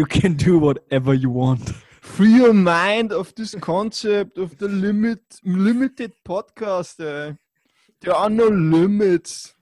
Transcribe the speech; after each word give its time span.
You 0.00 0.06
can 0.06 0.34
do 0.34 0.58
whatever 0.58 1.12
you 1.12 1.28
want. 1.28 1.74
Free 2.00 2.40
your 2.40 2.54
mind 2.54 3.12
of 3.12 3.34
this 3.34 3.54
concept 3.60 4.38
of 4.38 4.56
the 4.58 4.66
limit, 4.66 5.20
limited 5.44 6.14
podcast. 6.24 7.00
Ey. 7.00 7.36
There 8.00 8.14
are 8.16 8.30
no 8.30 8.48
limits. 8.48 9.54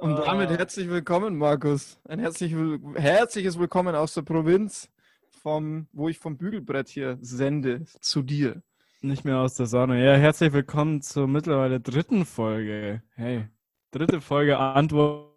Und 0.00 0.16
damit 0.18 0.50
Ah. 0.50 0.56
herzlich 0.58 0.88
willkommen, 0.90 1.38
Markus. 1.38 1.96
Ein 2.08 2.18
herzlich, 2.18 2.56
herzliches 2.96 3.56
Willkommen 3.56 3.94
aus 3.94 4.14
der 4.14 4.22
Provinz, 4.22 4.88
vom, 5.30 5.86
wo 5.92 6.08
ich 6.08 6.18
vom 6.18 6.36
Bügelbrett 6.36 6.88
hier 6.88 7.16
sende, 7.20 7.84
zu 8.00 8.20
dir. 8.22 8.64
Nicht 9.00 9.24
mehr 9.24 9.38
aus 9.38 9.54
der 9.54 9.66
Sonne. 9.66 10.04
Ja, 10.04 10.14
herzlich 10.16 10.52
willkommen 10.52 11.02
zur 11.02 11.28
mittlerweile 11.28 11.78
dritten 11.78 12.26
Folge. 12.26 13.00
Hey, 13.14 13.46
dritte 13.92 14.20
Folge 14.20 14.58
Antwort. 14.58 15.30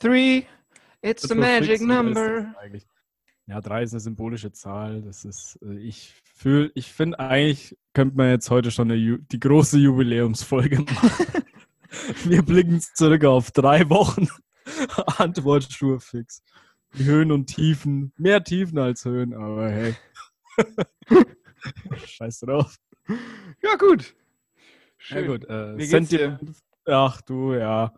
Three, 0.00 0.46
it's 1.02 1.28
the 1.28 1.34
magic 1.34 1.82
number. 1.82 2.54
eigentlich? 2.58 2.86
Ja, 3.48 3.62
drei 3.62 3.82
ist 3.82 3.94
eine 3.94 4.00
symbolische 4.00 4.52
Zahl. 4.52 5.00
Das 5.00 5.24
ist, 5.24 5.58
äh, 5.62 5.78
ich 5.78 6.12
fühle, 6.34 6.70
ich 6.74 6.92
finde 6.92 7.18
eigentlich 7.18 7.78
könnte 7.94 8.16
man 8.16 8.28
jetzt 8.28 8.50
heute 8.50 8.70
schon 8.70 8.90
eine, 8.90 9.18
die 9.18 9.40
große 9.40 9.78
Jubiläumsfolge 9.78 10.80
machen. 10.82 11.44
Wir 12.24 12.42
blicken 12.42 12.80
zurück 12.80 13.24
auf 13.24 13.50
drei 13.50 13.88
Wochen 13.88 14.28
Antwort 15.16 15.64
Sturfix. 15.64 16.42
Die 16.98 17.04
Höhen 17.04 17.32
und 17.32 17.46
Tiefen. 17.46 18.12
Mehr 18.18 18.44
Tiefen 18.44 18.78
als 18.78 19.06
Höhen, 19.06 19.32
aber 19.32 19.70
hey. 19.70 19.94
Scheiß 22.06 22.40
drauf. 22.40 22.76
Ja, 23.62 23.76
gut. 23.76 24.14
Ja 25.08 25.26
gut, 25.26 25.44
äh, 25.48 25.72
Wie 25.74 25.88
geht's 25.88 25.90
Sentiment. 25.90 26.54
Ach 26.84 27.22
du, 27.22 27.54
ja. 27.54 27.94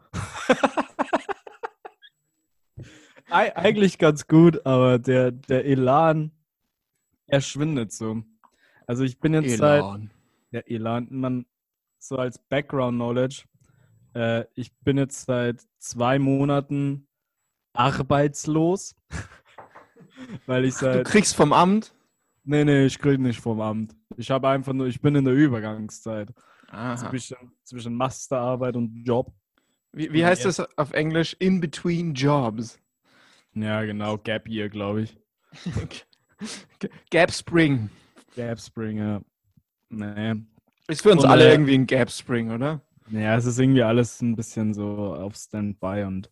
Ei- 3.30 3.54
Eigentlich 3.56 3.98
ganz 3.98 4.26
gut, 4.26 4.64
aber 4.66 4.98
der, 4.98 5.30
der 5.32 5.64
Elan, 5.64 6.30
er 7.26 7.40
schwindet 7.40 7.92
so. 7.92 8.22
Also 8.86 9.04
ich 9.04 9.20
bin 9.20 9.34
jetzt 9.34 9.56
seit, 9.56 9.82
Elan. 9.82 10.10
der 10.52 10.70
Elan, 10.70 11.08
man, 11.10 11.46
so 11.98 12.16
als 12.16 12.38
Background 12.38 12.96
Knowledge, 12.96 13.44
äh, 14.14 14.44
ich 14.54 14.72
bin 14.80 14.98
jetzt 14.98 15.26
seit 15.26 15.62
zwei 15.78 16.18
Monaten 16.18 17.06
arbeitslos, 17.72 18.96
weil 20.46 20.64
ich 20.64 20.74
Du 20.74 20.80
seit, 20.80 21.06
kriegst 21.06 21.36
vom 21.36 21.52
Amt. 21.52 21.94
nee, 22.44 22.64
nee, 22.64 22.86
ich 22.86 22.98
krieg 22.98 23.20
nicht 23.20 23.40
vom 23.40 23.60
Amt. 23.60 23.94
Ich 24.16 24.30
habe 24.30 24.48
einfach 24.48 24.72
nur, 24.72 24.86
ich 24.88 25.00
bin 25.00 25.14
in 25.14 25.24
der 25.24 25.34
Übergangszeit 25.34 26.32
Aha. 26.68 26.96
zwischen, 26.96 27.36
zwischen 27.62 27.94
Masterarbeit 27.94 28.74
und 28.76 29.04
Job. 29.04 29.32
Wie, 29.92 30.12
wie 30.12 30.24
heißt 30.24 30.44
das 30.44 30.60
auf 30.78 30.92
Englisch? 30.92 31.34
In 31.38 31.60
between 31.60 32.14
jobs. 32.14 32.78
Ja, 33.62 33.84
genau, 33.84 34.18
Gap 34.18 34.48
Year, 34.48 34.68
glaube 34.68 35.02
ich. 35.02 35.16
Gap 37.10 37.32
Spring. 37.32 37.90
Gap 38.34 38.60
Spring, 38.60 38.98
ja. 38.98 39.20
Nee. 39.88 40.34
Ist 40.88 41.02
für 41.02 41.12
uns 41.12 41.24
Und, 41.24 41.30
alle 41.30 41.48
äh, 41.48 41.52
irgendwie 41.52 41.74
ein 41.74 41.86
Gap 41.86 42.10
Spring, 42.10 42.50
oder? 42.50 42.80
Ja, 43.10 43.36
es 43.36 43.44
ist 43.44 43.58
irgendwie 43.58 43.82
alles 43.82 44.22
ein 44.22 44.36
bisschen 44.36 44.72
so 44.72 45.14
auf 45.14 45.34
Standby 45.34 46.04
und 46.06 46.30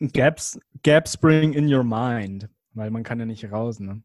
Gaps, 0.00 0.58
Gap 0.82 1.08
Spring 1.08 1.52
in 1.52 1.72
your 1.72 1.84
mind, 1.84 2.48
weil 2.72 2.90
man 2.90 3.02
kann 3.02 3.18
ja 3.18 3.26
nicht 3.26 3.50
raus, 3.52 3.80
ne? 3.80 4.02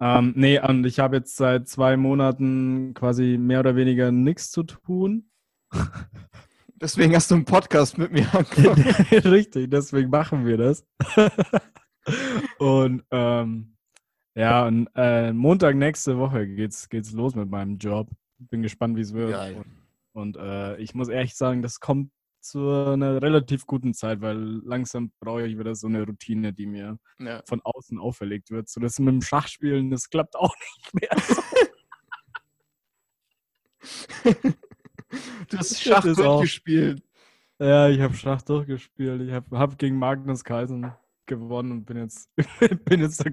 Ähm, 0.00 0.32
nee, 0.36 0.58
und 0.60 0.84
ich 0.86 0.98
habe 0.98 1.16
jetzt 1.16 1.36
seit 1.36 1.68
zwei 1.68 1.96
Monaten 1.96 2.94
quasi 2.94 3.36
mehr 3.38 3.60
oder 3.60 3.76
weniger 3.76 4.12
nichts 4.12 4.50
zu 4.50 4.62
tun. 4.62 5.30
Deswegen 6.80 7.14
hast 7.14 7.30
du 7.30 7.34
einen 7.34 7.44
Podcast 7.44 7.98
mit 7.98 8.10
mir 8.10 8.26
angefangen. 8.34 8.82
Richtig, 9.30 9.70
deswegen 9.70 10.08
machen 10.10 10.46
wir 10.46 10.56
das. 10.56 10.84
und 12.58 13.04
ähm, 13.10 13.76
ja, 14.34 14.66
und 14.66 14.88
äh, 14.94 15.32
Montag 15.32 15.76
nächste 15.76 16.16
Woche 16.18 16.46
geht's, 16.46 16.88
geht's 16.88 17.12
los 17.12 17.34
mit 17.34 17.50
meinem 17.50 17.76
Job. 17.76 18.08
Bin 18.38 18.62
gespannt, 18.62 18.96
wie 18.96 19.02
es 19.02 19.12
wird. 19.12 19.32
Geil. 19.32 19.56
Und, 20.12 20.36
und 20.38 20.42
äh, 20.42 20.76
ich 20.78 20.94
muss 20.94 21.08
ehrlich 21.08 21.34
sagen, 21.34 21.60
das 21.60 21.80
kommt 21.80 22.10
zu 22.40 22.70
einer 22.70 23.20
relativ 23.20 23.66
guten 23.66 23.92
Zeit, 23.92 24.22
weil 24.22 24.38
langsam 24.38 25.12
brauche 25.20 25.46
ich 25.46 25.58
wieder 25.58 25.74
so 25.74 25.88
eine 25.88 26.04
Routine, 26.06 26.54
die 26.54 26.64
mir 26.66 26.98
Ja. 27.18 27.42
von 27.46 27.60
außen 27.62 27.98
auferlegt 27.98 28.50
wird. 28.50 28.70
So 28.70 28.80
das 28.80 28.98
mit 28.98 29.12
dem 29.12 29.20
Schachspielen, 29.20 29.90
das 29.90 30.08
klappt 30.08 30.36
auch 30.36 30.54
nicht 30.94 30.94
mehr. 30.94 31.10
Du 35.48 35.58
hast 35.58 35.82
Schach 35.82 36.02
durchgespielt. 36.02 37.02
Ja, 37.58 37.88
ich 37.88 38.00
habe 38.00 38.14
Schach 38.14 38.42
durchgespielt. 38.42 39.22
Ich 39.22 39.32
habe 39.32 39.58
hab 39.58 39.78
gegen 39.78 39.98
Magnus 39.98 40.44
Carlsen 40.44 40.92
gewonnen 41.30 41.72
und 41.72 41.84
bin 41.86 41.96
jetzt, 41.96 42.28
bin 42.84 43.00
jetzt 43.00 43.24
der, 43.24 43.32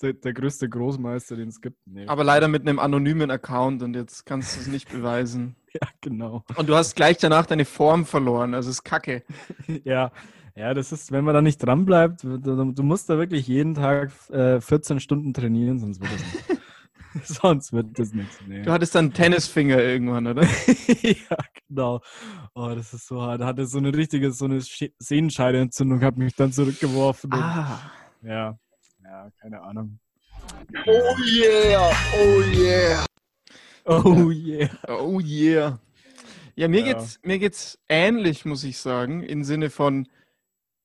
der, 0.00 0.12
der 0.14 0.32
größte 0.32 0.68
Großmeister, 0.68 1.36
den 1.36 1.48
es 1.48 1.60
gibt. 1.60 1.76
Nee. 1.84 2.06
Aber 2.06 2.24
leider 2.24 2.48
mit 2.48 2.62
einem 2.62 2.78
anonymen 2.78 3.30
Account 3.30 3.82
und 3.82 3.94
jetzt 3.94 4.24
kannst 4.24 4.56
du 4.56 4.60
es 4.60 4.66
nicht 4.68 4.90
beweisen. 4.90 5.56
ja, 5.72 5.88
genau. 6.00 6.44
Und 6.56 6.68
du 6.68 6.74
hast 6.74 6.94
gleich 6.94 7.18
danach 7.18 7.44
deine 7.46 7.64
Form 7.64 8.06
verloren. 8.06 8.54
Also 8.54 8.70
ist 8.70 8.84
kacke. 8.84 9.24
Ja, 9.84 10.12
ja, 10.56 10.72
das 10.72 10.92
ist, 10.92 11.10
wenn 11.10 11.24
man 11.24 11.34
da 11.34 11.42
nicht 11.42 11.58
dran 11.58 11.84
bleibt, 11.84 12.22
du, 12.22 12.38
du 12.38 12.82
musst 12.84 13.10
da 13.10 13.18
wirklich 13.18 13.48
jeden 13.48 13.74
Tag 13.74 14.12
äh, 14.30 14.60
14 14.60 15.00
Stunden 15.00 15.34
trainieren, 15.34 15.80
sonst 15.80 16.00
wird 16.00 16.12
das 16.12 16.20
nicht. 16.20 16.60
sonst 17.24 17.72
wird 17.72 17.98
das 17.98 18.12
nichts. 18.12 18.38
Nee. 18.46 18.62
Du 18.62 18.72
hattest 18.72 18.94
dann 18.94 19.12
Tennisfinger 19.12 19.78
irgendwann, 19.78 20.26
oder? 20.26 20.42
ja, 21.02 21.36
genau. 21.68 22.00
Oh, 22.54 22.72
das 22.74 22.92
ist 22.94 23.06
so 23.06 23.20
hart. 23.22 23.42
Hatte 23.42 23.66
so 23.66 23.78
eine 23.78 23.94
richtige, 23.94 24.30
so 24.32 24.44
eine 24.46 24.58
Sch- 24.60 24.92
Sehenscheidenentzündung, 24.98 26.00
hat 26.02 26.16
mich 26.16 26.34
dann 26.34 26.52
zurückgeworfen. 26.52 27.32
und- 27.32 27.38
Ah. 27.42 27.90
Ja, 28.22 28.58
ja, 29.02 29.30
keine 29.40 29.60
Ahnung. 29.62 29.98
Oh 30.86 31.16
yeah, 31.26 31.90
oh 32.18 32.42
yeah. 32.54 33.04
Oh 33.86 34.30
yeah. 34.30 34.68
Oh 34.88 35.20
yeah. 35.20 35.78
Ja, 36.56 36.68
mir 36.68 36.80
Ja. 36.86 36.92
geht's 36.94 37.18
mir 37.22 37.38
geht's 37.38 37.78
ähnlich, 37.88 38.44
muss 38.44 38.64
ich 38.64 38.78
sagen, 38.78 39.22
im 39.22 39.44
Sinne 39.44 39.70
von 39.70 40.08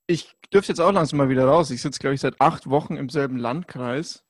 ich 0.07 0.35
dürfte 0.51 0.71
jetzt 0.71 0.79
auch 0.81 0.91
langsam 0.91 1.17
mal 1.17 1.29
wieder 1.29 1.45
raus. 1.45 1.69
Ich 1.71 1.81
sitze, 1.83 1.99
glaube 1.99 2.15
ich, 2.15 2.21
seit 2.21 2.41
acht 2.41 2.67
Wochen 2.69 2.97
im 2.97 3.09
selben 3.09 3.37
Landkreis, 3.37 4.23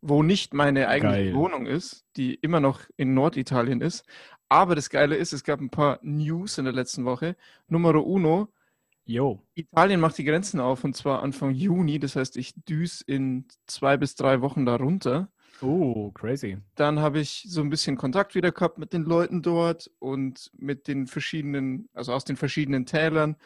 wo 0.00 0.22
nicht 0.22 0.54
meine 0.54 0.88
eigentliche 0.88 1.30
Geil. 1.30 1.34
Wohnung 1.34 1.66
ist, 1.66 2.04
die 2.16 2.34
immer 2.34 2.60
noch 2.60 2.80
in 2.96 3.14
Norditalien 3.14 3.80
ist. 3.80 4.04
Aber 4.48 4.74
das 4.74 4.90
Geile 4.90 5.16
ist, 5.16 5.32
es 5.32 5.42
gab 5.42 5.60
ein 5.60 5.70
paar 5.70 5.98
News 6.02 6.58
in 6.58 6.64
der 6.64 6.74
letzten 6.74 7.04
Woche. 7.04 7.36
Numero 7.68 8.00
uno, 8.00 8.48
Yo. 9.08 9.40
Italien 9.54 10.00
macht 10.00 10.18
die 10.18 10.24
Grenzen 10.24 10.58
auf 10.58 10.82
und 10.82 10.96
zwar 10.96 11.22
Anfang 11.22 11.54
Juni. 11.54 12.00
Das 12.00 12.16
heißt, 12.16 12.36
ich 12.36 12.54
düse 12.68 13.04
in 13.06 13.46
zwei 13.66 13.96
bis 13.96 14.16
drei 14.16 14.40
Wochen 14.40 14.66
da 14.66 14.74
runter. 14.74 15.30
Oh, 15.62 16.10
crazy. 16.10 16.58
Dann 16.74 16.98
habe 16.98 17.20
ich 17.20 17.46
so 17.48 17.60
ein 17.60 17.70
bisschen 17.70 17.96
Kontakt 17.96 18.34
wieder 18.34 18.50
gehabt 18.50 18.78
mit 18.78 18.92
den 18.92 19.04
Leuten 19.04 19.42
dort 19.42 19.90
und 20.00 20.50
mit 20.58 20.88
den 20.88 21.06
verschiedenen, 21.06 21.88
also 21.94 22.12
aus 22.12 22.24
den 22.24 22.36
verschiedenen 22.36 22.84
Tälern 22.84 23.36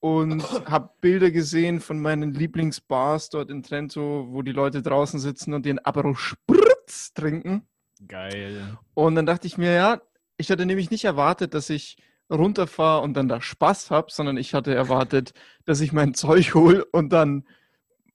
und 0.00 0.42
habe 0.68 0.90
Bilder 1.00 1.30
gesehen 1.30 1.80
von 1.80 2.00
meinen 2.00 2.34
Lieblingsbars 2.34 3.30
dort 3.30 3.50
in 3.50 3.62
Trento, 3.62 4.28
wo 4.30 4.42
die 4.42 4.52
Leute 4.52 4.82
draußen 4.82 5.18
sitzen 5.18 5.54
und 5.54 5.66
den 5.66 5.78
Aperol 5.78 6.16
Spritz 6.16 7.12
trinken. 7.14 7.66
Geil. 8.06 8.78
Und 8.94 9.14
dann 9.14 9.26
dachte 9.26 9.46
ich 9.46 9.58
mir, 9.58 9.72
ja, 9.72 10.00
ich 10.36 10.50
hatte 10.50 10.66
nämlich 10.66 10.90
nicht 10.90 11.04
erwartet, 11.04 11.54
dass 11.54 11.70
ich 11.70 11.96
runterfahre 12.30 13.02
und 13.02 13.14
dann 13.14 13.28
da 13.28 13.40
Spaß 13.40 13.90
habe, 13.90 14.10
sondern 14.10 14.36
ich 14.36 14.52
hatte 14.52 14.74
erwartet, 14.74 15.32
dass 15.64 15.80
ich 15.80 15.92
mein 15.92 16.14
Zeug 16.14 16.54
hole 16.54 16.84
und 16.84 17.10
dann 17.12 17.44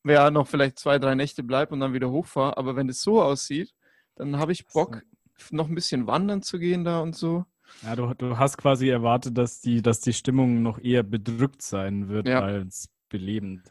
ja, 0.04 0.32
noch 0.32 0.48
vielleicht 0.48 0.80
zwei, 0.80 1.00
drei 1.00 1.16
Nächte 1.16 1.44
bleibe 1.44 1.74
und 1.74 1.80
dann 1.80 1.94
wieder 1.94 2.10
hochfahre. 2.10 2.58
Aber 2.58 2.76
wenn 2.76 2.90
es 2.90 3.02
so 3.02 3.22
aussieht, 3.22 3.74
dann 4.16 4.38
habe 4.38 4.52
ich 4.52 4.66
Bock, 4.68 5.04
noch 5.50 5.68
ein 5.68 5.76
bisschen 5.76 6.08
wandern 6.08 6.44
zu 6.44 6.60
gehen 6.60 6.84
da 6.84 7.00
und 7.00 7.16
so. 7.16 7.46
Ja, 7.84 7.96
du, 7.96 8.14
du 8.14 8.38
hast 8.38 8.58
quasi 8.58 8.90
erwartet, 8.90 9.38
dass 9.38 9.62
die, 9.62 9.82
dass 9.82 10.00
die 10.02 10.14
Stimmung 10.14 10.62
noch 10.62 10.80
eher 10.80 11.04
bedrückt 11.04 11.62
sein 11.62 12.10
wird 12.10 12.28
Ja. 12.28 12.42
als 12.42 12.90
belebend. 13.10 13.64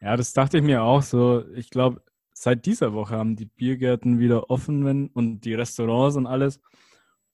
Ja, 0.00 0.16
das 0.16 0.32
dachte 0.32 0.58
ich 0.58 0.64
mir 0.64 0.82
auch 0.82 1.02
so. 1.02 1.44
Ich 1.54 1.70
glaube, 1.70 2.02
seit 2.32 2.66
dieser 2.66 2.92
Woche 2.92 3.16
haben 3.16 3.36
die 3.36 3.44
Biergärten 3.46 4.18
wieder 4.18 4.50
offen 4.50 4.84
wenn, 4.84 5.08
und 5.08 5.40
die 5.44 5.54
Restaurants 5.54 6.16
und 6.16 6.26
alles. 6.26 6.60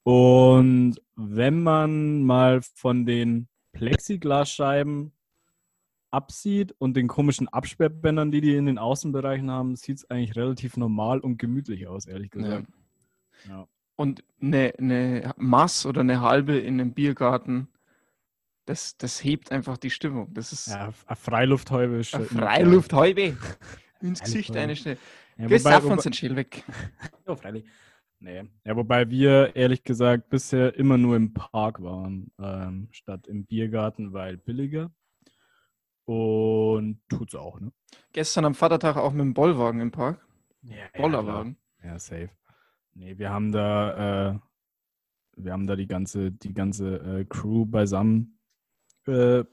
Und 0.02 0.96
wenn 1.16 1.62
man 1.62 2.22
mal 2.22 2.60
von 2.62 3.06
den 3.06 3.48
Plexiglasscheiben 3.72 5.12
absieht 6.10 6.74
und 6.78 6.96
den 6.96 7.08
komischen 7.08 7.48
Absperrbändern, 7.48 8.30
die 8.30 8.40
die 8.40 8.56
in 8.56 8.66
den 8.66 8.78
Außenbereichen 8.78 9.50
haben, 9.50 9.76
sieht 9.76 9.98
es 9.98 10.10
eigentlich 10.10 10.36
relativ 10.36 10.76
normal 10.76 11.20
und 11.20 11.38
gemütlich 11.38 11.86
aus, 11.86 12.06
ehrlich 12.06 12.30
gesagt. 12.30 12.68
Ja. 13.46 13.66
Und 13.98 14.22
eine, 14.40 14.74
eine 14.78 15.34
Mass 15.38 15.84
oder 15.84 16.02
eine 16.02 16.20
halbe 16.20 16.56
in 16.56 16.80
einem 16.80 16.94
Biergarten, 16.94 17.66
das, 18.64 18.96
das 18.96 19.24
hebt 19.24 19.50
einfach 19.50 19.76
die 19.76 19.90
Stimmung. 19.90 20.32
Das 20.32 20.52
ist 20.52 20.68
Ja, 20.68 20.92
eine 21.06 21.16
Freilufthäube 21.16 21.94
eine 22.12 22.24
Freilufthäube. 22.26 23.36
Ins 24.00 24.20
Gesicht 24.20 24.56
eine 24.56 24.76
schnell. 24.76 24.98
Ja, 25.36 25.48
Gehst 25.48 25.64
wobei, 25.64 25.76
auf 25.78 25.84
uns 25.86 26.04
den 26.04 26.12
Schäl 26.12 26.36
weg. 26.36 26.62
oh, 27.26 27.34
freilich. 27.34 27.64
Nee. 28.20 28.44
Ja, 28.64 28.76
wobei 28.76 29.10
wir 29.10 29.56
ehrlich 29.56 29.82
gesagt 29.82 30.30
bisher 30.30 30.76
immer 30.76 30.96
nur 30.96 31.16
im 31.16 31.34
Park 31.34 31.82
waren, 31.82 32.30
ähm, 32.38 32.86
statt 32.92 33.26
im 33.26 33.46
Biergarten, 33.46 34.12
weil 34.12 34.36
billiger. 34.36 34.92
Und 36.04 37.00
tut's 37.08 37.34
auch, 37.34 37.58
ne? 37.58 37.72
Gestern 38.12 38.44
am 38.44 38.54
Vatertag 38.54 38.96
auch 38.96 39.10
mit 39.10 39.22
dem 39.22 39.34
Bollwagen 39.34 39.80
im 39.80 39.90
Park. 39.90 40.24
Ja, 40.62 40.86
Bollerwagen. 40.96 41.56
Ja, 41.82 41.90
ja, 41.90 41.98
safe. 41.98 42.30
Nee, 42.98 43.16
wir 43.16 43.30
haben 43.30 43.52
da, 43.52 44.32
äh, 44.32 44.38
wir 45.36 45.52
haben 45.52 45.68
da 45.68 45.76
die 45.76 45.86
ganze, 45.86 46.32
die 46.32 46.52
ganze 46.52 46.96
äh, 46.96 47.24
Crew 47.26 47.64
beisammen 47.64 48.40
äh, 49.06 49.44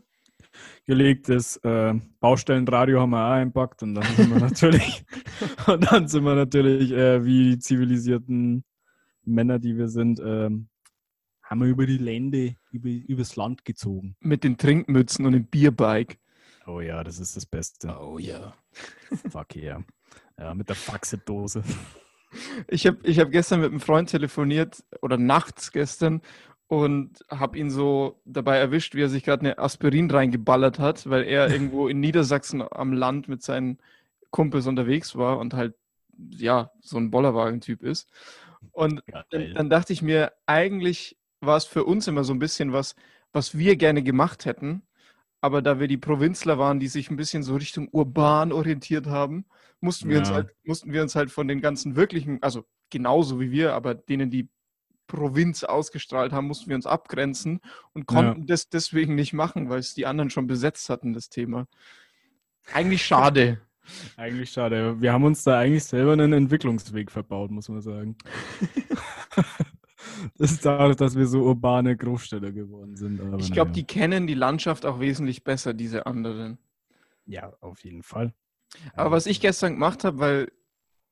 gelegt. 0.87 1.29
Das 1.29 1.57
äh, 1.57 1.93
Baustellenradio 2.19 2.99
haben 2.99 3.11
wir 3.11 3.23
auch 3.23 3.33
einpackt 3.33 3.83
und 3.83 3.93
dann 3.93 4.15
sind 4.15 4.31
wir 4.31 4.39
natürlich, 4.39 5.05
und 5.67 5.91
dann 5.91 6.07
sind 6.07 6.23
wir 6.23 6.33
natürlich, 6.33 6.91
äh, 6.91 7.23
wie 7.23 7.51
die 7.51 7.59
zivilisierten 7.59 8.63
Männer, 9.25 9.59
die 9.59 9.77
wir 9.77 9.89
sind, 9.89 10.19
ähm, 10.25 10.69
haben 11.43 11.61
wir 11.61 11.67
über 11.67 11.85
die 11.85 11.99
Lände, 11.99 12.55
über, 12.71 12.89
übers 12.89 13.35
Land 13.35 13.63
gezogen. 13.63 14.15
Mit 14.21 14.43
den 14.43 14.57
Trinkmützen 14.57 15.23
und 15.23 15.33
dem 15.33 15.45
Bierbike. 15.45 16.17
Oh 16.65 16.81
ja, 16.81 17.03
das 17.03 17.19
ist 17.19 17.35
das 17.35 17.45
Beste. 17.45 17.95
Oh 17.99 18.17
ja. 18.17 18.55
Fuck 19.29 19.55
yeah. 19.55 19.83
Ja, 20.39 20.55
mit 20.55 20.67
der 20.67 20.75
Faxedose. 20.75 21.61
Ich 22.67 22.85
habe 22.87 22.97
ich 23.03 23.19
hab 23.19 23.31
gestern 23.31 23.61
mit 23.61 23.71
einem 23.71 23.79
Freund 23.79 24.09
telefoniert 24.09 24.83
oder 25.01 25.17
nachts 25.17 25.71
gestern 25.71 26.21
und 26.67 27.23
habe 27.29 27.57
ihn 27.57 27.69
so 27.69 28.21
dabei 28.25 28.57
erwischt, 28.57 28.95
wie 28.95 29.01
er 29.01 29.09
sich 29.09 29.23
gerade 29.23 29.41
eine 29.41 29.57
Aspirin 29.59 30.09
reingeballert 30.09 30.79
hat, 30.79 31.09
weil 31.09 31.23
er 31.23 31.49
irgendwo 31.51 31.87
in 31.87 31.99
Niedersachsen 31.99 32.63
am 32.69 32.93
Land 32.93 33.27
mit 33.27 33.43
seinen 33.43 33.79
Kumpels 34.31 34.67
unterwegs 34.67 35.15
war 35.15 35.39
und 35.39 35.53
halt, 35.53 35.75
ja, 36.17 36.71
so 36.81 36.97
ein 36.97 37.11
Bollerwagen-Typ 37.11 37.83
ist. 37.83 38.09
Und 38.71 39.03
dann, 39.29 39.53
dann 39.53 39.69
dachte 39.69 39.93
ich 39.93 40.01
mir, 40.01 40.33
eigentlich 40.45 41.17
war 41.39 41.57
es 41.57 41.65
für 41.65 41.83
uns 41.83 42.07
immer 42.07 42.23
so 42.23 42.33
ein 42.33 42.39
bisschen 42.39 42.73
was, 42.73 42.95
was 43.31 43.57
wir 43.57 43.75
gerne 43.75 44.01
gemacht 44.01 44.45
hätten. 44.45 44.83
Aber 45.41 45.61
da 45.61 45.79
wir 45.79 45.87
die 45.87 45.97
Provinzler 45.97 46.57
waren, 46.57 46.79
die 46.79 46.87
sich 46.87 47.11
ein 47.11 47.17
bisschen 47.17 47.43
so 47.43 47.55
Richtung 47.55 47.87
urban 47.91 48.51
orientiert 48.51 49.07
haben, 49.07 49.45
mussten 49.85 50.09
wir, 50.09 50.19
uns, 50.19 50.29
Ja. 50.29 50.35
halt, 50.35 50.49
mussten 50.65 50.91
wir 50.91 51.01
uns 51.01 51.15
halt 51.15 51.31
von 51.31 51.47
den 51.47 51.61
ganzen 51.61 51.95
wirklichen, 51.95 52.43
also 52.43 52.65
genauso 52.89 53.39
wie 53.39 53.51
wir, 53.51 53.73
aber 53.73 53.95
denen 53.95 54.29
die 54.29 54.49
Provinz 55.07 55.63
ausgestrahlt 55.63 56.33
haben, 56.33 56.47
mussten 56.47 56.67
wir 56.67 56.75
uns 56.75 56.85
abgrenzen 56.85 57.61
und 57.93 58.07
konnten 58.07 58.47
das 58.47 58.69
deswegen 58.69 59.15
nicht 59.15 59.33
machen, 59.33 59.69
weil 59.69 59.79
es 59.79 59.93
die 59.93 60.05
anderen 60.05 60.29
schon 60.29 60.47
besetzt 60.47 60.89
hatten, 60.89 61.13
das 61.13 61.29
Thema. 61.29 61.67
Eigentlich 62.73 63.05
schade. 63.05 63.61
Eigentlich 64.17 64.49
schade. 64.49 64.99
Wir 64.99 65.13
haben 65.13 65.23
uns 65.23 65.43
da 65.43 65.59
eigentlich 65.59 65.83
selber 65.83 66.13
einen 66.13 66.33
Entwicklungsweg 66.33 67.11
verbaut, 67.11 67.51
muss 67.51 67.69
man 67.69 67.81
sagen. 67.81 68.17
das 70.39 70.53
ist 70.53 70.65
dadurch, 70.65 70.95
dass 70.95 71.15
wir 71.15 71.27
so 71.27 71.43
urbane 71.43 71.95
Großstädter 71.95 72.51
geworden 72.51 72.95
sind. 72.95 73.21
Ich 73.37 73.51
glaube, 73.51 73.69
naja. 73.69 73.73
die 73.73 73.83
kennen 73.83 74.25
die 74.25 74.33
Landschaft 74.33 74.87
auch 74.87 74.99
wesentlich 74.99 75.43
besser, 75.43 75.75
diese 75.75 76.07
anderen. 76.07 76.57
Ja, 77.27 77.53
auf 77.61 77.83
jeden 77.83 78.01
Fall. 78.01 78.33
Aber 78.95 79.11
was 79.11 79.25
ich 79.25 79.41
gestern 79.41 79.73
gemacht 79.73 80.03
habe, 80.03 80.19
weil 80.19 80.51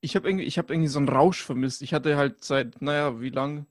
ich 0.02 0.16
habe 0.16 0.28
irgendwie, 0.30 0.46
ich 0.46 0.58
habe 0.58 0.74
irgendwie 0.74 0.90
so 0.90 1.00
einen 1.00 1.10
Rausch 1.10 1.44
vermisst. 1.44 1.82
Ich 1.82 1.94
hatte 1.94 2.18
halt 2.18 2.44
seit, 2.44 2.82
naja, 2.82 3.22
wie 3.22 3.30
lang? 3.30 3.68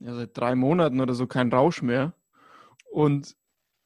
Ja, 0.00 0.14
seit 0.14 0.36
drei 0.36 0.54
Monaten 0.54 1.00
oder 1.00 1.14
so 1.14 1.26
keinen 1.26 1.52
Rausch 1.52 1.82
mehr. 1.82 2.14
Und 2.92 3.36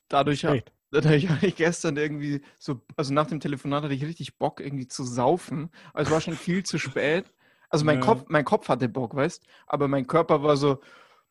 dadurch 0.09 0.45
habe 0.47 0.65
dadurch 0.91 1.29
hab 1.31 1.43
ich 1.43 1.57
gestern 1.57 1.97
irgendwie 1.97 2.43
so, 2.59 2.81
also 2.97 3.15
nach 3.15 3.27
dem 3.29 3.41
Telefonat 3.41 3.85
hatte 3.85 3.95
ich 3.95 4.05
richtig 4.05 4.39
Bock, 4.39 4.61
irgendwie 4.61 4.89
zu 4.89 5.05
saufen. 5.05 5.71
Es 5.95 6.11
war 6.11 6.21
schon 6.21 6.37
viel 6.37 6.65
zu 6.65 6.79
spät. 6.79 7.27
Also 7.71 7.85
mein 7.85 7.97
Ja. 7.97 8.01
Kopf, 8.01 8.27
mein 8.29 8.45
Kopf 8.45 8.69
hatte 8.69 8.89
Bock, 8.89 9.15
weißt 9.17 9.45
aber 9.67 9.89
mein 9.89 10.07
Körper 10.07 10.43
war 10.43 10.57
so, 10.57 10.81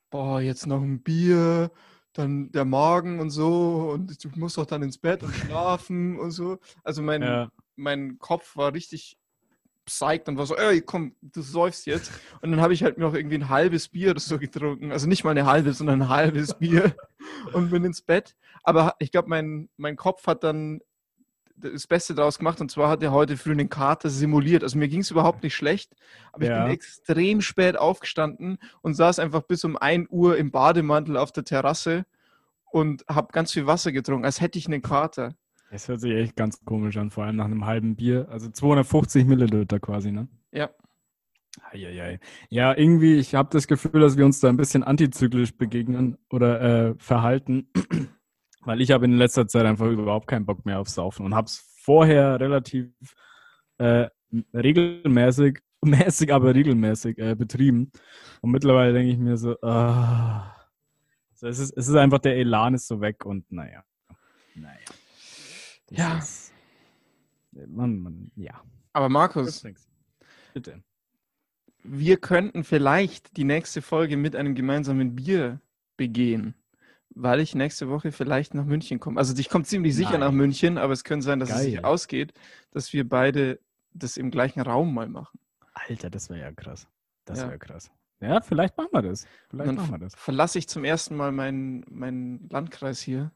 boah, 0.09 0.41
jetzt 0.41 0.67
noch 0.67 0.81
ein 0.81 1.01
Bier, 1.03 1.71
dann 2.13 2.51
der 2.51 2.65
Magen 2.65 3.19
und 3.19 3.29
so 3.31 3.91
und 3.93 4.23
du 4.23 4.29
musst 4.39 4.57
doch 4.57 4.65
dann 4.65 4.83
ins 4.83 4.97
Bett 4.97 5.23
und 5.23 5.33
schlafen 5.35 6.19
und 6.19 6.31
so. 6.31 6.59
Also 6.83 7.01
mein, 7.01 7.21
Ja, 7.21 7.49
mein 7.75 8.17
Kopf 8.19 8.55
war 8.55 8.73
richtig 8.73 9.17
psyched 9.85 10.27
und 10.27 10.37
war 10.37 10.45
so, 10.45 10.55
ey, 10.55 10.81
komm, 10.81 11.15
du 11.21 11.41
säufst 11.41 11.85
jetzt. 11.85 12.11
Und 12.41 12.51
dann 12.51 12.61
habe 12.61 12.73
ich 12.73 12.83
halt 12.83 12.97
noch 12.97 13.13
irgendwie 13.13 13.35
ein 13.35 13.49
halbes 13.49 13.87
Bier 13.87 14.11
oder 14.11 14.19
so 14.19 14.39
getrunken. 14.39 14.91
Also 14.91 15.07
nicht 15.07 15.23
mal 15.23 15.31
eine 15.31 15.45
halbe, 15.45 15.73
sondern 15.73 16.03
ein 16.03 16.09
halbes 16.09 16.57
Bier 16.57 16.95
und 17.53 17.69
bin 17.69 17.85
ins 17.85 18.01
Bett. 18.01 18.35
Aber 18.63 18.95
ich 18.99 19.11
glaube, 19.11 19.29
mein, 19.29 19.69
mein 19.77 19.95
Kopf 19.95 20.25
hat 20.25 20.43
dann 20.43 20.81
das 21.57 21.87
Beste 21.87 22.13
draus 22.15 22.37
gemacht 22.37 22.59
und 22.59 22.69
zwar 22.69 22.89
hat 22.89 23.01
er 23.01 23.11
heute 23.11 23.37
früh 23.37 23.51
einen 23.51 23.69
Kater 23.69 24.09
simuliert. 24.09 24.63
Also 24.63 24.77
mir 24.77 24.87
ging 24.87 25.01
es 25.01 25.11
überhaupt 25.11 25.43
nicht 25.43 25.55
schlecht, 25.55 25.93
aber 26.33 26.43
ich 26.43 26.49
Ja. 26.49 26.63
bin 26.63 26.73
extrem 26.73 27.41
spät 27.41 27.77
aufgestanden 27.77 28.57
und 28.81 28.95
saß 28.95 29.19
einfach 29.19 29.43
bis 29.43 29.63
um 29.63 29.77
1 29.77 30.07
Uhr 30.09 30.35
im 30.37 30.51
Bademantel 30.51 31.15
auf 31.15 31.31
der 31.31 31.45
Terrasse 31.45 32.05
und 32.71 33.05
habe 33.07 33.31
ganz 33.31 33.53
viel 33.53 33.67
Wasser 33.67 33.91
getrunken, 33.93 34.25
als 34.25 34.41
hätte 34.41 34.59
ich 34.59 34.65
einen 34.67 34.81
Kater. 34.81 35.35
Das 35.71 35.87
hört 35.87 35.99
sich 35.99 36.13
echt 36.13 36.35
ganz 36.35 36.63
komisch 36.63 36.97
an, 36.97 37.11
vor 37.11 37.25
allem 37.25 37.35
nach 37.35 37.45
einem 37.45 37.65
halben 37.65 37.95
Bier. 37.95 38.27
Also 38.29 38.49
250 38.49 39.25
Milliliter 39.25 39.79
quasi, 39.79 40.11
ne? 40.11 40.27
Ja. 40.51 40.69
Eieiei. 41.71 42.19
Ja, 42.49 42.75
irgendwie, 42.77 43.15
ich 43.15 43.35
habe 43.35 43.49
das 43.51 43.67
Gefühl, 43.67 44.01
dass 44.01 44.17
wir 44.17 44.25
uns 44.25 44.39
da 44.39 44.49
ein 44.49 44.57
bisschen 44.57 44.83
antizyklisch 44.83 45.57
begegnen 45.57 46.17
oder 46.29 46.61
äh, 46.61 46.95
verhalten, 46.97 47.69
weil 48.61 48.81
ich 48.81 48.91
habe 48.91 49.05
in 49.05 49.13
letzter 49.13 49.47
Zeit 49.47 49.65
einfach 49.65 49.87
überhaupt 49.87 50.27
keinen 50.27 50.45
Bock 50.45 50.65
mehr 50.65 50.79
aufs 50.79 50.95
Saufen 50.95 51.25
und 51.25 51.33
habe 51.33 51.45
es 51.45 51.63
vorher 51.77 52.39
relativ 52.39 52.91
äh, 53.77 54.07
regelmäßig, 54.53 55.59
mäßig, 55.81 56.33
aber 56.33 56.53
regelmäßig 56.53 57.17
äh, 57.19 57.35
betrieben. 57.35 57.91
Und 58.41 58.51
mittlerweile 58.51 58.93
denke 58.93 59.11
ich 59.11 59.17
mir 59.17 59.37
so, 59.37 59.55
ah, 59.61 60.55
so, 61.33 61.47
es, 61.47 61.59
ist, 61.59 61.77
es 61.77 61.87
ist 61.87 61.95
einfach 61.95 62.19
der 62.19 62.37
Elan 62.37 62.73
ist 62.73 62.87
so 62.87 63.01
weg 63.01 63.25
und 63.25 63.51
naja. 63.51 63.83
Naja. 64.55 64.79
Das 65.87 65.97
Ja. 65.97 66.17
Ist, 66.17 66.53
man, 67.67 67.99
man, 67.99 68.31
ja. 68.35 68.61
Aber 68.93 69.09
Markus, 69.09 69.63
Bitte. 70.53 70.83
wir 71.83 72.17
könnten 72.17 72.63
vielleicht 72.63 73.35
die 73.37 73.43
nächste 73.43 73.81
Folge 73.81 74.17
mit 74.17 74.35
einem 74.35 74.55
gemeinsamen 74.55 75.15
Bier 75.15 75.59
begehen, 75.97 76.55
weil 77.09 77.39
ich 77.39 77.55
nächste 77.55 77.89
Woche 77.89 78.11
vielleicht 78.11 78.53
nach 78.53 78.65
München 78.65 78.99
komme. 78.99 79.19
Also 79.19 79.35
ich 79.37 79.49
komme 79.49 79.63
ziemlich 79.65 79.95
sicher 79.95 80.11
Nein. 80.11 80.19
nach 80.21 80.31
München, 80.31 80.77
aber 80.77 80.93
es 80.93 81.03
könnte 81.03 81.25
sein, 81.25 81.39
dass 81.39 81.49
es 81.49 81.61
sich 81.61 81.75
Geil. 81.75 81.85
ausgeht, 81.85 82.33
dass 82.71 82.91
wir 82.93 83.07
beide 83.07 83.59
das 83.93 84.17
im 84.17 84.31
gleichen 84.31 84.61
Raum 84.61 84.93
mal 84.93 85.07
machen. 85.07 85.39
Alter, 85.73 86.09
das 86.09 86.29
wäre 86.29 86.39
ja 86.41 86.51
krass. 86.51 86.87
Das 87.25 87.39
Ja. 87.39 87.47
wäre 87.47 87.59
krass. 87.59 87.91
Ja, 88.21 88.41
vielleicht 88.41 88.77
machen 88.77 88.89
wir 88.93 89.01
das. 89.01 89.25
Vielleicht 89.49 89.67
Dann 89.67 89.75
machen 89.75 89.91
wir 89.91 89.97
das. 89.99 90.15
verlasse 90.15 90.57
ich 90.57 90.67
zum 90.69 90.83
ersten 90.85 91.15
Mal 91.15 91.31
meinen, 91.31 91.85
meinen 91.89 92.47
Landkreis 92.49 93.01
hier. 93.01 93.31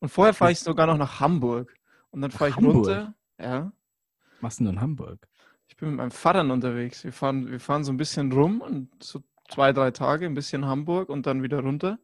Und 0.00 0.08
vorher 0.08 0.34
fahre 0.34 0.52
ich 0.52 0.60
sogar 0.60 0.86
noch 0.86 0.96
nach 0.96 1.20
Hamburg. 1.20 1.74
Und 2.10 2.20
dann 2.22 2.30
fahre 2.30 2.50
ich 2.50 2.56
Hamburg? 2.56 2.74
runter. 2.76 3.14
Ja. 3.38 3.72
Machst 4.40 4.60
du 4.60 4.64
denn 4.64 4.74
in 4.74 4.80
Hamburg? 4.80 5.28
Ich 5.66 5.76
bin 5.76 5.90
mit 5.90 5.98
meinem 5.98 6.10
Vater 6.10 6.40
unterwegs. 6.40 7.04
Wir 7.04 7.12
fahren, 7.12 7.50
wir 7.50 7.60
fahren 7.60 7.84
so 7.84 7.92
ein 7.92 7.96
bisschen 7.96 8.32
rum 8.32 8.60
und 8.60 8.90
so 9.02 9.22
zwei, 9.48 9.72
drei 9.72 9.90
Tage, 9.90 10.26
ein 10.26 10.34
bisschen 10.34 10.66
Hamburg 10.66 11.08
und 11.08 11.26
dann 11.26 11.42
wieder 11.42 11.60
runter. 11.60 11.98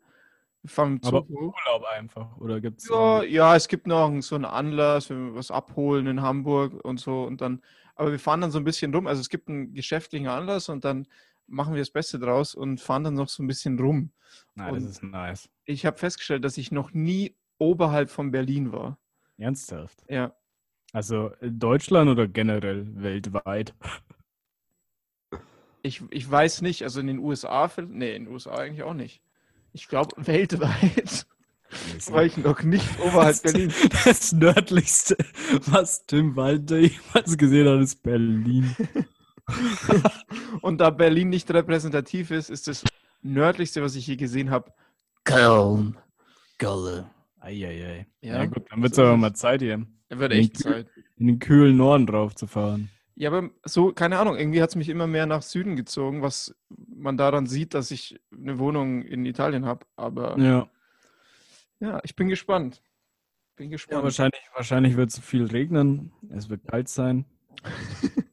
Wir 0.62 0.70
fahren 0.70 0.94
mit 0.94 1.06
Aber. 1.06 1.28
Urlaub 1.28 1.84
einfach. 1.94 2.36
Oder 2.38 2.60
gibt's 2.60 2.88
Ja, 2.88 3.22
ja, 3.22 3.56
es 3.56 3.68
gibt 3.68 3.86
noch 3.86 4.10
so 4.22 4.34
einen 4.34 4.44
Anlass, 4.44 5.10
wenn 5.10 5.26
wir 5.26 5.34
was 5.34 5.50
abholen 5.50 6.06
in 6.06 6.22
Hamburg 6.22 6.84
und 6.84 6.98
so 7.00 7.24
und 7.24 7.40
dann, 7.40 7.62
aber 7.94 8.10
wir 8.10 8.18
fahren 8.18 8.40
dann 8.40 8.50
so 8.50 8.58
ein 8.58 8.64
bisschen 8.64 8.94
rum. 8.94 9.06
Also 9.06 9.20
es 9.20 9.28
gibt 9.28 9.48
einen 9.48 9.74
geschäftlichen 9.74 10.26
Anlass 10.26 10.68
und 10.68 10.84
dann 10.84 11.06
machen 11.46 11.74
wir 11.74 11.80
das 11.80 11.90
Beste 11.90 12.18
draus 12.18 12.54
und 12.54 12.80
fahren 12.80 13.04
dann 13.04 13.14
noch 13.14 13.28
so 13.28 13.42
ein 13.42 13.46
bisschen 13.46 13.78
rum. 13.78 14.10
Nein, 14.54 14.74
das 14.74 14.84
ist 14.84 15.02
nice. 15.02 15.50
Ich 15.64 15.84
habe 15.86 15.98
festgestellt, 15.98 16.44
dass 16.44 16.56
ich 16.56 16.72
noch 16.72 16.92
nie 16.92 17.36
oberhalb 17.64 18.10
von 18.10 18.30
Berlin 18.30 18.72
war. 18.72 18.98
Ernsthaft. 19.36 20.04
Ja. 20.08 20.34
Also 20.92 21.30
in 21.40 21.58
Deutschland 21.58 22.08
oder 22.08 22.28
generell 22.28 22.86
weltweit? 22.94 23.74
Ich, 25.82 26.02
ich 26.10 26.30
weiß 26.30 26.62
nicht, 26.62 26.82
also 26.82 27.00
in 27.00 27.08
den 27.08 27.18
USA, 27.18 27.70
nee, 27.88 28.14
in 28.14 28.24
den 28.24 28.32
USA 28.32 28.54
eigentlich 28.54 28.84
auch 28.84 28.94
nicht. 28.94 29.20
Ich 29.72 29.88
glaube, 29.88 30.14
weltweit 30.26 31.26
war 32.06 32.24
ich 32.24 32.36
noch 32.36 32.62
nicht 32.62 32.88
oberhalb 33.00 33.42
das, 33.42 33.42
Berlin. 33.42 33.72
das 34.04 34.32
nördlichste, 34.32 35.16
was 35.66 36.06
Tim 36.06 36.36
Walter 36.36 36.78
jemals 36.78 37.36
gesehen 37.36 37.68
hat, 37.68 37.80
ist 37.80 38.02
Berlin. 38.02 38.74
Und 40.62 40.78
da 40.78 40.90
Berlin 40.90 41.28
nicht 41.28 41.50
repräsentativ 41.50 42.30
ist, 42.30 42.50
ist 42.50 42.68
das 42.68 42.84
nördlichste, 43.22 43.82
was 43.82 43.96
ich 43.96 44.06
je 44.06 44.16
gesehen 44.16 44.50
habe, 44.50 44.72
Köln. 45.24 45.98
Köln. 46.58 47.06
Eieiei. 47.44 48.06
Ja, 48.20 48.36
Ja, 48.38 48.46
gut, 48.46 48.64
dann 48.70 48.82
wird 48.82 48.92
es 48.92 48.96
so 48.96 49.02
aber 49.02 49.16
mal 49.16 49.34
Zeit 49.34 49.60
hier, 49.60 49.86
wird 50.08 50.32
In 50.32 50.38
echt 50.38 50.58
Zeit. 50.58 50.88
in 51.16 51.26
den 51.26 51.38
kühlen 51.38 51.76
Norden 51.76 52.06
drauf 52.06 52.34
zu 52.34 52.46
fahren. 52.46 52.90
Ja, 53.16 53.30
aber 53.30 53.50
so, 53.64 53.92
keine 53.92 54.18
Ahnung, 54.18 54.36
irgendwie 54.36 54.60
hat 54.60 54.70
es 54.70 54.76
mich 54.76 54.88
immer 54.88 55.06
mehr 55.06 55.26
nach 55.26 55.42
Süden 55.42 55.76
gezogen, 55.76 56.22
was 56.22 56.54
man 56.68 57.16
daran 57.16 57.46
sieht, 57.46 57.74
dass 57.74 57.90
ich 57.92 58.18
eine 58.32 58.58
Wohnung 58.58 59.02
in 59.02 59.24
Italien 59.24 59.66
habe. 59.66 59.86
Aber 59.94 60.36
Ja. 60.38 60.68
ja, 61.80 62.00
ich 62.02 62.16
bin 62.16 62.28
gespannt. 62.28 62.82
Bin 63.56 63.66
Ja, 63.66 63.72
gespannt. 63.72 64.02
wahrscheinlich, 64.02 64.40
wahrscheinlich 64.54 64.96
wird 64.96 65.10
es 65.10 65.18
viel 65.20 65.44
regnen. 65.44 66.10
Es 66.30 66.48
wird 66.48 66.64
kalt 66.66 66.88
sein. 66.88 67.24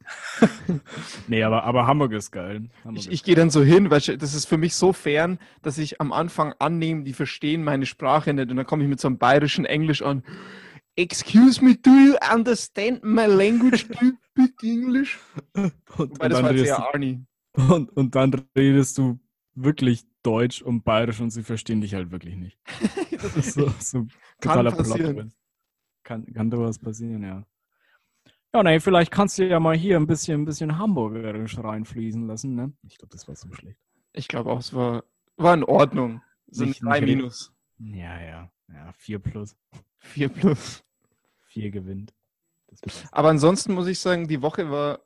nee, 1.27 1.43
aber, 1.43 1.63
aber 1.63 1.87
Hamburg 1.87 2.11
ist 2.13 2.31
geil. 2.31 2.69
Hamburg 2.83 3.03
Ich, 3.03 3.11
ich 3.11 3.23
gehe 3.23 3.35
dann 3.35 3.49
so 3.49 3.61
hin, 3.63 3.89
weil 3.89 3.99
ich- 3.99 4.17
das 4.17 4.33
ist 4.33 4.45
für 4.45 4.57
mich 4.57 4.75
so 4.75 4.93
fern, 4.93 5.39
dass 5.61 5.77
ich 5.77 6.01
am 6.01 6.11
Anfang 6.11 6.53
annehme, 6.59 7.03
die 7.03 7.13
verstehen 7.13 7.63
meine 7.63 7.85
Sprache 7.85 8.33
nicht. 8.33 8.49
Und 8.49 8.57
dann 8.57 8.65
komme 8.65 8.83
ich 8.83 8.89
mit 8.89 8.99
so 8.99 9.07
einem 9.07 9.17
bayerischen 9.17 9.65
Englisch 9.65 10.01
an. 10.01 10.23
Excuse 10.95 11.63
me, 11.63 11.75
do 11.75 11.89
you 11.91 12.15
understand 12.33 13.03
my 13.03 13.25
language? 13.25 13.87
Do 13.87 14.05
you 14.05 14.11
speak 14.31 14.53
English? 14.63 15.19
Und, 15.55 15.73
Wobei, 15.97 16.05
und, 16.05 16.19
das 16.21 16.41
dann 16.41 16.43
war 16.43 16.53
du, 16.53 16.77
Arnie. 16.79 17.25
und, 17.69 17.89
und 17.97 18.15
dann 18.15 18.33
redest 18.57 18.97
du 18.97 19.19
wirklich 19.55 20.05
Deutsch 20.23 20.61
und 20.61 20.83
Bayerisch 20.83 21.19
und 21.19 21.31
sie 21.31 21.43
verstehen 21.43 21.81
dich 21.81 21.93
halt 21.93 22.11
wirklich 22.11 22.35
nicht. 22.35 22.57
Das 23.21 23.35
ist 23.37 23.53
so, 23.53 23.71
so 23.79 23.97
ein 23.99 24.07
Kann 24.39 24.65
totaler 24.65 24.71
passieren. 24.71 25.33
Kann, 26.03 26.25
kann 26.33 26.49
durchaus 26.49 26.79
passieren, 26.79 27.23
ja. 27.23 27.45
Ja, 28.53 28.63
nee, 28.63 28.79
vielleicht 28.81 29.11
kannst 29.11 29.37
du 29.39 29.47
ja 29.47 29.59
mal 29.59 29.75
hier 29.77 29.95
ein 29.97 30.07
bisschen, 30.07 30.41
ein 30.41 30.45
bisschen 30.45 30.77
Hamburgerisch 30.77 31.57
reinfließen 31.57 32.27
lassen, 32.27 32.55
ne? 32.55 32.73
Ich 32.87 32.97
glaube, 32.97 33.13
das 33.13 33.27
war 33.27 33.35
so 33.35 33.51
schlecht. 33.53 33.77
Ich 34.13 34.27
glaube 34.27 34.51
auch, 34.51 34.59
es 34.59 34.73
war, 34.73 35.03
war 35.37 35.53
in 35.53 35.63
Ordnung. 35.63 36.21
So 36.49 36.63
ein 36.63 36.69
Nicht- 36.69 36.83
3 36.83 36.99
nicht- 36.99 37.15
minus. 37.15 37.53
Ja, 37.79 38.21
ja. 38.21 38.51
Ja, 38.67 38.91
4 38.97 39.19
plus. 39.19 39.55
4 39.99 40.27
plus. 40.29 40.83
4 41.47 41.71
gewinnt. 41.71 42.13
Aber 43.11 43.29
ansonsten 43.29 43.73
muss 43.73 43.87
ich 43.87 43.99
sagen, 43.99 44.27
die 44.27 44.41
Woche 44.41 44.69
war 44.69 44.99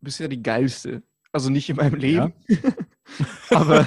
bisher 0.00 0.28
die 0.28 0.42
geilste. 0.42 1.02
Also 1.32 1.48
nicht 1.50 1.68
in 1.70 1.76
meinem 1.76 1.94
Leben, 1.94 2.32
aber, 3.50 3.86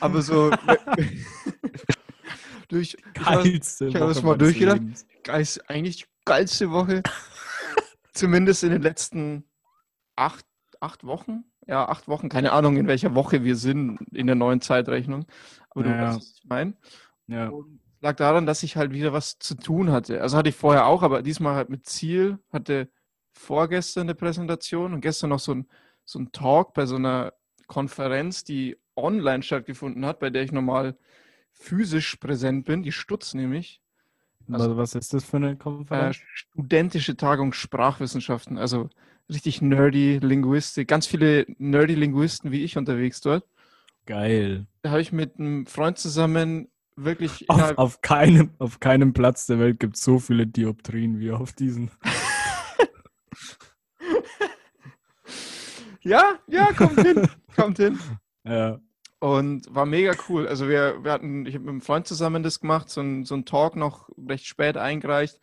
aber 0.00 0.20
so 0.22 0.50
durch 2.68 2.96
Geilste 3.14 3.86
ich 3.86 3.94
hab 3.94 4.02
das 4.08 4.18
Woche 4.18 4.26
mal 4.26 4.38
durchgedacht. 4.38 4.80
Geilst, 5.24 5.68
eigentlich 5.70 5.96
die 5.98 6.04
geilste 6.24 6.70
Woche. 6.70 7.02
Zumindest 8.12 8.62
in 8.64 8.70
den 8.70 8.82
letzten 8.82 9.44
acht, 10.16 10.44
acht 10.80 11.04
Wochen. 11.04 11.44
Ja, 11.66 11.88
acht 11.88 12.08
Wochen. 12.08 12.28
Keine 12.28 12.52
Ahnung, 12.52 12.76
in 12.76 12.88
welcher 12.88 13.14
Woche 13.14 13.44
wir 13.44 13.56
sind 13.56 14.00
in 14.12 14.26
der 14.26 14.36
neuen 14.36 14.60
Zeitrechnung. 14.60 15.26
Aber 15.70 15.84
du 15.84 15.90
Ja, 15.90 15.96
ja. 15.96 16.02
weißt, 16.08 16.16
was 16.18 16.38
ich 16.42 16.44
meine. 16.48 16.74
Ja. 17.28 17.48
Und 17.48 17.80
lag 18.00 18.16
daran, 18.16 18.46
dass 18.46 18.62
ich 18.62 18.76
halt 18.76 18.92
wieder 18.92 19.12
was 19.12 19.38
zu 19.38 19.54
tun 19.54 19.92
hatte. 19.92 20.20
Also 20.20 20.36
hatte 20.36 20.48
ich 20.48 20.56
vorher 20.56 20.86
auch, 20.86 21.02
aber 21.02 21.22
diesmal 21.22 21.54
halt 21.54 21.70
mit 21.70 21.86
Ziel. 21.86 22.38
Hatte 22.52 22.90
vorgestern 23.32 24.02
eine 24.02 24.14
Präsentation 24.14 24.92
und 24.92 25.00
gestern 25.00 25.30
noch 25.30 25.38
so 25.38 25.54
ein, 25.54 25.68
so 26.04 26.18
ein 26.18 26.32
Talk 26.32 26.74
bei 26.74 26.84
so 26.84 26.96
einer 26.96 27.32
Konferenz, 27.68 28.44
die 28.44 28.76
online 28.96 29.42
stattgefunden 29.42 30.04
hat, 30.04 30.18
bei 30.18 30.30
der 30.30 30.42
ich 30.42 30.52
normal 30.52 30.96
physisch 31.52 32.16
präsent 32.16 32.64
bin, 32.64 32.82
die 32.82 32.92
Stutz 32.92 33.34
nämlich. 33.34 33.81
Also, 34.50 34.76
was 34.76 34.94
ist 34.94 35.12
das 35.14 35.24
für 35.24 35.38
eine 35.38 35.52
Äh, 35.52 35.56
Konferenz? 35.56 36.16
studentische 36.34 37.16
Tagung 37.16 37.52
Sprachwissenschaften, 37.52 38.58
also 38.58 38.88
richtig 39.28 39.62
nerdy 39.62 40.18
Linguistik, 40.22 40.88
ganz 40.88 41.06
viele 41.06 41.46
nerdy 41.58 41.94
Linguisten 41.94 42.50
wie 42.50 42.64
ich 42.64 42.76
unterwegs 42.76 43.20
dort. 43.20 43.44
Geil. 44.06 44.66
Da 44.82 44.90
habe 44.90 45.00
ich 45.00 45.12
mit 45.12 45.38
einem 45.38 45.66
Freund 45.66 45.98
zusammen 45.98 46.68
wirklich 46.96 47.48
Auf, 47.48 47.78
auf, 47.78 48.02
keinem, 48.02 48.50
auf 48.58 48.80
keinem 48.80 49.12
Platz 49.12 49.46
der 49.46 49.58
Welt 49.58 49.80
gibt 49.80 49.96
es 49.96 50.04
so 50.04 50.18
viele 50.18 50.46
Dioptrien 50.46 51.18
wie 51.20 51.30
auf 51.30 51.52
diesen. 51.52 51.90
ja, 56.02 56.38
ja, 56.48 56.72
kommt 56.72 57.00
hin, 57.00 57.28
kommt 57.56 57.78
hin. 57.78 57.98
Ja. 58.44 58.80
Und 59.22 59.72
war 59.72 59.86
mega 59.86 60.14
cool. 60.28 60.48
Also 60.48 60.68
wir, 60.68 61.04
wir 61.04 61.12
hatten, 61.12 61.46
ich 61.46 61.54
habe 61.54 61.62
mit 61.62 61.70
einem 61.70 61.80
Freund 61.80 62.08
zusammen 62.08 62.42
das 62.42 62.58
gemacht, 62.58 62.90
so 62.90 63.00
ein, 63.00 63.24
so 63.24 63.36
ein 63.36 63.44
Talk 63.44 63.76
noch 63.76 64.08
recht 64.28 64.46
spät 64.46 64.76
eingereicht. 64.76 65.38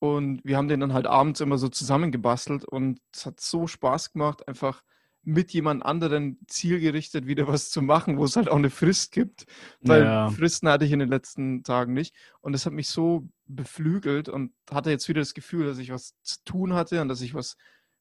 Und 0.00 0.44
wir 0.44 0.58
haben 0.58 0.68
den 0.68 0.80
dann 0.80 0.92
halt 0.92 1.06
abends 1.06 1.40
immer 1.40 1.56
so 1.56 1.68
zusammengebastelt 1.70 2.66
und 2.66 3.00
es 3.10 3.24
hat 3.24 3.40
so 3.40 3.66
Spaß 3.66 4.12
gemacht, 4.12 4.46
einfach 4.48 4.82
mit 5.22 5.50
jemand 5.54 5.82
anderen 5.82 6.40
zielgerichtet 6.46 7.26
wieder 7.26 7.48
was 7.48 7.70
zu 7.70 7.80
machen, 7.80 8.18
wo 8.18 8.24
es 8.24 8.36
halt 8.36 8.50
auch 8.50 8.56
eine 8.56 8.68
Frist 8.68 9.12
gibt. 9.12 9.46
Weil 9.80 10.02
Ja. 10.02 10.28
Fristen 10.28 10.68
hatte 10.68 10.84
ich 10.84 10.92
in 10.92 10.98
den 10.98 11.08
letzten 11.08 11.62
Tagen 11.62 11.94
nicht. 11.94 12.14
Und 12.42 12.52
das 12.52 12.66
hat 12.66 12.74
mich 12.74 12.88
so 12.88 13.26
beflügelt 13.46 14.28
und 14.28 14.52
hatte 14.70 14.90
jetzt 14.90 15.08
wieder 15.08 15.22
das 15.22 15.32
Gefühl, 15.32 15.64
dass 15.64 15.78
ich 15.78 15.90
was 15.90 16.16
zu 16.22 16.44
tun 16.44 16.74
hatte 16.74 17.00
und 17.00 17.08
dass 17.08 17.22
ich 17.22 17.32
was 17.32 17.56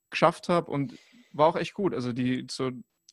geschafft 0.09 0.50
habe 0.50 0.69
und 0.69 0.93
war 1.31 1.47
auch 1.47 1.55
echt 1.55 1.73
gut. 1.73 1.93
Also 1.93 2.11
die 2.11 2.47
so 2.51 2.71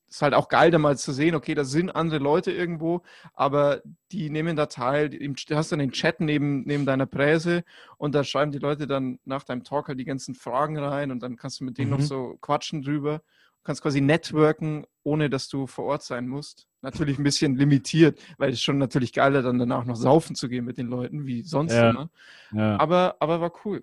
ist 0.09 0.23
halt 0.23 0.35
auch 0.35 0.49
geil, 0.49 0.71
da 0.71 0.79
mal 0.79 0.97
zu 0.97 1.13
sehen, 1.13 1.35
okay, 1.35 1.55
da 1.55 1.65
sind 1.65 1.91
andere 1.91 2.19
Leute 2.19 2.51
irgendwo, 2.51 3.03
aber 3.35 3.83
die 4.11 4.31
nehmen 4.31 4.57
da 4.57 4.67
teil. 4.67 5.11
Du 5.11 5.57
hast 5.57 5.71
dann 5.73 5.79
den 5.79 5.93
Chat 5.93 6.21
neben, 6.21 6.63
neben 6.65 6.87
deiner 6.87 7.07
Präse 7.07 7.63
und 7.99 8.15
da 8.15 8.25
schreiben 8.25 8.53
die 8.53 8.59
Leute 8.59 8.87
dann 8.87 9.19
nach 9.25 9.45
deinem 9.45 9.65
Talk 9.65 9.89
halt 9.89 9.99
die 10.01 10.05
ganzen 10.05 10.35
Fragen 10.35 10.79
rein 10.79 11.11
und 11.11 11.23
dann 11.23 11.37
kannst 11.37 11.61
du 11.61 11.65
mit 11.65 11.79
denen 11.79 11.91
Mhm. 11.91 11.97
noch 11.99 12.03
so 12.05 12.39
quatschen 12.41 12.83
drüber. 12.83 13.19
Du 13.19 13.63
kannst 13.65 13.83
quasi 13.83 14.01
networken, 14.01 14.87
ohne 15.03 15.29
dass 15.29 15.49
du 15.49 15.67
vor 15.67 15.85
Ort 15.85 16.03
sein 16.03 16.27
musst. 16.27 16.67
Natürlich 16.81 17.19
ein 17.19 17.25
bisschen 17.25 17.57
limitiert, 17.57 18.19
weil 18.39 18.53
es 18.53 18.63
schon 18.63 18.79
natürlich 18.79 19.13
geiler, 19.13 19.43
dann 19.43 19.59
danach 19.59 19.85
noch 19.85 19.97
saufen 19.97 20.37
zu 20.37 20.49
gehen 20.49 20.65
mit 20.65 20.79
den 20.79 20.87
Leuten, 20.87 21.27
wie 21.27 21.43
sonst 21.43 21.75
Ja. 21.75 21.91
immer. 21.91 22.09
Ja. 22.53 22.79
Aber, 22.81 23.17
aber 23.21 23.41
war 23.43 23.53
cool. 23.65 23.83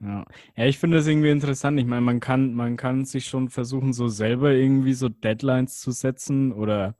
Ja. 0.00 0.24
ja, 0.56 0.66
ich 0.66 0.78
finde 0.78 0.98
das 0.98 1.06
irgendwie 1.06 1.30
interessant. 1.30 1.80
Ich 1.80 1.86
meine, 1.86 2.02
man 2.02 2.20
kann, 2.20 2.54
man 2.54 2.76
kann 2.76 3.04
sich 3.04 3.26
schon 3.26 3.48
versuchen, 3.48 3.92
so 3.92 4.08
selber 4.08 4.52
irgendwie 4.52 4.92
so 4.92 5.08
Deadlines 5.08 5.80
zu 5.80 5.90
setzen 5.90 6.52
oder, 6.52 6.96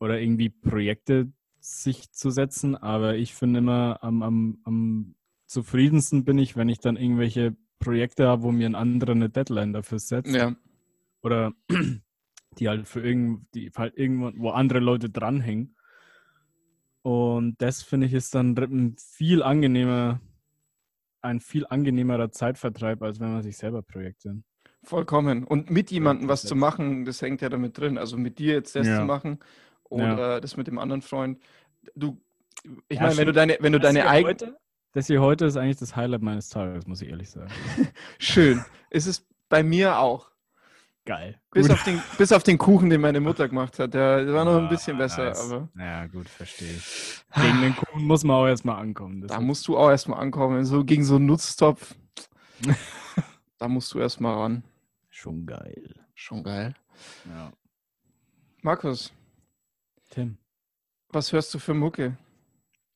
oder 0.00 0.20
irgendwie 0.20 0.50
Projekte 0.50 1.32
sich 1.60 2.10
zu 2.10 2.30
setzen. 2.30 2.76
Aber 2.76 3.16
ich 3.16 3.34
finde 3.34 3.60
immer, 3.60 3.98
am, 4.02 4.22
am, 4.22 4.58
am 4.64 5.14
zufriedensten 5.46 6.24
bin 6.24 6.38
ich, 6.38 6.56
wenn 6.56 6.68
ich 6.68 6.80
dann 6.80 6.96
irgendwelche 6.96 7.56
Projekte 7.78 8.26
habe, 8.26 8.42
wo 8.42 8.52
mir 8.52 8.66
ein 8.66 8.74
anderer 8.74 9.12
eine 9.12 9.30
Deadline 9.30 9.72
dafür 9.72 9.98
setzt. 10.00 10.34
Ja. 10.34 10.56
Oder 11.22 11.52
die 12.58 12.68
halt 12.68 12.88
für 12.88 13.00
irgend, 13.00 13.46
die 13.54 13.70
halt 13.76 13.96
irgendwo, 13.96 14.32
wo 14.36 14.50
andere 14.50 14.80
Leute 14.80 15.08
dranhängen. 15.08 15.76
Und 17.02 17.60
das 17.60 17.82
finde 17.82 18.06
ich 18.06 18.14
ist 18.14 18.34
dann 18.34 18.96
viel 18.98 19.42
angenehmer, 19.42 20.20
ein 21.24 21.40
viel 21.40 21.66
angenehmerer 21.66 22.30
Zeitvertreib, 22.30 23.02
als 23.02 23.18
wenn 23.20 23.32
man 23.32 23.42
sich 23.42 23.56
selber 23.56 23.82
Projekte. 23.82 24.42
Vollkommen. 24.82 25.44
Und 25.44 25.70
mit 25.70 25.90
jemandem 25.90 26.28
was 26.28 26.42
zu 26.42 26.54
machen, 26.54 27.04
das 27.04 27.22
hängt 27.22 27.40
ja 27.40 27.48
damit 27.48 27.78
drin. 27.78 27.96
Also 27.98 28.16
mit 28.18 28.38
dir 28.38 28.52
jetzt 28.54 28.76
das 28.76 28.86
Ja. 28.86 28.98
zu 29.00 29.04
machen 29.04 29.38
oder 29.84 30.40
das 30.40 30.56
mit 30.56 30.66
dem 30.66 30.78
anderen 30.78 31.00
Freund. 31.02 31.40
Du, 31.94 32.20
ich 32.88 32.98
Ja, 32.98 33.04
meine, 33.04 33.16
wenn 33.16 33.26
du 33.26 33.32
deine, 33.32 33.56
wenn 33.60 33.72
du 33.72 33.78
Das 33.80 33.92
deine 33.94 34.08
eigene. 34.08 34.56
das 34.92 35.06
hier 35.06 35.20
heute 35.22 35.46
ist 35.46 35.56
eigentlich 35.56 35.78
das 35.78 35.96
Highlight 35.96 36.22
meines 36.22 36.48
Tages, 36.50 36.86
muss 36.86 37.00
ich 37.02 37.08
ehrlich 37.08 37.30
sagen. 37.30 37.50
Schön. 38.18 38.62
Ist 38.90 39.06
es 39.06 39.26
bei 39.48 39.62
mir 39.62 39.98
auch. 39.98 40.30
Geil. 41.06 41.38
Bis 41.50 41.68
auf, 41.68 41.82
den, 41.84 42.00
bis 42.16 42.32
auf 42.32 42.42
den 42.44 42.56
Kuchen, 42.56 42.88
den 42.88 43.00
meine 43.02 43.20
Mutter 43.20 43.46
gemacht 43.48 43.78
hat. 43.78 43.92
Der, 43.92 44.32
war 44.32 44.44
noch 44.46 44.56
ein 44.56 44.64
Ah, 44.66 44.68
bisschen 44.68 44.96
besser, 44.96 45.24
nice. 45.26 45.50
aber 45.52 45.68
Ja, 45.78 46.06
gut, 46.06 46.26
verstehe 46.28 46.70
ich. 46.72 47.22
Gegen 47.34 47.60
den 47.60 47.76
Kuchen 47.76 48.04
muss 48.04 48.24
man 48.24 48.36
auch 48.36 48.46
erstmal 48.46 48.80
ankommen. 48.80 49.20
Das 49.20 49.30
da 49.30 49.40
musst 49.40 49.68
du 49.68 49.76
auch 49.76 49.90
erstmal 49.90 50.18
ankommen. 50.20 50.64
So 50.64 50.82
gegen 50.82 51.04
so 51.04 51.16
einen 51.16 51.26
Nutztopf. 51.26 51.94
da 53.58 53.68
musst 53.68 53.92
du 53.92 53.98
erstmal 53.98 54.34
ran. 54.34 54.64
schon 55.10 55.44
geil. 55.44 55.94
Schon 56.14 56.42
geil. 56.42 56.74
Ja. 57.28 57.52
Markus, 58.62 59.12
Tim. 60.10 60.38
was 61.10 61.32
hörst 61.32 61.52
du 61.52 61.58
für 61.58 61.74
Mucke? 61.74 62.16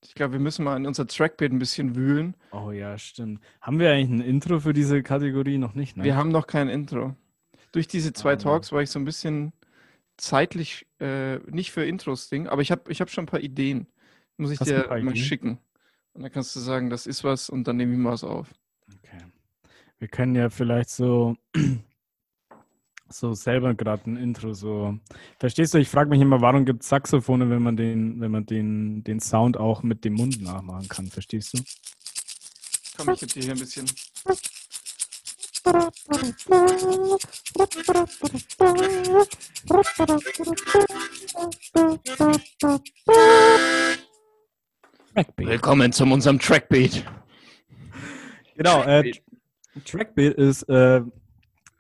Ich 0.02 0.14
glaube, 0.14 0.34
wir 0.34 0.40
müssen 0.40 0.64
mal 0.64 0.76
in 0.76 0.86
unser 0.86 1.06
Trackpad 1.06 1.50
ein 1.50 1.58
bisschen 1.58 1.94
wühlen. 1.96 2.36
Oh 2.52 2.70
ja, 2.70 2.96
stimmt. 2.96 3.42
Haben 3.60 3.80
wir 3.80 3.90
eigentlich 3.92 4.10
ein 4.10 4.20
Intro 4.26 4.60
für 4.60 4.72
diese 4.72 5.02
Kategorie 5.02 5.58
noch 5.58 5.74
nicht? 5.74 5.96
Ne? 5.96 6.04
Wir 6.04 6.16
haben 6.16 6.30
noch 6.30 6.46
kein 6.46 6.68
Intro. 6.68 7.16
Durch 7.72 7.86
diese 7.88 8.12
zwei 8.12 8.32
Ah. 8.32 8.36
Talks 8.36 8.72
war 8.72 8.82
ich 8.82 8.90
so 8.90 8.98
ein 8.98 9.04
bisschen 9.04 9.52
zeitlich 10.16 10.86
äh, 11.00 11.36
nicht 11.50 11.70
für 11.70 11.84
Intros 11.84 12.28
Ding, 12.28 12.48
aber 12.48 12.62
ich 12.62 12.70
habe 12.70 12.90
ich 12.90 13.00
hab 13.00 13.10
schon 13.10 13.24
ein 13.24 13.28
paar 13.28 13.40
Ideen. 13.40 13.86
Muss 14.36 14.50
ich 14.50 14.60
Hast 14.60 14.68
dir 14.68 14.86
mal 14.88 15.00
Ideen? 15.00 15.16
schicken. 15.16 15.58
Und 16.12 16.22
dann 16.22 16.32
kannst 16.32 16.54
du 16.56 16.60
sagen, 16.60 16.90
das 16.90 17.06
ist 17.06 17.22
was 17.24 17.48
und 17.50 17.64
dann 17.68 17.76
nehme 17.76 17.92
ich 17.92 17.98
mal 17.98 18.12
was 18.12 18.24
auf. 18.24 18.48
Okay. 19.04 19.22
Wir 19.98 20.08
können 20.08 20.34
ja 20.34 20.50
vielleicht 20.50 20.90
so, 20.90 21.36
so 23.08 23.34
selber 23.34 23.74
gerade 23.74 24.10
ein 24.10 24.16
Intro 24.16 24.54
so. 24.54 24.98
Verstehst 25.38 25.74
du? 25.74 25.78
Ich 25.78 25.88
frage 25.88 26.10
mich 26.10 26.20
immer, 26.20 26.40
warum 26.40 26.64
gibt 26.64 26.82
es 26.82 26.88
Saxophone, 26.88 27.50
wenn 27.50 27.62
man 27.62 27.76
den, 27.76 28.20
wenn 28.20 28.30
man 28.30 28.46
den, 28.46 29.04
den 29.04 29.20
Sound 29.20 29.56
auch 29.56 29.82
mit 29.82 30.04
dem 30.04 30.14
Mund 30.14 30.40
nachmachen 30.42 30.88
kann? 30.88 31.06
Verstehst 31.08 31.54
du? 31.56 31.62
Komm, 32.96 33.14
ich 33.14 33.20
gebe 33.20 33.32
dir 33.32 33.42
hier 33.42 33.52
ein 33.52 33.58
bisschen. 33.58 33.86
Trackbeat. 35.68 35.92
Willkommen 45.36 45.92
zu 45.92 46.04
unserem 46.04 46.38
Trackbeat. 46.38 47.04
Genau, 48.56 48.82
äh, 48.82 49.02
Trackbeat. 49.02 49.22
Trackbeat 49.84 50.34
ist, 50.34 50.62
äh, 50.70 51.02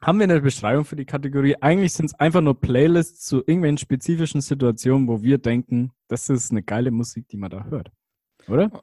haben 0.02 0.18
wir 0.18 0.24
eine 0.24 0.42
Beschreibung 0.42 0.84
für 0.84 0.96
die 0.96 1.06
Kategorie? 1.06 1.56
Eigentlich 1.62 1.94
sind 1.94 2.06
es 2.06 2.14
einfach 2.14 2.42
nur 2.42 2.60
Playlists 2.60 3.24
zu 3.24 3.38
irgendwelchen 3.38 3.78
spezifischen 3.78 4.42
Situationen, 4.42 5.08
wo 5.08 5.22
wir 5.22 5.38
denken, 5.38 5.92
das 6.08 6.28
ist 6.28 6.50
eine 6.50 6.62
geile 6.62 6.90
Musik, 6.90 7.26
die 7.28 7.38
man 7.38 7.50
da 7.50 7.64
hört. 7.64 7.90
Oder? 8.48 8.82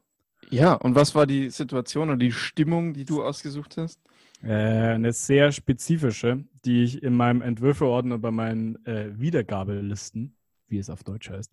Ja, 0.50 0.74
und 0.74 0.95
was 0.95 1.13
war 1.13 1.27
die 1.27 1.51
Situation 1.51 2.09
oder 2.09 2.17
die 2.17 2.31
Stimmung, 2.31 2.93
die 2.93 3.05
du 3.05 3.24
ausgesucht 3.24 3.77
hast? 3.77 4.00
Äh, 4.45 4.93
eine 4.93 5.11
sehr 5.11 5.51
spezifische, 5.51 6.45
die 6.65 6.83
ich 6.83 7.01
in 7.01 7.15
meinem 7.15 7.41
Entwürfeordner 7.41 8.19
bei 8.19 8.29
meinen 8.29 8.83
äh, 8.85 9.19
Wiedergabelisten, 9.19 10.37
wie 10.67 10.77
es 10.77 10.91
auf 10.91 11.03
Deutsch 11.03 11.31
heißt, 11.31 11.51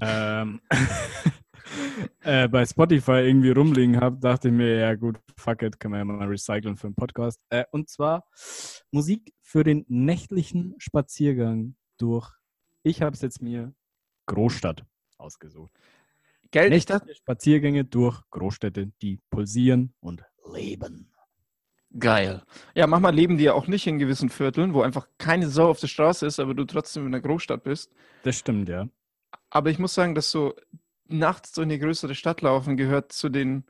ähm, 0.00 0.62
äh, 2.22 2.48
bei 2.48 2.64
Spotify 2.64 3.20
irgendwie 3.26 3.50
rumliegen 3.50 4.00
habe, 4.00 4.18
dachte 4.18 4.48
ich 4.48 4.54
mir, 4.54 4.76
ja 4.76 4.94
gut, 4.94 5.20
fuck 5.36 5.60
it, 5.60 5.78
können 5.78 5.92
wir 5.92 5.98
ja 5.98 6.04
mal 6.06 6.26
recyceln 6.26 6.76
für 6.76 6.86
einen 6.86 6.94
Podcast. 6.94 7.38
Äh, 7.50 7.64
und 7.70 7.90
zwar 7.90 8.24
Musik 8.90 9.34
für 9.42 9.62
den 9.62 9.84
nächtlichen 9.88 10.74
Spaziergang 10.78 11.74
durch, 11.98 12.30
ich 12.82 13.02
habe 13.02 13.14
es 13.14 13.20
jetzt 13.20 13.42
mir 13.42 13.74
Großstadt 14.24 14.86
ausgesucht. 15.18 15.72
Geld, 16.50 16.72
ich 16.72 16.88
Nächtliche 16.88 17.14
Spaziergänge 17.14 17.84
durch 17.84 18.22
Großstädte, 18.30 18.90
die 19.02 19.18
pulsieren 19.30 19.92
und 20.00 20.24
leben. 20.50 21.11
Geil. 21.98 22.42
Ja, 22.74 22.86
manchmal 22.86 23.14
leben 23.14 23.36
die 23.36 23.44
ja 23.44 23.52
auch 23.52 23.66
nicht 23.66 23.86
in 23.86 23.98
gewissen 23.98 24.28
Vierteln, 24.30 24.72
wo 24.74 24.82
einfach 24.82 25.06
keine 25.18 25.48
Sau 25.48 25.68
auf 25.68 25.80
der 25.80 25.88
Straße 25.88 26.26
ist, 26.26 26.40
aber 26.40 26.54
du 26.54 26.64
trotzdem 26.64 27.06
in 27.06 27.12
der 27.12 27.20
Großstadt 27.20 27.64
bist. 27.64 27.92
Das 28.22 28.36
stimmt, 28.36 28.68
ja. 28.68 28.88
Aber 29.50 29.70
ich 29.70 29.78
muss 29.78 29.92
sagen, 29.94 30.14
dass 30.14 30.30
so 30.30 30.54
nachts 31.08 31.54
so 31.54 31.62
in 31.62 31.70
eine 31.70 31.78
größere 31.78 32.14
Stadt 32.14 32.40
laufen 32.40 32.76
gehört 32.76 33.12
zu 33.12 33.28
den 33.28 33.64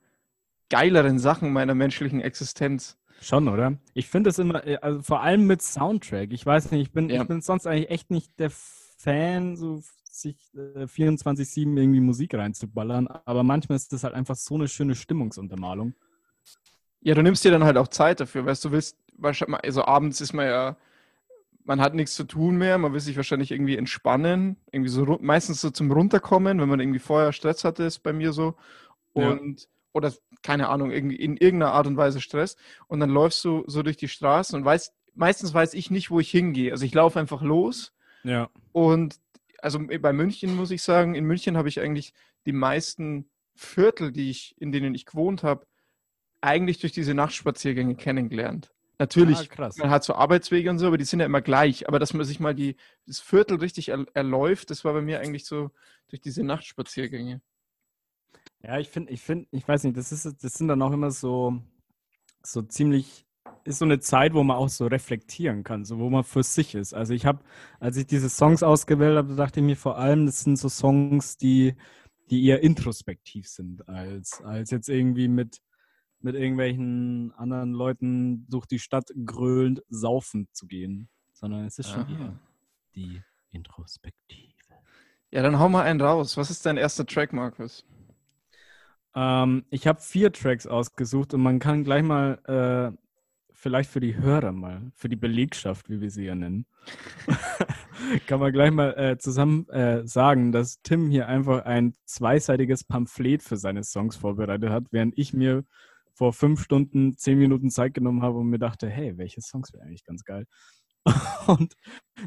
geileren 0.70 1.18
Sachen 1.18 1.52
meiner 1.52 1.74
menschlichen 1.74 2.20
Existenz. 2.20 2.96
Schon, 3.20 3.48
oder? 3.48 3.76
Ich 3.94 4.08
finde 4.08 4.30
es 4.30 4.38
immer, 4.38 4.66
äh, 4.66 4.76
also 4.76 5.02
vor 5.02 5.22
allem 5.22 5.46
mit 5.46 5.60
Soundtrack. 5.62 6.32
Ich 6.32 6.46
weiß 6.46 6.70
nicht, 6.70 6.82
ich 6.82 6.92
bin, 6.92 7.08
Ja. 7.10 7.22
ich 7.22 7.28
bin 7.28 7.40
sonst 7.40 7.66
eigentlich 7.66 7.90
echt 7.90 8.10
nicht 8.10 8.38
der 8.38 8.50
Fan, 8.50 9.56
so 9.56 9.82
sich 10.04 10.36
äh, 10.54 10.84
24-7 10.86 11.76
irgendwie 11.76 12.00
Musik 12.00 12.34
reinzuballern, 12.34 13.08
aber 13.08 13.42
manchmal 13.42 13.76
ist 13.76 13.92
das 13.92 14.04
halt 14.04 14.14
einfach 14.14 14.36
so 14.36 14.54
eine 14.54 14.68
schöne 14.68 14.94
Stimmungsuntermalung. 14.94 15.94
Ja, 17.02 17.14
du 17.14 17.22
nimmst 17.22 17.44
dir 17.44 17.50
dann 17.50 17.64
halt 17.64 17.76
auch 17.76 17.88
Zeit 17.88 18.20
dafür, 18.20 18.46
weißt 18.46 18.64
du, 18.64 18.72
willst 18.72 18.96
wahrscheinlich, 19.16 19.64
also 19.64 19.84
abends 19.84 20.20
ist 20.20 20.32
man 20.32 20.46
ja, 20.46 20.76
man 21.64 21.80
hat 21.80 21.94
nichts 21.94 22.14
zu 22.14 22.24
tun 22.24 22.56
mehr, 22.56 22.78
man 22.78 22.92
will 22.92 23.00
sich 23.00 23.16
wahrscheinlich 23.16 23.50
irgendwie 23.50 23.76
entspannen, 23.76 24.56
irgendwie 24.72 24.90
so 24.90 25.18
meistens 25.20 25.60
so 25.60 25.70
zum 25.70 25.90
Runterkommen, 25.92 26.60
wenn 26.60 26.68
man 26.68 26.80
irgendwie 26.80 26.98
vorher 26.98 27.32
Stress 27.32 27.64
hatte, 27.64 27.84
ist 27.84 28.00
bei 28.00 28.12
mir 28.12 28.32
so. 28.32 28.56
Ja. 29.14 29.30
Und, 29.30 29.68
oder 29.92 30.12
keine 30.42 30.68
Ahnung, 30.68 30.90
irgendwie 30.90 31.16
in 31.16 31.36
irgendeiner 31.36 31.72
Art 31.72 31.86
und 31.86 31.96
Weise 31.96 32.20
Stress. 32.20 32.56
Und 32.88 33.00
dann 33.00 33.10
läufst 33.10 33.44
du 33.44 33.62
so 33.66 33.82
durch 33.82 33.96
die 33.96 34.08
Straßen 34.08 34.58
und 34.58 34.64
weißt, 34.64 34.92
meistens 35.14 35.52
weiß 35.52 35.74
ich 35.74 35.90
nicht, 35.90 36.10
wo 36.10 36.18
ich 36.20 36.30
hingehe. 36.30 36.72
Also 36.72 36.84
ich 36.84 36.94
laufe 36.94 37.20
einfach 37.20 37.42
los 37.42 37.92
Ja. 38.24 38.48
und 38.72 39.20
also 39.60 39.78
bei 39.78 40.12
München 40.12 40.56
muss 40.56 40.72
ich 40.72 40.82
sagen, 40.82 41.14
in 41.14 41.24
München 41.24 41.56
habe 41.56 41.68
ich 41.68 41.80
eigentlich 41.80 42.12
die 42.46 42.52
meisten 42.52 43.30
Viertel, 43.54 44.10
die 44.10 44.30
ich, 44.30 44.56
in 44.58 44.72
denen 44.72 44.94
ich 44.94 45.06
gewohnt 45.06 45.44
habe, 45.44 45.66
eigentlich 46.42 46.78
durch 46.80 46.92
diese 46.92 47.14
Nachtspaziergänge 47.14 47.94
kennengelernt. 47.94 48.72
Natürlich, 48.98 49.50
Ah, 49.50 49.54
krass. 49.54 49.76
man 49.78 49.90
hat 49.90 50.04
so 50.04 50.14
Arbeitswege 50.14 50.70
und 50.70 50.78
so, 50.78 50.86
aber 50.86 50.98
die 50.98 51.04
sind 51.04 51.20
ja 51.20 51.26
immer 51.26 51.40
gleich. 51.40 51.88
Aber 51.88 51.98
dass 51.98 52.14
man 52.14 52.24
sich 52.24 52.38
mal 52.40 52.54
die, 52.54 52.76
das 53.06 53.20
Viertel 53.20 53.58
richtig 53.58 53.88
er, 53.88 54.06
erläuft, 54.14 54.70
das 54.70 54.84
war 54.84 54.92
bei 54.92 55.00
mir 55.00 55.20
eigentlich 55.20 55.44
so 55.44 55.70
durch 56.08 56.20
diese 56.20 56.44
Nachtspaziergänge. 56.44 57.40
Ja, 58.62 58.78
ich 58.78 58.88
finde, 58.90 59.12
ich 59.12 59.20
finde, 59.22 59.48
ich 59.50 59.66
weiß 59.66 59.84
nicht, 59.84 59.96
das 59.96 60.12
ist, 60.12 60.24
das 60.44 60.54
sind 60.54 60.68
dann 60.68 60.82
auch 60.82 60.92
immer 60.92 61.10
so, 61.10 61.60
so 62.42 62.62
ziemlich, 62.62 63.26
ist 63.64 63.78
so 63.78 63.84
eine 63.84 63.98
Zeit, 64.00 64.34
wo 64.34 64.42
man 64.44 64.56
auch 64.56 64.68
so 64.68 64.86
reflektieren 64.86 65.64
kann, 65.64 65.84
so 65.84 65.98
wo 65.98 66.10
man 66.10 66.24
für 66.24 66.42
sich 66.42 66.74
ist. 66.74 66.94
Also 66.94 67.14
ich 67.14 67.26
habe, 67.26 67.40
als 67.80 67.96
ich 67.96 68.06
diese 68.06 68.28
Songs 68.28 68.62
ausgewählt 68.62 69.16
habe, 69.16 69.34
dachte 69.34 69.60
ich 69.60 69.66
mir 69.66 69.76
vor 69.76 69.98
allem, 69.98 70.26
das 70.26 70.40
sind 70.44 70.56
so 70.56 70.68
Songs, 70.68 71.36
die, 71.38 71.74
die 72.30 72.44
eher 72.46 72.62
introspektiv 72.62 73.48
sind, 73.48 73.88
als, 73.88 74.40
als 74.42 74.70
jetzt 74.70 74.88
irgendwie 74.88 75.28
mit, 75.28 75.60
mit 76.24 76.34
irgendwelchen 76.34 77.32
anderen 77.36 77.72
Leuten 77.72 78.46
durch 78.48 78.66
die 78.66 78.78
Stadt 78.78 79.10
gröhlend 79.24 79.82
saufen 79.88 80.48
zu 80.52 80.66
gehen. 80.66 81.08
Sondern 81.32 81.64
es 81.64 81.78
ist 81.78 81.90
schon 81.90 82.02
Aha. 82.02 82.12
eher 82.12 82.38
die 82.94 83.22
Introspektive. 83.50 84.52
Ja, 85.30 85.42
dann 85.42 85.58
hau 85.58 85.68
mal 85.68 85.82
einen 85.82 86.00
raus. 86.00 86.36
Was 86.36 86.50
ist 86.50 86.66
dein 86.66 86.76
erster 86.76 87.06
Track, 87.06 87.32
Markus? 87.32 87.84
Ähm, 89.14 89.64
ich 89.70 89.86
habe 89.86 90.00
vier 90.00 90.32
Tracks 90.32 90.66
ausgesucht 90.66 91.34
und 91.34 91.42
man 91.42 91.58
kann 91.58 91.84
gleich 91.84 92.02
mal, 92.02 92.38
äh, 92.44 92.96
vielleicht 93.52 93.90
für 93.90 94.00
die 94.00 94.16
Hörer 94.16 94.52
mal, 94.52 94.90
für 94.94 95.08
die 95.08 95.16
Belegschaft, 95.16 95.88
wie 95.88 96.00
wir 96.00 96.10
sie 96.10 96.24
ja 96.24 96.34
nennen, 96.34 96.66
kann 98.26 98.40
man 98.40 98.52
gleich 98.52 98.72
mal 98.72 98.92
äh, 98.98 99.18
zusammen 99.18 99.68
äh, 99.68 100.06
sagen, 100.06 100.52
dass 100.52 100.82
Tim 100.82 101.10
hier 101.10 101.28
einfach 101.28 101.64
ein 101.64 101.94
zweiseitiges 102.04 102.84
Pamphlet 102.84 103.42
für 103.42 103.56
seine 103.56 103.84
Songs 103.84 104.16
vorbereitet 104.16 104.70
hat, 104.70 104.84
während 104.90 105.16
ich 105.16 105.32
mir 105.32 105.64
vor 106.14 106.32
fünf 106.32 106.62
Stunden 106.62 107.16
zehn 107.16 107.38
Minuten 107.38 107.70
Zeit 107.70 107.94
genommen 107.94 108.22
habe 108.22 108.38
und 108.38 108.48
mir 108.48 108.58
dachte, 108.58 108.88
hey, 108.88 109.16
welche 109.16 109.40
Songs 109.40 109.72
wären 109.72 109.88
eigentlich 109.88 110.04
ganz 110.04 110.24
geil. 110.24 110.46
Und 111.46 111.74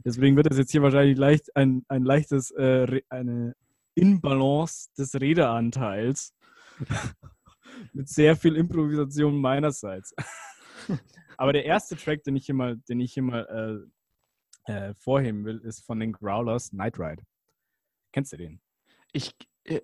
deswegen 0.04 0.36
wird 0.36 0.52
es 0.52 0.58
jetzt 0.58 0.72
hier 0.72 0.82
wahrscheinlich 0.82 1.18
leicht 1.18 1.56
ein, 1.56 1.86
ein 1.88 2.04
leichtes, 2.04 2.52
äh, 2.52 3.02
eine 3.10 3.56
Inbalance 3.96 4.90
des 4.98 5.16
Redeanteils 5.16 6.34
mit 7.94 8.10
sehr 8.10 8.36
viel 8.36 8.56
Improvisation 8.56 9.38
meinerseits. 9.40 10.14
Aber 11.38 11.54
der 11.54 11.66
erste 11.66 11.96
Track, 11.96 12.24
den 12.24 12.36
ich 12.36 12.46
hier 12.46 12.56
mal, 12.56 12.78
den 12.90 13.00
ich 13.00 13.14
hier 13.14 13.24
mal 13.24 13.88
äh, 14.68 14.72
äh, 14.72 14.94
vorheben 14.96 15.46
will, 15.46 15.60
ist 15.60 15.86
von 15.86 16.00
den 16.00 16.12
Growlers 16.12 16.74
Night 16.74 17.00
Ride. 17.00 17.24
Kennst 18.12 18.34
du 18.34 18.38
den? 18.38 18.62
Ich, 19.12 19.34
äh, 19.64 19.82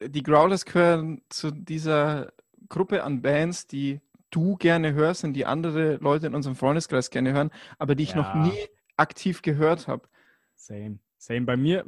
die 0.00 0.22
Growlers 0.22 0.64
gehören 0.64 1.22
zu 1.28 1.50
dieser 1.50 2.32
Gruppe 2.68 3.04
an 3.04 3.22
Bands, 3.22 3.66
die 3.66 4.00
du 4.30 4.56
gerne 4.56 4.94
hörst 4.94 5.24
und 5.24 5.34
die 5.34 5.46
andere 5.46 5.96
Leute 5.96 6.26
in 6.26 6.34
unserem 6.34 6.56
Freundeskreis 6.56 7.10
gerne 7.10 7.32
hören, 7.32 7.50
aber 7.78 7.94
die 7.94 8.04
ich 8.04 8.14
noch 8.14 8.34
Ja. 8.34 8.46
nie 8.46 8.58
aktiv 8.96 9.42
gehört 9.42 9.88
habe. 9.88 10.08
Same. 10.54 10.98
Same. 11.18 11.42
Bei 11.42 11.56
mir, 11.56 11.84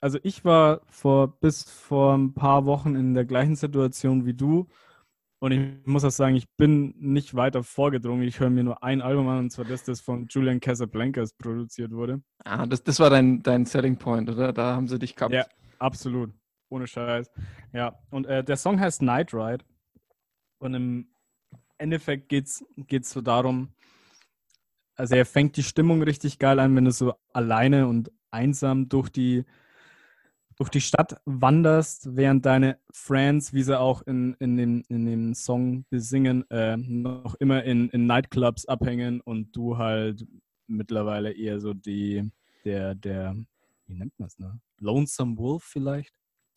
also 0.00 0.18
ich 0.22 0.44
war 0.44 0.80
vor 0.86 1.38
bis 1.40 1.64
vor 1.64 2.14
ein 2.16 2.34
paar 2.34 2.64
Wochen 2.66 2.96
in 2.96 3.14
der 3.14 3.24
gleichen 3.24 3.56
Situation 3.56 4.24
wie 4.26 4.34
du. 4.34 4.66
Und 5.40 5.52
ich 5.52 5.86
muss 5.86 6.04
auch 6.04 6.10
sagen, 6.10 6.36
ich 6.36 6.48
bin 6.56 6.94
nicht 6.98 7.34
weiter 7.34 7.62
vorgedrungen. 7.62 8.22
Ich 8.26 8.40
höre 8.40 8.48
mir 8.48 8.64
nur 8.64 8.82
ein 8.82 9.02
Album 9.02 9.28
an, 9.28 9.38
und 9.40 9.50
zwar 9.50 9.66
das, 9.66 9.84
das 9.84 10.00
von 10.00 10.26
Julian 10.30 10.58
Casablancas 10.58 11.34
produziert 11.34 11.92
wurde. 11.92 12.22
Ah, 12.44 12.64
das, 12.64 12.82
das 12.82 12.98
war 12.98 13.10
dein, 13.10 13.42
dein 13.42 13.66
Selling 13.66 13.98
Point, 13.98 14.30
oder? 14.30 14.54
Da 14.54 14.74
haben 14.74 14.88
sie 14.88 14.98
dich 14.98 15.14
gehabt. 15.14 15.34
Ja. 15.34 15.44
Absolut. 15.78 16.32
Ohne 16.70 16.86
Scheiß. 16.86 17.30
Ja. 17.74 17.98
Und 18.10 18.26
äh, 18.26 18.42
der 18.42 18.56
Song 18.56 18.80
heißt 18.80 19.02
Night 19.02 19.34
Ride. 19.34 19.64
Und 20.64 20.72
im 20.72 21.08
Endeffekt 21.76 22.30
geht 22.30 22.46
es 22.46 23.10
so 23.10 23.20
darum, 23.20 23.68
also 24.96 25.14
er 25.14 25.26
fängt 25.26 25.58
die 25.58 25.62
Stimmung 25.62 26.02
richtig 26.02 26.38
geil 26.38 26.58
an, 26.58 26.74
wenn 26.74 26.86
du 26.86 26.90
so 26.90 27.14
alleine 27.34 27.86
und 27.86 28.10
einsam 28.30 28.88
durch 28.88 29.10
die, 29.10 29.44
durch 30.56 30.70
die 30.70 30.80
Stadt 30.80 31.20
wanderst, 31.26 32.16
während 32.16 32.46
deine 32.46 32.78
Friends, 32.90 33.52
wie 33.52 33.62
sie 33.62 33.78
auch 33.78 34.02
in, 34.02 34.36
in, 34.38 34.56
dem, 34.56 34.84
in 34.88 35.04
dem 35.04 35.34
Song 35.34 35.84
besingen, 35.90 36.48
äh, 36.50 36.78
noch 36.78 37.34
immer 37.34 37.62
in, 37.64 37.90
in 37.90 38.06
Nightclubs 38.06 38.64
abhängen 38.64 39.20
und 39.20 39.54
du 39.54 39.76
halt 39.76 40.26
mittlerweile 40.66 41.32
eher 41.32 41.60
so 41.60 41.74
die, 41.74 42.30
der, 42.64 42.94
der, 42.94 43.36
wie 43.86 43.94
nennt 43.94 44.18
man 44.18 44.28
es, 44.28 44.38
ne? 44.38 44.58
Lonesome 44.78 45.36
Wolf 45.36 45.64
vielleicht? 45.64 46.14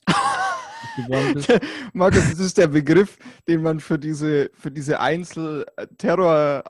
geworden 0.95 1.33
bist. 1.33 1.59
Markus, 1.93 2.29
das 2.29 2.39
ist 2.39 2.57
der 2.57 2.67
Begriff, 2.67 3.17
den 3.47 3.61
man 3.61 3.79
für 3.79 3.97
diese, 3.99 4.49
für 4.53 4.71
diese 4.71 4.99
Einzel-Terror, 4.99 6.63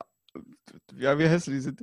ja, 0.98 1.18
wie 1.20 1.28
heißt 1.30 1.48
diese, 1.48 1.74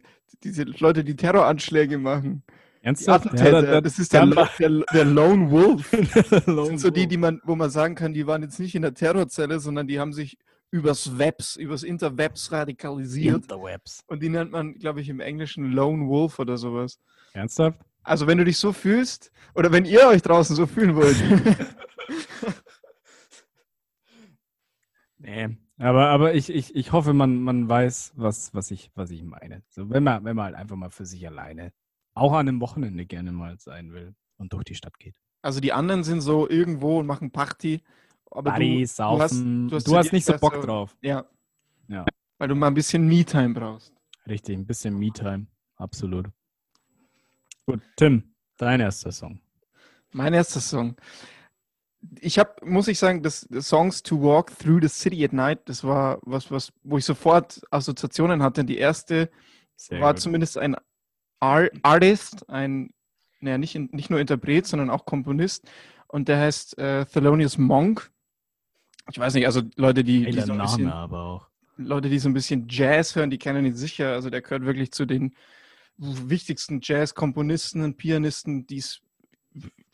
diese 0.43 0.65
Leute, 0.65 1.05
die 1.05 1.17
Terroranschläge 1.17 1.99
machen. 1.99 2.43
Ernsthaft? 2.83 3.27
Attentäter, 3.27 3.63
da- 3.63 3.71
da- 3.73 3.81
das 3.81 3.99
ist 3.99 4.13
der, 4.13 4.27
da- 4.27 4.51
der, 4.59 4.85
der 4.93 5.05
Lone 5.05 5.51
Wolf. 5.51 5.91
Das 6.31 6.47
Lone 6.47 6.67
sind 6.69 6.81
so 6.81 6.91
die, 6.91 7.07
die 7.07 7.17
man, 7.17 7.41
wo 7.45 7.57
man 7.57 7.71
sagen 7.71 7.95
kann, 7.95 8.13
die 8.13 8.27
waren 8.27 8.43
jetzt 8.43 8.61
nicht 8.61 8.75
in 8.75 8.83
der 8.83 8.93
Terrorzelle, 8.95 9.59
sondern 9.59 9.87
die 9.87 9.99
haben 9.99 10.13
sich 10.13 10.37
übers 10.71 11.17
Webs, 11.19 11.57
übers 11.57 11.83
Interwebs 11.83 12.53
radikalisiert. 12.53 13.45
Interwebs. 13.45 14.03
Und 14.07 14.23
die 14.23 14.29
nennt 14.29 14.51
man, 14.51 14.75
glaube 14.75 15.01
ich, 15.01 15.09
im 15.09 15.21
Englischen 15.21 15.73
Lone 15.73 16.07
Wolf 16.09 16.39
oder 16.39 16.59
sowas. 16.59 16.99
Ernsthaft? 17.33 17.79
Also 18.03 18.27
wenn 18.27 18.37
du 18.37 18.45
dich 18.45 18.59
so 18.59 18.73
fühlst, 18.73 19.31
oder 19.55 19.73
wenn 19.73 19.87
ihr 19.87 20.07
euch 20.09 20.21
draußen 20.21 20.55
so 20.55 20.67
fühlen 20.67 20.95
wollt, 20.95 21.17
Nee. 25.19 25.57
Aber, 25.79 26.09
aber 26.09 26.35
ich, 26.35 26.51
ich, 26.51 26.75
ich 26.75 26.93
hoffe, 26.93 27.13
man, 27.15 27.41
man 27.41 27.69
weiß, 27.69 28.13
was, 28.17 28.55
was, 28.55 28.71
ich, 28.71 28.91
was 28.95 29.11
ich 29.11 29.23
meine. 29.23 29.63
So, 29.69 29.91
wenn, 29.91 30.05
man, 30.05 30.25
wenn 30.25 30.37
man 30.37 30.47
halt 30.47 30.55
einfach 30.55 30.77
mal 30.77 30.91
für 30.91 31.07
sich 31.07 31.27
alleine, 31.27 31.73
auch 32.15 32.33
an 32.33 32.49
einem 32.49 32.61
Wochenende 32.61 33.07
gerne 33.07 33.33
mal 33.33 33.59
sein 33.59 33.93
will 33.93 34.15
und 34.37 34.53
durch 34.53 34.65
die 34.65 34.75
Stadt 34.75 34.99
geht. 34.99 35.17
also 35.43 35.61
die 35.61 35.73
anderen 35.73 36.05
sind 36.05 36.21
so 36.21 36.49
irgendwo 36.49 37.01
und 37.01 37.07
machen 37.07 37.31
Party, 37.33 37.83
aber 38.31 38.51
Party, 38.53 38.81
du, 38.81 38.87
saufen. 38.87 39.69
du 39.69 39.75
hast, 39.77 39.89
Du 39.89 39.97
hast, 39.97 40.09
zu 40.09 40.15
nicht 40.15 40.27
so 40.27 40.37
Bock 40.39 40.55
so- 40.55 40.63
drauf. 40.63 40.97
Ja. 41.01 41.25
Ja. 41.89 42.05
Weil 42.39 42.49
du 42.49 42.55
mal 42.55 42.69
ein 42.69 42.75
bisschen 42.75 43.07
Me-Time 43.09 43.55
brauchst. 43.55 43.93
Richtig, 44.29 44.57
ein 44.57 44.67
bisschen 44.67 44.97
Me-Time. 44.99 45.47
Absolut. 45.77 46.29
Gut, 47.67 47.81
Tim, 47.97 48.35
dein 48.57 48.81
erster 48.81 49.11
Song. 49.13 49.41
Mein 50.13 50.35
erster 50.35 50.61
Song. 50.61 50.97
Ich 52.21 52.39
habe, 52.39 52.55
muss 52.65 52.89
ich 52.89 52.99
sagen, 52.99 53.23
das, 53.23 53.47
das 53.51 53.69
Songs 53.69 54.03
to 54.03 54.21
Walk 54.21 54.57
Through 54.59 54.81
the 54.83 54.89
City 54.89 55.25
at 55.25 55.33
Night, 55.33 55.61
das 55.67 55.85
war 55.85 56.19
was, 56.23 56.51
was, 56.51 56.73
wo 56.83 56.99
ich 56.99 57.05
sofort 57.05 57.63
Assoziationen 57.71 58.43
hatte. 58.43 58.65
Die 58.65 58.79
erste 58.79 59.31
Sehr 59.77 60.01
war 60.01 60.13
gut. 60.13 60.21
zumindest 60.21 60.59
ein 60.59 60.77
Ar 61.41 61.69
Artist, 61.83 62.49
ein 62.49 62.91
naja, 63.45 63.59
nicht, 63.59 63.75
nicht 63.93 64.11
nur 64.11 64.21
Interpret, 64.21 64.67
sondern 64.67 64.91
auch 64.91 65.05
Komponist. 65.05 65.69
Und 66.09 66.29
der 66.29 66.41
heißt 66.41 66.79
äh, 66.79 67.05
Thelonious 67.07 67.59
Monk. 67.59 68.11
Ich 69.11 69.19
weiß 69.19 69.35
nicht, 69.35 69.47
also 69.47 69.63
Leute, 69.77 70.03
die, 70.03 70.25
die 70.25 70.41
so 70.41 70.53
ein 70.53 70.59
Name 70.59 70.63
bisschen, 70.63 70.89
aber 70.89 71.21
auch. 71.21 71.49
Leute, 71.77 72.09
die 72.09 72.19
so 72.19 72.29
ein 72.29 72.35
bisschen 72.35 72.67
Jazz 72.69 73.15
hören, 73.17 73.31
die 73.31 73.39
kennen 73.39 73.67
ihn 73.67 73.75
sicher. 73.75 74.13
Also 74.13 74.31
der 74.31 74.43
gehört 74.43 74.65
wirklich 74.65 74.93
zu 74.93 75.07
den 75.07 75.35
wichtigsten 75.97 76.81
Jazz-Komponisten 76.83 77.83
und 77.83 77.97
Pianisten, 77.97 78.67
die 78.67 78.79
es 78.79 79.01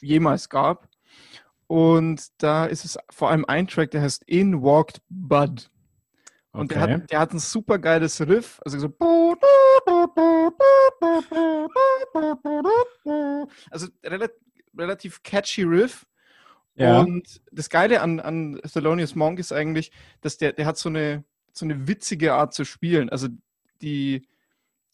jemals 0.01 0.49
gab. 0.49 0.89
Und 1.71 2.33
da 2.39 2.65
ist 2.67 2.85
es 2.85 2.99
vor 3.11 3.31
allem 3.31 3.45
ein 3.45 3.69
Track, 3.69 3.93
der 3.93 4.03
heißt 4.03 4.25
In 4.27 4.61
Walked 4.61 5.03
Bud. 5.09 5.71
Und 6.51 6.73
der, 6.73 6.83
Okay. 6.83 6.93
hat, 6.95 7.11
der 7.13 7.19
hat 7.21 7.33
ein 7.33 7.39
super 7.39 7.79
geiles 7.79 8.21
Riff. 8.21 8.61
Also 8.65 8.81
so. 8.81 8.89
Also 13.71 13.87
relativ, 14.05 14.37
relativ 14.77 15.23
catchy 15.23 15.63
Riff. 15.63 16.09
Ja. 16.75 17.03
Und 17.03 17.41
das 17.53 17.71
Geile 17.71 18.01
an, 18.01 18.19
an 18.19 18.61
Thelonious 18.65 19.15
Monk 19.15 19.39
ist 19.39 19.53
eigentlich, 19.53 19.93
dass 20.23 20.39
der, 20.39 20.53
der 20.53 20.67
hat 20.67 20.77
so 20.77 20.89
eine, 20.89 21.23
so 21.53 21.65
eine 21.65 21.87
witzige 21.87 22.35
Art 22.35 22.53
zu 22.53 22.65
spielen. 22.65 23.11
Also 23.11 23.29
die, 23.81 24.27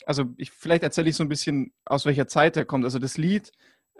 also 0.04 0.26
ich, 0.36 0.50
vielleicht 0.50 0.82
erzähle 0.82 1.08
ich 1.08 1.16
so 1.16 1.24
ein 1.24 1.30
bisschen, 1.30 1.72
aus 1.86 2.04
welcher 2.04 2.28
Zeit 2.28 2.54
er 2.58 2.66
kommt. 2.66 2.84
Also 2.84 2.98
das 2.98 3.16
Lied 3.16 3.50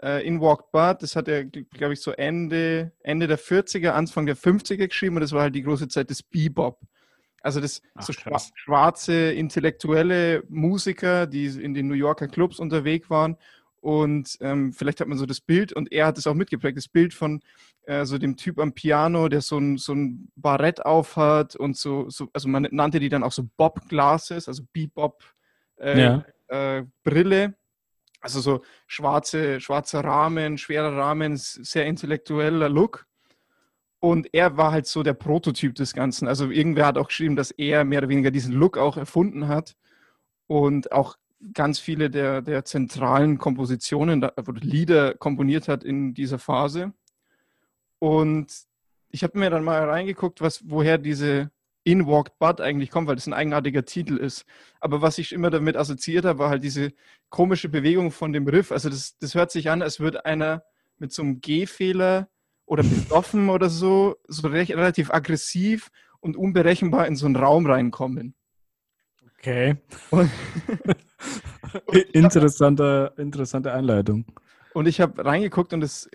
äh, 0.01 0.25
In 0.27 0.41
Walked 0.41 0.71
Bud, 0.71 1.01
das 1.01 1.15
hat 1.15 1.27
er, 1.27 1.45
glaube 1.45 1.93
ich, 1.93 2.01
so 2.01 2.11
Ende, 2.11 2.91
Ende 3.03 3.27
der 3.27 3.39
40er, 3.39 3.89
Anfang 3.89 4.25
der 4.25 4.37
50er 4.37 4.87
geschrieben 4.87 5.15
und 5.15 5.21
das 5.21 5.31
war 5.31 5.41
halt 5.43 5.55
die 5.55 5.63
große 5.63 5.87
Zeit 5.87 6.09
des 6.09 6.23
Bebop. 6.23 6.79
Also 7.41 7.61
das 7.61 7.81
Ach, 7.95 8.03
so 8.03 8.13
krass. 8.13 8.51
schwarze 8.55 9.31
intellektuelle 9.31 10.43
Musiker, 10.49 11.27
die 11.27 11.45
in 11.45 11.73
den 11.73 11.87
New 11.87 11.93
Yorker 11.93 12.27
Clubs 12.27 12.59
unterwegs 12.59 13.09
waren. 13.09 13.37
Und 13.79 14.37
ähm, 14.41 14.73
vielleicht 14.73 14.99
hat 14.99 15.07
man 15.07 15.17
so 15.17 15.25
das 15.25 15.39
Bild, 15.39 15.71
und 15.71 15.91
er 15.93 16.07
hat 16.07 16.17
es 16.17 16.27
auch 16.27 16.33
mitgeprägt, 16.33 16.77
das 16.77 16.87
Bild 16.87 17.13
von 17.13 17.41
äh, 17.83 18.05
so 18.05 18.17
dem 18.17 18.35
Typ 18.35 18.59
am 18.59 18.73
Piano, 18.73 19.29
der 19.29 19.41
so 19.41 19.57
ein, 19.59 19.77
so 19.77 19.93
ein 19.93 20.29
Barett 20.35 20.83
aufhat 20.85 21.55
und 21.55 21.77
so, 21.77 22.09
so, 22.09 22.27
also 22.33 22.49
man 22.49 22.67
nannte 22.71 22.99
die 22.99 23.07
dann 23.07 23.23
auch 23.23 23.31
so 23.31 23.47
Bob-Glasses, 23.55 24.47
also 24.47 24.63
Bebop 24.73 25.23
äh, 25.79 26.01
Ja. 26.01 26.25
äh, 26.47 26.83
Brille. 27.03 27.55
Also 28.19 28.41
so 28.41 28.61
schwarze, 28.87 29.59
schwarzer 29.59 30.03
Rahmen, 30.03 30.57
schwerer 30.57 30.95
Rahmen, 30.97 31.35
sehr 31.37 31.85
intellektueller 31.85 32.69
Look. 32.69 33.05
Und 33.99 34.27
er 34.33 34.57
war 34.57 34.71
halt 34.71 34.87
so 34.87 35.03
der 35.03 35.13
Prototyp 35.13 35.75
des 35.75 35.93
Ganzen. 35.93 36.27
Also 36.27 36.49
irgendwer 36.49 36.85
hat 36.85 36.97
auch 36.97 37.07
geschrieben, 37.07 37.35
dass 37.35 37.51
er 37.51 37.83
mehr 37.83 37.99
oder 37.99 38.09
weniger 38.09 38.31
diesen 38.31 38.53
Look 38.53 38.77
auch 38.77 38.97
erfunden 38.97 39.47
hat 39.47 39.75
und 40.47 40.91
auch 40.91 41.17
ganz 41.53 41.79
viele 41.79 42.09
der, 42.09 42.41
der 42.41 42.65
zentralen 42.65 43.37
Kompositionen 43.37 44.23
oder 44.23 44.53
Lieder 44.61 45.13
komponiert 45.15 45.67
hat 45.67 45.83
in 45.83 46.13
dieser 46.13 46.39
Phase. 46.39 46.93
Und 47.99 48.51
ich 49.09 49.23
habe 49.23 49.37
mir 49.37 49.49
dann 49.49 49.63
mal 49.63 49.89
reingeguckt, 49.89 50.41
was, 50.41 50.69
woher 50.69 50.97
diese 50.97 51.51
In 51.87 52.05
Walked 52.05 52.37
Bud 52.37 52.59
eigentlich 52.59 52.91
kommt, 52.91 53.07
weil 53.07 53.15
das 53.15 53.27
ein 53.27 53.33
eigenartiger 53.33 53.85
Titel 53.85 54.17
ist. 54.17 54.45
Aber 54.81 55.01
was 55.01 55.17
ich 55.19 55.31
immer 55.31 55.49
damit 55.49 55.77
assoziiert 55.77 56.25
habe, 56.25 56.39
war 56.39 56.49
halt 56.49 56.65
diese 56.65 56.91
komische 57.29 57.69
Bewegung 57.69 58.11
von 58.11 58.33
dem 58.33 58.45
Riff. 58.45 58.73
Also 58.73 58.89
das, 58.89 59.17
das 59.19 59.35
hört 59.35 59.51
sich 59.51 59.69
an, 59.69 59.81
als 59.81 60.01
würde 60.01 60.25
einer 60.25 60.63
mit 60.97 61.13
so 61.13 61.21
einem 61.21 61.39
G-Fehler 61.39 62.27
oder 62.65 62.83
besoffen 62.83 63.47
oder 63.55 63.69
so, 63.69 64.17
so 64.27 64.49
recht, 64.49 64.71
relativ 64.71 65.11
aggressiv 65.11 65.89
und 66.19 66.35
unberechenbar 66.35 67.07
in 67.07 67.15
so 67.15 67.25
einen 67.25 67.37
Raum 67.37 67.65
reinkommen. 67.65 68.35
Okay. 69.39 69.77
Und, 70.09 70.29
interessante, 72.11 73.13
interessante 73.15 73.71
Einleitung. 73.71 74.25
und 74.73 74.89
ich 74.89 74.99
habe 74.99 75.23
reingeguckt 75.23 75.71
und 75.71 75.85
es 75.85 76.09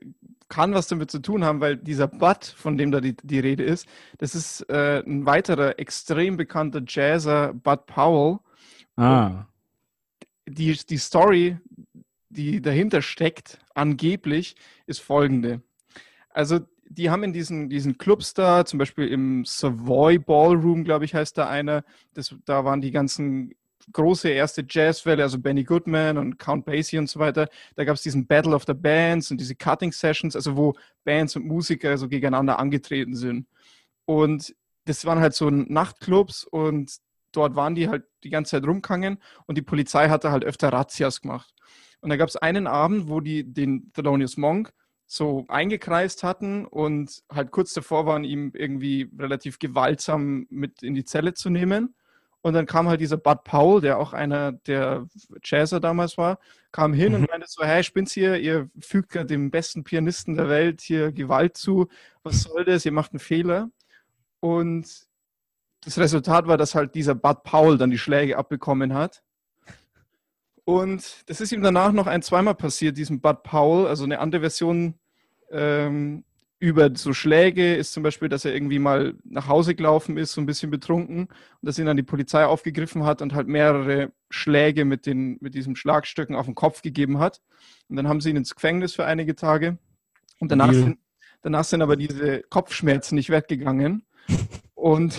kann 0.53 0.75
was 0.75 0.87
damit 0.87 1.11
zu 1.11 1.19
tun 1.19 1.45
haben, 1.45 1.63
weil 1.63 1.79
dieser 1.79 2.07
Bud, 2.07 2.45
von 2.45 2.77
dem 2.77 2.91
da 2.91 3.01
die, 3.01 3.17
die 3.23 3.39
Rede 3.39 3.65
ist, 3.65 3.89
das 4.19 4.35
ist 4.35 4.69
äh, 4.69 5.03
ein 5.03 5.25
weiterer 5.25 5.79
extrem 5.79 6.37
bekannter 6.37 6.83
Jazzer, 6.87 7.55
Bud 7.55 7.87
Powell. 7.87 8.39
Ah. 8.97 9.47
Die, 10.47 10.75
die 10.75 10.99
Story, 10.99 11.57
die 12.29 12.61
dahinter 12.61 13.01
steckt, 13.01 13.61
angeblich, 13.75 14.55
ist 14.87 15.01
folgende. 15.01 15.63
Also, 16.29 16.61
die 16.85 17.09
haben 17.09 17.25
in 17.25 17.33
diesen, 17.33 17.71
diesen 17.71 17.97
Clubs 17.97 18.35
da, 18.35 18.67
zum 18.67 18.79
Beispiel 18.79 19.09
im 19.09 19.47
Savoy 19.47 20.19
Ballroom, 20.19 20.85
glaube 20.85 21.07
ich, 21.07 21.15
heißt 21.15 21.39
da 21.39 21.49
einer, 21.49 21.83
das, 22.13 22.35
da 22.45 22.67
waren 22.67 22.83
die 22.83 22.91
ganzen 22.91 23.55
große 23.93 24.29
erste 24.29 24.65
Jazzwelle, 24.69 25.23
also 25.23 25.39
Benny 25.39 25.65
Goodman 25.65 26.19
und 26.19 26.39
Count 26.39 26.65
Basie 26.65 26.99
und 26.99 27.09
so 27.09 27.19
weiter. 27.21 27.49
Da 27.77 27.85
gab 27.85 27.97
es 27.97 28.03
diesen 28.03 28.27
Battle 28.27 28.55
of 28.55 28.65
the 28.67 28.75
Bands 28.75 29.31
und 29.31 29.41
diese 29.41 29.55
Cutting 29.55 29.93
Sessions, 29.93 30.37
also 30.37 30.57
wo 30.57 30.75
Bands 31.05 31.37
und 31.37 31.47
Musiker 31.47 31.97
so 31.99 32.09
gegeneinander 32.09 32.59
angetreten 32.59 33.15
sind. 33.15 33.47
Und 34.05 34.55
das 34.85 35.05
waren 35.05 35.21
halt 35.21 35.35
so 35.35 35.51
Nachtclubs 35.51 36.45
und 36.45 36.97
dort 37.33 37.57
waren 37.57 37.75
die 37.75 37.89
halt 37.89 38.05
die 38.25 38.31
ganze 38.31 38.53
Zeit 38.53 38.67
rumgegangen 38.67 39.19
und 39.47 39.59
die 39.59 39.63
Polizei 39.63 40.09
hatte 40.09 40.31
halt 40.31 40.45
öfter 40.45 40.73
Razzias 40.73 41.21
gemacht. 41.21 41.53
Und 42.01 42.11
da 42.11 42.17
gab 42.17 42.29
es 42.29 42.37
einen 42.37 42.67
Abend, 42.67 43.09
wo 43.09 43.21
die 43.21 43.45
den 43.45 43.93
Thelonious 43.93 44.37
Monk 44.37 44.73
so 45.07 45.45
eingekreist 45.49 46.23
hatten 46.23 46.65
und 46.65 47.23
halt 47.31 47.51
kurz 47.51 47.75
davor 47.75 48.07
waren, 48.07 48.25
ihm 48.25 48.53
irgendwie 48.55 49.11
relativ 49.19 49.59
gewaltsam 49.59 50.47
mit 50.49 50.83
in 50.83 50.95
die 50.95 51.05
Zelle 51.05 51.35
zu 51.35 51.51
nehmen. 51.51 51.95
Und 52.43 52.55
dann 52.55 52.67
kam 52.67 52.89
halt 52.89 53.01
dieser 53.01 53.17
Bud 53.17 53.45
Powell, 53.45 53.81
der 53.81 53.99
auch 53.99 54.13
einer 54.13 54.53
der 54.53 55.07
Jazzer 55.45 55.79
damals 55.81 56.19
war, 56.19 56.39
kam 56.73 56.93
hin 56.93 57.13
Mhm. 57.13 57.21
und 57.21 57.31
meinte 57.31 57.47
so, 57.49 57.63
hey, 57.65 57.85
spinnt's 57.85 58.13
hier, 58.13 58.37
ihr 58.37 58.69
fügt 58.81 59.15
dem 59.31 59.51
besten 59.51 59.85
Pianisten 59.85 60.35
der 60.35 60.49
Welt 60.49 60.81
hier 60.81 61.13
Gewalt 61.13 61.57
zu. 61.57 61.89
Was 62.25 62.43
soll 62.43 62.65
das? 62.65 62.85
Ihr 62.85 62.93
macht 62.93 63.13
einen 63.13 63.21
Fehler. 63.21 63.71
Und 64.41 65.07
das 65.85 65.99
Resultat 65.99 66.47
war, 66.49 66.57
dass 66.57 66.75
halt 66.75 66.95
dieser 66.97 67.15
Bud 67.15 67.45
Powell 67.45 67.79
dann 67.79 67.91
die 67.91 67.99
Schläge 67.99 68.37
abbekommen 68.37 68.93
hat. 68.95 69.23
Und 70.65 71.29
das 71.29 71.41
ist 71.41 71.53
ihm 71.53 71.63
danach 71.63 71.93
noch 71.93 72.07
ein, 72.07 72.23
zweimal 72.23 72.55
passiert, 72.55 72.97
diesem 72.97 73.21
Bud 73.21 73.43
Powell. 73.43 73.87
Also 73.87 74.05
eine 74.05 74.21
andere 74.21 74.43
Version 74.43 74.95
ähm, 75.51 76.25
über 76.63 76.93
so 76.95 77.13
Schläge 77.13 77.75
ist 77.75 77.93
zum 77.93 78.05
Beispiel, 78.05 78.29
dass 78.29 78.45
er 78.45 78.55
irgendwie 78.55 78.79
mal 78.79 79.15
nach 79.25 79.49
Hause 79.49 79.75
gelaufen 79.75 80.17
ist, 80.17 80.31
so 80.31 80.41
ein 80.41 80.47
bisschen 80.47 80.71
betrunken, 80.71 81.23
und 81.23 81.31
dass 81.61 81.77
ihn 81.77 81.87
dann 81.87 81.97
die 81.97 82.05
Polizei 82.05 82.47
aufgegriffen 82.47 83.03
hat 83.05 83.21
und 83.21 83.35
halt 83.35 83.49
mehrere 83.49 84.13
Schläge 84.31 84.85
mit, 84.85 85.05
den, 85.05 85.39
mit 85.41 85.55
diesen 85.55 85.75
Schlagstöcken 85.75 86.37
auf 86.37 86.47
den 86.47 86.55
Kopf 86.55 86.81
gegeben 86.81 87.19
hat. 87.19 87.43
Und 87.89 87.97
dann 87.97 88.07
haben 88.07 88.21
sie 88.21 88.31
ihn 88.31 88.37
ins 88.37 88.55
Gefängnis 88.55 88.95
für 88.95 89.05
einige 89.05 89.35
Tage. 89.35 89.77
Und 90.39 90.53
danach, 90.53 90.73
sind, 90.73 90.99
danach 91.43 91.65
sind 91.65 91.83
aber 91.83 91.97
diese 91.97 92.43
Kopfschmerzen 92.43 93.17
nicht 93.17 93.31
weggegangen. 93.31 94.07
Und 94.77 95.19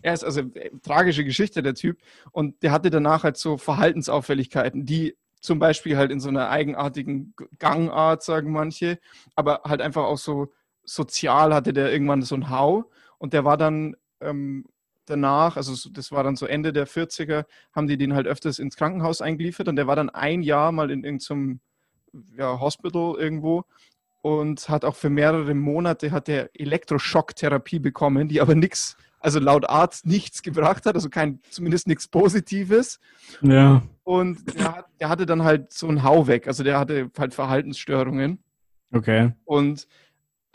er 0.00 0.14
ist 0.14 0.24
also 0.24 0.40
äh, 0.40 0.70
tragische 0.82 1.26
Geschichte, 1.26 1.62
der 1.62 1.74
Typ. 1.74 1.98
Und 2.32 2.62
der 2.62 2.72
hatte 2.72 2.88
danach 2.88 3.22
halt 3.22 3.36
so 3.36 3.58
Verhaltensauffälligkeiten, 3.58 4.86
die 4.86 5.14
zum 5.42 5.58
Beispiel 5.58 5.98
halt 5.98 6.10
in 6.10 6.20
so 6.20 6.30
einer 6.30 6.48
eigenartigen 6.48 7.34
Gangart, 7.58 8.22
sagen 8.22 8.50
manche, 8.50 8.98
aber 9.34 9.60
halt 9.64 9.82
einfach 9.82 10.04
auch 10.04 10.18
so 10.18 10.50
sozial 10.94 11.54
hatte 11.54 11.72
der 11.72 11.92
irgendwann 11.92 12.22
so 12.22 12.34
ein 12.34 12.50
Hau. 12.50 12.90
Und 13.18 13.32
der 13.32 13.44
war 13.44 13.56
dann 13.56 13.96
ähm, 14.20 14.64
danach, 15.06 15.56
also 15.56 15.74
so- 15.74 15.90
das 15.90 16.10
war 16.12 16.24
dann 16.24 16.36
so 16.36 16.46
Ende 16.46 16.72
der 16.72 16.86
40er, 16.86 17.44
haben 17.74 17.86
die 17.86 17.96
den 17.96 18.14
halt 18.14 18.26
öfters 18.26 18.58
ins 18.58 18.76
Krankenhaus 18.76 19.20
eingeliefert 19.20 19.68
und 19.68 19.76
der 19.76 19.86
war 19.86 19.96
dann 19.96 20.10
ein 20.10 20.42
Jahr 20.42 20.72
mal 20.72 20.90
in 20.90 21.04
irgendeinem 21.04 21.60
ja, 22.36 22.58
Hospital 22.60 23.14
irgendwo 23.18 23.64
und 24.22 24.68
hat 24.68 24.84
auch 24.84 24.96
für 24.96 25.10
mehrere 25.10 25.54
Monate 25.54 26.10
hat 26.10 26.28
er 26.28 26.50
Elektroschocktherapie 26.54 27.78
bekommen, 27.78 28.28
die 28.28 28.40
aber 28.40 28.54
nichts, 28.54 28.96
also 29.20 29.38
laut 29.38 29.68
Arzt 29.68 30.06
nichts 30.06 30.42
gebracht 30.42 30.86
hat, 30.86 30.94
also 30.96 31.08
kein, 31.08 31.40
zumindest 31.50 31.86
nichts 31.86 32.08
Positives. 32.08 32.98
Ja. 33.42 33.82
Und 34.02 34.38
der, 34.58 34.86
der 34.98 35.08
hatte 35.08 35.24
dann 35.26 35.44
halt 35.44 35.72
so 35.72 35.86
einen 35.88 36.02
Hau 36.02 36.26
weg, 36.26 36.48
also 36.48 36.64
der 36.64 36.78
hatte 36.78 37.10
halt 37.16 37.32
Verhaltensstörungen 37.34 38.42
Okay. 38.92 39.32
und 39.44 39.86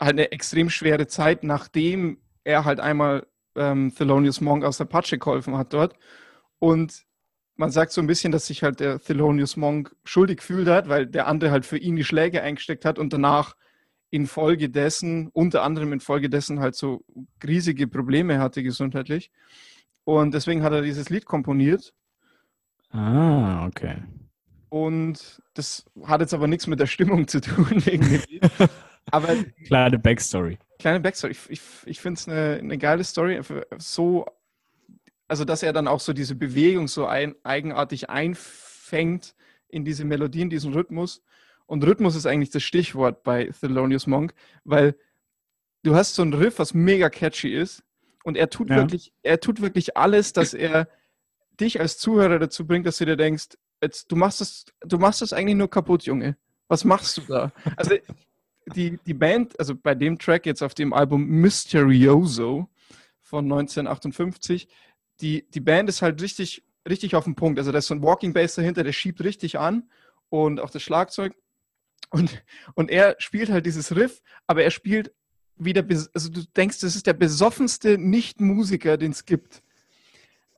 halt 0.00 0.12
eine 0.12 0.32
extrem 0.32 0.70
schwere 0.70 1.06
Zeit, 1.06 1.44
nachdem 1.44 2.18
er 2.44 2.64
halt 2.64 2.80
einmal 2.80 3.26
ähm, 3.56 3.92
Thelonious 3.94 4.40
Monk 4.40 4.64
aus 4.64 4.78
der 4.78 4.84
Patsche 4.84 5.18
geholfen 5.18 5.56
hat 5.56 5.72
dort. 5.72 5.94
Und 6.58 7.04
man 7.56 7.70
sagt 7.70 7.92
so 7.92 8.00
ein 8.00 8.06
bisschen, 8.06 8.32
dass 8.32 8.46
sich 8.46 8.62
halt 8.62 8.80
der 8.80 9.00
Thelonious 9.00 9.56
Monk 9.56 9.94
schuldig 10.04 10.38
gefühlt 10.38 10.68
hat, 10.68 10.88
weil 10.88 11.06
der 11.06 11.26
andere 11.26 11.50
halt 11.50 11.64
für 11.64 11.78
ihn 11.78 11.96
die 11.96 12.04
Schläge 12.04 12.42
eingesteckt 12.42 12.84
hat 12.84 12.98
und 12.98 13.12
danach 13.12 13.56
infolgedessen, 14.10 15.28
unter 15.32 15.62
anderem 15.62 15.92
infolgedessen 15.92 16.60
halt 16.60 16.76
so 16.76 17.04
riesige 17.44 17.88
Probleme 17.88 18.38
hatte 18.38 18.62
gesundheitlich. 18.62 19.30
Und 20.04 20.34
deswegen 20.34 20.62
hat 20.62 20.72
er 20.72 20.82
dieses 20.82 21.08
Lied 21.10 21.24
komponiert. 21.24 21.92
Ah, 22.90 23.66
okay. 23.66 24.02
Und 24.68 25.42
das 25.54 25.84
hat 26.04 26.20
jetzt 26.20 26.34
aber 26.34 26.46
nichts 26.46 26.66
mit 26.66 26.78
der 26.78 26.86
Stimmung 26.86 27.26
zu 27.26 27.40
tun 27.40 27.84
wegen 27.84 28.08
dem 28.08 28.22
Lied. 28.28 28.50
Aber 29.10 29.36
Kleine 29.66 29.98
Backstory. 29.98 30.58
kleine 30.78 31.00
Backstory. 31.00 31.32
Ich, 31.32 31.50
ich, 31.50 31.60
ich 31.86 32.00
finde 32.00 32.18
es 32.18 32.28
eine, 32.28 32.56
eine 32.60 32.78
geile 32.78 33.04
Story. 33.04 33.40
So, 33.78 34.26
also, 35.28 35.44
dass 35.44 35.62
er 35.62 35.72
dann 35.72 35.88
auch 35.88 36.00
so 36.00 36.12
diese 36.12 36.34
Bewegung 36.34 36.88
so 36.88 37.06
ein, 37.06 37.34
eigenartig 37.44 38.10
einfängt 38.10 39.34
in 39.68 39.84
diese 39.84 40.04
Melodien, 40.04 40.50
diesen 40.50 40.72
Rhythmus. 40.72 41.22
Und 41.66 41.84
Rhythmus 41.84 42.14
ist 42.14 42.26
eigentlich 42.26 42.50
das 42.50 42.62
Stichwort 42.62 43.22
bei 43.24 43.50
Thelonious 43.60 44.06
Monk, 44.06 44.34
weil 44.64 44.94
du 45.82 45.94
hast 45.96 46.14
so 46.14 46.22
einen 46.22 46.34
Riff, 46.34 46.58
was 46.58 46.74
mega 46.74 47.10
catchy 47.10 47.52
ist. 47.52 47.82
Und 48.22 48.36
er 48.36 48.50
tut 48.50 48.70
Ja. 48.70 48.76
wirklich, 48.76 49.12
er 49.22 49.40
tut 49.40 49.60
wirklich 49.60 49.96
alles, 49.96 50.32
dass 50.32 50.52
er 50.54 50.88
dich 51.60 51.80
als 51.80 51.98
Zuhörer 51.98 52.38
dazu 52.38 52.66
bringt, 52.66 52.86
dass 52.86 52.98
du 52.98 53.06
dir 53.06 53.16
denkst, 53.16 53.56
jetzt, 53.82 54.10
du 54.10 54.16
machst 54.16 54.40
das, 54.40 54.64
du 54.80 54.98
machst 54.98 55.22
das 55.22 55.32
eigentlich 55.32 55.56
nur 55.56 55.70
kaputt, 55.70 56.02
Junge. 56.04 56.36
Was 56.68 56.84
machst 56.84 57.16
du 57.18 57.22
da? 57.22 57.52
Also 57.76 57.94
die, 58.74 58.98
die 59.06 59.14
Band, 59.14 59.58
also 59.58 59.74
bei 59.74 59.94
dem 59.94 60.18
Track 60.18 60.46
jetzt 60.46 60.62
auf 60.62 60.74
dem 60.74 60.92
Album 60.92 61.26
Mysterioso 61.26 62.68
von 63.20 63.44
1958, 63.44 64.68
die, 65.20 65.48
die 65.50 65.60
Band 65.60 65.88
ist 65.88 66.02
halt 66.02 66.20
richtig, 66.20 66.64
richtig 66.88 67.14
auf 67.14 67.24
den 67.24 67.36
Punkt. 67.36 67.58
Also 67.58 67.72
da 67.72 67.78
ist 67.78 67.86
so 67.86 67.94
ein 67.94 68.02
Walking 68.02 68.32
Bass 68.32 68.54
dahinter, 68.54 68.84
der 68.84 68.92
schiebt 68.92 69.22
richtig 69.22 69.58
an 69.58 69.88
und 70.28 70.60
auch 70.60 70.70
das 70.70 70.82
Schlagzeug. 70.82 71.34
Und, 72.10 72.42
und 72.74 72.90
er 72.90 73.16
spielt 73.18 73.50
halt 73.50 73.66
dieses 73.66 73.94
Riff, 73.94 74.22
aber 74.46 74.62
er 74.62 74.70
spielt 74.70 75.12
wieder, 75.56 75.84
also 76.12 76.28
du 76.28 76.44
denkst, 76.56 76.80
das 76.80 76.96
ist 76.96 77.06
der 77.06 77.14
besoffenste 77.14 77.98
Nicht-Musiker, 77.98 78.96
den 78.96 79.12
es 79.12 79.24
gibt. 79.24 79.62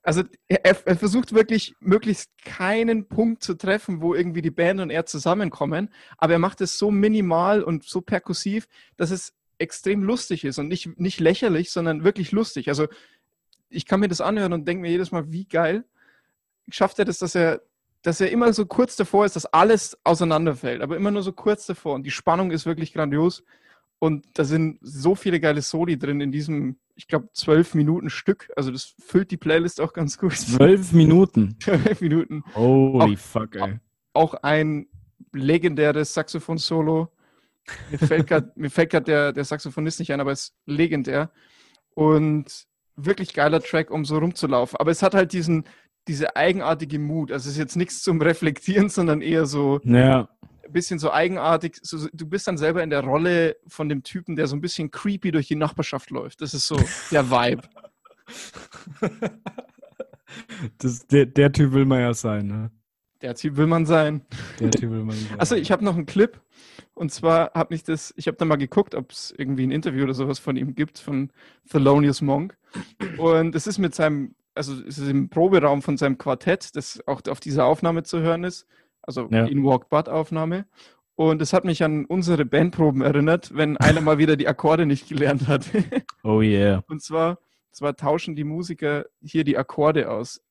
Also 0.09 0.23
er, 0.49 0.65
er 0.65 0.87
er 0.87 0.97
versucht 0.97 1.35
wirklich 1.35 1.75
möglichst 1.81 2.31
keinen 2.43 3.09
Punkt 3.09 3.43
zu 3.43 3.53
treffen, 3.53 4.01
wo 4.01 4.15
irgendwie 4.15 4.41
die 4.41 4.51
Band 4.51 4.81
und 4.81 4.89
er 4.89 5.05
zusammenkommen, 5.05 5.91
aber 6.17 6.33
er 6.33 6.39
macht 6.39 6.63
es 6.63 6.79
so 6.79 6.91
minimal 6.91 7.63
und 7.63 7.85
so 7.85 8.01
perkussiv, 8.01 8.69
dass 8.97 9.11
es 9.11 9.35
extrem 9.59 10.03
lustig 10.03 10.45
ist 10.45 10.57
und 10.57 10.69
nicht, 10.69 10.99
nicht 10.99 11.21
lächerlich, 11.21 11.71
sondern 11.71 12.05
wirklich 12.05 12.33
lustig. 12.33 12.71
Also 12.71 12.87
ich 13.69 13.85
kann 13.85 14.01
mir 14.01 14.09
das 14.09 14.23
anhören 14.23 14.55
und 14.55 14.67
denke 14.67 14.81
mir 14.81 14.91
jedes 14.91 15.13
Mal, 15.13 15.31
wie 15.31 15.45
geil 15.45 15.85
schafft 16.71 16.99
er 16.99 17.05
das, 17.05 17.19
dass 17.19 17.35
er, 17.35 17.61
dass 18.01 18.23
er 18.23 18.31
immer 18.31 18.51
so 18.55 18.65
kurz 18.65 18.97
davor 18.97 19.27
ist, 19.27 19.37
dass 19.37 19.45
alles 19.45 19.99
auseinanderfällt, 20.05 20.81
aber 20.81 20.97
immer 20.97 21.11
nur 21.11 21.23
so 21.23 21.33
kurz 21.33 21.67
davor. 21.67 21.95
Und 21.97 22.05
die 22.05 22.11
Spannung 22.11 22.51
ist 22.51 22.65
wirklich 22.65 22.95
grandios. 22.95 23.45
Und 23.99 24.25
da 24.39 24.45
sind 24.45 24.79
so 24.81 25.15
viele 25.15 25.39
geile 25.39 25.61
Soli 25.61 25.99
drin 25.99 26.23
in 26.23 26.33
diesem, 26.33 26.79
ich 26.99 27.07
glaube, 27.07 27.29
zwölf 27.33 27.75
Minuten 27.75 28.11
Stück. 28.11 28.51
Also 28.57 28.73
das 28.73 28.97
füllt 28.99 29.31
die 29.31 29.37
Playlist 29.37 29.81
auch 29.81 29.93
ganz 29.93 30.19
gut. 30.19 30.37
Zwölf 30.37 30.93
Minuten. 30.93 31.57
Zwölf 31.63 32.01
Minuten. 32.01 32.43
Holy 32.57 33.17
fuck, 33.17 33.55
ey. 33.55 33.79
Auch 34.15 34.35
ein 34.35 34.89
legendäres 35.33 36.13
Saxophon-Solo. 36.13 37.09
Mir 37.91 37.99
fällt 37.99 38.27
gerade 38.27 39.05
der, 39.07 39.33
der 39.33 39.45
Saxophonist 39.45 40.01
nicht 40.01 40.13
ein, 40.13 40.21
aber 40.21 40.33
es 40.33 40.41
ist 40.41 40.55
legendär. 40.67 41.31
Und 41.95 42.67
wirklich 42.97 43.33
geiler 43.33 43.61
Track, 43.61 43.93
um 43.93 44.05
so 44.05 44.19
rumzulaufen. 44.19 44.81
Aber 44.81 44.91
es 44.91 45.03
hat 45.05 45.15
halt 45.15 45.33
diesen, 45.33 45.65
diese 46.09 46.35
eigenartige 46.35 46.99
Mut. 46.99 47.31
Also 47.31 47.49
es 47.49 47.55
ist 47.55 47.61
jetzt 47.61 47.77
nichts 47.77 48.03
zum 48.03 48.21
Reflektieren, 48.21 48.89
sondern 48.89 49.23
eher 49.23 49.47
so 49.47 49.79
Ja, 49.85 50.29
bisschen 50.73 50.99
so 50.99 51.13
eigenartig. 51.13 51.79
So, 51.83 52.09
du 52.13 52.27
bist 52.27 52.47
dann 52.47 52.59
selber 52.59 52.83
in 52.83 52.91
der 52.91 53.05
Rolle 53.05 53.57
von 53.67 53.89
dem 53.89 54.03
Typen, 54.03 54.37
der 54.37 54.47
so 54.47 54.57
ein 54.57 54.61
bisschen 54.61 54.91
creepy 54.91 55.31
durch 55.31 55.49
die 55.49 55.57
Nachbarschaft 55.57 56.11
läuft. 56.11 56.41
Das 56.41 56.55
ist 56.55 56.67
so 56.67 56.77
der 57.11 57.31
Vibe. 57.31 57.63
das, 60.79 61.07
der, 61.07 61.27
der 61.27 61.53
Typ 61.53 61.73
will 61.73 61.85
man 61.85 62.01
ja 62.01 62.15
sein, 62.15 62.47
ne? 62.47 62.71
Der 63.21 63.35
Typ 63.35 63.57
will 63.57 63.67
man 63.67 63.85
sein. 63.85 64.23
Der 64.61 64.71
Typ 64.71 64.91
will 64.91 65.03
man 65.03 65.17
sein. 65.17 65.41
Achso, 65.41 65.57
ich 65.57 65.73
habe 65.73 65.85
noch 65.85 65.97
einen 65.97 66.07
Clip. 66.07 66.41
Und 66.95 67.13
zwar 67.13 67.53
habe 67.55 67.75
ich 67.75 67.83
das, 67.85 68.13
ich 68.17 68.27
habe 68.27 68.37
da 68.37 68.45
mal 68.45 68.57
geguckt, 68.57 68.95
ob 68.95 69.11
es 69.11 69.35
irgendwie 69.37 69.65
ein 69.67 69.71
Interview 69.71 70.05
oder 70.05 70.15
sowas 70.15 70.39
von 70.39 70.57
ihm 70.57 70.75
gibt, 70.75 70.99
von 70.99 71.31
Thelonious 71.69 72.23
Monk. 72.23 72.57
Und 73.19 73.55
es 73.55 73.67
ist 73.67 73.79
mit 73.79 73.95
seinem, 73.95 74.35
also 74.55 74.75
es 74.75 74.99
ist 74.99 75.09
im 75.09 75.29
Proberaum 75.29 75.83
von 75.83 75.97
seinem 75.97 76.19
Quartett, 76.19 76.77
das 76.77 77.01
auch 77.07 77.23
auf 77.29 77.41
dieser 77.41 77.67
Aufnahme 77.67 78.03
zu 78.03 78.21
hören 78.21 78.45
ist. 78.45 78.67
Also 79.09 79.27
Ja. 79.31 79.47
in 79.47 79.65
Walk 79.65 79.89
Butt 79.89 80.07
Aufnahme. 80.11 80.67
Und 81.15 81.41
es 81.41 81.55
hat 81.55 81.65
mich 81.65 81.83
an 81.83 82.05
unsere 82.05 82.45
Bandproben 82.45 83.01
erinnert, 83.01 83.51
wenn 83.57 83.77
einer 83.79 84.03
mal 84.03 84.19
wieder 84.19 84.37
die 84.37 84.47
Akkorde 84.47 84.85
nicht 84.85 85.09
gelernt 85.09 85.49
hat. 85.49 85.65
Oh 86.25 86.43
yeah. 86.43 86.85
Und 86.89 87.03
zwar, 87.03 87.39
zwar 87.73 87.97
tauschen 87.97 88.37
die 88.37 88.45
Musiker 88.45 89.07
hier 89.23 89.45
die 89.45 89.57
Akkorde 89.57 90.11
aus. 90.11 90.43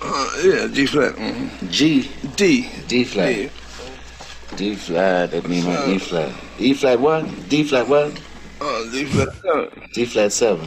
Uh, 0.00 0.46
yeah, 0.46 0.68
G 0.68 0.86
flat. 0.86 1.18
mhm. 1.18 1.50
G, 1.72 2.04
D. 2.38 2.66
D 2.88 3.04
flat. 3.04 3.30
Yeah. 3.30 3.50
D 4.56 4.74
flat, 4.76 5.32
that 5.32 5.48
means 5.48 5.64
my 5.66 5.74
E 5.94 5.98
flat. 5.98 6.30
E 6.60 6.72
flat 6.74 7.00
what? 7.00 7.24
D 7.50 7.64
flat 7.64 7.88
what? 7.88 8.12
Uh, 8.60 8.90
D 8.92 9.04
flat. 9.06 9.28
Uh, 9.44 9.66
D 9.96 10.06
flat 10.06 10.30
7. 10.32 10.60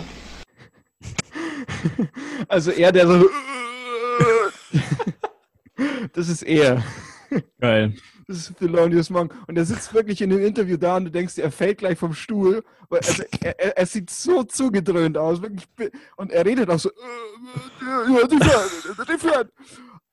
Also 2.50 2.72
er, 2.72 2.92
der 2.92 3.08
so. 3.08 3.30
Das 6.14 6.30
ist 6.30 6.44
er. 6.44 6.84
Geil. 7.60 7.96
Das 8.28 8.38
ist 8.38 8.58
Thelonious 8.58 9.10
Monk. 9.10 9.34
Und 9.48 9.58
er 9.58 9.66
sitzt 9.66 9.94
wirklich 9.94 10.22
in 10.22 10.30
dem 10.30 10.44
Interview 10.44 10.78
da 10.78 10.98
und 10.98 11.06
du 11.06 11.12
denkst, 11.12 11.38
er 11.38 11.52
fällt 11.52 11.80
gleich 11.80 11.98
vom 11.98 12.14
Stuhl. 12.14 12.64
Weil, 12.90 13.00
Also, 13.00 13.24
er, 13.42 13.60
er, 13.60 13.78
er 13.78 13.86
sieht 13.86 14.10
so 14.10 14.44
zugedröhnt 14.44 15.18
aus. 15.18 15.42
Wirklich, 15.42 15.68
und 16.16 16.32
er 16.32 16.46
redet 16.46 16.70
auch 16.70 16.80
so. 16.80 16.90
"Ja, 17.82 18.28
die 18.28 18.38
Flat, 18.38 19.10
die 19.10 19.18
Flat." 19.18 19.52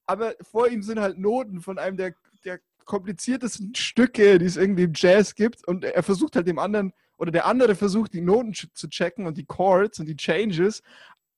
Aber 0.07 0.35
vor 0.43 0.69
ihm 0.69 0.83
sind 0.83 1.01
halt 1.01 1.19
Noten 1.19 1.61
von 1.61 1.79
einem 1.79 1.97
der, 1.97 2.15
der 2.45 2.61
kompliziertesten 2.85 3.75
Stücke, 3.75 4.39
die 4.39 4.47
es 4.47 4.57
irgendwie 4.57 4.83
im 4.85 4.93
Jazz 4.95 5.35
gibt. 5.35 5.67
Und 5.67 5.85
er 5.85 6.03
versucht 6.03 6.37
halt 6.37 6.47
dem 6.47 6.59
anderen, 6.59 6.93
oder 7.17 7.31
der 7.31 7.47
andere 7.47 7.77
versucht, 7.77 8.13
die 8.13 8.21
Noten 8.21 8.53
zu 8.53 8.89
checken 8.89 9.27
und 9.27 9.39
die 9.39 9.47
Chords 9.47 10.01
und 10.01 10.07
die 10.07 10.17
Changes. 10.17 10.83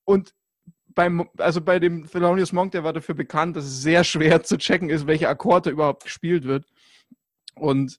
Und 0.05 0.35
beim, 0.94 1.28
also 1.38 1.61
bei 1.61 1.78
dem 1.78 2.07
Thelonious 2.11 2.52
Monk, 2.52 2.72
der 2.72 2.85
war 2.85 2.92
dafür 2.92 3.14
bekannt, 3.14 3.57
dass 3.57 3.64
es 3.64 3.83
sehr 3.83 4.04
schwer 4.04 4.42
zu 4.42 4.57
checken 4.59 4.90
ist, 4.90 5.07
welcher 5.07 5.28
Akkord 5.28 5.66
da 5.66 5.70
überhaupt 5.70 6.04
gespielt 6.04 6.44
wird. 6.44 6.64
Und 7.54 7.98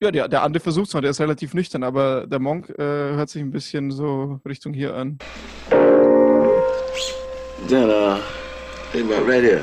ja, 0.00 0.10
der, 0.10 0.28
der 0.28 0.42
andere 0.42 0.62
versucht 0.62 0.88
es 0.88 0.94
mal, 0.94 1.00
der 1.00 1.10
ist 1.10 1.20
relativ 1.20 1.54
nüchtern, 1.54 1.82
aber 1.82 2.26
der 2.26 2.38
Monk 2.38 2.68
äh, 2.70 2.82
hört 2.82 3.30
sich 3.30 3.40
ein 3.42 3.50
bisschen 3.50 3.90
so 3.90 4.40
Richtung 4.46 4.74
hier 4.74 4.94
an. 4.94 5.18
Then, 7.68 7.88
uh, 7.90 8.18
think 8.92 9.10
about 9.10 9.26
right 9.26 9.42
here. 9.42 9.62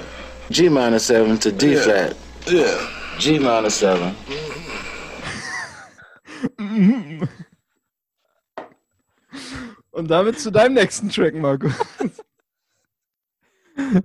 G 0.49 0.69
minor 0.69 0.99
7 0.99 1.39
to 1.39 1.51
D 1.51 1.73
Yeah. 1.73 1.81
flat. 1.83 2.15
yeah. 2.49 2.77
G 3.19 3.39
minor 3.39 3.69
7. 3.69 4.15
Und 9.91 10.09
damit 10.09 10.39
zu 10.39 10.51
deinem 10.51 10.73
nächsten 10.73 11.09
Track, 11.09 11.35
Marco. 11.35 11.69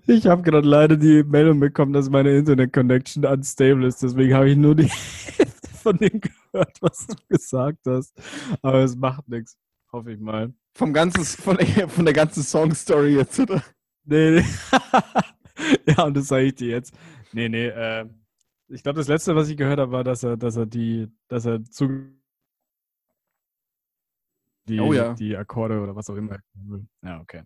Ich 0.06 0.26
habe 0.26 0.42
gerade 0.42 0.66
leider 0.66 0.96
die 0.96 1.22
Meldung 1.24 1.60
bekommen, 1.60 1.92
dass 1.92 2.08
meine 2.08 2.36
Internet-Connection 2.36 3.24
unstable 3.24 3.86
ist. 3.86 4.02
Deswegen 4.02 4.34
habe 4.34 4.50
ich 4.50 4.56
nur 4.56 4.74
die 4.74 4.88
Hälfte 4.88 5.68
von 5.82 5.98
dem 5.98 6.20
gehört, 6.20 6.78
was 6.80 7.06
du 7.06 7.14
gesagt 7.28 7.86
hast. 7.86 8.14
Aber 8.62 8.78
es 8.80 8.96
macht 8.96 9.28
nichts. 9.28 9.58
Hoffe 9.92 10.12
ich 10.12 10.20
mal. 10.20 10.52
Vom 10.74 10.92
ganzen, 10.92 11.24
von, 11.24 11.58
von 11.88 12.04
der 12.04 12.14
ganzen 12.14 12.42
Song-Story 12.42 13.16
jetzt, 13.16 13.40
oder? 13.40 13.62
Nee, 14.04 14.40
nee. 14.40 14.44
ja, 15.86 16.04
und 16.04 16.16
das 16.16 16.28
sage 16.28 16.44
ich 16.44 16.54
dir 16.54 16.68
jetzt. 16.68 16.94
Nee, 17.32 17.48
nee, 17.48 17.66
äh, 17.66 18.06
ich 18.68 18.82
glaube, 18.82 18.98
das 18.98 19.08
letzte, 19.08 19.34
was 19.34 19.48
ich 19.48 19.56
gehört 19.56 19.80
habe, 19.80 19.92
war, 19.92 20.04
dass 20.04 20.22
er, 20.22 20.36
dass 20.36 20.56
er 20.56 20.66
die, 20.66 21.08
dass 21.28 21.46
er 21.46 21.64
zu 21.64 21.88
die, 24.68 24.80
Oh 24.80 24.92
ja. 24.92 25.14
die 25.14 25.36
Akkorde 25.36 25.80
oder 25.80 25.96
was 25.96 26.10
auch 26.10 26.16
immer. 26.16 26.38
Ja, 27.02 27.20
okay. 27.20 27.42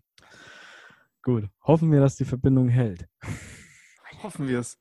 Gut. 1.23 1.49
Hoffen 1.63 1.89
wir, 1.91 2.01
dass 2.01 2.17
die 2.17 2.25
Verbindung 2.25 2.67
hält. 2.67 3.07
Hoffen 4.21 4.47
wir 4.47 4.59
es. 4.59 4.77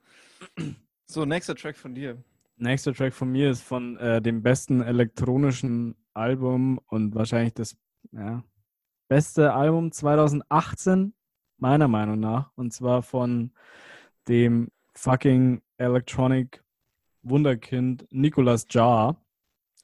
So, 1.06 1.24
nächster 1.24 1.54
Track 1.54 1.76
von 1.76 1.94
dir. 1.94 2.22
Nächster 2.56 2.92
Track 2.92 3.14
von 3.14 3.30
mir 3.30 3.50
ist 3.50 3.62
von 3.62 3.96
äh, 3.98 4.20
dem 4.20 4.42
besten 4.42 4.82
elektronischen 4.82 5.94
Album 6.14 6.78
und 6.86 7.14
wahrscheinlich 7.14 7.54
das 7.54 7.76
ja, 8.10 8.42
beste 9.08 9.52
Album 9.52 9.92
2018, 9.92 11.14
meiner 11.58 11.86
Meinung 11.86 12.18
nach. 12.18 12.50
Und 12.56 12.72
zwar 12.72 13.02
von 13.02 13.52
dem 14.26 14.70
fucking 14.94 15.62
Electronic 15.76 16.64
Wunderkind 17.22 18.08
Nicolas 18.10 18.66
Jar, 18.68 19.16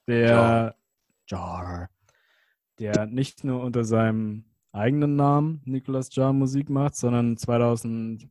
der 0.08 0.74
Jar, 1.28 1.88
der 2.80 3.06
nicht 3.06 3.44
nur 3.44 3.62
unter 3.62 3.84
seinem 3.84 4.47
eigenen 4.72 5.16
Namen 5.16 5.60
Nicolas 5.64 6.14
Jar 6.14 6.32
Musik 6.32 6.68
macht, 6.70 6.96
sondern 6.96 7.36
2018 7.36 8.30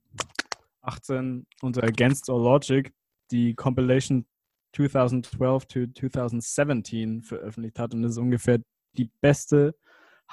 unter 1.62 1.84
Against 1.84 2.30
All 2.30 2.42
Logic 2.42 2.94
die 3.32 3.54
Compilation 3.56 4.26
2012 4.74 5.66
to 5.66 5.88
2017 5.88 7.22
veröffentlicht 7.24 7.80
hat 7.80 7.94
und 7.94 8.04
das 8.04 8.12
ist 8.12 8.18
ungefähr 8.18 8.60
die 8.94 9.10
beste 9.22 9.76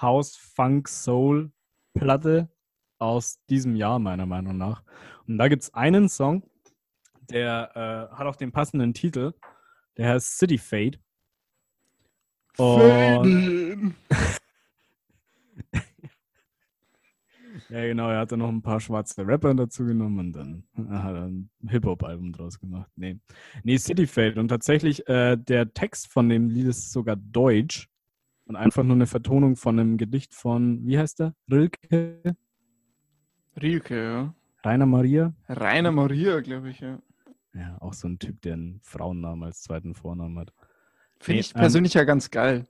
House 0.01 0.37
Funk 0.37 0.88
Soul 0.88 1.53
Platte 1.95 2.49
aus 2.99 3.38
diesem 3.49 3.77
Jahr 3.77 3.99
meiner 3.99 4.27
Meinung 4.27 4.57
nach. 4.57 4.83
Und 5.27 5.38
da 5.38 5.49
gibt 5.49 5.62
es 5.62 5.75
einen 5.75 6.09
Song, 6.09 6.43
der 7.31 7.71
äh, 7.75 8.17
hat 8.17 8.27
auch 8.27 8.37
den 8.37 8.53
passenden 8.53 8.95
Titel, 8.95 9.33
der 9.97 10.11
heißt 10.11 10.38
City 10.38 10.59
Fade. 10.59 10.99
Und 12.57 13.95
Ja, 17.70 17.83
genau, 17.87 18.11
er 18.11 18.20
hat 18.20 18.33
dann 18.33 18.40
noch 18.40 18.48
ein 18.48 18.62
paar 18.62 18.81
schwarze 18.81 19.27
Rapper 19.27 19.55
dazu 19.55 19.85
genommen 19.85 20.18
und 20.18 20.33
dann 20.33 20.64
hat 20.90 21.14
er 21.14 21.24
ein 21.29 21.50
Hip-Hop-Album 21.68 22.33
draus 22.33 22.59
gemacht. 22.59 22.90
Nee, 22.96 23.18
nee 23.62 23.79
City 23.79 24.07
Fade. 24.07 24.38
Und 24.38 24.48
tatsächlich, 24.48 25.09
äh, 25.09 25.37
der 25.37 25.72
Text 25.72 26.09
von 26.09 26.29
dem 26.29 26.50
Lied 26.50 26.66
ist 26.66 26.92
sogar 26.92 27.16
deutsch 27.16 27.88
und 28.46 28.57
einfach 28.57 28.83
nur 28.83 28.96
eine 28.96 29.07
Vertonung 29.07 29.57
von 29.57 29.79
einem 29.79 29.96
Gedicht 29.96 30.35
von, 30.35 30.87
wie 30.87 30.98
heißt 30.98 31.20
der? 31.20 31.35
Rilke? 31.50 32.37
Rilke, 33.61 34.03
ja. 34.03 34.35
Rainer 34.62 34.87
Maria? 34.87 35.35
Rainer 35.48 35.92
Maria, 35.92 36.40
glaube 36.40 36.70
ich, 36.70 36.81
ja. 36.81 36.98
Ja, 37.55 37.77
auch 37.81 37.92
so 37.92 38.09
ein 38.09 38.18
Typ, 38.18 38.42
der 38.42 38.55
einen 38.55 38.81
Frauennamen 38.83 39.44
als 39.44 39.62
zweiten 39.62 39.94
Vornamen 39.94 40.38
hat. 40.38 40.53
Finde 41.20 41.37
Nee, 41.37 41.40
ich 41.40 41.55
persönlich 41.55 41.94
ja 41.94 42.05
ganz 42.05 42.31
geil. 42.31 42.66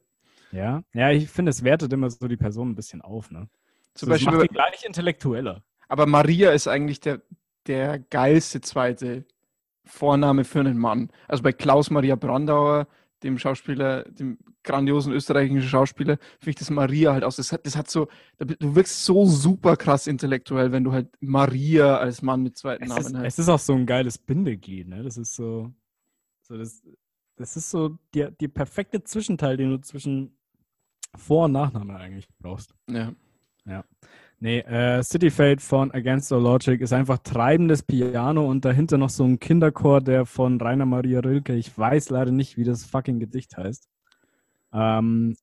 Ja, 0.52 0.84
ja, 0.92 1.10
ich 1.10 1.28
finde, 1.28 1.50
es 1.50 1.64
wertet 1.64 1.92
immer 1.92 2.10
so 2.10 2.28
die 2.28 2.36
Person 2.36 2.70
ein 2.70 2.74
bisschen 2.74 3.00
auf, 3.00 3.30
ne? 3.30 3.48
Zum 3.94 4.10
es 4.10 4.18
Beispiel, 4.18 4.38
macht 4.38 4.50
die 4.50 4.54
gleich 4.54 4.84
intellektueller. 4.84 5.62
aber 5.88 6.06
Maria 6.06 6.50
ist 6.50 6.66
eigentlich 6.68 7.00
der, 7.00 7.22
der 7.66 7.98
geilste 7.98 8.60
zweite 8.60 9.24
Vorname 9.84 10.44
für 10.44 10.60
einen 10.60 10.78
Mann. 10.78 11.10
Also 11.28 11.42
bei 11.42 11.52
Klaus 11.52 11.90
Maria 11.90 12.16
Brandauer, 12.16 12.88
dem 13.22 13.38
Schauspieler, 13.38 14.04
dem 14.04 14.38
grandiosen 14.64 15.12
österreichischen 15.12 15.62
Schauspieler, 15.62 16.16
finde 16.40 16.50
ich 16.50 16.56
das 16.56 16.70
Maria 16.70 17.12
halt 17.12 17.22
aus. 17.24 17.36
Das 17.36 17.52
hat, 17.52 17.66
das 17.66 17.76
hat 17.76 17.90
so, 17.90 18.08
du 18.38 18.74
wirkst 18.74 19.04
so 19.04 19.26
super 19.26 19.76
krass 19.76 20.06
intellektuell, 20.06 20.72
wenn 20.72 20.84
du 20.84 20.92
halt 20.92 21.08
Maria 21.20 21.98
als 21.98 22.22
Mann 22.22 22.42
mit 22.42 22.56
zweiten 22.56 22.84
Es 22.84 22.88
Namen 22.88 23.00
ist, 23.00 23.14
hast. 23.14 23.24
es 23.26 23.38
ist 23.38 23.48
auch 23.48 23.58
so 23.58 23.74
ein 23.74 23.86
geiles 23.86 24.18
Bindeglied, 24.18 24.88
ne? 24.88 25.02
Das 25.02 25.16
ist 25.18 25.34
so, 25.34 25.72
so 26.42 26.56
das, 26.56 26.82
das 27.36 27.56
ist 27.56 27.70
so 27.70 27.98
der, 28.14 28.30
die 28.30 28.48
perfekte 28.48 29.04
Zwischenteil, 29.04 29.56
den 29.56 29.70
du 29.70 29.80
zwischen 29.80 30.38
Vor- 31.16 31.44
und 31.46 31.52
Nachname 31.52 31.96
eigentlich 31.96 32.26
brauchst. 32.38 32.74
Ja. 32.90 33.12
Nee, 34.40 34.58
äh, 34.58 35.02
City 35.02 35.30
Fate 35.30 35.62
von 35.62 35.90
Against 35.92 36.30
All 36.30 36.42
Logic 36.42 36.78
ist 36.80 36.92
einfach 36.92 37.18
treibendes 37.18 37.82
Piano 37.82 38.46
und 38.46 38.64
dahinter 38.64 38.98
noch 38.98 39.08
so 39.08 39.24
ein 39.24 39.38
Kinderchor, 39.38 40.02
der 40.02 40.26
von 40.26 40.60
Rainer 40.60 40.84
Maria 40.84 41.20
Rilke, 41.20 41.54
ich 41.54 41.76
weiß 41.76 42.10
leider 42.10 42.30
nicht, 42.30 42.58
wie 42.58 42.64
das 42.64 42.84
fucking 42.84 43.20
Gedicht 43.20 43.56
heißt, 43.56 43.88
ähm, 44.74 45.34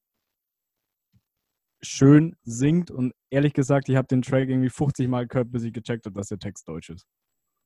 schön 1.82 2.36
singt 2.44 2.92
und 2.92 3.14
ehrlich 3.32 3.54
gesagt, 3.54 3.90
ich 3.90 3.96
habe 3.96 4.08
den 4.08 4.22
Track 4.22 4.50
irgendwie 4.50 4.70
50 4.70 5.08
Mal 5.08 5.26
gehört, 5.26 5.52
bis 5.52 5.64
ich 5.64 5.74
gecheckt 5.74 6.06
habe, 6.06 6.14
dass 6.14 6.28
der 6.28 6.40
Text 6.40 6.68
deutsch 6.68 6.92
ist. 6.92 7.08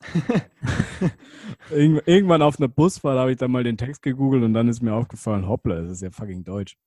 Irgendw 1.69 2.01
irgendwann 2.05 2.41
auf 2.41 2.59
einer 2.59 2.67
Busfahrt 2.67 3.17
habe 3.17 3.31
ich 3.31 3.37
dann 3.37 3.51
mal 3.51 3.63
den 3.63 3.77
Text 3.77 4.01
gegoogelt 4.03 4.43
und 4.43 4.53
dann 4.53 4.67
ist 4.67 4.81
mir 4.81 4.93
aufgefallen, 4.93 5.47
hoppla, 5.47 5.81
das 5.81 5.91
ist 5.91 6.01
ja 6.01 6.11
fucking 6.11 6.43
deutsch. 6.43 6.77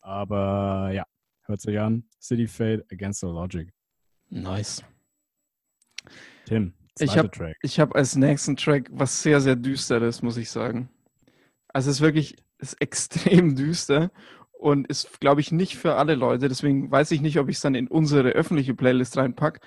Aber 0.00 0.90
ja, 0.92 1.04
hört 1.46 1.60
sich 1.60 1.78
an. 1.78 2.04
City 2.20 2.46
Fate 2.46 2.84
Against 2.92 3.20
the 3.20 3.26
Logic. 3.26 3.72
Nice. 4.30 4.82
Tim, 6.46 6.74
Ich 6.98 7.16
hab- 7.16 7.32
Track. 7.32 7.56
Ich 7.62 7.80
habe 7.80 7.94
als 7.94 8.16
nächsten 8.16 8.56
Track 8.56 8.88
was 8.92 9.22
sehr, 9.22 9.40
sehr 9.40 9.56
Düsteres, 9.56 10.22
muss 10.22 10.36
ich 10.36 10.50
sagen. 10.50 10.88
Also 11.68 11.90
es 11.90 11.96
ist 11.96 12.02
wirklich 12.02 12.36
ist 12.58 12.80
extrem 12.80 13.54
düster 13.54 14.10
und 14.52 14.86
ist, 14.88 15.20
glaube 15.20 15.42
ich, 15.42 15.52
nicht 15.52 15.76
für 15.76 15.96
alle 15.96 16.14
Leute. 16.14 16.48
Deswegen 16.48 16.90
weiß 16.90 17.10
ich 17.10 17.20
nicht, 17.20 17.38
ob 17.38 17.48
ich 17.50 17.56
es 17.56 17.62
dann 17.62 17.74
in 17.74 17.86
unsere 17.88 18.30
öffentliche 18.30 18.74
Playlist 18.74 19.16
reinpacke. 19.18 19.60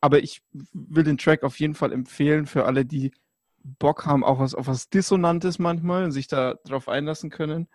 Aber 0.00 0.22
ich 0.22 0.42
will 0.72 1.04
den 1.04 1.16
Track 1.18 1.42
auf 1.42 1.58
jeden 1.58 1.74
Fall 1.74 1.92
empfehlen 1.92 2.46
für 2.46 2.66
alle, 2.66 2.84
die 2.84 3.12
Bock 3.64 4.04
haben, 4.06 4.24
auch 4.24 4.38
was, 4.38 4.54
auf 4.54 4.66
was 4.66 4.90
Dissonantes 4.90 5.58
manchmal 5.58 6.04
und 6.04 6.12
sich 6.12 6.28
da 6.28 6.54
drauf 6.64 6.88
einlassen 6.88 7.30
können. 7.30 7.66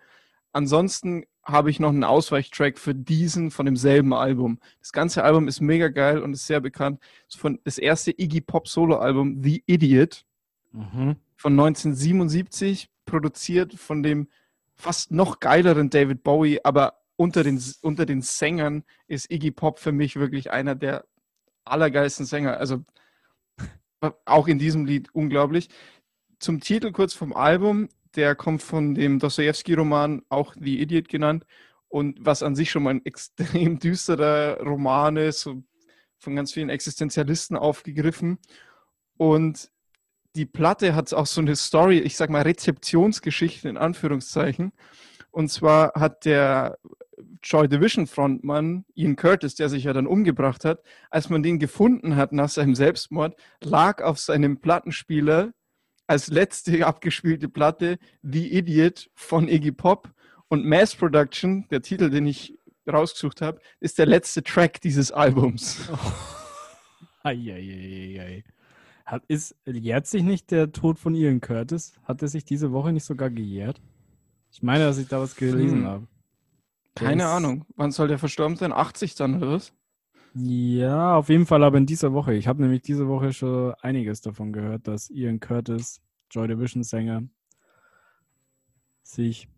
Ansonsten 0.54 1.24
habe 1.44 1.68
ich 1.68 1.80
noch 1.80 1.90
einen 1.90 2.04
Ausweichtrack 2.04 2.78
für 2.78 2.94
diesen 2.94 3.50
von 3.50 3.66
demselben 3.66 4.14
Album. 4.14 4.58
Das 4.80 4.92
ganze 4.92 5.24
Album 5.24 5.48
ist 5.48 5.60
mega 5.60 5.88
geil 5.88 6.20
und 6.20 6.32
ist 6.32 6.46
sehr 6.46 6.60
bekannt. 6.60 7.00
Das, 7.26 7.34
ist 7.34 7.40
von, 7.40 7.60
das 7.64 7.76
erste 7.76 8.12
Iggy 8.12 8.40
Pop 8.40 8.66
Solo-Album 8.68 9.42
The 9.42 9.62
Idiot 9.66 10.24
Mhm. 10.74 11.16
von 11.36 11.52
1977, 11.52 12.90
produziert 13.06 13.74
von 13.74 14.02
dem 14.02 14.28
fast 14.74 15.12
noch 15.12 15.38
geileren 15.38 15.88
David 15.88 16.24
Bowie, 16.24 16.60
aber 16.64 16.94
unter 17.16 17.44
den, 17.44 17.62
unter 17.82 18.06
den 18.06 18.22
Sängern 18.22 18.82
ist 19.06 19.30
Iggy 19.30 19.52
Pop 19.52 19.78
für 19.78 19.92
mich 19.92 20.16
wirklich 20.16 20.50
einer 20.50 20.74
der 20.74 21.04
allergeilsten 21.64 22.26
Sänger. 22.26 22.56
Also 22.56 22.84
auch 24.24 24.48
in 24.48 24.58
diesem 24.58 24.84
Lied 24.84 25.14
unglaublich. 25.14 25.68
Zum 26.40 26.60
Titel 26.60 26.90
kurz 26.90 27.14
vom 27.14 27.32
Album, 27.32 27.88
der 28.16 28.34
kommt 28.34 28.62
von 28.62 28.94
dem 28.94 29.18
Dostoevsky-Roman, 29.18 30.22
auch 30.28 30.54
The 30.58 30.80
Idiot 30.80 31.08
genannt, 31.08 31.44
und 31.88 32.18
was 32.20 32.42
an 32.42 32.54
sich 32.54 32.70
schon 32.70 32.82
mal 32.82 32.94
ein 32.94 33.00
extrem 33.06 33.78
düsterer 33.78 34.60
Roman 34.60 35.16
ist, 35.16 35.48
von 36.18 36.36
ganz 36.36 36.52
vielen 36.52 36.70
Existenzialisten 36.70 37.56
aufgegriffen. 37.56 38.38
Und 39.16 39.70
die 40.34 40.46
Platte 40.46 40.94
hat 40.94 41.12
auch 41.14 41.26
so 41.26 41.40
eine 41.40 41.54
Story, 41.54 41.98
ich 41.98 42.16
sag 42.16 42.30
mal 42.30 42.42
Rezeptionsgeschichte 42.42 43.68
in 43.68 43.76
Anführungszeichen. 43.76 44.72
Und 45.30 45.50
zwar 45.50 45.92
hat 45.94 46.24
der 46.24 46.78
Joy 47.42 47.68
Division 47.68 48.06
Frontmann 48.06 48.84
Ian 48.94 49.16
Curtis, 49.16 49.54
der 49.54 49.68
sich 49.68 49.84
ja 49.84 49.92
dann 49.92 50.06
umgebracht 50.06 50.64
hat, 50.64 50.82
als 51.10 51.28
man 51.28 51.42
den 51.42 51.58
gefunden 51.58 52.16
hat 52.16 52.32
nach 52.32 52.48
seinem 52.48 52.74
Selbstmord, 52.74 53.36
lag 53.62 54.02
auf 54.02 54.18
seinem 54.18 54.60
Plattenspieler 54.60 55.52
als 56.06 56.28
letzte 56.28 56.86
abgespielte 56.86 57.48
Platte 57.48 57.98
The 58.22 58.56
Idiot 58.56 59.10
von 59.14 59.48
Iggy 59.48 59.72
Pop 59.72 60.10
und 60.48 60.64
Mass 60.64 60.94
Production, 60.94 61.66
der 61.70 61.82
Titel, 61.82 62.10
den 62.10 62.26
ich 62.26 62.56
rausgesucht 62.90 63.40
habe, 63.40 63.60
ist 63.80 63.98
der 63.98 64.06
letzte 64.06 64.42
Track 64.42 64.80
dieses 64.80 65.10
Albums. 65.10 65.90
Eieieiei. 67.22 68.44
Hat, 69.06 69.22
ist, 69.28 69.54
jährt 69.66 70.06
sich 70.06 70.22
nicht 70.22 70.50
der 70.50 70.72
Tod 70.72 70.98
von 70.98 71.14
Ian 71.14 71.40
Curtis? 71.40 71.94
Hat 72.04 72.22
er 72.22 72.28
sich 72.28 72.44
diese 72.44 72.72
Woche 72.72 72.92
nicht 72.92 73.04
sogar 73.04 73.30
gejährt? 73.30 73.80
Ich 74.50 74.62
meine, 74.62 74.84
dass 74.84 74.98
ich 74.98 75.08
da 75.08 75.20
was 75.20 75.34
gelesen 75.36 75.80
Hm. 75.80 75.86
habe. 75.86 76.06
Keine 76.94 77.26
Ahnung. 77.26 77.64
Wann 77.76 77.90
soll 77.90 78.08
der 78.08 78.18
verstorben 78.18 78.56
sein? 78.56 78.72
80 78.72 79.14
dann 79.16 79.36
oder 79.36 79.52
was? 79.52 79.72
Ja, 80.36 81.16
auf 81.16 81.28
jeden 81.28 81.46
Fall 81.46 81.62
aber 81.62 81.78
in 81.78 81.86
dieser 81.86 82.12
Woche. 82.12 82.34
Ich 82.34 82.48
habe 82.48 82.60
nämlich 82.60 82.82
diese 82.82 83.06
Woche 83.06 83.32
schon 83.32 83.74
einiges 83.80 84.20
davon 84.20 84.52
gehört, 84.52 84.88
dass 84.88 85.08
Ian 85.10 85.38
Curtis, 85.38 86.00
Joy 86.30 86.48
Division 86.48 86.82
Sänger, 86.82 87.22
sich 89.04 89.48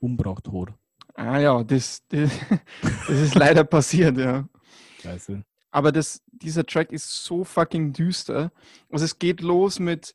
umbraucht 0.00 0.44
tot. 0.44 0.74
Ah 1.14 1.38
ja, 1.38 1.64
das, 1.64 2.02
das, 2.08 2.30
das 2.82 3.08
ist 3.08 3.34
leider 3.34 3.64
passiert, 3.64 4.18
ja. 4.18 4.46
Scheiße. 5.02 5.42
Aber 5.70 5.90
das, 5.90 6.22
dieser 6.26 6.66
Track 6.66 6.92
ist 6.92 7.24
so 7.24 7.42
fucking 7.42 7.92
düster. 7.92 8.52
Also 8.90 9.06
es 9.06 9.18
geht 9.18 9.40
los 9.40 9.78
mit, 9.78 10.14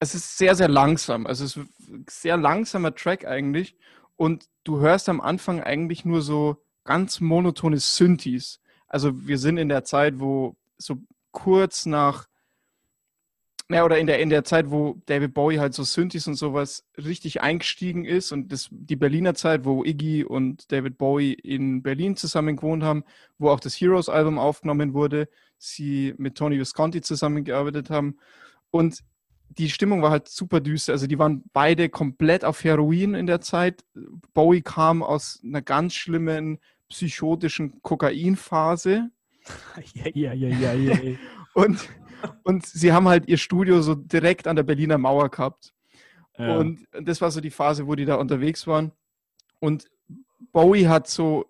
es 0.00 0.14
ist 0.14 0.36
sehr, 0.36 0.56
sehr 0.56 0.68
langsam. 0.68 1.26
Also 1.26 1.44
es 1.44 1.56
ist 1.56 1.64
ein 1.88 2.04
sehr 2.08 2.36
langsamer 2.36 2.94
Track 2.94 3.24
eigentlich. 3.24 3.76
Und 4.16 4.48
du 4.64 4.80
hörst 4.80 5.08
am 5.08 5.20
Anfang 5.20 5.62
eigentlich 5.62 6.04
nur 6.04 6.22
so 6.22 6.56
ganz 6.84 7.20
monotone 7.20 7.78
Synthes. 7.78 8.60
Also 8.92 9.26
wir 9.26 9.38
sind 9.38 9.56
in 9.56 9.70
der 9.70 9.84
Zeit, 9.84 10.20
wo 10.20 10.54
so 10.76 10.98
kurz 11.32 11.86
nach, 11.86 12.28
ja, 13.70 13.84
oder 13.84 13.98
in 13.98 14.06
der, 14.06 14.20
in 14.20 14.28
der 14.28 14.44
Zeit, 14.44 14.70
wo 14.70 15.00
David 15.06 15.32
Bowie 15.32 15.58
halt 15.58 15.72
so 15.72 15.82
Synthes 15.82 16.26
und 16.26 16.34
sowas 16.34 16.84
richtig 16.98 17.40
eingestiegen 17.40 18.04
ist 18.04 18.32
und 18.32 18.52
das, 18.52 18.68
die 18.70 18.96
Berliner 18.96 19.34
Zeit, 19.34 19.64
wo 19.64 19.82
Iggy 19.82 20.24
und 20.24 20.70
David 20.70 20.98
Bowie 20.98 21.32
in 21.32 21.82
Berlin 21.82 22.16
zusammen 22.16 22.56
gewohnt 22.56 22.82
haben, 22.82 23.02
wo 23.38 23.48
auch 23.48 23.60
das 23.60 23.74
Heroes-Album 23.74 24.38
aufgenommen 24.38 24.92
wurde, 24.92 25.26
sie 25.56 26.12
mit 26.18 26.34
Tony 26.36 26.58
Visconti 26.58 27.00
zusammengearbeitet 27.00 27.88
haben. 27.88 28.18
Und 28.70 28.98
die 29.48 29.70
Stimmung 29.70 30.02
war 30.02 30.10
halt 30.10 30.28
super 30.28 30.60
düster. 30.60 30.92
Also 30.92 31.06
die 31.06 31.18
waren 31.18 31.44
beide 31.54 31.88
komplett 31.88 32.44
auf 32.44 32.62
Heroin 32.64 33.14
in 33.14 33.26
der 33.26 33.40
Zeit. 33.40 33.84
Bowie 34.34 34.60
kam 34.60 35.02
aus 35.02 35.40
einer 35.42 35.62
ganz 35.62 35.94
schlimmen 35.94 36.58
psychotischen 36.92 37.80
Kokainphase. 37.82 39.10
Ja, 39.94 40.06
ja, 40.14 40.32
ja, 40.32 40.48
ja, 40.48 40.72
ja. 40.72 41.16
Und, 41.54 41.88
und 42.44 42.64
sie 42.64 42.92
haben 42.92 43.08
halt 43.08 43.26
ihr 43.28 43.38
Studio 43.38 43.82
so 43.82 43.96
direkt 43.96 44.46
an 44.46 44.54
der 44.56 44.62
Berliner 44.62 44.98
Mauer 44.98 45.28
gehabt. 45.30 45.72
ja. 46.38 46.58
Und 46.58 46.86
das 46.92 47.20
war 47.20 47.30
so 47.30 47.40
die 47.40 47.50
Phase, 47.50 47.86
wo 47.86 47.94
die 47.94 48.04
da 48.04 48.14
unterwegs 48.16 48.66
waren. 48.66 48.92
Und 49.58 49.90
Bowie 50.52 50.86
hat 50.86 51.08
so, 51.08 51.46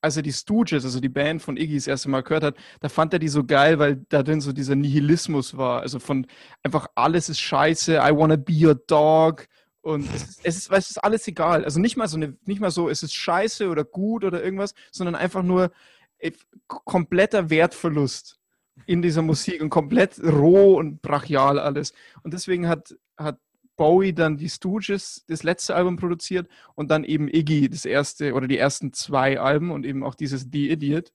als 0.00 0.16
er 0.16 0.22
die 0.22 0.32
Stooges, 0.32 0.84
also 0.84 0.98
die 0.98 1.08
Band 1.08 1.42
von 1.42 1.56
Iggy 1.56 1.76
das 1.76 1.86
erste 1.86 2.08
Mal 2.08 2.22
gehört 2.22 2.42
hat, 2.42 2.56
da 2.80 2.88
fand 2.88 3.12
er 3.12 3.18
die 3.18 3.28
so 3.28 3.44
geil, 3.44 3.78
weil 3.78 4.04
da 4.08 4.22
drin 4.22 4.40
so 4.40 4.52
dieser 4.52 4.74
Nihilismus 4.74 5.56
war. 5.56 5.82
Also 5.82 5.98
von 5.98 6.26
einfach 6.62 6.88
alles 6.94 7.28
ist 7.28 7.40
scheiße, 7.40 7.96
I 7.96 8.10
wanna 8.12 8.36
be 8.36 8.66
your 8.66 8.74
dog. 8.74 9.46
Und 9.86 10.06
es 10.14 10.22
ist, 10.24 10.40
es 10.42 10.56
ist, 10.56 10.90
es 10.90 10.98
alles 10.98 11.26
egal. 11.28 11.64
Also 11.64 11.78
nicht 11.80 11.96
mal 11.96 12.08
so 12.08 12.16
eine, 12.16 12.36
nicht 12.44 12.60
mal 12.60 12.70
so, 12.70 12.88
es 12.88 13.02
ist 13.02 13.14
scheiße 13.14 13.68
oder 13.68 13.84
gut 13.84 14.24
oder 14.24 14.42
irgendwas, 14.42 14.74
sondern 14.90 15.14
einfach 15.14 15.42
nur 15.42 15.70
äh, 16.18 16.32
kompletter 16.66 17.50
Wertverlust 17.50 18.38
in 18.86 19.00
dieser 19.00 19.22
Musik 19.22 19.62
und 19.62 19.70
komplett 19.70 20.18
roh 20.22 20.76
und 20.76 21.02
brachial 21.02 21.58
alles. 21.58 21.92
Und 22.22 22.34
deswegen 22.34 22.68
hat, 22.68 22.96
hat 23.16 23.38
Bowie 23.76 24.12
dann 24.12 24.36
die 24.36 24.48
Stooges 24.48 25.24
das 25.28 25.42
letzte 25.42 25.74
Album 25.76 25.96
produziert 25.96 26.48
und 26.74 26.90
dann 26.90 27.04
eben 27.04 27.28
Iggy 27.28 27.68
das 27.68 27.84
erste 27.84 28.34
oder 28.34 28.48
die 28.48 28.58
ersten 28.58 28.92
zwei 28.92 29.38
Alben 29.38 29.70
und 29.70 29.86
eben 29.86 30.02
auch 30.02 30.14
dieses 30.14 30.48
The 30.52 30.70
Idiot. 30.70 31.12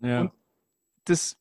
ja. 0.00 0.22
und- 0.22 0.32
Das 1.04 1.36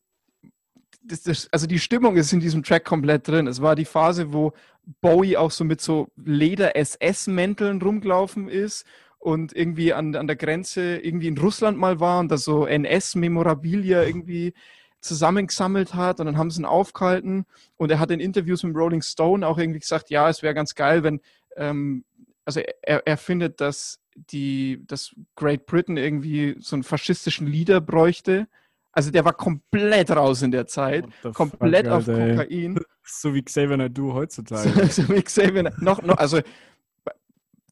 das, 1.03 1.23
das, 1.23 1.49
also 1.51 1.67
die 1.67 1.79
Stimmung 1.79 2.15
ist 2.15 2.33
in 2.33 2.39
diesem 2.39 2.63
Track 2.63 2.85
komplett 2.85 3.27
drin. 3.27 3.47
Es 3.47 3.61
war 3.61 3.75
die 3.75 3.85
Phase, 3.85 4.33
wo 4.33 4.53
Bowie 5.01 5.37
auch 5.37 5.51
so 5.51 5.63
mit 5.63 5.81
so 5.81 6.09
Leder-SS-Mänteln 6.17 7.81
rumgelaufen 7.81 8.47
ist 8.47 8.85
und 9.19 9.55
irgendwie 9.55 9.93
an, 9.93 10.15
an 10.15 10.27
der 10.27 10.35
Grenze 10.35 10.97
irgendwie 10.97 11.27
in 11.27 11.37
Russland 11.37 11.77
mal 11.77 11.99
war 11.99 12.19
und 12.19 12.29
da 12.29 12.37
so 12.37 12.65
NS-Memorabilia 12.65 14.03
irgendwie 14.03 14.53
zusammengesammelt 14.99 15.93
hat 15.93 16.19
und 16.19 16.25
dann 16.25 16.37
haben 16.37 16.49
sie 16.49 16.61
ihn 16.61 16.65
aufgehalten 16.65 17.45
und 17.75 17.91
er 17.91 17.99
hat 17.99 18.11
in 18.11 18.19
Interviews 18.19 18.63
mit 18.63 18.75
Rolling 18.75 19.01
Stone 19.01 19.45
auch 19.45 19.57
irgendwie 19.57 19.79
gesagt, 19.79 20.09
ja, 20.09 20.29
es 20.29 20.41
wäre 20.43 20.53
ganz 20.53 20.75
geil, 20.75 21.03
wenn, 21.03 21.19
ähm, 21.57 22.05
also 22.45 22.61
er, 22.81 23.05
er 23.05 23.17
findet, 23.17 23.59
dass 23.61 23.99
die, 24.15 24.83
dass 24.87 25.15
Great 25.35 25.65
Britain 25.65 25.97
irgendwie 25.97 26.55
so 26.59 26.75
einen 26.75 26.83
faschistischen 26.83 27.47
Leader 27.47 27.81
bräuchte. 27.81 28.47
Also 28.93 29.11
der 29.11 29.25
war 29.25 29.33
komplett 29.33 30.11
raus 30.11 30.43
in 30.43 30.51
der 30.51 30.67
Zeit, 30.67 31.05
komplett 31.33 31.87
fuck, 31.87 31.95
auf 31.95 32.07
Alter, 32.07 32.17
ey. 32.17 32.35
Kokain. 32.35 32.79
So 33.05 33.33
wie 33.33 33.43
Xavier 33.43 33.75
Naidoo 33.75 34.13
heutzutage. 34.13 34.69
So, 34.89 35.03
so 35.03 35.09
wie 35.09 35.21
Xavier, 35.21 35.73
noch, 35.81 36.01
noch, 36.01 36.17
also 36.17 36.39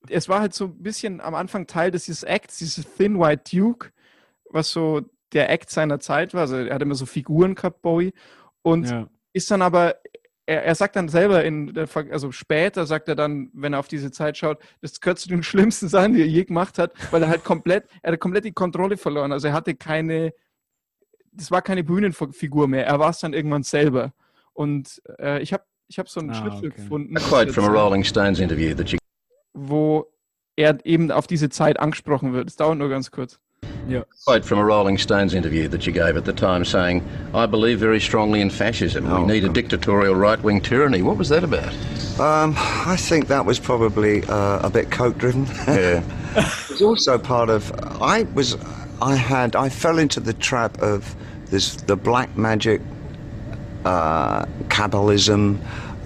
es 0.09 0.29
war 0.29 0.41
halt 0.41 0.53
so 0.53 0.65
ein 0.65 0.83
bisschen 0.83 1.21
am 1.21 1.35
Anfang 1.35 1.67
Teil 1.67 1.91
dieses 1.91 2.23
Acts, 2.23 2.57
dieses 2.57 2.85
Thin 2.95 3.19
White 3.19 3.55
Duke, 3.55 3.91
was 4.49 4.71
so 4.71 5.01
der 5.33 5.49
Act 5.49 5.69
seiner 5.69 5.99
Zeit 5.99 6.33
war. 6.33 6.41
Also 6.41 6.57
er 6.57 6.75
hat 6.75 6.81
immer 6.81 6.95
so 6.95 7.05
Figuren 7.05 7.55
gehabt, 7.55 7.81
Bowie. 7.81 8.13
Und 8.61 8.89
ja. 8.89 9.07
ist 9.33 9.49
dann 9.49 9.61
aber, 9.61 9.95
er, 10.45 10.65
er 10.65 10.75
sagt 10.75 10.95
dann 10.95 11.07
selber 11.07 11.43
in 11.43 11.73
der, 11.73 11.87
also 12.11 12.31
später 12.31 12.85
sagt 12.85 13.07
er 13.07 13.15
dann, 13.15 13.49
wenn 13.53 13.73
er 13.73 13.79
auf 13.79 13.87
diese 13.87 14.11
Zeit 14.11 14.37
schaut, 14.37 14.59
das 14.81 14.99
gehört 14.99 15.19
zu 15.19 15.29
den 15.29 15.43
schlimmsten 15.43 15.87
Sachen, 15.87 16.13
die 16.13 16.21
er 16.21 16.27
je 16.27 16.43
gemacht 16.43 16.77
hat, 16.77 16.93
weil 17.11 17.23
er 17.23 17.29
halt 17.29 17.43
komplett, 17.43 17.85
er 18.01 18.11
hat 18.11 18.19
komplett 18.19 18.45
die 18.45 18.53
Kontrolle 18.53 18.97
verloren. 18.97 19.31
Also 19.31 19.47
er 19.47 19.53
hatte 19.53 19.75
keine, 19.75 20.33
das 21.31 21.51
war 21.51 21.61
keine 21.61 21.83
Bühnenfigur 21.83 22.67
mehr. 22.67 22.85
Er 22.85 22.99
war 22.99 23.09
es 23.09 23.19
dann 23.19 23.33
irgendwann 23.33 23.63
selber. 23.63 24.13
Und 24.53 25.01
äh, 25.19 25.41
ich 25.41 25.53
habe 25.53 25.63
ich 25.87 25.99
hab 25.99 26.07
so 26.09 26.19
einen 26.19 26.31
Ah, 26.31 26.35
Schnipsel 26.35 26.69
okay. 26.69 26.81
gefunden, 26.81 27.17
A 27.17 27.19
quote 27.19 27.51
from 27.53 27.65
a 27.65 27.67
das- 27.67 27.77
Rolling 27.77 28.03
Stones 28.03 28.39
interview 28.39 28.73
that 28.75 28.89
you 28.89 28.97
wo 29.53 30.07
er 30.55 30.77
eben 30.85 31.11
auf 31.11 31.27
diese 31.27 31.49
Zeit 31.49 31.79
angesprochen 31.79 32.33
wird. 32.33 32.49
Es 32.49 32.55
dauert 32.55 32.77
nur 32.77 32.89
ganz 32.89 33.11
kurz. 33.11 33.39
ja. 33.87 34.03
quote 34.25 34.43
from 34.45 34.59
a 34.59 34.63
Rolling 34.63 34.97
Stones 34.97 35.33
interview 35.33 35.67
that 35.69 35.83
you 35.85 35.91
gave 35.93 36.17
at 36.17 36.25
the 36.25 36.33
time 36.33 36.63
saying, 36.63 37.01
I 37.33 37.45
believe 37.47 37.79
very 37.79 37.99
strongly 37.99 38.41
in 38.41 38.49
fascism. 38.51 39.05
We 39.05 39.11
Oh, 39.11 39.25
need 39.25 39.43
a 39.43 39.49
dictatorial 39.49 40.15
right 40.15 40.41
wing 40.43 40.61
tyranny. 40.61 41.01
What 41.01 41.17
was 41.17 41.29
that 41.29 41.43
about? 41.43 41.73
Um, 42.19 42.55
I 42.85 42.95
think 42.97 43.27
that 43.27 43.45
was 43.45 43.59
probably 43.59 44.23
uh, 44.29 44.59
a 44.65 44.69
bit 44.69 44.91
coke 44.91 45.17
driven. 45.17 45.45
Yeah. 45.67 46.03
it 46.35 46.69
was 46.69 46.81
also 46.81 47.17
part 47.17 47.49
of. 47.49 47.71
I 48.01 48.23
was. 48.35 48.55
I 49.01 49.15
had. 49.15 49.55
I 49.55 49.69
fell 49.69 49.97
into 49.97 50.19
the 50.19 50.33
trap 50.33 50.81
of 50.81 51.15
this 51.47 51.75
the 51.75 51.95
black 51.95 52.37
magic, 52.37 52.81
uh, 53.83 54.45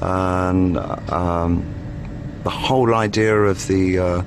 and 0.02 0.78
um, 1.12 1.66
the 2.44 2.50
whole 2.50 2.94
idea 2.96 3.36
of 3.36 3.68
the. 3.68 4.00
Uh, 4.00 4.24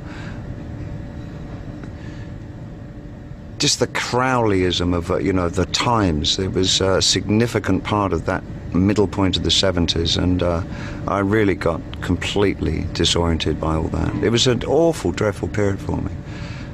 just 3.58 3.80
the 3.80 3.88
Crowleyism 3.88 4.94
of 4.94 5.10
uh, 5.10 5.18
you 5.18 5.32
know 5.32 5.48
the 5.48 5.66
times. 5.66 6.38
It 6.38 6.52
was 6.52 6.80
a 6.80 7.02
significant 7.02 7.84
part 7.84 8.12
of 8.12 8.26
that 8.26 8.44
middle 8.74 9.08
point 9.08 9.36
of 9.36 9.42
the 9.44 9.50
70s, 9.50 10.22
and 10.22 10.42
uh, 10.42 10.62
I 11.06 11.20
really 11.20 11.54
got 11.54 11.80
completely 12.02 12.86
disoriented 12.92 13.60
by 13.60 13.76
all 13.76 13.88
that. 13.88 14.14
It 14.22 14.30
was 14.30 14.46
an 14.46 14.62
awful, 14.64 15.10
dreadful 15.10 15.48
period 15.48 15.80
for 15.80 15.96
me. 15.96 16.12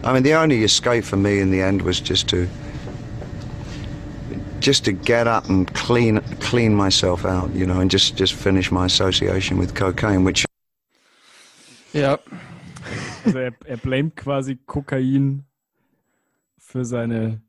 I 0.04 0.12
mean, 0.12 0.22
the 0.22 0.34
only 0.34 0.62
escape 0.64 1.04
for 1.04 1.16
me 1.16 1.40
in 1.40 1.50
the 1.50 1.62
end 1.62 1.82
was 1.82 2.00
just 2.00 2.28
to 2.28 2.46
just 4.60 4.84
to 4.84 4.92
get 4.92 5.26
up 5.26 5.48
and 5.48 5.72
clean 5.74 6.20
clean 6.40 6.74
myself 6.74 7.24
out, 7.24 7.50
you 7.54 7.66
know, 7.66 7.80
and 7.80 7.90
just 7.90 8.16
just 8.16 8.34
finish 8.34 8.70
my 8.70 8.86
association 8.86 9.58
with 9.58 9.74
cocaine, 9.74 10.24
which 10.24 10.44
Ja. 11.92 12.18
Also 13.24 13.38
er, 13.38 13.52
er 13.64 13.76
blamet 13.76 14.16
quasi 14.16 14.56
Kokain 14.66 15.44
für 16.58 16.84
seine 16.84 17.40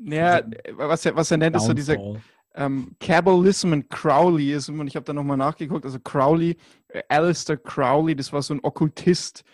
Ja, 0.00 0.42
was 0.76 1.06
er, 1.06 1.16
was 1.16 1.30
er 1.30 1.38
nennt, 1.38 1.56
ist 1.56 1.66
so 1.66 1.72
dieser 1.72 1.96
Downfall. 1.96 2.22
ähm, 2.54 2.96
Kabbalism 3.00 3.72
und 3.72 3.90
Crowleyism. 3.90 4.78
Und 4.80 4.86
ich 4.86 4.96
habe 4.96 5.04
da 5.04 5.12
nochmal 5.12 5.36
nachgeguckt. 5.36 5.84
Also 5.84 5.98
Crowley, 5.98 6.56
äh, 6.88 7.02
Alistair 7.08 7.56
Crowley, 7.56 8.14
das 8.14 8.32
war 8.32 8.42
so 8.42 8.54
ein 8.54 8.60
Okkultist, 8.62 9.44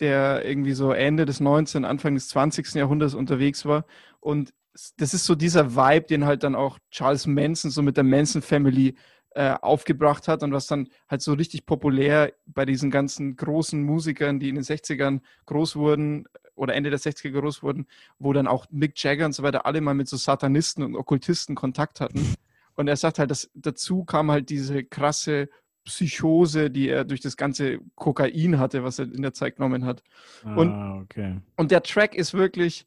der 0.00 0.44
irgendwie 0.44 0.72
so 0.72 0.92
Ende 0.92 1.24
des 1.24 1.40
19., 1.40 1.84
Anfang 1.84 2.14
des 2.14 2.28
20. 2.28 2.74
Jahrhunderts 2.74 3.14
unterwegs 3.14 3.64
war. 3.64 3.84
Und 4.20 4.52
das 4.96 5.14
ist 5.14 5.24
so 5.24 5.34
dieser 5.34 5.74
Vibe, 5.74 6.06
den 6.06 6.26
halt 6.26 6.42
dann 6.42 6.54
auch 6.54 6.78
Charles 6.90 7.26
Manson 7.26 7.70
so 7.70 7.82
mit 7.82 7.96
der 7.96 8.04
Manson 8.04 8.42
Family 8.42 8.94
äh, 9.36 9.54
aufgebracht 9.60 10.28
hat 10.28 10.42
und 10.42 10.52
was 10.52 10.66
dann 10.66 10.88
halt 11.08 11.22
so 11.22 11.34
richtig 11.34 11.66
populär 11.66 12.32
bei 12.46 12.64
diesen 12.64 12.90
ganzen 12.90 13.36
großen 13.36 13.82
Musikern, 13.82 14.40
die 14.40 14.48
in 14.48 14.54
den 14.54 14.64
60ern 14.64 15.20
groß 15.46 15.76
wurden 15.76 16.26
oder 16.54 16.74
Ende 16.74 16.90
der 16.90 16.98
60er 16.98 17.38
groß 17.38 17.62
wurden, 17.62 17.86
wo 18.18 18.32
dann 18.32 18.46
auch 18.46 18.66
Mick 18.70 19.02
Jagger 19.02 19.26
und 19.26 19.34
so 19.34 19.42
weiter 19.42 19.66
alle 19.66 19.80
mal 19.80 19.94
mit 19.94 20.08
so 20.08 20.16
Satanisten 20.16 20.82
und 20.82 20.96
Okkultisten 20.96 21.54
Kontakt 21.54 22.00
hatten. 22.00 22.34
Und 22.74 22.88
er 22.88 22.96
sagt 22.96 23.18
halt, 23.18 23.30
dass 23.30 23.50
dazu 23.54 24.04
kam 24.04 24.30
halt 24.30 24.48
diese 24.50 24.84
krasse 24.84 25.48
Psychose, 25.86 26.70
die 26.70 26.88
er 26.88 27.04
durch 27.04 27.20
das 27.20 27.36
ganze 27.36 27.78
Kokain 27.94 28.58
hatte, 28.58 28.84
was 28.84 28.98
er 28.98 29.06
in 29.06 29.22
der 29.22 29.32
Zeit 29.32 29.56
genommen 29.56 29.84
hat. 29.86 30.02
und- 30.54 30.72
ah, 30.72 31.00
okay. 31.00 31.40
Und 31.56 31.70
der 31.70 31.82
Track 31.82 32.14
ist 32.14 32.34
wirklich, 32.34 32.84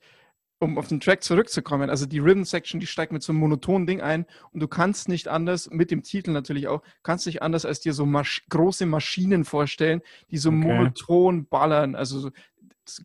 um 0.60 0.78
auf 0.78 0.88
den 0.90 1.00
Track 1.00 1.24
zurückzukommen, 1.24 1.90
also 1.90 2.06
die 2.06 2.20
Rhythm-Section, 2.20 2.80
die 2.80 2.88
steigt 2.88 3.12
mit 3.14 3.24
so 3.24 3.32
einem 3.32 3.40
monotonen 3.40 3.88
Ding 3.88 4.02
ein 4.02 4.26
und 4.52 4.60
du 4.60 4.68
kannst 4.68 5.08
nicht 5.10 5.28
anders, 5.30 5.70
mit 5.72 5.90
dem 5.90 6.04
Titel 6.04 6.32
natürlich 6.32 6.68
auch, 6.68 6.82
kannst 7.02 7.26
nicht 7.26 7.42
anders 7.42 7.66
als 7.66 7.80
dir 7.80 7.94
so 7.94 8.06
Masch 8.06 8.44
große 8.50 8.86
Maschinen 8.86 9.46
vorstellen, 9.46 10.02
die 10.30 10.38
so 10.38 10.50
Okay. 10.50 10.58
monoton 10.58 11.46
ballern, 11.48 11.96
also 11.96 12.20
so 12.20 12.32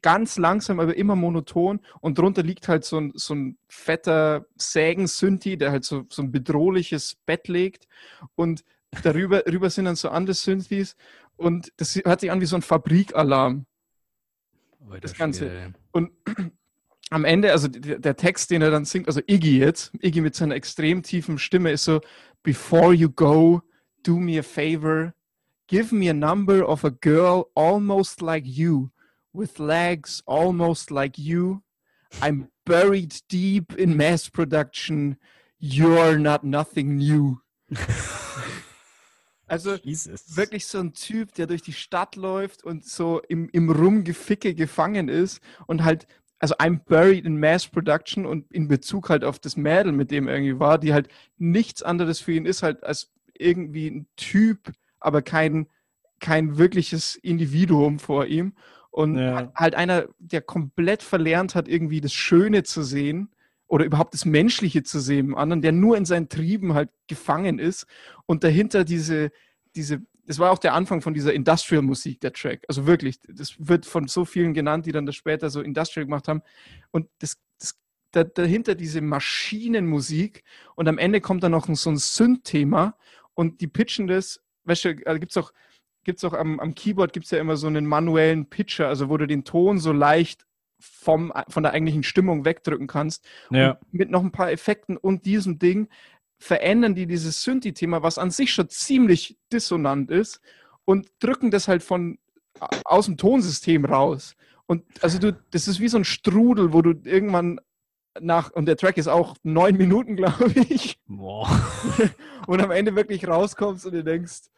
ganz 0.03 0.37
langsam, 0.39 0.81
aber 0.81 0.97
immer 0.97 1.15
monoton 1.15 1.81
und 2.01 2.19
drunter 2.19 2.43
liegt 2.43 2.69
halt 2.69 2.85
so 2.85 2.99
ein, 2.99 3.13
so 3.15 3.35
ein 3.35 3.57
fetter 3.69 4.47
Sägen-Synthi, 4.57 5.57
der 5.57 5.71
halt 5.71 5.85
so, 5.85 6.05
so 6.09 6.23
ein 6.23 6.33
bedrohliches 6.33 7.17
Bett 7.27 7.49
legt 7.49 7.87
und 8.35 8.65
darüber 9.03 9.43
rüber 9.47 9.71
sind 9.71 9.87
dann 9.87 9.97
so 9.97 10.09
andere 10.09 10.35
Synthis 10.35 10.97
und 11.37 11.73
das 11.77 11.97
hört 11.97 12.21
sich 12.21 12.31
an 12.31 12.41
wie 12.41 12.47
so 12.47 12.57
ein 12.57 12.63
Fabrikalarm. 12.63 13.67
Das 15.01 15.15
Ganze. 15.15 15.73
Und 15.93 16.11
am 17.11 17.25
Ende, 17.25 17.53
also 17.53 17.69
der, 17.69 17.99
der 17.99 18.17
Text, 18.17 18.51
den 18.51 18.63
er 18.63 18.71
dann 18.71 18.85
singt, 18.85 19.09
also 19.09 19.21
Iggy 19.27 19.59
jetzt, 19.59 19.93
Iggy 20.01 20.21
mit 20.21 20.35
seiner 20.35 20.55
extrem 20.55 21.03
tiefen 21.03 21.39
Stimme 21.39 21.71
ist 21.71 21.85
so, 21.85 22.01
Before 22.43 22.93
you 22.93 23.11
go, 23.11 23.63
do 24.03 24.19
me 24.19 24.39
a 24.39 24.43
favor, 24.43 25.15
give 25.67 25.95
me 25.95 26.11
a 26.11 26.15
number 26.15 26.69
of 26.69 26.85
a 26.85 26.91
girl 26.91 27.51
almost 27.55 28.21
like 28.21 28.47
you, 28.47 28.91
with 29.33 29.59
legs 29.59 30.23
almost 30.27 30.91
like 30.91 31.19
you. 31.19 31.63
I'm 32.21 32.49
buried 32.67 33.17
deep 33.29 33.75
in 33.77 33.97
mass 33.97 34.29
production. 34.29 35.17
You're 35.59 36.19
not 36.19 36.45
nothing 36.45 36.99
new. 36.99 37.41
also 39.47 39.77
Jesus. 39.77 40.37
wirklich 40.37 40.67
so 40.67 40.79
ein 40.79 40.93
Typ, 40.93 41.35
der 41.35 41.47
durch 41.47 41.63
die 41.63 41.73
Stadt 41.73 42.17
läuft 42.17 42.65
und 42.65 42.85
so 42.85 43.21
im, 43.29 43.49
im 43.51 43.71
Rumgeficke 43.71 44.55
gefangen 44.55 45.09
ist 45.09 45.41
und 45.67 45.85
halt, 45.85 46.07
also 46.39 46.55
I'm 46.57 46.81
buried 46.85 47.25
in 47.25 47.39
mass 47.39 47.67
production 47.67 48.27
und 48.27 48.51
in 48.53 48.69
Bezug 48.69 49.09
halt 49.11 49.25
auf 49.25 49.39
das 49.39 49.57
Mädel, 49.57 49.93
mit 49.93 50.11
dem 50.11 50.29
er 50.29 50.35
irgendwie 50.37 50.59
war, 50.61 50.79
die 50.79 50.93
halt 50.93 51.09
nichts 51.39 51.83
anderes 51.83 52.21
für 52.21 52.33
ihn 52.33 52.47
ist, 52.47 52.63
halt 52.63 52.83
als 52.85 53.11
irgendwie 53.39 53.89
ein 53.91 54.07
Typ, 54.17 54.73
aber 55.01 55.23
kein, 55.23 55.67
kein 56.21 56.59
wirkliches 56.59 57.17
Individuum 57.17 57.99
vor 57.99 58.27
ihm. 58.27 58.55
Und 58.91 59.17
Ja. 59.19 59.51
halt 59.57 59.75
einer, 59.75 60.07
der 60.19 60.41
komplett 60.41 61.03
verlernt 61.03 61.55
hat, 61.55 61.67
irgendwie 61.69 62.01
das 62.01 62.13
Schöne 62.13 62.63
zu 62.63 62.83
sehen 62.83 63.34
oder 63.75 63.87
überhaupt 63.87 64.15
das 64.15 64.25
Menschliche 64.25 64.85
zu 64.85 65.01
sehen 65.01 65.35
anderen, 65.35 65.61
der 65.61 65.73
nur 65.73 65.97
in 65.97 66.05
seinen 66.05 66.29
Trieben 66.29 66.75
halt 66.75 66.91
gefangen 67.09 67.59
ist 67.59 67.87
und 68.25 68.45
dahinter 68.45 68.85
diese, 68.85 69.33
diese, 69.75 70.01
das 70.27 70.39
war 70.39 70.53
auch 70.53 70.61
der 70.61 70.75
Anfang 70.75 71.01
von 71.01 71.13
dieser 71.13 71.35
Industrial-Musik, 71.35 72.21
der 72.21 72.33
Track. 72.33 72.63
Also 72.69 72.87
wirklich, 72.87 73.19
das 73.27 73.57
wird 73.59 73.85
von 73.85 74.07
so 74.07 74.25
vielen 74.25 74.55
genannt, 74.55 74.87
die 74.87 74.93
dann 74.93 75.07
das 75.07 75.17
später 75.17 75.51
so 75.51 75.61
Industrial 75.61 76.07
gemacht 76.07 76.29
haben. 76.29 76.43
Und 76.93 77.09
das, 77.19 77.37
das 77.59 77.75
da, 78.13 78.23
dahinter 78.23 78.77
diese 78.77 79.01
Maschinenmusik 79.01 80.45
und 80.77 80.87
am 80.87 80.97
Ende 80.97 81.21
kommt 81.21 81.43
dann 81.43 81.51
noch 81.51 81.67
so 81.67 81.91
ein 81.91 81.97
Synth-Thema 81.97 82.97
und 83.35 83.61
die 83.61 83.67
pitchen 83.67 84.07
das, 84.07 84.41
weißt 84.67 84.85
du, 84.85 84.89
äh, 84.91 85.19
gibt's 85.19 85.37
auch, 85.37 85.53
gibt's 86.05 86.23
auch 86.23 86.35
am, 86.35 86.61
am 86.61 86.77
Keyboard 86.77 87.13
gibt's 87.13 87.33
ja 87.33 87.41
immer 87.41 87.57
so 87.57 87.67
einen 87.67 87.87
manuellen 87.87 88.49
Pitcher, 88.49 88.87
also 88.87 89.09
wo 89.09 89.17
du 89.17 89.27
den 89.27 89.43
Ton 89.43 89.81
so 89.81 89.91
leicht 89.91 90.47
vom, 90.85 91.33
von 91.49 91.63
der 91.63 91.73
eigentlichen 91.73 92.03
Stimmung 92.03 92.45
wegdrücken 92.45 92.87
kannst. 92.87 93.27
Ja. 93.51 93.79
Mit 93.91 94.11
noch 94.11 94.23
ein 94.23 94.33
paar 94.33 94.51
Effekten 94.51 94.97
und 94.97 95.25
diesem 95.25 95.59
Ding 95.59 95.89
verändern 96.39 96.95
die 96.95 97.07
dieses 97.07 97.43
Synthi-Thema, 97.43 98.03
was 98.03 98.19
an 98.19 98.31
sich 98.31 98.53
schon 98.53 98.69
ziemlich 98.69 99.39
dissonant 99.53 100.11
ist, 100.11 100.41
und 100.85 101.11
drücken 101.19 101.51
das 101.51 101.69
halt 101.69 101.83
von 101.83 102.19
aus 102.85 103.07
dem 103.07 103.17
Tonsystem 103.17 103.85
raus. 103.85 104.37
Und 104.67 104.85
also 105.03 105.19
du, 105.19 105.33
das 105.51 105.69
ist 105.69 105.81
wie 105.81 105.89
so 105.89 105.99
ein 105.99 106.05
Strudel, 106.05 106.73
wo 106.73 106.83
du 106.83 106.95
irgendwann 107.05 107.61
nach, 108.21 108.51
und 108.53 108.67
der 108.67 108.77
Track 108.77 108.97
ist 108.97 109.09
auch 109.09 109.37
neun 109.43 109.77
Minuten, 109.77 110.17
glaube 110.17 110.53
ich. 110.69 110.99
Boah. 111.07 111.49
Und 112.47 112.61
am 112.61 112.71
Ende 112.71 112.95
wirklich 112.95 113.27
rauskommst 113.27 113.87
und 113.87 113.93
dir 113.93 114.05
denkst, 114.05 114.51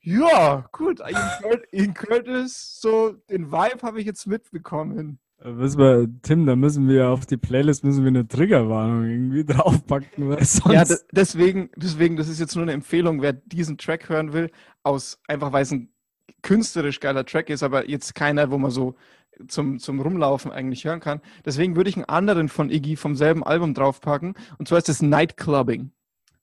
ja, 0.00 0.66
gut, 0.72 1.02
Ian 1.72 1.92
Curtis, 1.92 2.80
so 2.80 3.12
den 3.28 3.52
Vibe 3.52 3.82
habe 3.82 4.00
ich 4.00 4.06
jetzt 4.06 4.26
mitbekommen. 4.26 5.18
Äh, 5.42 5.50
Müssen 5.50 5.78
wir, 5.78 6.08
Tim, 6.22 6.46
da 6.46 6.56
müssen 6.56 6.88
wir 6.88 7.08
auf 7.08 7.26
die 7.26 7.36
Playlist 7.36 7.84
müssen 7.84 8.02
wir 8.02 8.08
eine 8.08 8.26
Triggerwarnung 8.26 9.04
irgendwie 9.08 9.44
draufpacken. 9.52 10.36
Ja, 10.72 10.84
de- 10.84 10.98
deswegen, 11.12 11.70
deswegen, 11.76 12.16
das 12.16 12.28
ist 12.28 12.40
jetzt 12.40 12.54
nur 12.56 12.62
eine 12.64 12.72
Empfehlung, 12.72 13.22
wer 13.22 13.32
diesen 13.32 13.78
Track 13.78 14.08
hören 14.08 14.32
will, 14.32 14.50
aus 14.82 15.20
einfach 15.28 15.52
weil 15.52 15.62
es 15.62 15.70
ein 15.72 15.90
künstlerisch 16.42 17.00
geiler 17.00 17.24
Track 17.24 17.50
ist, 17.50 17.62
aber 17.62 17.88
jetzt 17.88 18.14
keiner, 18.14 18.50
wo 18.50 18.58
man 18.58 18.70
so 18.70 18.94
zum, 19.48 19.78
zum 19.78 20.00
Rumlaufen 20.00 20.50
eigentlich 20.50 20.84
hören 20.84 21.00
kann. 21.00 21.20
Deswegen 21.44 21.76
würde 21.76 21.90
ich 21.90 21.96
einen 21.96 22.04
anderen 22.06 22.48
von 22.48 22.70
Iggy 22.70 22.96
vom 22.96 23.14
selben 23.14 23.44
Album 23.44 23.74
draufpacken. 23.74 24.34
Und 24.58 24.66
zwar 24.68 24.78
ist 24.78 24.88
das 24.88 25.02
Nightclubbing. 25.02 25.92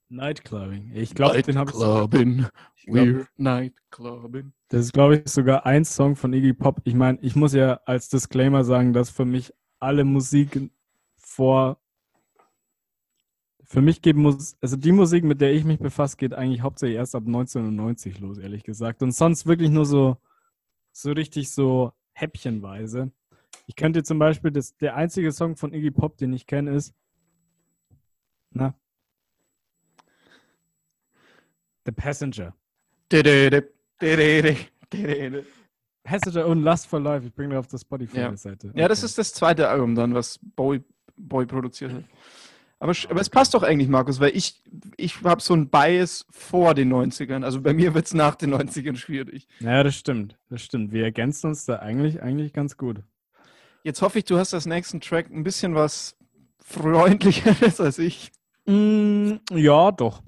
Nightclubbing. 0.09 0.91
Ich 0.93 1.15
glaube, 1.15 1.41
den 1.41 1.57
habe 1.57 1.71
ich. 1.71 1.77
Nightclubbing. 1.77 2.45
We're 2.87 3.27
Nightclubbing. 3.37 4.53
Das 4.69 4.81
ist, 4.81 4.93
glaube 4.93 5.17
ich, 5.17 5.27
sogar 5.29 5.65
ein 5.65 5.85
Song 5.85 6.15
von 6.15 6.33
Iggy 6.33 6.53
Pop. 6.53 6.81
Ich 6.83 6.93
meine, 6.93 7.17
ich 7.21 7.35
muss 7.35 7.53
ja 7.53 7.79
als 7.85 8.09
Disclaimer 8.09 8.63
sagen, 8.63 8.93
dass 8.93 9.09
für 9.09 9.25
mich 9.25 9.53
alle 9.79 10.03
Musik 10.03 10.69
vor. 11.17 11.79
Für 13.63 13.81
mich 13.81 14.03
geht 14.03 14.15
Musik, 14.15 14.57
also 14.61 14.75
die 14.75 14.91
Musik, 14.91 15.23
mit 15.23 15.41
der 15.41 15.53
ich 15.53 15.63
mich 15.65 15.79
befasse, 15.79 16.17
geht 16.17 16.33
eigentlich 16.33 16.61
hauptsächlich 16.61 16.97
erst 16.97 17.15
ab 17.15 17.23
1990 17.25 18.19
los, 18.19 18.37
ehrlich 18.37 18.63
gesagt. 18.63 19.01
Und 19.01 19.11
sonst 19.11 19.47
wirklich 19.47 19.71
nur 19.71 19.87
so, 19.87 20.17
so 20.91 21.11
richtig 21.11 21.49
so 21.49 21.91
häppchenweise. 22.13 23.11
Ich 23.65 23.75
könnte 23.75 24.03
zum 24.03 24.19
Beispiel, 24.19 24.51
das, 24.51 24.77
der 24.77 24.95
einzige 24.95 25.31
Song 25.31 25.55
von 25.55 25.73
Iggy 25.73 25.89
Pop, 25.89 26.17
den 26.17 26.33
ich 26.33 26.45
kenne, 26.45 26.75
ist. 26.75 26.93
Na? 28.51 28.75
The 31.85 31.91
Passenger. 31.91 32.53
Passenger 36.03 36.47
und 36.47 36.63
Lust 36.63 36.87
for 36.87 36.99
Life. 36.99 37.25
Ich 37.25 37.33
bringe 37.33 37.57
auf 37.57 37.67
der 37.67 37.77
Spotify-Seite. 37.77 38.71
Ja, 38.75 38.87
das 38.87 39.03
ist 39.03 39.17
das 39.17 39.33
zweite 39.33 39.67
Album 39.69 39.95
dann, 39.95 40.13
was 40.13 40.39
Bowie, 40.55 40.83
Bowie 41.17 41.45
produziert 41.45 41.93
hat. 41.93 42.03
Aber, 42.79 42.93
aber 43.09 43.21
es 43.21 43.29
passt 43.29 43.53
doch 43.53 43.63
eigentlich, 43.63 43.87
Markus, 43.87 44.19
weil 44.19 44.35
ich, 44.35 44.61
ich 44.97 45.23
habe 45.23 45.41
so 45.41 45.53
ein 45.53 45.69
Bias 45.69 46.25
vor 46.29 46.73
den 46.73 46.93
90ern. 46.93 47.43
Also 47.43 47.61
bei 47.61 47.73
mir 47.73 47.93
wird 47.93 48.05
es 48.05 48.13
nach 48.13 48.35
den 48.35 48.53
90ern 48.53 48.95
schwierig. 48.97 49.47
Ja, 49.59 49.81
das 49.83 49.95
stimmt. 49.95 50.37
Das 50.49 50.61
stimmt. 50.61 50.91
Wir 50.91 51.03
ergänzen 51.03 51.47
uns 51.47 51.65
da 51.65 51.77
eigentlich, 51.79 52.21
eigentlich 52.21 52.53
ganz 52.53 52.77
gut. 52.77 53.01
Jetzt 53.83 54.01
hoffe 54.01 54.19
ich, 54.19 54.25
du 54.25 54.37
hast 54.37 54.51
das 54.51 54.65
nächsten 54.65 54.99
Track 54.99 55.29
ein 55.31 55.43
bisschen 55.43 55.75
was 55.75 56.17
freundlicheres 56.59 57.79
als 57.79 57.97
ich. 57.97 58.31
Mm, 58.65 59.35
ja, 59.51 59.91
doch. 59.91 60.21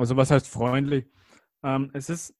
Also 0.00 0.16
was 0.16 0.30
heißt 0.30 0.48
freundlich? 0.48 1.06
Ähm, 1.62 1.90
es 1.92 2.08
ist, 2.08 2.34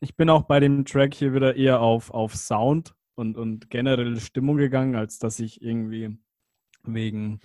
ich 0.00 0.16
bin 0.16 0.28
auch 0.28 0.42
bei 0.42 0.60
dem 0.60 0.84
Track 0.84 1.14
hier 1.14 1.32
wieder 1.32 1.56
eher 1.56 1.80
auf, 1.80 2.10
auf 2.10 2.36
Sound 2.36 2.94
und, 3.14 3.38
und 3.38 3.70
generelle 3.70 4.20
Stimmung 4.20 4.58
gegangen, 4.58 4.96
als 4.96 5.18
dass 5.18 5.40
ich 5.40 5.62
irgendwie 5.62 6.18
wegen, 6.82 7.40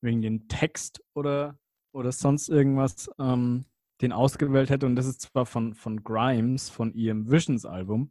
wegen 0.00 0.22
dem 0.22 0.48
Text 0.48 1.04
oder, 1.12 1.58
oder 1.92 2.12
sonst 2.12 2.48
irgendwas 2.48 3.10
ähm, 3.18 3.66
den 4.00 4.12
ausgewählt 4.12 4.70
hätte. 4.70 4.86
Und 4.86 4.96
das 4.96 5.04
ist 5.04 5.20
zwar 5.20 5.44
von, 5.44 5.74
von 5.74 6.02
Grimes, 6.02 6.70
von 6.70 6.94
ihrem 6.94 7.30
Visions-Album, 7.30 8.10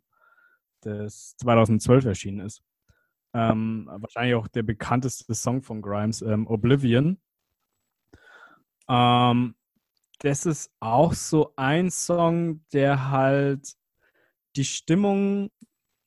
das 0.82 1.36
2012 1.38 2.06
erschienen 2.06 2.46
ist. 2.46 2.62
Ähm, 3.34 3.90
wahrscheinlich 3.92 4.36
auch 4.36 4.48
der 4.48 4.62
bekannteste 4.62 5.34
Song 5.34 5.64
von 5.64 5.82
Grimes, 5.82 6.22
ähm, 6.22 6.46
Oblivion. 6.46 7.18
Ähm, 8.88 9.56
das 10.24 10.46
ist 10.46 10.72
auch 10.80 11.14
so 11.14 11.54
ein 11.58 11.92
Song, 11.92 12.62
der 12.72 13.12
halt 13.12 13.74
die 14.56 14.64
Stimmung, 14.64 15.50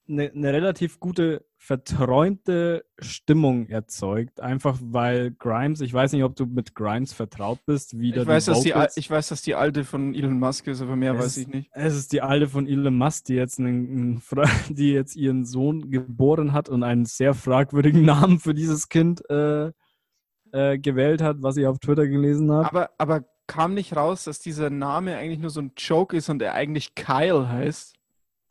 eine 0.09 0.31
ne 0.33 0.53
relativ 0.53 1.01
gute, 1.01 1.45
verträumte 1.59 2.87
Stimmung 2.99 3.67
erzeugt. 3.67 4.41
Einfach 4.41 4.79
weil 4.81 5.33
Grimes, 5.33 5.83
ich 5.83 5.93
weiß 5.93 6.13
nicht, 6.13 6.23
ob 6.23 6.35
du 6.35 6.47
mit 6.47 6.75
Grimes 6.75 7.13
vertraut 7.13 7.59
bist, 7.67 7.99
wie 7.99 8.15
Ich 8.15 8.27
weiß, 8.27 8.47
die 8.47 8.51
dass 8.71 8.95
die, 8.95 9.01
ich 9.01 9.11
weiß, 9.11 9.29
dass 9.29 9.43
die 9.43 9.55
alte 9.55 9.85
von 9.85 10.15
Elon 10.15 10.39
Musk 10.39 10.67
ist, 10.69 10.81
aber 10.81 10.97
mehr 10.97 11.13
Es 11.15 11.19
weiß 11.19 11.37
ich 11.39 11.49
nicht. 11.49 11.71
es 11.73 11.95
ist 11.95 12.13
die 12.13 12.23
alte 12.23 12.49
von 12.49 12.67
Elon 12.67 12.97
Musk, 12.97 13.27
die 13.27 13.35
jetzt, 13.35 13.59
einen, 13.59 14.23
die 14.71 14.93
jetzt 14.93 15.17
ihren 15.17 15.45
Sohn 15.45 15.91
geboren 15.91 16.53
hat 16.53 16.71
und 16.71 16.85
einen 16.85 17.05
sehr 17.05 17.35
fragwürdigen 17.35 18.03
Namen 18.07 18.39
für 18.39 18.55
dieses 18.55 18.89
Kind 18.89 19.29
äh, 19.29 19.73
äh, 20.53 20.79
gewählt 20.79 21.21
hat, 21.21 21.43
was 21.43 21.59
ich 21.59 21.67
auf 21.67 21.81
Twitter 21.81 22.07
gelesen 22.07 22.51
habe. 22.51 22.67
Aber, 22.67 22.91
aber 22.97 23.25
kam 23.47 23.75
nicht 23.75 23.97
raus, 23.97 24.25
dass 24.25 24.39
dieser 24.39 24.71
Name 24.71 25.17
eigentlich 25.17 25.39
nur 25.39 25.51
so 25.51 25.61
ein 25.61 25.73
Joke 25.77 26.17
ist 26.17 26.29
und 26.29 26.43
er 26.43 26.55
eigentlich 26.55 26.95
Kyle 26.95 27.49
heißt? 27.49 27.95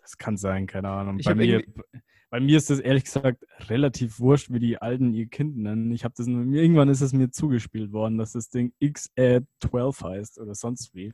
Das 0.01 0.17
kann 0.17 0.37
sein, 0.37 0.67
keine 0.67 0.89
Ahnung. 0.89 1.19
Ich 1.19 1.25
Bei 1.25 1.35
mir, 1.35 1.63
bei 2.29 2.39
mir 2.39 2.57
ist 2.57 2.69
das 2.69 2.79
ehrlich 2.79 3.05
gesagt 3.05 3.45
relativ 3.69 4.19
wurscht, 4.19 4.51
wie 4.51 4.59
die 4.59 4.77
Alten 4.77 5.13
ihr 5.13 5.27
Kind 5.27 5.57
nennen. 5.57 5.91
Ich 5.91 6.03
habe 6.03 6.13
das 6.17 6.27
nur, 6.27 6.45
irgendwann 6.45 6.89
ist 6.89 7.01
es 7.01 7.13
mir 7.13 7.31
zugespielt 7.31 7.91
worden, 7.91 8.17
dass 8.17 8.33
das 8.33 8.49
Ding 8.49 8.73
XA12 8.81 10.03
heißt 10.03 10.39
oder 10.39 10.53
sonst 10.53 10.93
wie. 10.93 11.13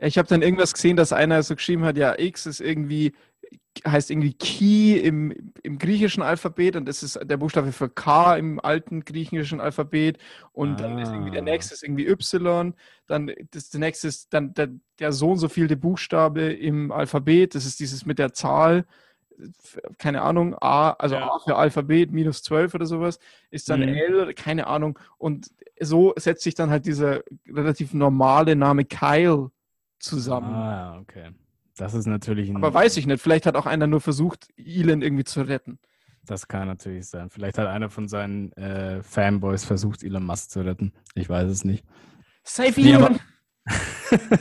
Ich 0.00 0.18
habe 0.18 0.28
dann 0.28 0.42
irgendwas 0.42 0.74
gesehen, 0.74 0.96
dass 0.96 1.12
einer 1.12 1.42
so 1.42 1.54
geschrieben 1.56 1.84
hat, 1.84 1.96
ja, 1.96 2.18
X 2.18 2.46
ist 2.46 2.60
irgendwie, 2.60 3.14
heißt 3.86 4.10
irgendwie 4.10 4.34
Key 4.34 4.98
im, 5.00 5.52
im 5.62 5.78
griechischen 5.78 6.22
Alphabet 6.22 6.76
und 6.76 6.86
das 6.86 7.02
ist 7.02 7.18
der 7.22 7.36
Buchstabe 7.38 7.72
für 7.72 7.88
K 7.88 8.36
im 8.36 8.60
alten 8.60 9.04
griechischen 9.04 9.60
Alphabet 9.60 10.18
und 10.52 10.80
dann 10.80 10.98
ist 10.98 11.12
irgendwie 11.12 11.30
der 11.30 11.42
Ah. 11.42 11.44
nächste 11.44 11.74
ist 11.74 11.82
irgendwie 11.82 12.06
Y, 12.08 12.74
dann 13.06 13.32
das, 13.52 13.70
der 13.70 13.80
nächste 13.80 14.08
ist 14.08 14.32
dann 14.34 14.52
der, 14.54 14.68
der 14.98 15.12
so 15.12 15.30
und 15.32 15.38
so 15.38 15.48
vielte 15.48 15.76
Buchstabe 15.76 16.42
im 16.52 16.92
Alphabet, 16.92 17.54
das 17.54 17.64
ist 17.66 17.80
dieses 17.80 18.04
mit 18.06 18.18
der 18.18 18.32
Zahl, 18.34 18.86
keine 19.98 20.22
Ahnung, 20.22 20.54
A, 20.60 20.90
also 20.92 21.16
Ja. 21.16 21.30
A 21.30 21.38
für 21.40 21.56
Alphabet, 21.56 22.10
minus 22.12 22.42
12 22.42 22.74
oder 22.74 22.86
sowas, 22.86 23.18
ist 23.50 23.68
dann 23.68 23.80
Mhm. 23.80 23.88
L, 23.88 24.34
keine 24.34 24.66
Ahnung 24.66 24.98
und 25.18 25.50
so 25.80 26.14
setzt 26.16 26.42
sich 26.42 26.54
dann 26.54 26.70
halt 26.70 26.86
dieser 26.86 27.22
relativ 27.46 27.92
normale 27.92 28.56
Name 28.56 28.84
Kyle 28.86 29.50
zusammen. 29.98 30.54
Ah, 30.54 30.98
okay. 30.98 31.30
Das 31.76 31.94
ist 31.94 32.06
natürlich 32.06 32.48
ein, 32.48 32.56
Aber 32.56 32.72
weiß 32.72 32.96
ich 32.96 33.06
nicht, 33.06 33.20
vielleicht 33.20 33.46
hat 33.46 33.56
auch 33.56 33.66
einer 33.66 33.86
nur 33.86 34.00
versucht, 34.00 34.48
Elon 34.56 35.02
irgendwie 35.02 35.24
zu 35.24 35.42
retten. 35.42 35.78
Das 36.24 36.48
kann 36.48 36.66
natürlich 36.66 37.06
sein. 37.06 37.30
Vielleicht 37.30 37.58
hat 37.58 37.68
einer 37.68 37.90
von 37.90 38.08
seinen 38.08 38.52
äh, 38.52 39.02
Fanboys 39.02 39.64
versucht, 39.64 40.02
Elon 40.02 40.24
Musk 40.24 40.50
zu 40.50 40.60
retten. 40.62 40.92
Ich 41.14 41.28
weiß 41.28 41.48
es 41.50 41.64
nicht. 41.64 41.84
Save 42.42 42.80
Nee, 42.80 42.92
Elon! 42.92 43.20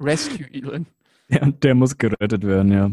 Rescue 0.00 0.52
Elon. 0.52 0.86
Ja, 1.28 1.46
der 1.46 1.74
muss 1.74 1.96
gerettet 1.96 2.44
werden, 2.44 2.72
ja. 2.72 2.90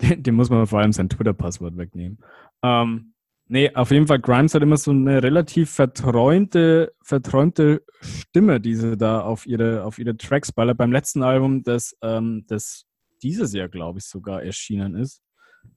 Dem 0.00 0.34
muss 0.34 0.50
man 0.50 0.66
vor 0.66 0.80
allem 0.80 0.92
sein 0.92 1.08
Twitter-Passwort 1.08 1.76
wegnehmen. 1.76 2.18
Ähm, 2.62 3.14
nee, 3.48 3.74
auf 3.74 3.90
jeden 3.90 4.06
Fall, 4.06 4.20
Grimes 4.20 4.54
hat 4.54 4.62
immer 4.62 4.76
so 4.76 4.90
eine 4.90 5.22
relativ 5.22 5.70
verträumte, 5.70 6.94
verträumte 7.02 7.82
Stimme, 8.00 8.60
die 8.60 8.74
sie 8.74 8.96
da 8.96 9.20
auf 9.20 9.46
ihre, 9.46 9.84
auf 9.84 9.98
ihre 9.98 10.16
Tracks 10.16 10.52
ballert. 10.52 10.78
Beim 10.78 10.92
letzten 10.92 11.22
Album, 11.22 11.62
das, 11.62 11.96
ähm, 12.02 12.44
das 12.46 12.84
dieses 13.22 13.52
Jahr, 13.52 13.68
glaube 13.68 13.98
ich, 13.98 14.04
sogar 14.04 14.42
erschienen 14.42 14.94
ist. 14.94 15.22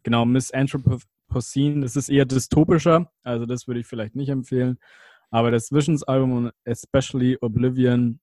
Genau, 0.04 0.26
Miss 0.26 0.52
Anthropocene, 0.52 1.82
das 1.82 1.96
ist 1.96 2.10
eher 2.10 2.26
dystopischer, 2.26 3.12
also 3.24 3.46
das 3.46 3.68
würde 3.68 3.80
ich 3.80 3.88
vielleicht 3.88 4.16
nicht 4.16 4.30
empfehlen. 4.30 4.78
Aber 5.32 5.50
das 5.50 5.72
Visions-Album 5.72 6.32
und 6.32 6.52
especially 6.66 7.38
Oblivion, 7.42 8.20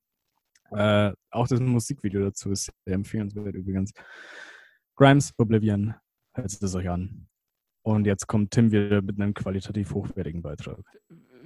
äh, 0.71 1.13
auch 1.31 1.49
das 1.49 1.61
Musikvideo 1.61 2.23
dazu 2.23 2.51
ist 2.51 2.71
sehr 2.85 2.95
empfehlenswert 2.95 3.55
übrigens. 3.55 3.93
Grimes 4.95 5.33
Oblivion, 5.39 5.95
hört 6.35 6.63
es 6.63 6.75
euch 6.75 6.89
an. 6.89 7.28
Und 7.95 8.07
jetzt 8.07 8.27
kommt 8.27 8.51
Tim 8.51 8.71
wieder 8.71 9.01
mit 9.01 9.19
einem 9.19 9.33
qualitativ 9.33 9.95
hochwertigen 9.95 10.43
Beitrag. 10.43 10.77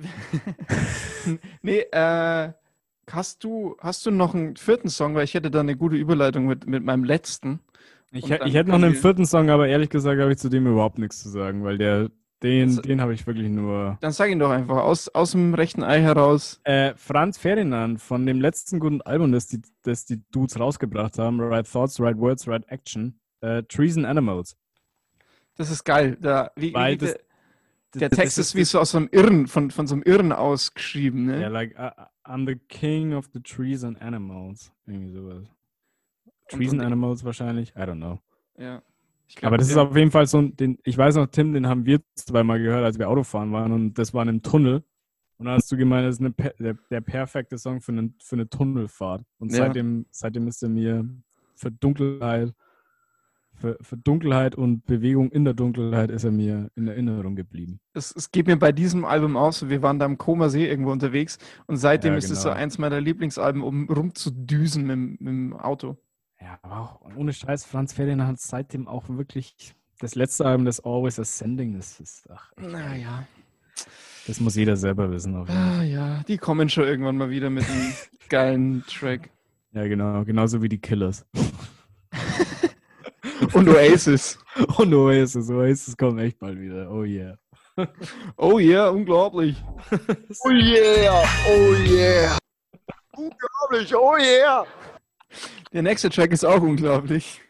nee, 1.62 1.84
äh, 1.92 2.52
hast 3.08 3.44
du, 3.44 3.76
hast 3.78 4.04
du 4.06 4.10
noch 4.10 4.34
einen 4.34 4.56
vierten 4.56 4.88
Song? 4.88 5.14
Weil 5.14 5.22
ich 5.22 5.34
hätte 5.34 5.52
da 5.52 5.60
eine 5.60 5.76
gute 5.76 5.94
Überleitung 5.94 6.46
mit, 6.46 6.66
mit 6.66 6.82
meinem 6.82 7.04
letzten. 7.04 7.60
Ich, 8.10 8.24
ich 8.28 8.54
hätte 8.54 8.70
noch 8.70 8.74
einen 8.74 8.94
vierten 8.96 9.24
Song, 9.24 9.50
aber 9.50 9.68
ehrlich 9.68 9.88
gesagt 9.88 10.20
habe 10.20 10.32
ich 10.32 10.38
zu 10.38 10.48
dem 10.48 10.66
überhaupt 10.66 10.98
nichts 10.98 11.22
zu 11.22 11.28
sagen, 11.28 11.62
weil 11.62 11.78
der, 11.78 12.10
den, 12.42 12.70
Also- 12.70 12.82
den 12.82 13.00
habe 13.00 13.14
ich 13.14 13.24
wirklich 13.24 13.48
nur. 13.48 13.98
Dann 14.00 14.10
sag 14.10 14.28
ihn 14.28 14.40
doch 14.40 14.50
einfach, 14.50 14.78
aus, 14.78 15.08
aus 15.10 15.30
dem 15.30 15.54
rechten 15.54 15.84
Ei 15.84 16.00
heraus. 16.00 16.60
Äh, 16.64 16.94
Franz 16.96 17.38
Ferdinand 17.38 18.00
von 18.00 18.26
dem 18.26 18.40
letzten 18.40 18.80
guten 18.80 19.00
Album, 19.02 19.30
das 19.30 19.46
die, 19.46 19.62
das 19.82 20.06
die 20.06 20.20
Dudes 20.32 20.58
rausgebracht 20.58 21.18
haben, 21.18 21.40
Right 21.40 21.70
Thoughts, 21.70 22.00
Right 22.00 22.18
Words, 22.18 22.48
Right 22.48 22.64
Action, 22.66 23.20
äh, 23.42 23.62
Trees 23.62 23.96
and 23.96 24.06
Animals. 24.06 24.56
Das 25.62 25.70
ist 25.70 25.84
geil. 25.84 26.16
Da, 26.20 26.50
wie, 26.56 26.74
Weil 26.74 26.94
wie, 26.94 26.98
das- 26.98 27.14
der, 27.94 28.00
der 28.00 28.08
das 28.08 28.18
Text 28.18 28.38
ist 28.38 28.54
wie 28.54 28.64
so 28.64 28.80
aus 28.80 28.90
so 28.92 28.98
einem 28.98 29.08
Irren, 29.12 29.46
von, 29.46 29.70
von 29.70 29.86
so 29.86 29.94
einem 29.94 30.02
Irren 30.02 30.32
ausgeschrieben. 30.32 31.26
Ne? 31.26 31.40
Ja, 31.42 31.48
like, 31.48 31.78
uh, 31.78 31.90
I'm 32.24 32.46
the 32.46 32.56
king 32.56 33.12
of 33.14 33.28
the 33.32 33.40
trees 33.40 33.84
and 33.84 34.00
animals. 34.02 34.72
Irgendwie 34.86 35.10
sowas. 35.12 35.44
Trees 36.48 36.72
und 36.72 36.80
and 36.80 36.86
Animals 36.86 37.24
wahrscheinlich? 37.24 37.70
I 37.76 37.80
don't 37.80 37.96
know. 37.96 38.18
Ja. 38.58 38.82
Glaub, 39.36 39.44
Aber 39.48 39.56
das 39.58 39.68
ist 39.68 39.76
der- 39.76 39.84
auf 39.84 39.96
jeden 39.96 40.10
Fall 40.10 40.26
so 40.26 40.38
ein, 40.38 40.56
den, 40.56 40.78
ich 40.84 40.98
weiß 40.98 41.14
noch, 41.16 41.26
Tim, 41.28 41.52
den 41.52 41.66
haben 41.66 41.86
wir 41.86 42.00
zweimal 42.14 42.58
gehört, 42.60 42.84
als 42.84 42.98
wir 42.98 43.08
Autofahren 43.08 43.52
waren 43.52 43.72
und 43.72 43.94
das 43.94 44.12
war 44.12 44.22
in 44.22 44.28
einem 44.30 44.42
Tunnel. 44.42 44.82
Und 45.38 45.46
dann 45.46 45.54
hast 45.54 45.70
du 45.72 45.76
gemeint, 45.76 46.06
das 46.06 46.16
ist 46.16 46.20
eine, 46.20 46.32
der, 46.58 46.74
der 46.90 47.00
perfekte 47.00 47.56
Song 47.58 47.80
für 47.80 47.92
eine, 47.92 48.12
für 48.22 48.36
eine 48.36 48.48
Tunnelfahrt. 48.48 49.22
Und 49.38 49.50
Ja. 49.52 49.58
seitdem, 49.66 50.06
seitdem 50.10 50.48
ist 50.48 50.62
er 50.62 50.68
mir 50.68 51.06
für 51.56 51.70
Dunkelheit, 51.70 52.52
für, 53.62 53.78
für 53.80 53.96
Dunkelheit 53.96 54.54
und 54.54 54.84
Bewegung 54.84 55.30
in 55.30 55.44
der 55.44 55.54
Dunkelheit 55.54 56.10
ist 56.10 56.24
er 56.24 56.30
mir 56.32 56.68
in 56.76 56.86
Erinnerung 56.88 57.34
geblieben. 57.36 57.80
Es, 57.94 58.14
es 58.14 58.30
geht 58.30 58.46
mir 58.46 58.58
bei 58.58 58.72
diesem 58.72 59.04
Album 59.06 59.36
aus. 59.36 59.68
Wir 59.70 59.80
waren 59.82 59.98
da 59.98 60.04
am 60.04 60.18
Koma 60.18 60.50
See 60.50 60.68
irgendwo 60.68 60.92
unterwegs 60.92 61.38
und 61.66 61.76
seitdem 61.78 62.12
Ja, 62.12 62.18
ist 62.18 62.30
es 62.30 62.42
so 62.42 62.48
genau. 62.50 62.60
eins 62.60 62.76
meiner 62.78 63.00
Lieblingsalben, 63.00 63.62
um 63.62 63.88
rumzudüsen 63.88 64.82
mit, 64.82 64.92
dem- 64.92 65.10
mit 65.20 65.28
dem 65.28 65.52
Auto. 65.54 65.96
Ja, 66.40 66.58
aber 66.62 66.76
auch 66.78 67.00
ohne 67.16 67.32
Scheiß, 67.32 67.64
Franz 67.64 67.92
Ferdinand 67.92 68.28
hat 68.28 68.40
seitdem 68.40 68.88
auch 68.88 69.08
wirklich 69.08 69.74
das 70.00 70.16
letzte 70.16 70.44
Album, 70.44 70.66
das 70.66 70.80
Always 70.80 71.18
Ascending, 71.20 71.74
das 71.76 72.00
ist, 72.00 72.28
ach, 72.28 72.50
Naja. 72.60 73.26
das 74.26 74.40
muss 74.40 74.56
jeder 74.56 74.76
selber 74.76 75.10
wissen. 75.12 75.36
Ah 75.48 75.84
ja, 75.84 76.22
die 76.26 76.38
kommen 76.38 76.68
schon 76.68 76.84
irgendwann 76.84 77.16
mal 77.16 77.30
wieder 77.30 77.48
mit 77.50 77.64
einem 77.70 77.92
geilen 78.28 78.84
Track. 78.88 79.30
Ja, 79.72 79.86
genau, 79.86 80.24
genauso 80.24 80.60
wie 80.62 80.68
die 80.68 80.78
Killers. 80.80 81.24
Und 83.54 83.68
Oasis. 83.68 84.38
Und 84.78 84.94
Oasis, 84.94 85.50
Oasis 85.50 85.96
kommt 85.96 86.20
echt 86.20 86.38
bald 86.38 86.58
wieder. 86.58 86.90
Oh 86.90 87.04
yeah. 87.04 87.36
Oh 88.36 88.58
yeah, 88.58 88.90
unglaublich. 88.90 89.56
Oh 90.44 90.50
yeah, 90.50 91.24
oh 91.48 91.74
yeah. 91.86 92.36
Unglaublich, 93.16 93.94
oh 93.94 94.16
yeah. 94.18 94.66
Der 95.72 95.82
nächste 95.82 96.10
Track 96.10 96.32
ist 96.32 96.44
auch 96.44 96.60
unglaublich. 96.60 97.40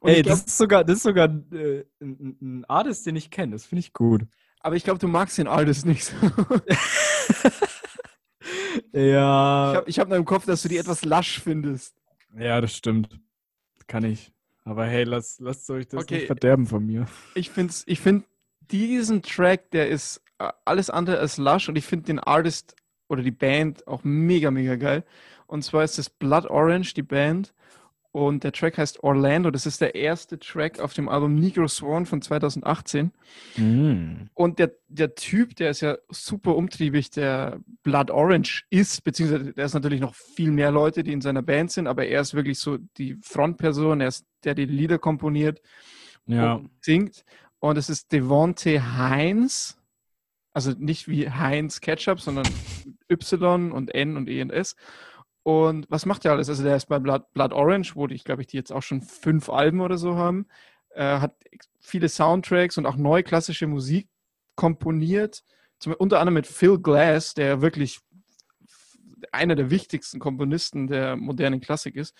Und 0.00 0.10
Ey, 0.10 0.22
glaub, 0.22 0.38
das 0.38 0.46
ist 0.46 0.58
sogar, 0.58 0.82
das 0.82 0.96
ist 0.96 1.02
sogar 1.04 1.28
äh, 1.52 1.84
ein, 2.00 2.36
ein 2.42 2.64
Artist, 2.66 3.06
den 3.06 3.14
ich 3.14 3.30
kenne. 3.30 3.52
Das 3.52 3.64
finde 3.64 3.80
ich 3.80 3.92
gut. 3.92 4.22
aber 4.58 4.74
ich 4.74 4.82
glaube, 4.82 4.98
du 4.98 5.06
magst 5.06 5.38
den 5.38 5.46
Artist 5.46 5.86
nicht 5.86 6.04
so. 6.04 6.14
Ja. 8.92 9.70
Ich 9.72 9.76
habe 9.76 9.90
ich 9.90 9.98
hab 9.98 10.08
noch 10.08 10.16
im 10.16 10.24
Kopf, 10.24 10.46
dass 10.46 10.62
du 10.62 10.68
die 10.68 10.78
etwas 10.78 11.04
lasch 11.04 11.40
findest. 11.40 11.94
ja, 12.36 12.60
das 12.60 12.74
stimmt. 12.74 13.18
Kann 13.86 14.04
ich. 14.04 14.32
Aber 14.64 14.86
hey, 14.86 15.04
lasst, 15.04 15.40
lasst 15.40 15.68
euch 15.70 15.88
das 15.88 16.04
Okay. 16.04 16.14
nicht 16.14 16.26
verderben 16.26 16.66
von 16.66 16.84
mir. 16.86 17.06
Ich 17.34 17.50
finde 17.50 17.74
ich 17.86 18.00
find 18.00 18.24
diesen 18.60 19.22
Track, 19.22 19.70
der 19.72 19.88
ist 19.88 20.22
äh, 20.38 20.50
alles 20.64 20.88
andere 20.90 21.18
als 21.18 21.36
lush 21.36 21.68
und 21.68 21.76
ich 21.76 21.84
finde 21.84 22.06
den 22.06 22.18
Artist 22.20 22.76
oder 23.08 23.22
die 23.22 23.30
Band 23.32 23.86
auch 23.86 24.04
mega, 24.04 24.50
mega 24.50 24.76
geil. 24.76 25.04
Und 25.46 25.62
zwar 25.62 25.84
ist 25.84 25.98
es 25.98 26.08
Blood 26.08 26.46
Orange, 26.46 26.94
die 26.94 27.02
Band. 27.02 27.52
Und 28.12 28.44
der 28.44 28.52
Track 28.52 28.76
heißt 28.76 29.02
Orlando. 29.02 29.50
Das 29.50 29.64
ist 29.64 29.80
der 29.80 29.94
erste 29.94 30.38
Track 30.38 30.80
auf 30.80 30.92
dem 30.92 31.08
Album 31.08 31.34
Negro 31.34 31.66
Sworn 31.66 32.04
von 32.04 32.20
2018. 32.20 33.10
Mm. 33.56 34.28
Und 34.34 34.58
der, 34.58 34.72
der 34.88 35.14
Typ, 35.14 35.56
der 35.56 35.70
ist 35.70 35.80
ja 35.80 35.96
super 36.10 36.54
umtriebig, 36.54 37.08
der 37.10 37.58
Blood 37.82 38.10
Orange 38.10 38.64
ist, 38.68 39.02
beziehungsweise 39.02 39.54
der 39.54 39.64
ist 39.64 39.72
natürlich 39.72 40.00
noch 40.02 40.14
viel 40.14 40.50
mehr 40.50 40.70
Leute, 40.70 41.02
die 41.02 41.12
in 41.12 41.22
seiner 41.22 41.40
Band 41.40 41.70
sind, 41.72 41.86
aber 41.86 42.06
er 42.06 42.20
ist 42.20 42.34
wirklich 42.34 42.58
so 42.58 42.76
die 42.98 43.16
Frontperson, 43.22 44.02
er 44.02 44.08
ist 44.08 44.26
der, 44.44 44.54
der 44.54 44.66
die 44.66 44.72
Lieder 44.74 44.98
komponiert 44.98 45.62
Ja. 46.26 46.54
und 46.54 46.70
singt. 46.82 47.24
Und 47.60 47.78
es 47.78 47.88
ist 47.88 48.12
Devonte 48.12 48.98
Heinz, 48.98 49.78
also 50.52 50.72
nicht 50.76 51.08
wie 51.08 51.30
Heinz 51.30 51.80
Ketchup, 51.80 52.20
sondern 52.20 52.44
Y 53.10 53.72
und 53.72 53.94
N 53.94 54.18
und 54.18 54.28
E 54.28 54.42
und 54.42 54.50
S. 54.50 54.76
Und 55.42 55.86
was 55.90 56.06
macht 56.06 56.24
er 56.24 56.32
alles? 56.32 56.48
Also 56.48 56.62
der 56.62 56.76
ist 56.76 56.86
bei 56.86 56.98
Blood, 56.98 57.32
Blood 57.32 57.52
Orange, 57.52 57.96
wo 57.96 58.06
ich 58.06 58.24
glaube 58.24 58.42
ich, 58.42 58.48
die 58.48 58.56
jetzt 58.56 58.72
auch 58.72 58.82
schon 58.82 59.02
fünf 59.02 59.48
Alben 59.48 59.80
oder 59.80 59.98
so 59.98 60.16
haben, 60.16 60.46
äh, 60.90 61.18
hat 61.18 61.34
viele 61.80 62.08
Soundtracks 62.08 62.78
und 62.78 62.86
auch 62.86 62.96
neue 62.96 63.22
klassische 63.22 63.66
Musik 63.66 64.08
komponiert. 64.54 65.42
Zum, 65.78 65.94
unter 65.94 66.20
anderem 66.20 66.34
mit 66.34 66.46
Phil 66.46 66.78
Glass, 66.78 67.34
der 67.34 67.60
wirklich 67.60 68.00
einer 69.32 69.54
der 69.54 69.70
wichtigsten 69.70 70.18
Komponisten 70.18 70.86
der 70.86 71.16
modernen 71.16 71.60
Klassik 71.60 71.96
ist. 71.96 72.14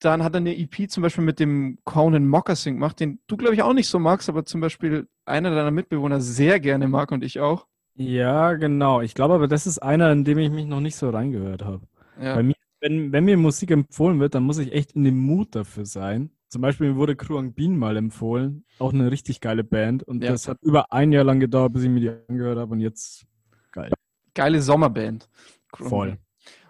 Dann 0.00 0.22
hat 0.22 0.34
er 0.34 0.38
eine 0.38 0.56
EP 0.56 0.90
zum 0.90 1.02
Beispiel 1.02 1.24
mit 1.24 1.40
dem 1.40 1.78
Conan 1.84 2.26
Moccasin 2.26 2.74
gemacht, 2.74 3.00
den 3.00 3.20
du, 3.26 3.36
glaube 3.36 3.54
ich, 3.54 3.62
auch 3.62 3.72
nicht 3.72 3.88
so 3.88 3.98
magst, 3.98 4.28
aber 4.28 4.44
zum 4.44 4.60
Beispiel 4.60 5.08
einer 5.24 5.50
deiner 5.50 5.70
Mitbewohner 5.72 6.20
sehr 6.20 6.60
gerne 6.60 6.88
mag 6.88 7.10
und 7.10 7.24
ich 7.24 7.40
auch. 7.40 7.66
ja, 7.94 8.54
genau. 8.54 9.00
Ich 9.00 9.14
glaube 9.14 9.34
aber, 9.34 9.48
das 9.48 9.66
ist 9.66 9.78
einer, 9.78 10.12
in 10.12 10.24
dem 10.24 10.38
ich 10.38 10.50
mich 10.50 10.66
noch 10.66 10.80
nicht 10.80 10.96
so 10.96 11.10
reingehört 11.10 11.64
habe. 11.64 11.86
Ja. 12.20 12.34
Bei 12.36 12.42
mir, 12.42 12.54
wenn, 12.80 13.12
wenn 13.12 13.24
mir 13.24 13.36
Musik 13.36 13.70
empfohlen 13.70 14.20
wird, 14.20 14.34
dann 14.34 14.44
muss 14.44 14.58
ich 14.58 14.72
echt 14.72 14.92
in 14.92 15.04
dem 15.04 15.18
Mut 15.18 15.54
dafür 15.54 15.84
sein. 15.84 16.30
Zum 16.48 16.62
Beispiel 16.62 16.90
mir 16.90 16.96
wurde 16.96 17.14
Kruang 17.16 17.52
Bean 17.52 17.76
mal 17.76 17.96
empfohlen, 17.96 18.64
auch 18.78 18.92
eine 18.92 19.10
richtig 19.10 19.40
geile 19.40 19.64
Band. 19.64 20.02
Und 20.02 20.22
Ja. 20.22 20.30
das 20.30 20.48
hat 20.48 20.58
über 20.62 20.92
ein 20.92 21.12
Jahr 21.12 21.24
lang 21.24 21.40
gedauert, 21.40 21.72
bis 21.74 21.82
ich 21.82 21.90
mir 21.90 22.00
die 22.00 22.10
angehört 22.28 22.58
habe. 22.58 22.72
Und 22.72 22.80
jetzt 22.80 23.26
geil. 23.72 23.92
Geile 24.34 24.62
Sommerband. 24.62 25.28
Voll. 25.74 26.16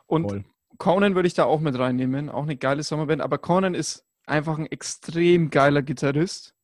Und 0.07 0.25
Voll. 0.31 0.45
Conan 0.79 1.15
würde 1.15 1.27
ich 1.29 1.35
da 1.35 1.45
auch 1.45 1.61
mit 1.61 1.79
reinnehmen. 1.79 2.29
Auch 2.29 2.43
eine 2.45 2.57
geile 2.57 2.83
Sommerband. 2.83 3.21
Aber 3.23 3.39
Conan 3.39 3.75
ist 3.75 4.05
einfach 4.27 4.59
ein 4.59 4.67
extrem 4.67 5.51
geiler 5.51 5.83
Gitarrist. 5.83 6.55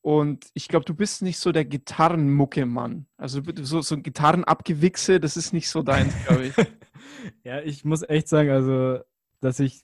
Und 0.00 0.46
ich 0.54 0.68
glaube, 0.68 0.84
du 0.84 0.94
bist 0.94 1.22
nicht 1.22 1.38
so 1.38 1.52
der 1.52 1.64
Gitarrenmucke-Mann. 1.64 3.06
Also 3.16 3.42
so, 3.62 3.82
so 3.82 3.94
ein 3.94 4.02
Gitarrenabgewichse, 4.02 5.20
das 5.20 5.36
ist 5.36 5.52
nicht 5.52 5.68
so 5.68 5.82
deins, 5.82 6.14
glaube 6.24 6.46
ich. 6.46 6.54
Ja, 7.44 7.60
ich 7.60 7.84
muss 7.84 8.02
echt 8.02 8.28
sagen, 8.28 8.50
also, 8.50 9.00
dass 9.40 9.58
ich 9.60 9.82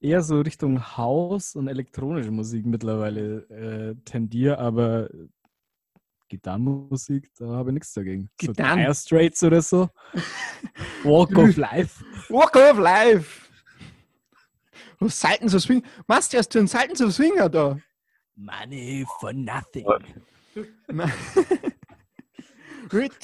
eher 0.00 0.22
so 0.22 0.40
Richtung 0.40 0.96
House 0.96 1.54
und 1.54 1.68
elektronische 1.68 2.30
Musik 2.30 2.66
mittlerweile 2.66 3.42
äh, 3.50 3.94
tendiere, 4.04 4.58
aber 4.58 5.08
Gitarrenmusik, 6.28 7.30
da 7.38 7.46
habe 7.48 7.70
ich 7.70 7.74
nichts 7.74 7.92
dagegen. 7.92 8.30
Gitarren- 8.38 8.78
So 8.78 8.82
Dire 8.84 8.94
Straits 8.94 9.42
oder 9.44 9.60
so. 9.62 9.88
Walk 11.04 11.36
of 11.36 11.56
Life. 11.56 12.04
Walk 12.30 12.56
of 12.56 12.78
Life! 12.78 13.48
Oh, 15.00 15.08
Sultans 15.08 15.54
of 15.54 15.62
Swing. 15.62 15.84
Was 16.06 16.32
hast 16.32 16.54
du 16.54 16.60
einen 16.60 16.68
Sultans 16.68 17.00
of 17.02 17.12
Swinger 17.12 17.48
da? 17.48 17.78
Money 18.34 19.04
for 19.20 19.32
nothing. 19.32 19.84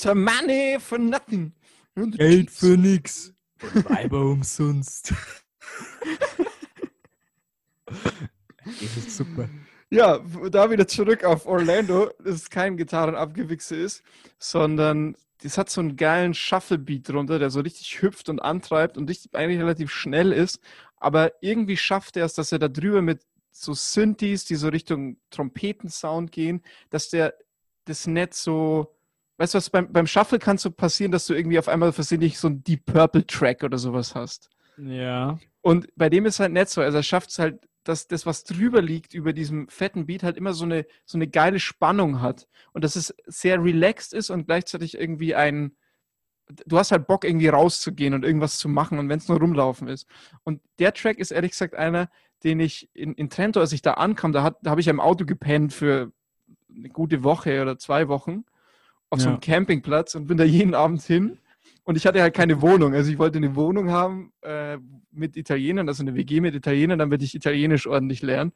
A 0.04 0.14
money 0.14 0.76
for 0.80 0.98
nothing. 0.98 1.52
Und 1.94 2.18
Geld 2.18 2.50
für 2.50 2.76
nix. 2.76 3.32
Und 3.62 3.90
Weiber 3.90 4.20
umsonst. 4.22 5.14
das 7.86 8.96
ist 8.96 9.16
super. 9.16 9.48
Ja, 9.90 10.18
da 10.50 10.70
wieder 10.70 10.86
zurück 10.86 11.24
auf 11.24 11.46
Orlando, 11.46 12.10
dass 12.18 12.34
es 12.34 12.50
kein 12.50 12.76
Gitarrenabgewichse 12.76 13.74
ist, 13.74 14.02
sondern 14.38 15.16
das 15.42 15.56
hat 15.56 15.70
so 15.70 15.80
einen 15.80 15.96
geilen 15.96 16.34
Shuffle-Beat 16.34 17.08
drunter, 17.08 17.38
der 17.38 17.50
so 17.50 17.60
richtig 17.60 18.02
hüpft 18.02 18.28
und 18.28 18.40
antreibt 18.40 18.98
und 18.98 19.08
richtig, 19.08 19.34
eigentlich 19.34 19.60
relativ 19.60 19.90
schnell 19.90 20.32
ist. 20.32 20.60
Aber 20.96 21.32
irgendwie 21.40 21.76
schafft 21.76 22.16
er 22.16 22.26
es, 22.26 22.34
dass 22.34 22.52
er 22.52 22.58
da 22.58 22.68
drüber 22.68 23.02
mit 23.02 23.22
so 23.50 23.72
Synthes, 23.72 24.44
die 24.44 24.56
so 24.56 24.68
Richtung 24.68 25.18
Trompetensound 25.30 26.32
gehen, 26.32 26.62
dass 26.90 27.08
der 27.08 27.34
das 27.84 28.06
nicht 28.06 28.34
so. 28.34 28.94
Weißt 29.38 29.54
du 29.54 29.58
was, 29.58 29.70
beim, 29.70 29.92
beim 29.92 30.06
Shuffle 30.06 30.38
kann 30.38 30.56
es 30.56 30.62
so 30.62 30.70
passieren, 30.70 31.12
dass 31.12 31.26
du 31.26 31.34
irgendwie 31.34 31.58
auf 31.58 31.68
einmal 31.68 31.92
versehentlich 31.92 32.38
so 32.38 32.48
einen 32.48 32.62
Deep 32.64 32.84
Purple 32.86 33.26
Track 33.26 33.62
oder 33.62 33.78
sowas 33.78 34.14
hast. 34.14 34.50
Ja. 34.76 35.38
Und 35.62 35.88
bei 35.96 36.08
dem 36.10 36.26
ist 36.26 36.40
halt 36.40 36.52
nicht 36.52 36.68
so. 36.68 36.80
Also 36.80 36.98
er 36.98 37.02
schafft 37.02 37.30
es 37.30 37.38
halt, 37.38 37.68
dass 37.84 38.06
das, 38.06 38.26
was 38.26 38.44
drüber 38.44 38.82
liegt 38.82 39.14
über 39.14 39.32
diesem 39.32 39.68
fetten 39.68 40.06
Beat, 40.06 40.22
halt 40.22 40.36
immer 40.36 40.52
so 40.52 40.64
eine, 40.64 40.86
so 41.06 41.16
eine 41.16 41.28
geile 41.28 41.60
Spannung 41.60 42.20
hat. 42.20 42.48
Und 42.72 42.84
dass 42.84 42.96
es 42.96 43.14
sehr 43.26 43.62
relaxed 43.62 44.12
ist 44.12 44.30
und 44.30 44.46
gleichzeitig 44.46 44.98
irgendwie 44.98 45.34
ein. 45.34 45.76
Du 46.66 46.78
hast 46.78 46.92
halt 46.92 47.06
Bock, 47.06 47.24
irgendwie 47.24 47.48
rauszugehen 47.48 48.14
und 48.14 48.24
irgendwas 48.24 48.58
zu 48.58 48.68
machen 48.68 48.98
und 48.98 49.08
wenn 49.08 49.18
es 49.18 49.28
nur 49.28 49.38
rumlaufen 49.38 49.86
ist. 49.86 50.06
Und 50.44 50.62
der 50.78 50.94
Track 50.94 51.18
ist 51.18 51.30
ehrlich 51.30 51.50
gesagt 51.52 51.74
einer, 51.74 52.10
den 52.42 52.58
ich 52.58 52.88
in, 52.94 53.12
in 53.14 53.28
Trento, 53.30 53.60
als 53.60 53.72
ich 53.72 53.82
da 53.82 53.94
ankam, 53.94 54.32
da, 54.32 54.42
hat- 54.42 54.56
da 54.62 54.70
habe 54.70 54.80
ich 54.80 54.88
im 54.88 55.00
Auto 55.00 55.26
gepennt 55.26 55.72
für 55.74 56.10
eine 56.74 56.88
gute 56.88 57.22
Woche 57.22 57.60
oder 57.60 57.78
zwei 57.78 58.08
Wochen 58.08 58.44
auf 59.10 59.20
so 59.20 59.26
Ja. 59.26 59.32
einem 59.32 59.40
Campingplatz 59.40 60.14
und 60.14 60.26
bin 60.26 60.36
da 60.36 60.44
jeden 60.44 60.74
Abend 60.74 61.02
hin. 61.02 61.38
Und 61.84 61.96
ich 61.96 62.06
hatte 62.06 62.20
halt 62.20 62.34
keine 62.34 62.60
Wohnung. 62.62 62.94
Also 62.94 63.10
ich 63.10 63.18
wollte 63.18 63.38
eine 63.38 63.56
Wohnung 63.56 63.90
haben 63.90 64.32
äh, 64.42 64.78
mit 65.10 65.36
Italienern, 65.36 65.88
also 65.88 66.02
eine 66.02 66.14
WG 66.14 66.40
mit 66.40 66.54
Italienern, 66.54 66.98
damit 66.98 67.22
ich 67.22 67.34
Italienisch 67.34 67.86
ordentlich 67.86 68.22
lerne. 68.22 68.52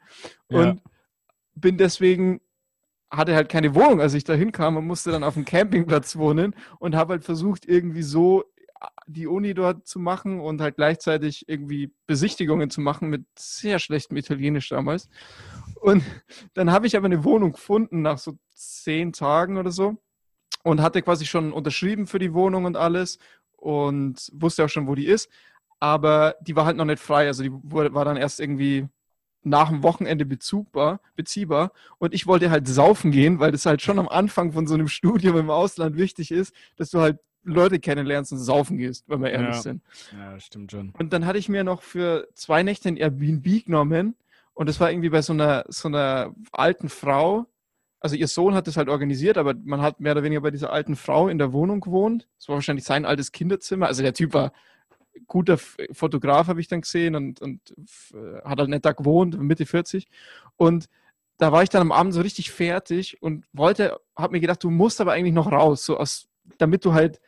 Ja. 0.51 0.59
Und 0.61 0.83
bin 1.55 1.79
deswegen, 1.79 2.41
hatte 3.11 3.35
halt 3.35 3.49
keine 3.51 3.75
Wohnung, 3.75 4.01
als 4.01 4.15
ich 4.15 4.25
da 4.25 4.33
hinkam 4.35 4.77
und 4.79 4.87
musste 4.87 5.11
dann 5.11 5.23
auf 5.25 5.35
dem 5.35 5.45
Campingplatz 5.45 6.17
wohnen 6.17 6.55
und 6.79 6.95
habe 6.95 7.13
halt 7.15 7.25
versucht, 7.25 7.67
irgendwie 7.67 8.03
so 8.03 8.45
die 9.07 9.27
Uni 9.27 9.55
dort 9.55 9.87
zu 9.87 9.99
machen 10.01 10.41
und 10.41 10.61
halt 10.61 10.77
gleichzeitig 10.77 11.45
irgendwie 11.49 11.93
Besichtigungen 12.07 12.71
zu 12.71 12.81
machen 12.81 13.09
mit 13.11 13.25
sehr 13.39 13.79
schlechtem 13.79 14.17
Italienisch 14.17 14.69
damals. 14.71 15.09
Und 15.81 16.03
dann 16.55 16.71
habe 16.73 16.87
ich 16.87 16.97
aber 16.97 17.07
eine 17.07 17.23
Wohnung 17.25 17.53
gefunden 17.53 18.03
nach 18.03 18.19
so 18.19 18.39
zehn 18.55 19.13
Tagen 19.13 19.57
oder 19.59 19.71
so 19.71 19.99
und 20.63 20.81
hatte 20.81 21.03
quasi 21.03 21.27
schon 21.27 21.53
unterschrieben 21.53 22.07
für 22.07 22.19
die 22.19 22.35
Wohnung 22.35 22.65
und 22.65 22.77
alles 22.77 23.19
und 23.57 24.31
wusste 24.35 24.65
auch 24.65 24.69
schon, 24.69 24.87
wo 24.87 24.95
die 24.95 25.07
ist. 25.07 25.29
Aber 25.81 26.37
die 26.41 26.55
war 26.55 26.65
halt 26.65 26.77
noch 26.77 26.85
nicht 26.85 27.03
frei. 27.03 27.27
Also 27.27 27.43
die 27.43 27.51
war 27.53 28.05
dann 28.05 28.17
erst 28.17 28.41
irgendwie 28.41 28.87
nach 29.43 29.69
dem 29.71 29.83
Wochenende 29.83 30.25
bezugbar, 30.25 31.01
beziehbar. 31.17 31.73
Und 31.99 32.15
ich 32.15 32.27
wollte 32.27 32.51
halt 32.51 32.69
saufen 32.69 33.11
gehen, 33.11 33.41
weil 33.41 33.51
das 33.51 33.67
halt 33.67 33.83
schon 33.83 33.99
am 33.99 34.09
Anfang 34.09 34.53
von 34.53 34.67
so 34.67 34.75
einem 34.75 34.89
Studium 34.89 35.37
im 35.37 35.51
Ausland 35.51 35.97
wichtig 35.97 36.31
ist, 36.31 36.55
dass 36.77 36.91
du 36.91 37.01
halt 37.01 37.19
Leute 37.45 37.81
kennenlernst 37.81 38.31
und 38.31 38.39
saufen 38.39 38.77
gehst, 38.77 39.09
wenn 39.09 39.21
wir 39.21 39.31
ehrlich 39.31 39.57
Ja. 39.57 39.63
sind. 39.63 39.83
Ja, 40.13 40.39
stimmt 40.39 40.71
schon. 40.71 40.91
Und 40.97 41.13
dann 41.13 41.27
hatte 41.27 41.39
ich 41.39 41.49
mir 41.49 41.65
noch 41.65 41.83
für 41.83 42.29
zwei 42.35 42.63
Nächte 42.63 42.89
ein 42.89 42.97
Airbnb 42.97 43.65
genommen 43.65 44.15
und 44.55 44.69
das 44.69 44.79
war 44.79 44.93
irgendwie 44.93 45.09
bei 45.11 45.23
so 45.23 45.33
einer, 45.33 45.65
so 45.69 45.89
einer 45.89 46.33
alten 46.53 46.89
Frau. 46.89 47.47
Also 48.03 48.17
ihr 48.17 48.27
Sohn 48.27 48.55
hat 48.55 48.67
das 48.67 48.77
halt 48.77 48.89
organisiert, 48.89 49.39
aber 49.39 49.55
man 49.63 49.81
hat 49.81 50.01
mehr 50.01 50.13
oder 50.13 50.25
weniger 50.25 50.41
bei 50.41 50.51
dieser 50.51 50.73
alten 50.73 50.97
Frau 50.97 51.29
in 51.29 51.39
der 51.39 51.53
Wohnung 51.53 51.81
gewohnt. 51.81 52.29
Das 52.37 52.49
war 52.49 52.57
wahrscheinlich 52.57 52.85
sein 52.85 53.05
altes 53.05 53.31
Kinderzimmer. 53.31 53.87
Also 53.87 54.03
der 54.03 54.13
Typ 54.13 54.35
war 54.35 54.53
guter 55.29 55.57
Fotograf, 55.57 56.49
habe 56.49 56.61
ich 56.61 56.69
dann 56.69 56.81
gesehen 56.81 57.15
und, 57.15 57.41
und 57.41 57.61
äh, 58.15 58.43
hat 58.45 58.59
halt 58.59 58.71
nicht 58.71 58.85
da 58.85 58.93
gewohnt, 58.93 59.41
Mitte 59.41 59.67
40. 59.67 60.09
Und 60.57 60.89
da 61.39 61.53
war 61.53 61.63
ich 61.63 61.69
dann 61.69 61.83
am 61.83 61.93
Abend 61.93 62.13
so 62.13 62.21
richtig 62.21 62.51
fertig 62.51 63.23
und 63.23 63.47
wollte, 63.53 64.01
habe 64.17 64.33
mir 64.33 64.41
gedacht, 64.41 64.63
du 64.65 64.71
musst 64.71 65.01
aber 65.01 65.13
eigentlich 65.13 65.35
noch 65.35 65.51
raus, 65.51 65.85
so 65.85 65.97
aus, 65.97 66.29
damit 66.59 66.85
du 66.85 66.93
halt 66.93 67.21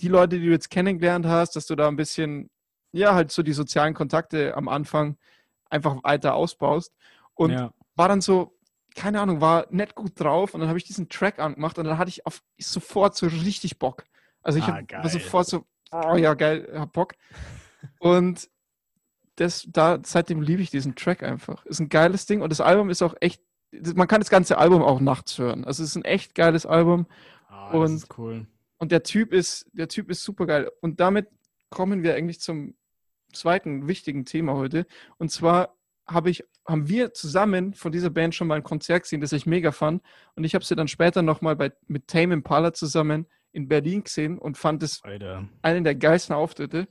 die 0.00 0.08
Leute, 0.08 0.38
die 0.38 0.46
du 0.46 0.52
jetzt 0.52 0.70
kennengelernt 0.70 1.26
hast, 1.26 1.56
dass 1.56 1.66
du 1.66 1.74
da 1.74 1.88
ein 1.88 1.96
bisschen, 1.96 2.50
ja, 2.92 3.14
halt 3.14 3.30
so 3.30 3.42
die 3.42 3.52
sozialen 3.52 3.94
Kontakte 3.94 4.56
am 4.56 4.68
Anfang 4.68 5.16
einfach 5.70 6.02
weiter 6.02 6.34
ausbaust. 6.34 6.94
Und 7.34 7.52
ja. 7.52 7.72
war 7.96 8.08
dann 8.08 8.20
so, 8.20 8.58
keine 8.94 9.20
Ahnung, 9.20 9.40
war 9.40 9.66
nicht 9.70 9.94
gut 9.94 10.18
drauf 10.20 10.54
und 10.54 10.60
dann 10.60 10.68
habe 10.68 10.78
ich 10.78 10.84
diesen 10.84 11.08
Track 11.08 11.38
angemacht 11.38 11.78
und 11.78 11.84
dann 11.84 11.98
hatte 11.98 12.08
ich 12.10 12.26
auf 12.26 12.42
sofort 12.58 13.16
so 13.16 13.26
richtig 13.26 13.78
Bock. 13.78 14.04
Also 14.42 14.58
ich 14.58 14.64
Ah, 14.66 14.76
hab- 14.78 14.92
war 14.92 15.08
sofort 15.08 15.46
so, 15.48 15.64
oh 15.92 16.16
ja, 16.16 16.34
geil, 16.34 16.68
hab 16.74 16.92
Bock. 16.92 17.14
Und 17.98 18.48
das, 19.36 19.66
da, 19.68 19.98
seitdem 20.04 20.42
liebe 20.42 20.62
ich 20.62 20.70
diesen 20.70 20.94
Track 20.94 21.22
einfach. 21.22 21.64
Ist 21.66 21.80
ein 21.80 21.88
geiles 21.88 22.26
Ding 22.26 22.42
und 22.42 22.50
das 22.50 22.60
Album 22.60 22.90
ist 22.90 23.02
auch 23.02 23.14
echt, 23.20 23.42
man 23.94 24.08
kann 24.08 24.20
das 24.20 24.30
ganze 24.30 24.58
Album 24.58 24.82
auch 24.82 25.00
nachts 25.00 25.38
hören. 25.38 25.64
Also 25.64 25.82
es 25.82 25.90
ist 25.90 25.96
ein 25.96 26.04
echt 26.04 26.34
geiles 26.34 26.66
Album 26.66 27.06
Ah, 27.48 27.70
Und- 27.72 27.82
das 27.82 27.92
ist 27.92 28.18
cool. 28.18 28.46
und 28.78 28.92
der 28.92 29.02
Typ 29.02 29.32
ist, 29.32 29.66
der 29.72 29.88
Typ 29.88 30.10
ist 30.10 30.22
super 30.22 30.46
geil. 30.46 30.70
Und 30.80 31.00
damit 31.00 31.28
kommen 31.70 32.02
wir 32.02 32.14
eigentlich 32.14 32.40
zum 32.40 32.74
zweiten 33.32 33.88
wichtigen 33.88 34.24
Thema 34.26 34.54
heute. 34.54 34.86
Und 35.18 35.30
zwar 35.30 35.74
habe 36.06 36.30
ich, 36.30 36.44
haben 36.66 36.88
wir 36.88 37.12
zusammen 37.12 37.74
von 37.74 37.92
dieser 37.92 38.10
Band 38.10 38.34
schon 38.34 38.48
mal 38.48 38.56
ein 38.56 38.62
Konzert 38.64 39.02
gesehen, 39.02 39.20
das 39.20 39.32
ich 39.32 39.46
mega 39.46 39.72
fand. 39.72 40.02
Und 40.34 40.44
ich 40.44 40.54
habe 40.54 40.64
sie 40.64 40.76
dann 40.76 40.88
später 40.88 41.22
nochmal 41.22 41.56
mit 41.86 42.08
Tame 42.08 42.34
Impala 42.34 42.72
zusammen 42.72 43.26
in 43.52 43.68
Berlin 43.68 44.04
gesehen 44.04 44.38
und 44.38 44.56
fand 44.56 44.82
es 44.82 45.02
Alter. 45.02 45.48
einen 45.62 45.84
der 45.84 45.94
geilsten 45.94 46.34
Auftritte, 46.34 46.88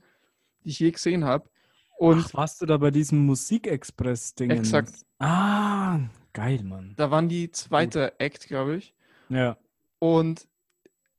die 0.64 0.70
ich 0.70 0.78
je 0.78 0.90
gesehen 0.90 1.24
habe. 1.24 1.50
Und 1.98 2.24
Ach, 2.26 2.34
warst 2.34 2.62
du 2.62 2.66
da 2.66 2.78
bei 2.78 2.90
diesem 2.90 3.26
Musikexpress-Ding? 3.26 4.50
Exakt. 4.50 4.92
Ah, 5.18 6.00
geil, 6.32 6.62
Mann. 6.62 6.94
da 6.96 7.10
waren 7.10 7.28
die 7.28 7.50
zweite 7.50 8.18
Act, 8.18 8.48
glaube 8.48 8.76
ich. 8.76 8.94
Ja. 9.28 9.56
Und 9.98 10.48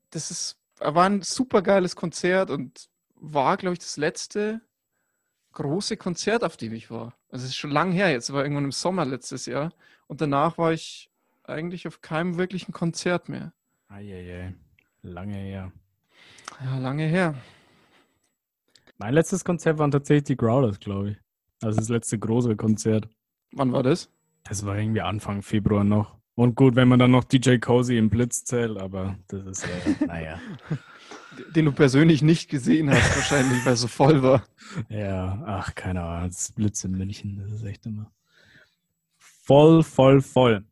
das 0.10 0.30
ist, 0.32 0.58
war 0.80 1.06
ein 1.06 1.22
super 1.22 1.62
geiles 1.62 1.96
Konzert 1.96 2.50
und 2.50 2.90
war, 3.16 3.56
glaube 3.58 3.74
ich, 3.74 3.80
das 3.80 3.98
letzte 3.98 4.62
große 5.54 5.98
Konzert, 5.98 6.44
auf 6.44 6.58
dem 6.58 6.74
ich 6.74 6.92
war. 6.92 7.16
Also 7.34 7.46
es 7.46 7.50
ist 7.50 7.58
schon 7.58 7.72
lang 7.72 7.92
her 7.92 8.12
jetzt, 8.12 8.32
war 8.32 8.44
irgendwann 8.44 8.66
im 8.66 8.72
Sommer 8.72 9.06
letztes 9.06 9.48
Jahr. 9.48 9.74
Und 10.06 10.22
danach 10.22 10.60
war 10.60 10.72
ich 10.72 11.10
eigentlich 11.44 11.88
auf 11.88 12.00
keinem 12.00 12.38
wirklichen 12.38 12.74
Konzert 12.74 13.28
mehr. 13.28 13.54
Eieiei. 13.88 14.54
Lange 15.02 15.38
her. 15.38 15.72
Ja, 16.64 16.78
lange 16.78 17.08
her. 17.08 17.34
Mein 19.00 19.16
letztes 19.16 19.44
Konzert 19.44 19.80
waren 19.80 19.90
tatsächlich 19.90 20.26
die 20.26 20.38
Growlers, 20.38 20.80
glaube 20.80 21.10
ich. 21.10 21.18
Also 21.64 21.80
das 21.80 21.90
letzte 21.90 22.20
große 22.20 22.56
Konzert. 22.56 23.10
Wann 23.52 23.74
war 23.74 23.82
das? 23.82 24.12
Das 24.44 24.64
war 24.68 24.78
irgendwie 24.78 25.02
Anfang 25.02 25.42
Februar 25.42 25.84
noch. 25.84 26.16
Und 26.36 26.54
gut, 26.54 26.76
wenn 26.76 26.88
man 26.88 27.00
dann 27.00 27.10
noch 27.10 27.24
DJ 27.24 27.58
Cozy 27.58 27.98
im 27.98 28.12
Blitz 28.12 28.44
zählt, 28.44 28.78
aber 28.78 29.18
das 29.30 29.44
ist 29.44 29.66
ja, 29.66 30.06
naja. 30.06 30.40
Den 31.56 31.66
du 31.66 31.72
persönlich 31.72 32.22
nicht 32.22 32.50
gesehen 32.50 32.90
hast, 32.90 33.16
wahrscheinlich, 33.16 33.66
weil 33.66 33.74
es 33.74 33.82
so 33.82 33.88
voll 33.88 34.24
war. 34.24 34.44
Ja, 34.90 35.44
ach, 35.46 35.76
keine 35.76 36.04
Ahnung. 36.04 36.30
Das 36.30 36.52
Blitz 36.52 36.84
in 36.84 36.92
München, 36.92 37.38
das 37.42 37.52
ist 37.52 37.64
echt 37.64 37.86
immer 37.86 38.12
voll, 39.44 39.84
voll, 39.84 40.22
voll. 40.22 40.64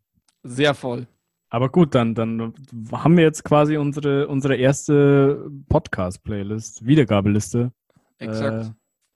Sehr 0.43 0.73
voll. 0.73 1.07
Aber 1.49 1.69
gut, 1.69 1.93
dann, 1.95 2.15
dann 2.15 2.53
haben 2.91 3.17
wir 3.17 3.23
jetzt 3.23 3.43
quasi 3.43 3.75
unsere, 3.75 4.27
unsere 4.27 4.55
erste 4.55 5.51
Podcast-Playlist, 5.67 6.85
Wiedergabeliste, 6.85 7.73
Exakt. 8.19 8.67
äh, 8.67 8.71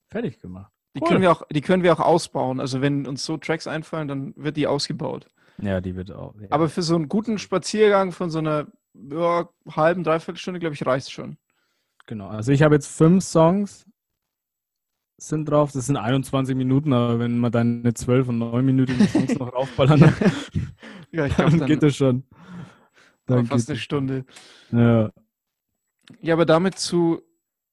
fertig 0.10 0.40
gemacht. 0.42 0.72
die, 0.94 1.02
cool. 1.02 1.08
können 1.08 1.22
wir 1.22 1.32
auch, 1.32 1.44
die 1.50 1.62
können 1.62 1.84
wir 1.84 1.94
auch 1.94 2.02
ausbauen. 2.02 2.60
Also 2.60 2.82
wenn 2.82 3.08
uns 3.08 3.24
so 3.24 3.38
Tracks 3.38 3.68
einfallen, 3.68 4.10
dann 4.10 4.34
wird 4.36 4.58
die 4.58 4.68
ausgebaut. 4.68 5.28
Ja, 5.62 5.80
die 5.80 5.96
wird 5.96 6.12
auch. 6.12 6.36
Ja. 6.42 6.48
Aber 6.50 6.68
für 6.68 6.82
so 6.82 6.96
einen 6.96 7.08
guten 7.08 7.38
Spaziergang 7.38 8.12
von 8.12 8.30
so 8.30 8.40
einer 8.40 8.68
ja, 9.10 9.50
halben, 9.70 10.04
dreiviertel 10.04 10.40
Stunde, 10.40 10.60
glaube 10.60 10.76
ich, 10.76 10.86
reicht 10.86 11.12
schon. 11.12 11.38
Genau, 12.08 12.28
also 12.28 12.52
ich 12.52 12.62
habe 12.62 12.76
jetzt 12.76 12.88
fünf 12.88 13.24
Songs 13.24 13.86
sind 15.18 15.46
drauf. 15.46 15.72
Das 15.72 15.86
sind 15.86 15.98
21 15.98 16.56
Minuten, 16.56 16.94
aber 16.94 17.20
wenn 17.20 17.38
man 17.38 17.52
deine 17.52 17.94
12 17.94 18.30
und 18.30 18.40
9-minütigen 18.42 19.08
Songs 19.12 19.38
noch 19.38 19.54
raufballern, 19.54 20.00
dann, 20.00 20.14
Ja, 21.12 21.26
ich 21.26 21.34
dann 21.34 21.58
dann 21.58 21.68
geht 21.68 21.84
das 21.84 21.96
schon. 21.96 22.24
Dann 23.26 23.46
fast 23.46 23.70
eine 23.70 23.80
Stunde. 23.80 24.26
Ja. 24.72 25.12
Ja, 26.22 26.34
aber 26.34 26.46
damit 26.46 26.78
zu 26.78 27.22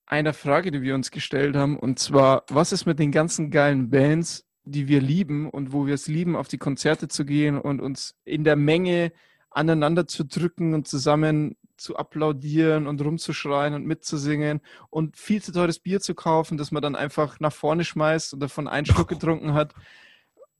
einer 0.06 0.32
Frage, 0.32 0.70
die 0.70 0.82
wir 0.82 0.94
uns 0.94 1.10
gestellt 1.10 1.56
haben, 1.56 1.78
und 1.78 1.98
zwar, 1.98 2.44
was 2.48 2.72
ist 2.72 2.86
mit 2.86 2.98
den 2.98 3.12
ganzen 3.12 3.50
geilen 3.50 3.90
Bands, 3.90 4.46
die 4.64 4.88
wir 4.88 5.00
lieben 5.00 5.50
und 5.50 5.72
wo 5.72 5.86
wir 5.86 5.94
es 5.94 6.06
lieben, 6.06 6.36
auf 6.36 6.48
die 6.48 6.58
Konzerte 6.58 7.08
zu 7.08 7.24
gehen 7.24 7.58
und 7.58 7.80
uns 7.80 8.14
in 8.24 8.44
der 8.44 8.56
Menge 8.56 9.12
aneinander 9.54 10.06
zu 10.06 10.24
drücken 10.24 10.74
und 10.74 10.88
zusammen 10.88 11.56
zu 11.76 11.96
applaudieren 11.96 12.86
und 12.86 13.00
rumzuschreien 13.02 13.74
und 13.74 13.86
mitzusingen 13.86 14.60
und 14.90 15.16
viel 15.16 15.42
zu 15.42 15.52
teures 15.52 15.78
Bier 15.80 16.00
zu 16.00 16.14
kaufen, 16.14 16.56
das 16.56 16.70
man 16.70 16.82
dann 16.82 16.94
einfach 16.96 17.40
nach 17.40 17.52
vorne 17.52 17.84
schmeißt 17.84 18.34
und 18.34 18.40
davon 18.40 18.68
einen 18.68 18.86
Schluck 18.86 19.08
getrunken 19.08 19.54
hat. 19.54 19.74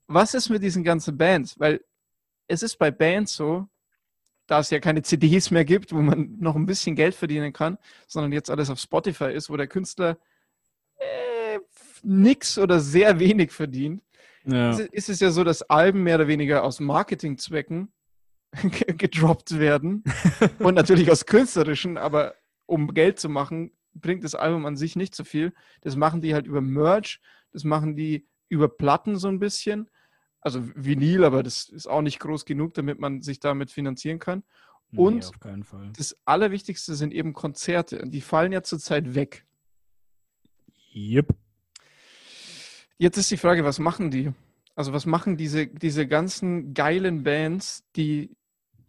Was 0.09 0.35
ist 0.35 0.49
mit 0.49 0.63
diesen 0.63 0.83
ganzen 0.85 1.17
Bands? 1.17 1.59
Weil 1.61 1.85
es 2.49 2.63
ist 2.63 2.77
bei 2.79 2.91
Bands 2.91 3.35
so, 3.35 3.69
da 4.47 4.59
es 4.59 4.71
ja 4.71 4.81
keine 4.81 5.03
CDs 5.03 5.51
mehr 5.51 5.65
gibt, 5.65 5.93
wo 5.93 6.01
man 6.03 6.37
noch 6.41 6.57
ein 6.57 6.67
bisschen 6.67 6.97
Geld 6.97 7.15
verdienen 7.15 7.53
kann, 7.53 7.79
sondern 8.07 8.33
jetzt 8.33 8.51
alles 8.51 8.69
auf 8.69 8.81
Spotify 8.81 9.33
ist, 9.33 9.49
wo 9.49 9.57
der 9.57 9.69
Künstler 9.69 10.19
äh, 10.97 11.61
nix 12.03 12.59
oder 12.59 12.81
sehr 12.81 13.19
wenig 13.21 13.53
verdient, 13.53 14.03
Ja. 14.45 14.71
ist, 14.71 15.09
es 15.09 15.21
ja 15.21 15.31
so, 15.31 15.45
dass 15.45 15.63
Alben 15.63 16.03
mehr 16.03 16.17
oder 16.17 16.27
weniger 16.27 16.65
aus 16.65 16.81
Marketingzwecken 16.81 17.93
gedroppt 18.99 19.59
werden 19.59 20.05
und 20.59 20.75
natürlich 20.75 21.11
aus 21.11 21.27
künstlerischen, 21.27 21.97
aber 21.97 22.35
um 22.67 22.93
Geld 22.95 23.19
zu 23.19 23.29
machen, 23.29 23.73
bringt 23.95 24.25
das 24.25 24.35
Album 24.35 24.67
an 24.67 24.77
sich 24.77 24.97
nicht 24.97 25.15
so 25.15 25.25
viel. 25.25 25.53
Das 25.81 25.97
machen 25.97 26.21
die 26.21 26.35
halt 26.35 26.47
über 26.47 26.61
Merch, 26.61 27.21
das 27.53 27.65
machen 27.65 27.97
die 27.97 28.27
über 28.49 28.69
Platten 28.69 29.17
so 29.17 29.29
ein 29.29 29.39
bisschen. 29.39 29.89
Also 30.41 30.61
Vinyl, 30.75 31.25
aber 31.25 31.43
das 31.43 31.69
ist 31.69 31.87
auch 31.87 32.03
nicht 32.03 32.19
groß 32.19 32.45
genug, 32.45 32.75
damit 32.75 32.99
man 32.99 33.23
sich 33.23 33.41
damit 33.41 33.71
finanzieren 33.71 34.19
kann. 34.19 34.43
und- 35.05 35.15
nee. 35.87 35.93
Das 35.97 36.17
Allerwichtigste 36.27 36.95
sind 36.95 37.15
eben 37.15 37.33
Konzerte. 37.33 38.03
Und 38.03 38.11
die 38.11 38.21
fallen 38.21 38.53
ja 38.53 38.63
zurzeit 38.63 39.15
weg. 39.15 39.47
Yep. 40.95 41.35
Jetzt 42.99 43.17
ist 43.17 43.31
die 43.31 43.37
Frage, 43.39 43.65
was 43.65 43.79
machen 43.79 44.11
die? 44.11 44.33
Also 44.75 44.93
was 44.93 45.07
machen 45.07 45.37
diese, 45.37 45.67
diese 45.67 46.07
ganzen 46.07 46.75
geilen 46.75 47.23
Bands, 47.23 47.85
die 47.97 48.37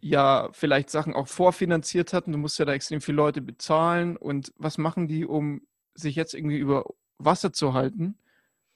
ja 0.04 0.48
vielleicht 0.52 0.90
Sachen 0.90 1.14
auch 1.14 1.28
vorfinanziert 1.28 2.12
hatten? 2.12 2.32
Du 2.32 2.38
musst 2.38 2.58
ja 2.58 2.64
da 2.64 2.72
extrem 2.74 3.00
viele 3.00 3.16
Leute 3.16 3.40
bezahlen. 3.40 4.16
Und 4.16 4.52
was 4.56 4.78
machen 4.78 5.08
die, 5.08 5.24
um 5.24 5.62
sich 5.94 6.14
jetzt 6.16 6.34
irgendwie 6.34 6.58
über 6.58 6.84
Wasser 7.18 7.52
zu 7.52 7.72
halten? 7.74 8.18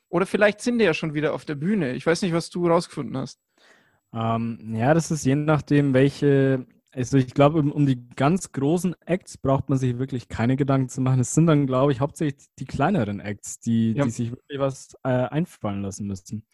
Oder 0.09 0.25
vielleicht 0.27 0.61
sind 0.63 0.79
die 0.79 0.85
ja 0.87 0.95
schon 0.95 1.15
wieder 1.15 1.35
auf 1.35 1.45
der 1.45 1.55
Bühne. 1.57 1.93
Ich 1.95 2.07
weiß 2.07 2.23
nicht, 2.23 2.33
was 2.33 2.51
du 2.51 2.67
rausgefunden 2.67 3.17
hast. 3.17 3.41
Ähm, 4.15 4.75
ja, 4.75 4.95
das 4.95 5.11
ist 5.11 5.25
je 5.25 5.35
nachdem, 5.35 5.93
welche. 5.95 6.67
Also 6.93 7.19
ich 7.19 7.35
glaube, 7.35 7.59
um, 7.59 7.71
um 7.71 7.85
die 7.85 8.09
ganz 8.17 8.51
großen 8.53 8.97
Acts 9.05 9.37
braucht 9.37 9.69
man 9.69 9.79
sich 9.79 9.99
wirklich 9.99 10.29
keine 10.29 10.57
Gedanken 10.57 10.89
zu 10.89 11.03
machen. 11.03 11.21
Es 11.21 11.35
sind 11.35 11.47
dann, 11.47 11.67
glaube 11.67 11.93
ich, 11.93 12.01
hauptsächlich 12.01 12.47
die 12.59 12.65
kleineren 12.65 13.21
Acts, 13.21 13.61
die, 13.61 13.93
Ja. 13.93 14.05
die 14.05 14.11
sich 14.11 14.31
wirklich 14.31 14.59
was 14.59 14.95
äh, 15.05 15.09
einfallen 15.11 15.83
lassen 15.83 16.07
müssen. 16.07 16.47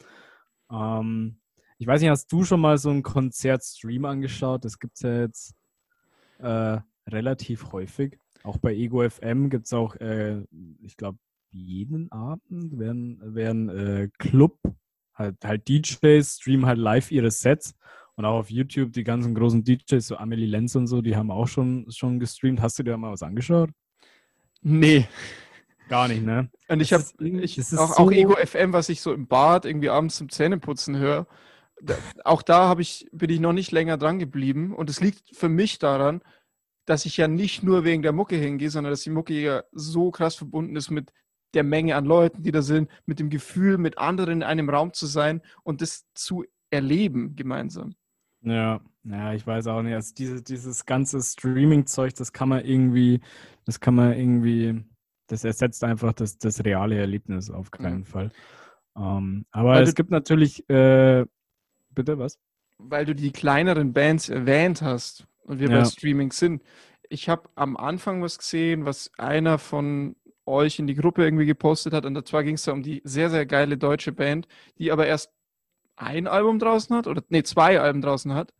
Ähm, 0.72 1.38
ich 1.78 1.86
weiß 1.86 2.00
nicht, 2.00 2.10
hast 2.10 2.30
du 2.32 2.44
schon 2.44 2.60
mal 2.60 2.78
so 2.78 2.90
einen 2.90 3.02
Konzertstream 3.02 4.04
angeschaut? 4.04 4.64
Das 4.64 4.78
gibt 4.78 4.94
es 4.96 5.02
ja 5.02 5.20
jetzt 5.20 5.54
äh, 6.38 6.78
relativ 7.08 7.72
häufig. 7.72 8.18
Auch 8.42 8.58
bei 8.58 8.74
Ego 8.74 9.08
FM 9.08 9.50
gibt 9.50 9.66
es 9.66 9.72
auch, 9.72 9.96
äh, 9.96 10.42
ich 10.82 10.96
glaube, 10.96 11.18
jeden 11.50 12.10
Abend 12.12 12.78
werden, 12.78 13.20
werden 13.34 13.68
äh, 13.68 14.08
Club, 14.18 14.58
halt, 15.14 15.36
halt 15.44 15.68
DJs 15.68 16.26
streamen 16.36 16.66
halt 16.66 16.78
live 16.78 17.10
ihre 17.10 17.30
Sets. 17.30 17.74
Und 18.16 18.24
auch 18.24 18.38
auf 18.38 18.50
YouTube 18.50 18.92
die 18.92 19.02
ganzen 19.02 19.34
großen 19.34 19.64
DJs, 19.64 20.06
so 20.06 20.16
Amelie 20.16 20.46
Lenz 20.46 20.76
und 20.76 20.86
so, 20.86 21.02
die 21.02 21.16
haben 21.16 21.32
auch 21.32 21.48
schon, 21.48 21.86
schon 21.90 22.20
gestreamt. 22.20 22.60
Hast 22.62 22.78
du 22.78 22.84
dir 22.84 22.96
mal 22.96 23.10
was 23.12 23.24
angeschaut? 23.24 23.70
Nee. 24.62 25.08
Gar 25.88 26.08
nicht, 26.08 26.24
ne? 26.24 26.48
Und 26.68 26.80
ich 26.80 26.92
habe 26.92 27.02
auch, 27.02 27.48
so- 27.58 27.78
auch 27.78 28.12
Ego 28.12 28.34
FM, 28.36 28.72
was 28.72 28.88
ich 28.88 29.00
so 29.00 29.12
im 29.12 29.26
Bad 29.26 29.64
irgendwie 29.64 29.90
abends 29.90 30.16
zum 30.16 30.28
Zähneputzen 30.28 30.96
höre. 30.96 31.26
Auch 32.24 32.42
da 32.42 32.68
habe 32.68 32.82
ich, 32.82 33.06
bin 33.12 33.30
ich 33.30 33.40
noch 33.40 33.52
nicht 33.52 33.72
länger 33.72 33.96
dran 33.96 34.18
geblieben. 34.18 34.74
Und 34.74 34.90
es 34.90 35.00
liegt 35.00 35.36
für 35.36 35.48
mich 35.48 35.78
daran, 35.78 36.22
dass 36.86 37.06
ich 37.06 37.16
ja 37.16 37.28
nicht 37.28 37.62
nur 37.62 37.84
wegen 37.84 38.02
der 38.02 38.12
Mucke 38.12 38.36
hingehe, 38.36 38.70
sondern 38.70 38.92
dass 38.92 39.02
die 39.02 39.10
Mucke 39.10 39.34
ja 39.34 39.62
so 39.72 40.10
krass 40.10 40.34
verbunden 40.34 40.76
ist 40.76 40.90
mit 40.90 41.12
der 41.54 41.64
Menge 41.64 41.96
an 41.96 42.04
Leuten, 42.04 42.42
die 42.42 42.52
da 42.52 42.62
sind, 42.62 42.90
mit 43.06 43.20
dem 43.20 43.30
Gefühl, 43.30 43.78
mit 43.78 43.98
anderen 43.98 44.32
in 44.38 44.42
einem 44.42 44.68
Raum 44.68 44.92
zu 44.92 45.06
sein 45.06 45.40
und 45.62 45.80
das 45.80 46.04
zu 46.14 46.44
erleben 46.70 47.36
gemeinsam. 47.36 47.94
Ja, 48.42 48.80
ja, 49.04 49.32
ich 49.32 49.46
weiß 49.46 49.66
auch 49.68 49.82
nicht. 49.82 49.94
Also 49.94 50.14
diese, 50.14 50.42
dieses 50.42 50.84
ganze 50.84 51.20
Streaming-Zeug, 51.22 52.14
das 52.14 52.32
kann 52.32 52.48
man 52.48 52.64
irgendwie, 52.64 53.20
das 53.64 53.80
kann 53.80 53.94
man 53.94 54.12
irgendwie, 54.12 54.84
das 55.28 55.44
ersetzt 55.44 55.84
einfach 55.84 56.12
das, 56.12 56.38
das 56.38 56.64
reale 56.64 56.98
Erlebnis 56.98 57.50
auf 57.50 57.70
keinen 57.70 58.00
Mhm. 58.00 58.04
Fall. 58.04 58.30
Ähm, 58.96 59.46
aber 59.50 59.70
Weil 59.70 59.84
es 59.84 59.94
gibt 59.94 60.10
natürlich, 60.10 60.68
äh, 60.68 61.24
bitte 61.94 62.18
was? 62.18 62.38
weil 62.78 63.04
du 63.04 63.14
die 63.14 63.30
kleineren 63.30 63.92
Bands 63.92 64.28
erwähnt 64.28 64.82
hast 64.82 65.26
und 65.44 65.60
wir 65.60 65.70
Ja. 65.70 65.78
bei 65.78 65.84
Streaming 65.84 66.32
sind. 66.32 66.62
Ich 67.08 67.28
habe 67.28 67.48
am 67.54 67.76
Anfang 67.76 68.20
was 68.20 68.36
gesehen, 68.38 68.84
was 68.84 69.12
einer 69.16 69.58
von 69.58 70.16
euch 70.44 70.80
in 70.80 70.88
die 70.88 70.96
Gruppe 70.96 71.22
irgendwie 71.22 71.46
gepostet 71.46 71.92
hat. 71.94 72.04
Und 72.04 72.26
zwar 72.26 72.42
ging 72.42 72.56
es 72.56 72.64
da 72.64 72.72
um 72.72 72.82
die 72.82 73.00
sehr, 73.04 73.30
sehr 73.30 73.46
geile 73.46 73.78
deutsche 73.78 74.10
Band, 74.12 74.48
die 74.78 74.90
aber 74.90 75.06
erst 75.06 75.30
ein 75.96 76.26
Album 76.26 76.58
draußen 76.58 76.94
hat, 76.96 77.06
oder 77.06 77.22
nee, 77.28 77.44
zwei 77.44 77.78
Alben 77.80 78.02
draußen 78.02 78.34
hat. 78.34 78.52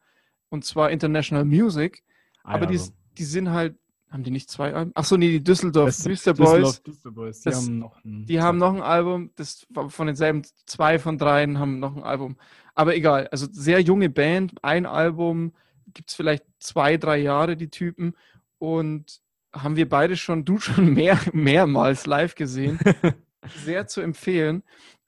Und 0.49 0.65
zwar 0.65 0.91
International 0.93 1.45
Music. 1.45 2.05
Ah, 2.45 2.55
aber 2.55 2.71
ja, 2.71 2.79
die, 2.79 2.81
die 3.19 3.25
sind 3.25 3.51
halt, 3.51 3.77
haben 4.15 4.23
die 4.25 4.31
nicht 4.31 4.49
zwei 4.51 4.73
Alben? 4.73 4.93
Ach 4.95 5.05
so, 5.05 5.17
nee, 5.19 5.31
die 5.31 5.45
Düsseldorf 5.45 5.89
Düster 6.03 6.33
Düsseldorf 6.33 6.39
Boys. 6.63 6.83
Düster 6.83 7.11
Boys, 7.11 7.41
die 7.41 7.51
Das- 7.51 7.57
haben 7.67 7.79
noch 7.81 8.03
ein 8.05 8.25
Die 8.27 8.41
haben 8.41 8.59
noch 8.59 8.73
ein 8.75 8.81
Album, 8.81 9.31
das 9.37 9.67
von 9.89 10.07
denselben 10.07 10.43
zwei 10.67 10.99
von 10.99 11.19
dreien 11.19 11.59
haben 11.59 11.81
noch 11.81 11.97
ein 11.97 12.03
Album. 12.03 12.37
Aber 12.75 12.97
egal, 12.97 13.29
also 13.29 13.47
sehr 13.51 13.81
junge 13.81 14.09
Band, 14.09 14.55
ein 14.63 14.87
Album, 14.87 15.53
gibt 15.93 16.11
es 16.11 16.17
vielleicht 16.17 16.45
zwei, 16.59 16.97
drei 16.97 17.19
Jahre, 17.19 17.57
die 17.57 17.69
Typen. 17.69 18.15
Und 18.59 19.21
haben 19.53 19.77
wir 19.77 19.89
beide 19.89 20.17
schon, 20.17 20.45
du 20.45 20.59
schon 20.59 20.95
mehr, 20.95 21.19
mehrmals 21.33 22.07
live 22.07 22.35
gesehen. 22.35 22.79
Sehr 23.65 23.87
zu 23.87 24.01
empfehlen. 24.01 24.63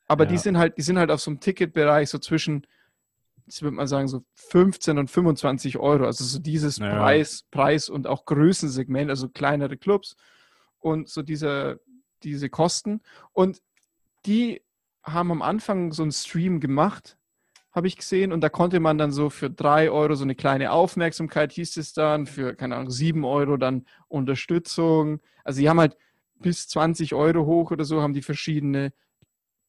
Aber 0.08 0.26
die 0.26 0.34
Ja. 0.34 0.40
sind 0.40 0.58
halt, 0.58 0.76
die 0.78 0.82
sind 0.82 0.98
halt 0.98 1.10
auf 1.10 1.20
so 1.20 1.30
einem 1.30 1.40
Ticketbereich 1.40 2.10
so 2.10 2.18
zwischen, 2.18 2.66
ich 3.46 3.62
würde 3.62 3.76
mal 3.76 3.86
sagen, 3.86 4.08
so 4.08 4.24
15 4.34 4.98
und 4.98 5.10
25 5.10 5.78
Euro. 5.78 6.06
Also 6.06 6.24
so 6.24 6.38
dieses 6.38 6.78
Ja. 6.78 6.90
Preis, 6.90 7.44
Preis 7.50 7.88
und 7.88 8.06
auch 8.06 8.24
Größensegment, 8.24 9.10
also 9.10 9.28
kleinere 9.28 9.76
Clubs 9.76 10.16
und 10.78 11.08
so 11.08 11.22
diese, 11.22 11.80
diese 12.22 12.48
Kosten. 12.48 13.00
Und 13.32 13.62
die 14.26 14.62
haben 15.02 15.30
am 15.30 15.42
Anfang 15.42 15.92
so 15.92 16.02
einen 16.02 16.12
Stream 16.12 16.58
gemacht, 16.58 17.16
habe 17.72 17.86
ich 17.86 17.96
gesehen. 17.96 18.32
Und 18.32 18.40
da 18.40 18.48
konnte 18.48 18.80
man 18.80 18.98
dann 18.98 19.12
so 19.12 19.30
für 19.30 19.50
drei 19.50 19.90
Euro 19.90 20.14
so 20.14 20.24
eine 20.24 20.34
kleine 20.34 20.72
Aufmerksamkeit, 20.72 21.52
hieß 21.52 21.76
es 21.76 21.92
dann, 21.92 22.26
für, 22.26 22.54
keine 22.54 22.74
Ahnung, 22.76 22.90
sieben 22.90 23.24
Euro 23.24 23.56
dann 23.56 23.86
Unterstützung. 24.08 25.20
Also 25.44 25.60
die 25.60 25.68
haben 25.68 25.78
halt 25.78 25.96
bis 26.40 26.68
20 26.68 27.14
Euro 27.14 27.46
hoch 27.46 27.70
oder 27.70 27.84
so, 27.84 28.02
haben 28.02 28.14
die 28.14 28.22
verschiedene, 28.22 28.92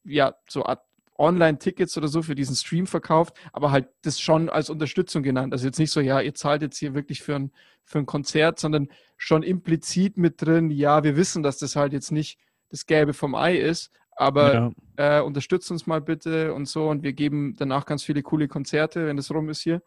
ja, 0.04 0.34
so 0.48 0.64
Art 0.64 0.87
Online-Tickets 1.18 1.96
oder 1.96 2.08
so 2.08 2.22
für 2.22 2.34
diesen 2.34 2.56
Stream 2.56 2.86
verkauft, 2.86 3.36
aber 3.52 3.70
halt 3.70 3.88
das 4.02 4.20
schon 4.20 4.48
als 4.48 4.70
Unterstützung 4.70 5.22
genannt. 5.22 5.52
Also 5.52 5.66
jetzt 5.66 5.78
nicht 5.78 5.90
so, 5.90 6.00
ja, 6.00 6.20
ihr 6.20 6.34
zahlt 6.34 6.62
jetzt 6.62 6.78
hier 6.78 6.94
wirklich 6.94 7.22
für 7.22 7.34
ein, 7.34 7.52
für 7.84 7.98
ein 7.98 8.06
Konzert, 8.06 8.58
sondern 8.58 8.88
schon 9.16 9.42
implizit 9.42 10.16
mit 10.16 10.40
drin, 10.40 10.70
ja, 10.70 11.02
wir 11.02 11.16
wissen, 11.16 11.42
dass 11.42 11.58
das 11.58 11.76
halt 11.76 11.92
jetzt 11.92 12.12
nicht 12.12 12.38
das 12.70 12.86
Gelbe 12.86 13.14
vom 13.14 13.34
Ei 13.34 13.56
ist, 13.56 13.90
aber 14.16 14.72
ja. 14.96 15.18
äh, 15.18 15.22
unterstützt 15.22 15.70
uns 15.70 15.86
mal 15.86 16.00
bitte 16.00 16.54
und 16.54 16.66
so 16.66 16.88
und 16.88 17.02
wir 17.02 17.12
geben 17.12 17.54
danach 17.56 17.86
ganz 17.86 18.02
viele 18.02 18.22
coole 18.22 18.48
Konzerte, 18.48 19.06
wenn 19.06 19.18
es 19.18 19.30
rum 19.30 19.48
ist 19.48 19.62
hier. 19.62 19.82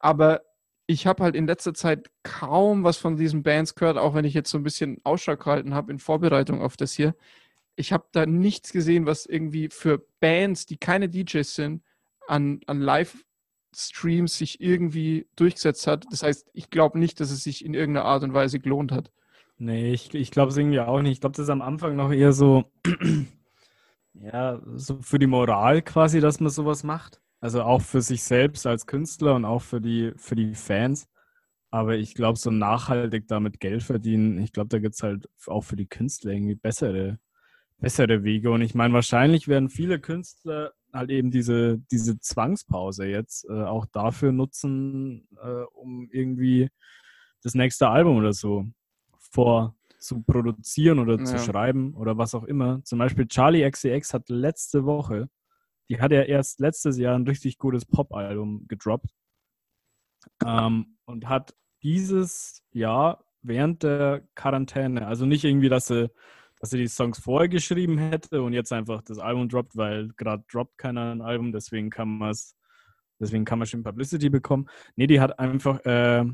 Aber 0.00 0.42
ich 0.86 1.06
habe 1.06 1.22
halt 1.22 1.34
in 1.34 1.46
letzter 1.46 1.74
Zeit 1.74 2.08
kaum 2.22 2.82
was 2.82 2.96
von 2.96 3.16
diesen 3.16 3.42
Bands 3.42 3.74
gehört, 3.74 3.98
auch 3.98 4.14
wenn 4.14 4.24
ich 4.24 4.34
jetzt 4.34 4.50
so 4.50 4.58
ein 4.58 4.64
bisschen 4.64 4.98
Ausschau 5.04 5.36
gehalten 5.36 5.74
habe 5.74 5.92
in 5.92 5.98
Vorbereitung 5.98 6.62
auf 6.62 6.76
das 6.76 6.92
hier. 6.92 7.14
Ich 7.78 7.92
habe 7.92 8.06
da 8.10 8.26
nichts 8.26 8.72
gesehen, 8.72 9.06
was 9.06 9.24
irgendwie 9.24 9.68
für 9.70 10.04
Bands, 10.18 10.66
die 10.66 10.78
keine 10.78 11.08
DJs 11.08 11.54
sind, 11.54 11.82
an, 12.26 12.60
an 12.66 12.80
Livestreams 12.80 14.36
sich 14.36 14.60
irgendwie 14.60 15.28
durchgesetzt 15.36 15.86
hat. 15.86 16.04
Das 16.10 16.24
heißt, 16.24 16.50
ich 16.54 16.70
glaube 16.70 16.98
nicht, 16.98 17.20
dass 17.20 17.30
es 17.30 17.44
sich 17.44 17.64
in 17.64 17.74
irgendeiner 17.74 18.06
Art 18.06 18.24
und 18.24 18.34
Weise 18.34 18.58
gelohnt 18.58 18.90
hat. 18.90 19.12
Nee, 19.58 19.92
ich, 19.92 20.12
ich 20.12 20.32
glaube 20.32 20.50
es 20.50 20.56
irgendwie 20.56 20.80
auch 20.80 21.00
nicht. 21.02 21.12
Ich 21.12 21.20
glaube, 21.20 21.36
das 21.36 21.44
ist 21.44 21.50
am 21.50 21.62
Anfang 21.62 21.94
noch 21.94 22.10
eher 22.10 22.32
so, 22.32 22.64
ja, 24.14 24.60
so 24.74 25.00
für 25.00 25.20
die 25.20 25.28
Moral 25.28 25.80
quasi, 25.82 26.20
dass 26.20 26.40
man 26.40 26.50
sowas 26.50 26.82
macht. 26.82 27.20
Also 27.40 27.62
auch 27.62 27.82
für 27.82 28.02
sich 28.02 28.24
selbst 28.24 28.66
als 28.66 28.86
Künstler 28.86 29.36
und 29.36 29.44
auch 29.44 29.62
für 29.62 29.80
die, 29.80 30.12
für 30.16 30.34
die 30.34 30.56
Fans. 30.56 31.06
Aber 31.70 31.94
ich 31.96 32.14
glaube, 32.14 32.38
so 32.40 32.50
nachhaltig 32.50 33.28
damit 33.28 33.60
Geld 33.60 33.84
verdienen, 33.84 34.38
ich 34.38 34.52
glaube, 34.52 34.68
da 34.68 34.80
gibt 34.80 34.94
es 34.94 35.02
halt 35.04 35.28
auch 35.46 35.62
für 35.62 35.76
die 35.76 35.86
Künstler 35.86 36.32
irgendwie 36.32 36.56
bessere, 36.56 37.20
bessere 37.80 38.24
Wege. 38.24 38.50
Und 38.50 38.62
ich 38.62 38.74
meine, 38.74 38.94
wahrscheinlich 38.94 39.48
werden 39.48 39.68
viele 39.70 40.00
Künstler 40.00 40.72
halt 40.92 41.10
eben 41.10 41.30
diese, 41.30 41.78
diese 41.90 42.18
Zwangspause 42.18 43.06
jetzt 43.06 43.48
äh, 43.48 43.62
auch 43.64 43.86
dafür 43.86 44.32
nutzen, 44.32 45.28
äh, 45.42 45.62
um 45.74 46.08
irgendwie 46.10 46.68
das 47.42 47.54
nächste 47.54 47.88
Album 47.88 48.16
oder 48.16 48.32
so 48.32 48.66
vor 49.18 49.74
zu 49.98 50.22
produzieren 50.22 50.98
oder 51.00 51.18
zu 51.24 51.34
Ja. 51.34 51.38
schreiben 51.38 51.94
oder 51.94 52.16
was 52.18 52.34
auch 52.34 52.44
immer. 52.44 52.82
Zum 52.84 52.98
Beispiel 52.98 53.26
Charlie 53.26 53.68
XCX 53.68 54.14
hat 54.14 54.28
letzte 54.28 54.84
Woche, 54.84 55.28
die 55.88 56.00
hat 56.00 56.12
ja 56.12 56.22
erst 56.22 56.60
letztes 56.60 56.98
Jahr 56.98 57.14
ein 57.16 57.26
richtig 57.26 57.58
gutes 57.58 57.84
Pop-Album 57.84 58.66
gedroppt 58.68 59.10
ähm, 60.44 60.96
und 61.04 61.28
hat 61.28 61.54
dieses 61.82 62.62
Jahr 62.72 63.24
während 63.42 63.82
der 63.82 64.22
Quarantäne, 64.34 65.06
also 65.06 65.26
nicht 65.26 65.44
irgendwie, 65.44 65.68
dass 65.68 65.86
sie, 65.88 66.10
dass 66.60 66.70
sie 66.70 66.78
die 66.78 66.88
Songs 66.88 67.18
vorher 67.18 67.48
geschrieben 67.48 67.98
hätte 67.98 68.42
und 68.42 68.52
jetzt 68.52 68.72
einfach 68.72 69.02
das 69.02 69.18
Album 69.18 69.48
droppt, 69.48 69.76
weil 69.76 70.08
gerade 70.16 70.44
droppt 70.50 70.78
keiner 70.78 71.12
ein 71.12 71.22
Album, 71.22 71.52
deswegen 71.52 71.90
kann 71.90 72.18
man 72.18 72.30
es, 72.30 72.56
deswegen 73.20 73.44
kann 73.44 73.58
man 73.58 73.66
schon 73.66 73.82
Publicity 73.82 74.28
bekommen. 74.28 74.68
Nee, 74.96 75.06
die 75.06 75.20
hat 75.20 75.38
einfach 75.38 75.84
äh, 75.84 76.24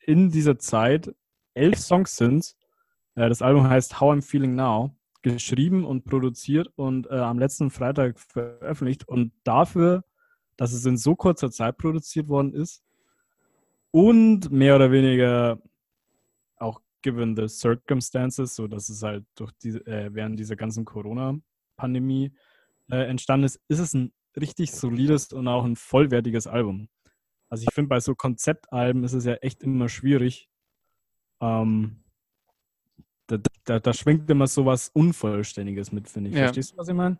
in 0.00 0.30
dieser 0.30 0.58
Zeit 0.58 1.14
elf 1.54 1.78
Songs 1.78 2.16
sind. 2.16 2.54
Äh, 3.14 3.28
das 3.28 3.42
Album 3.42 3.68
heißt 3.68 4.00
How 4.00 4.14
I'm 4.14 4.22
Feeling 4.22 4.54
Now, 4.54 4.96
geschrieben 5.22 5.84
und 5.84 6.04
produziert 6.04 6.68
und 6.76 7.06
äh, 7.08 7.14
am 7.14 7.38
letzten 7.38 7.70
Freitag 7.70 8.18
veröffentlicht. 8.18 9.06
Und 9.08 9.32
dafür, 9.44 10.04
dass 10.56 10.72
es 10.72 10.84
in 10.84 10.96
so 10.96 11.16
kurzer 11.16 11.50
Zeit 11.50 11.78
produziert 11.78 12.28
worden 12.28 12.52
ist 12.52 12.82
und 13.90 14.50
mehr 14.50 14.76
oder 14.76 14.90
weniger 14.90 15.58
given 17.02 17.36
the 17.36 17.48
circumstances, 17.48 18.54
so 18.54 18.66
dass 18.66 18.88
es 18.88 19.02
halt 19.02 19.24
durch 19.34 19.52
die, 19.62 19.70
äh, 19.86 20.10
während 20.12 20.38
dieser 20.38 20.56
ganzen 20.56 20.84
Corona-Pandemie 20.84 22.32
äh, 22.90 23.08
entstanden 23.08 23.44
ist, 23.44 23.60
ist 23.68 23.78
es 23.78 23.94
ein 23.94 24.12
richtig 24.40 24.72
solides 24.72 25.32
und 25.32 25.48
auch 25.48 25.64
ein 25.64 25.76
vollwertiges 25.76 26.46
Album. 26.46 26.88
Also 27.48 27.64
ich 27.68 27.74
finde, 27.74 27.88
bei 27.88 28.00
so 28.00 28.14
Konzeptalben 28.14 29.04
ist 29.04 29.12
es 29.12 29.24
ja 29.24 29.34
echt 29.34 29.62
immer 29.62 29.88
schwierig. 29.88 30.48
Ähm, 31.40 32.02
da, 33.26 33.38
da, 33.64 33.78
da 33.78 33.92
schwingt 33.92 34.28
immer 34.30 34.46
so 34.46 34.64
was 34.64 34.88
Unvollständiges 34.88 35.92
mit, 35.92 36.08
finde 36.08 36.30
ich. 36.30 36.36
Ja. 36.36 36.44
Verstehst 36.44 36.72
du, 36.72 36.76
was 36.78 36.88
ich 36.88 36.94
meine? 36.94 37.18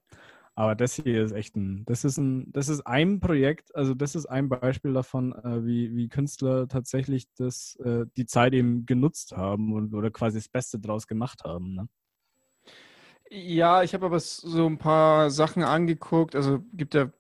Aber 0.55 0.75
das 0.75 0.95
hier 0.97 1.25
ist 1.25 1.33
echt 1.33 1.57
ein, 1.57 1.85
das 1.87 2.05
ist 2.05 2.19
ein, 2.19 2.53
das 2.53 2.69
ist 2.69 2.87
ein 2.87 3.21
Projekt, 3.21 3.75
also 3.75 3.95
das 3.95 4.15
ist 4.15 4.27
ein 4.27 4.51
Beispiel 4.51 4.93
davon, 4.93 5.33
äh, 5.33 5.65
wie, 5.65 5.97
wie 5.97 6.09
Künstler 6.09 6.69
tatsächlich 6.69 7.27
das, 7.37 7.77
äh, 7.77 8.05
die 8.17 8.27
Zeit 8.27 8.53
eben 8.53 8.85
genutzt 8.85 9.35
haben 9.35 9.73
und 9.73 9.95
oder 9.95 10.11
quasi 10.11 10.39
das 10.39 10.49
Beste 10.49 10.79
draus 10.79 11.07
gemacht 11.07 11.45
haben. 11.45 11.75
Ne? 11.75 11.89
Ja, 13.31 13.83
ich 13.83 13.95
habe 13.95 14.05
aber 14.05 14.21
so 14.21 14.67
ein 14.67 14.77
paar 14.77 15.31
Sachen 15.31 15.63
angeguckt. 15.63 16.37
Also 16.37 16.63
gibt 16.75 16.93
ja, 16.93 17.11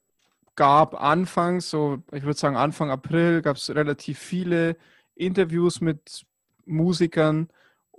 gab 0.56 1.00
anfangs, 1.00 1.70
so 1.70 2.02
ich 2.12 2.24
würde 2.24 2.38
sagen 2.38 2.56
Anfang 2.56 2.90
April, 2.90 3.40
gab 3.40 3.56
es 3.56 3.74
relativ 3.74 4.18
viele 4.18 4.76
Interviews 5.14 5.80
mit 5.80 6.26
Musikern. 6.66 7.48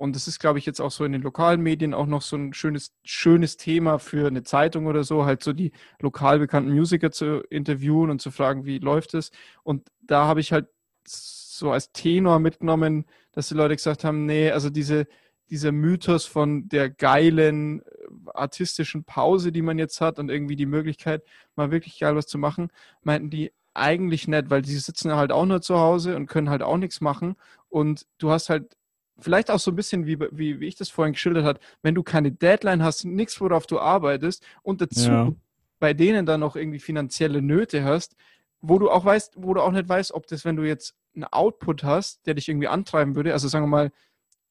Und 0.04 0.18
das 0.18 0.28
ist, 0.28 0.40
glaube 0.40 0.60
ich, 0.60 0.66
jetzt 0.66 0.82
auch 0.82 0.92
so 0.92 1.06
in 1.06 1.14
den 1.14 1.22
lokalen 1.22 1.62
Medien 1.62 1.94
auch 1.94 2.08
noch 2.08 2.22
so 2.24 2.36
ein 2.36 2.54
schönes, 2.54 2.92
schönes 3.06 3.56
Thema 3.56 4.00
für 4.00 4.28
eine 4.28 4.44
Zeitung 4.44 4.86
oder 4.88 5.06
so, 5.06 5.24
halt 5.24 5.42
so 5.42 5.54
die 5.54 5.72
lokal 6.02 6.40
bekannten 6.40 6.74
Musiker 6.74 7.10
zu 7.10 7.42
interviewen 7.50 8.10
und 8.10 8.22
zu 8.22 8.30
fragen, 8.30 8.66
wie 8.66 8.80
läuft 8.80 9.14
es. 9.14 9.32
Und 9.64 9.88
da 10.02 10.26
habe 10.28 10.42
ich 10.42 10.52
halt 10.52 10.68
so 11.08 11.72
als 11.72 11.94
Tenor 11.94 12.40
mitgenommen, 12.40 13.06
dass 13.32 13.48
die 13.48 13.54
Leute 13.54 13.78
gesagt 13.78 14.04
haben, 14.04 14.26
nee, 14.26 14.52
also 14.52 14.70
diese, 14.70 15.08
dieser 15.50 15.72
Mythos 15.72 16.26
von 16.26 16.68
der 16.68 16.90
geilen 16.90 17.80
äh, 17.80 17.86
artistischen 18.34 19.06
Pause, 19.06 19.54
die 19.54 19.62
man 19.62 19.80
jetzt 19.80 20.02
hat 20.02 20.20
und 20.20 20.30
irgendwie 20.30 20.58
die 20.58 20.66
Möglichkeit, 20.66 21.24
mal 21.56 21.72
wirklich 21.72 21.98
geil 21.98 22.18
was 22.18 22.28
zu 22.28 22.38
machen, 22.38 22.72
meinten 23.04 23.30
die 23.30 23.54
eigentlich 23.74 24.28
nicht, 24.28 24.50
weil 24.50 24.64
die 24.64 24.76
sitzen 24.76 25.16
halt 25.16 25.32
auch 25.32 25.46
nur 25.46 25.62
zu 25.62 25.80
Hause 25.80 26.18
und 26.18 26.28
können 26.28 26.50
halt 26.50 26.62
auch 26.62 26.78
nichts 26.78 27.00
machen. 27.00 27.38
Und 27.70 28.06
du 28.18 28.32
hast 28.32 28.50
halt 28.50 28.76
vielleicht 29.20 29.52
auch 29.52 29.60
so 29.60 29.72
ein 29.72 29.76
bisschen, 29.76 30.06
wie, 30.06 30.20
wie, 30.32 30.60
wie 30.60 30.68
ich 30.68 30.76
das 30.76 30.90
vorhin 30.90 31.14
geschildert 31.14 31.46
habe, 31.46 31.60
wenn 31.82 31.96
du 31.96 32.04
keine 32.04 32.32
Deadline 32.32 32.84
hast, 32.84 33.06
nichts, 33.06 33.40
worauf 33.40 33.68
du 33.68 33.80
arbeitest 33.80 34.46
und 34.64 34.82
dazu 34.82 35.12
Ja. 35.12 35.32
bei 35.80 35.94
denen 35.94 36.26
dann 36.26 36.40
noch 36.40 36.56
irgendwie 36.56 36.80
finanzielle 36.80 37.42
Nöte 37.42 37.84
hast, 37.84 38.16
wo 38.62 38.80
du 38.80 38.90
auch 38.90 39.06
weißt, 39.06 39.34
wo 39.38 39.54
du 39.54 39.62
auch 39.62 39.72
nicht 39.72 39.88
weißt, 39.90 40.14
ob 40.14 40.28
das, 40.28 40.46
wenn 40.46 40.56
du 40.56 40.64
jetzt 40.64 40.96
einen 41.16 41.26
Output 41.26 41.84
hast, 41.84 42.26
der 42.26 42.34
dich 42.34 42.48
irgendwie 42.50 42.68
antreiben 42.68 43.16
würde, 43.16 43.34
also 43.34 43.48
sagen 43.48 43.66
wir 43.66 43.70
mal, 43.70 43.92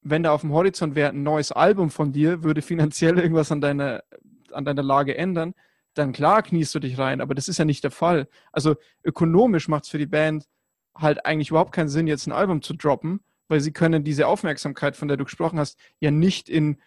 wenn 0.02 0.22
da 0.22 0.32
auf 0.32 0.42
dem 0.42 0.52
Horizont 0.52 0.94
wäre 0.94 1.10
ein 1.10 1.22
neues 1.22 1.52
Album 1.52 1.90
von 1.90 2.12
dir, 2.12 2.42
würde 2.42 2.62
finanziell 2.62 3.18
irgendwas 3.18 3.50
an 3.52 3.60
deiner, 3.60 4.02
an 4.52 4.64
deiner 4.64 4.82
Lage 4.82 5.16
ändern, 5.16 5.54
dann 5.94 6.12
klar 6.12 6.42
kniest 6.42 6.74
du 6.74 6.78
dich 6.78 6.98
rein, 6.98 7.20
aber 7.20 7.34
das 7.34 7.48
ist 7.48 7.58
ja 7.58 7.64
nicht 7.64 7.84
der 7.84 7.90
Fall. 7.90 8.28
Also 8.52 8.76
ökonomisch 9.04 9.68
macht 9.68 9.84
es 9.84 9.90
für 9.90 9.98
die 9.98 10.06
Band 10.06 10.46
halt 10.94 11.24
eigentlich 11.24 11.50
überhaupt 11.50 11.72
keinen 11.72 11.88
Sinn, 11.88 12.06
jetzt 12.06 12.26
ein 12.26 12.32
Album 12.32 12.62
zu 12.62 12.74
droppen, 12.74 13.20
weil 13.52 13.60
sie 13.60 13.72
können 13.72 14.02
diese 14.02 14.26
Aufmerksamkeit, 14.26 14.96
von 14.96 15.08
der 15.08 15.18
du 15.18 15.24
gesprochen 15.24 15.58
hast, 15.58 15.78
ja 16.00 16.10
nicht 16.10 16.48
in 16.48 16.80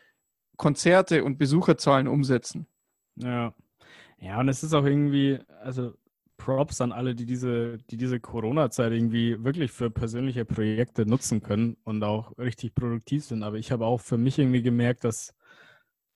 Konzerte 0.58 1.24
und 1.24 1.38
Besucherzahlen 1.38 2.08
umsetzen. 2.08 2.66
Ja. 3.18 3.54
Ja, 4.18 4.40
und 4.40 4.50
es 4.50 4.64
ist 4.64 4.74
auch 4.74 4.84
irgendwie, 4.84 5.38
also 5.62 5.94
Props 6.38 6.82
an 6.82 6.92
alle, 6.92 7.14
die 7.14 7.28
diese, 7.28 7.78
die 7.92 7.98
diese 7.98 8.20
Corona-Zeit 8.20 8.94
irgendwie 8.94 9.44
wirklich 9.44 9.72
für 9.72 9.92
persönliche 9.92 10.44
Projekte 10.44 11.06
nutzen 11.06 11.44
können 11.44 11.78
und 11.84 12.04
auch 12.04 12.36
richtig 12.40 12.74
produktiv 12.74 13.24
sind. 13.24 13.44
Aber 13.44 13.58
ich 13.58 13.72
habe 13.72 13.86
auch 13.86 14.02
für 14.02 14.18
mich 14.18 14.40
irgendwie 14.40 14.64
gemerkt, 14.64 15.04
dass 15.04 15.36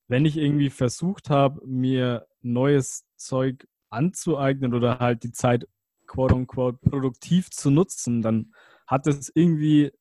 wenn 0.08 0.26
ich 0.26 0.36
irgendwie 0.36 0.72
versucht 0.72 1.30
habe, 1.30 1.64
mir 1.64 2.26
neues 2.42 3.06
Zeug 3.18 3.68
anzueignen 3.92 4.74
oder 4.74 4.98
halt 4.98 5.22
die 5.22 5.32
Zeit 5.32 5.68
quote 6.08 6.34
unquote 6.34 6.80
produktiv 6.80 7.52
zu 7.52 7.70
nutzen, 7.70 8.24
dann 8.24 8.52
hat 8.88 9.06
es 9.06 9.32
irgendwie 9.36 9.92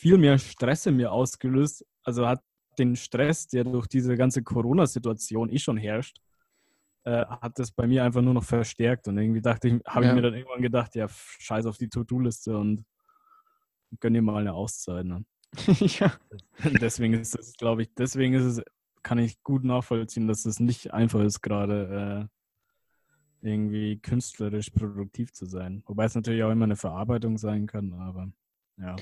viel 0.00 0.16
mehr 0.16 0.38
Stress 0.38 0.86
in 0.86 0.96
mir 0.96 1.12
ausgelöst. 1.12 1.84
Also 2.02 2.26
hat 2.26 2.42
den 2.78 2.96
Stress, 2.96 3.46
der 3.48 3.64
durch 3.64 3.86
diese 3.86 4.16
ganze 4.16 4.42
Corona-Situation 4.42 5.50
eh 5.50 5.58
schon 5.58 5.76
herrscht, 5.76 6.18
äh, 7.04 7.26
hat 7.26 7.58
das 7.58 7.70
bei 7.70 7.86
mir 7.86 8.02
einfach 8.04 8.22
nur 8.22 8.32
noch 8.32 8.44
verstärkt. 8.44 9.08
Und 9.08 9.18
irgendwie 9.18 9.42
dachte 9.42 9.68
ich, 9.68 9.74
habe 9.86 10.06
Ja. 10.06 10.10
ich 10.10 10.16
mir 10.16 10.22
dann 10.22 10.34
irgendwann 10.34 10.62
gedacht, 10.62 10.94
ja, 10.94 11.06
scheiß 11.08 11.66
auf 11.66 11.76
die 11.76 11.90
To-Do-Liste 11.90 12.56
und 12.56 12.82
gönn 14.00 14.14
dir 14.14 14.22
mal 14.22 14.40
eine 14.40 14.54
Auszeit. 14.54 15.04
Ne? 15.04 15.24
ja. 16.00 16.12
deswegen 16.80 17.14
ist 17.14 17.38
es, 17.38 17.54
glaube 17.58 17.82
ich, 17.82 17.94
deswegen 17.94 18.32
ist 18.34 18.44
es, 18.44 18.62
kann 19.02 19.18
ich 19.18 19.42
gut 19.42 19.64
nachvollziehen, 19.64 20.26
dass 20.28 20.46
es 20.46 20.60
nicht 20.60 20.94
einfach 20.94 21.20
ist, 21.20 21.42
gerade 21.42 22.28
äh, 23.42 23.46
irgendwie 23.46 23.98
künstlerisch 23.98 24.70
produktiv 24.70 25.32
zu 25.32 25.44
sein. 25.44 25.82
Wobei 25.86 26.04
es 26.04 26.14
natürlich 26.14 26.42
auch 26.42 26.50
immer 26.50 26.64
eine 26.64 26.76
Verarbeitung 26.76 27.36
sein 27.36 27.66
kann, 27.66 27.92
aber 27.92 28.30
ja. 28.78 28.96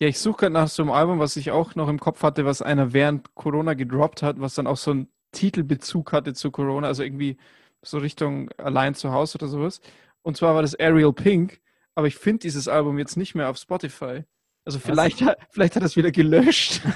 Ja, 0.00 0.08
ich 0.08 0.18
suche 0.18 0.38
gerade 0.40 0.52
nach 0.54 0.68
so 0.68 0.82
einem 0.82 0.92
Album, 0.92 1.18
was 1.18 1.36
ich 1.36 1.50
auch 1.50 1.74
noch 1.74 1.88
im 1.88 2.00
Kopf 2.00 2.22
hatte, 2.22 2.44
was 2.46 2.62
einer 2.62 2.92
während 2.92 3.34
Corona 3.34 3.74
gedroppt 3.74 4.22
hat, 4.22 4.40
was 4.40 4.54
dann 4.54 4.66
auch 4.66 4.78
so 4.78 4.92
einen 4.92 5.08
Titelbezug 5.32 6.12
hatte 6.12 6.32
zu 6.32 6.50
Corona, 6.50 6.86
also 6.88 7.02
irgendwie 7.02 7.36
so 7.82 7.98
Richtung 7.98 8.50
allein 8.56 8.94
zu 8.94 9.12
Hause 9.12 9.36
oder 9.38 9.48
sowas. 9.48 9.80
Und 10.22 10.36
zwar 10.36 10.54
war 10.54 10.62
das 10.62 10.78
Ariel 10.78 11.12
Pink, 11.12 11.60
aber 11.94 12.06
ich 12.06 12.16
finde 12.16 12.40
dieses 12.40 12.66
Album 12.66 12.98
jetzt 12.98 13.16
nicht 13.16 13.34
mehr 13.34 13.50
auf 13.50 13.58
Spotify. 13.58 14.24
Also 14.64 14.78
vielleicht, 14.78 15.22
hat- 15.22 15.38
vielleicht 15.50 15.76
hat 15.76 15.82
er 15.82 15.86
es 15.86 15.96
wieder 15.96 16.10
gelöscht. 16.10 16.82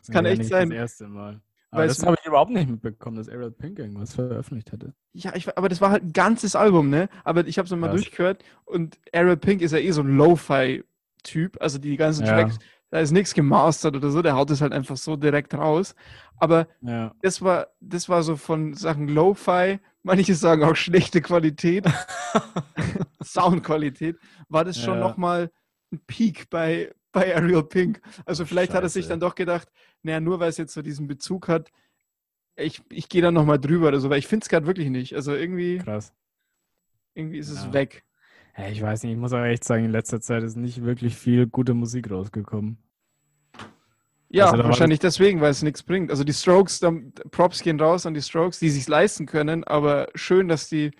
Das 0.00 0.10
kann 0.10 0.24
ja, 0.26 0.32
echt 0.32 0.44
sein. 0.44 0.70
Das 0.70 0.76
erste 0.78 1.08
Mal. 1.08 1.40
Aber 1.70 1.86
das 1.86 2.02
habe 2.04 2.16
ich 2.20 2.26
überhaupt 2.26 2.50
nicht 2.50 2.68
mitbekommen, 2.68 3.16
dass 3.16 3.28
Ariel 3.28 3.50
Pink 3.50 3.78
irgendwas 3.78 4.14
veröffentlicht 4.14 4.72
hätte. 4.72 4.92
Ja, 5.12 5.34
ich, 5.34 5.56
aber 5.56 5.68
das 5.70 5.80
war 5.80 5.90
halt 5.90 6.02
ein 6.04 6.12
ganzes 6.12 6.54
Album, 6.56 6.90
ne? 6.90 7.08
Aber 7.24 7.46
ich 7.46 7.58
habe 7.58 7.64
es 7.64 7.70
nochmal 7.70 7.90
durchgehört 7.96 8.44
und 8.66 8.98
Ariel 9.14 9.36
Pink 9.36 9.62
ist 9.62 9.72
ja 9.72 9.78
eh 9.78 9.90
so 9.92 10.02
ein 10.02 10.16
Lo-Fi-Typ, 11.20 11.56
also 11.60 11.78
die 11.78 11.96
ganzen 11.96 12.24
Ja. 12.26 12.32
Tracks, 12.34 12.58
da 12.90 12.98
ist 13.00 13.12
nichts 13.12 13.34
gemastert 13.34 13.94
oder 13.96 14.10
so, 14.10 14.22
der 14.22 14.34
haut 14.34 14.50
es 14.50 14.60
halt 14.60 14.72
einfach 14.72 14.96
so 14.96 15.16
direkt 15.16 15.54
raus. 15.54 15.94
Aber 16.38 16.66
Ja. 16.80 17.14
das 17.22 17.42
war, 17.42 17.68
das 17.80 18.08
war 18.08 18.22
so 18.22 18.36
von 18.36 18.74
Sachen 18.74 19.08
Lo-Fi, 19.08 19.78
manche 20.02 20.34
sagen 20.34 20.64
auch 20.64 20.76
schlechte 20.76 21.20
Qualität, 21.20 21.84
Soundqualität, 23.22 24.16
war 24.48 24.64
das 24.64 24.78
schon 24.80 24.94
Ja. 24.94 25.00
nochmal 25.08 25.50
ein 25.92 26.00
Peak 26.06 26.48
bei, 26.50 26.92
bei 27.12 27.34
Ariel 27.36 27.62
Pink. 27.64 28.00
Also 28.24 28.44
vielleicht 28.44 28.72
hat 28.74 28.82
er 28.82 28.88
sich 28.88 29.04
Scheiße. 29.04 29.10
dann 29.10 29.20
doch 29.20 29.34
gedacht, 29.34 29.68
naja, 30.02 30.20
nur 30.20 30.40
weil 30.40 30.48
es 30.48 30.56
jetzt 30.56 30.72
so 30.74 30.82
diesen 30.82 31.06
Bezug 31.06 31.48
hat, 31.48 31.70
ich, 32.56 32.82
ich 32.90 33.08
gehe 33.08 33.22
da 33.22 33.30
nochmal 33.30 33.58
drüber 33.58 33.88
oder 33.88 34.00
so, 34.00 34.10
weil 34.10 34.18
ich 34.18 34.26
finde 34.26 34.44
es 34.44 34.48
gerade 34.48 34.66
wirklich 34.66 34.90
nicht. 34.90 35.14
Also 35.14 35.34
irgendwie, 35.34 35.78
Krass. 35.78 36.12
irgendwie 37.14 37.38
ist 37.38 37.48
es 37.50 37.64
Ja. 37.64 37.72
weg. 37.72 38.04
Ja, 38.56 38.68
ich 38.68 38.82
weiß 38.82 39.02
nicht, 39.02 39.12
ich 39.12 39.18
muss 39.18 39.32
auch 39.32 39.42
echt 39.44 39.64
sagen, 39.64 39.84
in 39.84 39.90
letzter 39.90 40.20
Zeit 40.20 40.42
ist 40.42 40.56
nicht 40.56 40.82
wirklich 40.84 41.16
viel 41.16 41.46
gute 41.46 41.74
Musik 41.74 42.10
rausgekommen. 42.10 42.78
Ja, 44.32 44.50
Also 44.50 44.62
wahrscheinlich 44.62 45.00
deswegen, 45.00 45.40
weil 45.40 45.50
es 45.50 45.62
nichts 45.62 45.82
bringt. 45.82 46.10
Also 46.10 46.22
die 46.22 46.32
Strokes, 46.32 46.78
dann, 46.78 47.12
Props 47.32 47.62
gehen 47.62 47.80
raus 47.80 48.06
an 48.06 48.14
die 48.14 48.22
Strokes, 48.22 48.60
die 48.60 48.70
sich 48.70 48.86
leisten 48.86 49.26
können, 49.26 49.64
aber 49.64 50.08
schön, 50.14 50.46
dass 50.46 50.68
die 50.68 50.92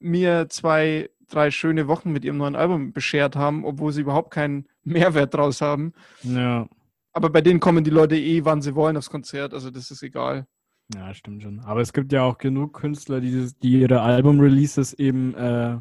mir 0.00 0.48
zwei, 0.48 1.08
drei 1.28 1.52
schöne 1.52 1.86
Wochen 1.86 2.10
mit 2.10 2.24
ihrem 2.24 2.38
neuen 2.38 2.56
Album 2.56 2.92
beschert 2.92 3.36
haben, 3.36 3.64
obwohl 3.64 3.92
sie 3.92 4.00
überhaupt 4.00 4.32
keinen 4.32 4.66
Mehrwert 4.82 5.34
draus 5.34 5.60
haben. 5.60 5.92
Ja. 6.22 6.68
Aber 7.12 7.30
bei 7.30 7.40
denen 7.40 7.60
kommen 7.60 7.84
die 7.84 7.90
Leute 7.90 8.16
eh, 8.16 8.44
wann 8.44 8.60
sie 8.60 8.74
wollen, 8.74 8.96
aufs 8.96 9.10
Konzert, 9.10 9.54
also 9.54 9.70
das 9.70 9.92
ist 9.92 10.02
egal. 10.02 10.46
Ja, 10.92 11.14
stimmt 11.14 11.44
schon. 11.44 11.60
Aber 11.60 11.80
es 11.80 11.92
gibt 11.92 12.12
ja 12.12 12.22
auch 12.24 12.38
genug 12.38 12.74
Künstler, 12.74 13.20
die, 13.20 13.50
die 13.62 13.80
ihre 13.80 14.02
Album-Releases 14.02 14.94
eben 14.94 15.32
äh, 15.34 15.78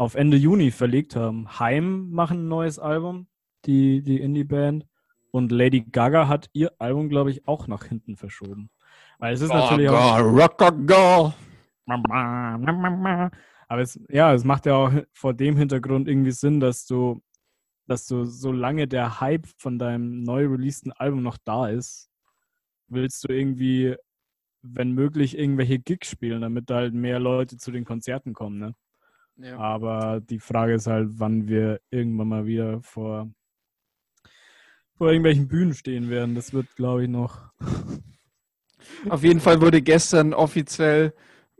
auf 0.00 0.14
Ende 0.14 0.38
Juni 0.38 0.70
verlegt 0.70 1.14
haben. 1.14 1.46
Heim 1.60 2.08
machen 2.10 2.44
ein 2.44 2.48
neues 2.48 2.78
Album, 2.78 3.26
die, 3.66 4.02
die 4.02 4.18
Indie-Band. 4.18 4.86
Und 5.30 5.52
Lady 5.52 5.82
Gaga 5.82 6.26
hat 6.26 6.48
ihr 6.54 6.72
Album, 6.78 7.10
glaube 7.10 7.30
ich, 7.30 7.46
auch 7.46 7.66
nach 7.66 7.84
hinten 7.84 8.16
verschoben. 8.16 8.70
Weil 9.18 9.34
es 9.34 9.42
ist 9.42 9.50
natürlich 9.50 9.90
auch. 9.90 10.18
Rocker 10.20 10.72
Girl. 10.72 11.34
Aber 13.68 13.82
es, 13.82 14.00
ja, 14.08 14.32
es 14.32 14.42
macht 14.42 14.64
ja 14.64 14.74
auch 14.74 14.90
vor 15.12 15.34
dem 15.34 15.58
Hintergrund 15.58 16.08
irgendwie 16.08 16.30
Sinn, 16.30 16.60
dass 16.60 16.86
du, 16.86 17.20
dass 17.86 18.06
du, 18.06 18.24
solange 18.24 18.88
der 18.88 19.20
Hype 19.20 19.48
von 19.58 19.78
deinem 19.78 20.22
neu 20.22 20.46
releaseden 20.46 20.92
Album 20.92 21.22
noch 21.22 21.36
da 21.44 21.68
ist, 21.68 22.08
willst 22.88 23.22
du 23.24 23.34
irgendwie, 23.34 23.96
wenn 24.62 24.92
möglich, 24.92 25.36
irgendwelche 25.36 25.78
Gigs 25.78 26.08
spielen, 26.08 26.40
damit 26.40 26.70
halt 26.70 26.94
mehr 26.94 27.20
Leute 27.20 27.58
zu 27.58 27.70
den 27.70 27.84
Konzerten 27.84 28.32
kommen, 28.32 28.58
ne? 28.58 28.74
Ja. 29.36 29.58
Aber 29.58 30.20
die 30.20 30.38
Frage 30.38 30.74
ist 30.74 30.86
halt, 30.86 31.08
wann 31.12 31.48
wir 31.48 31.80
irgendwann 31.90 32.28
mal 32.28 32.46
wieder 32.46 32.82
vor, 32.82 33.30
vor 34.94 35.08
irgendwelchen 35.08 35.48
Bühnen 35.48 35.74
stehen 35.74 36.10
werden. 36.10 36.34
Das 36.34 36.52
wird, 36.52 36.74
glaube 36.76 37.04
ich, 37.04 37.08
noch. 37.08 37.50
Auf 39.08 39.22
jeden 39.22 39.40
Fall 39.40 39.60
wurde 39.60 39.82
gestern 39.82 40.34
offiziell 40.34 41.14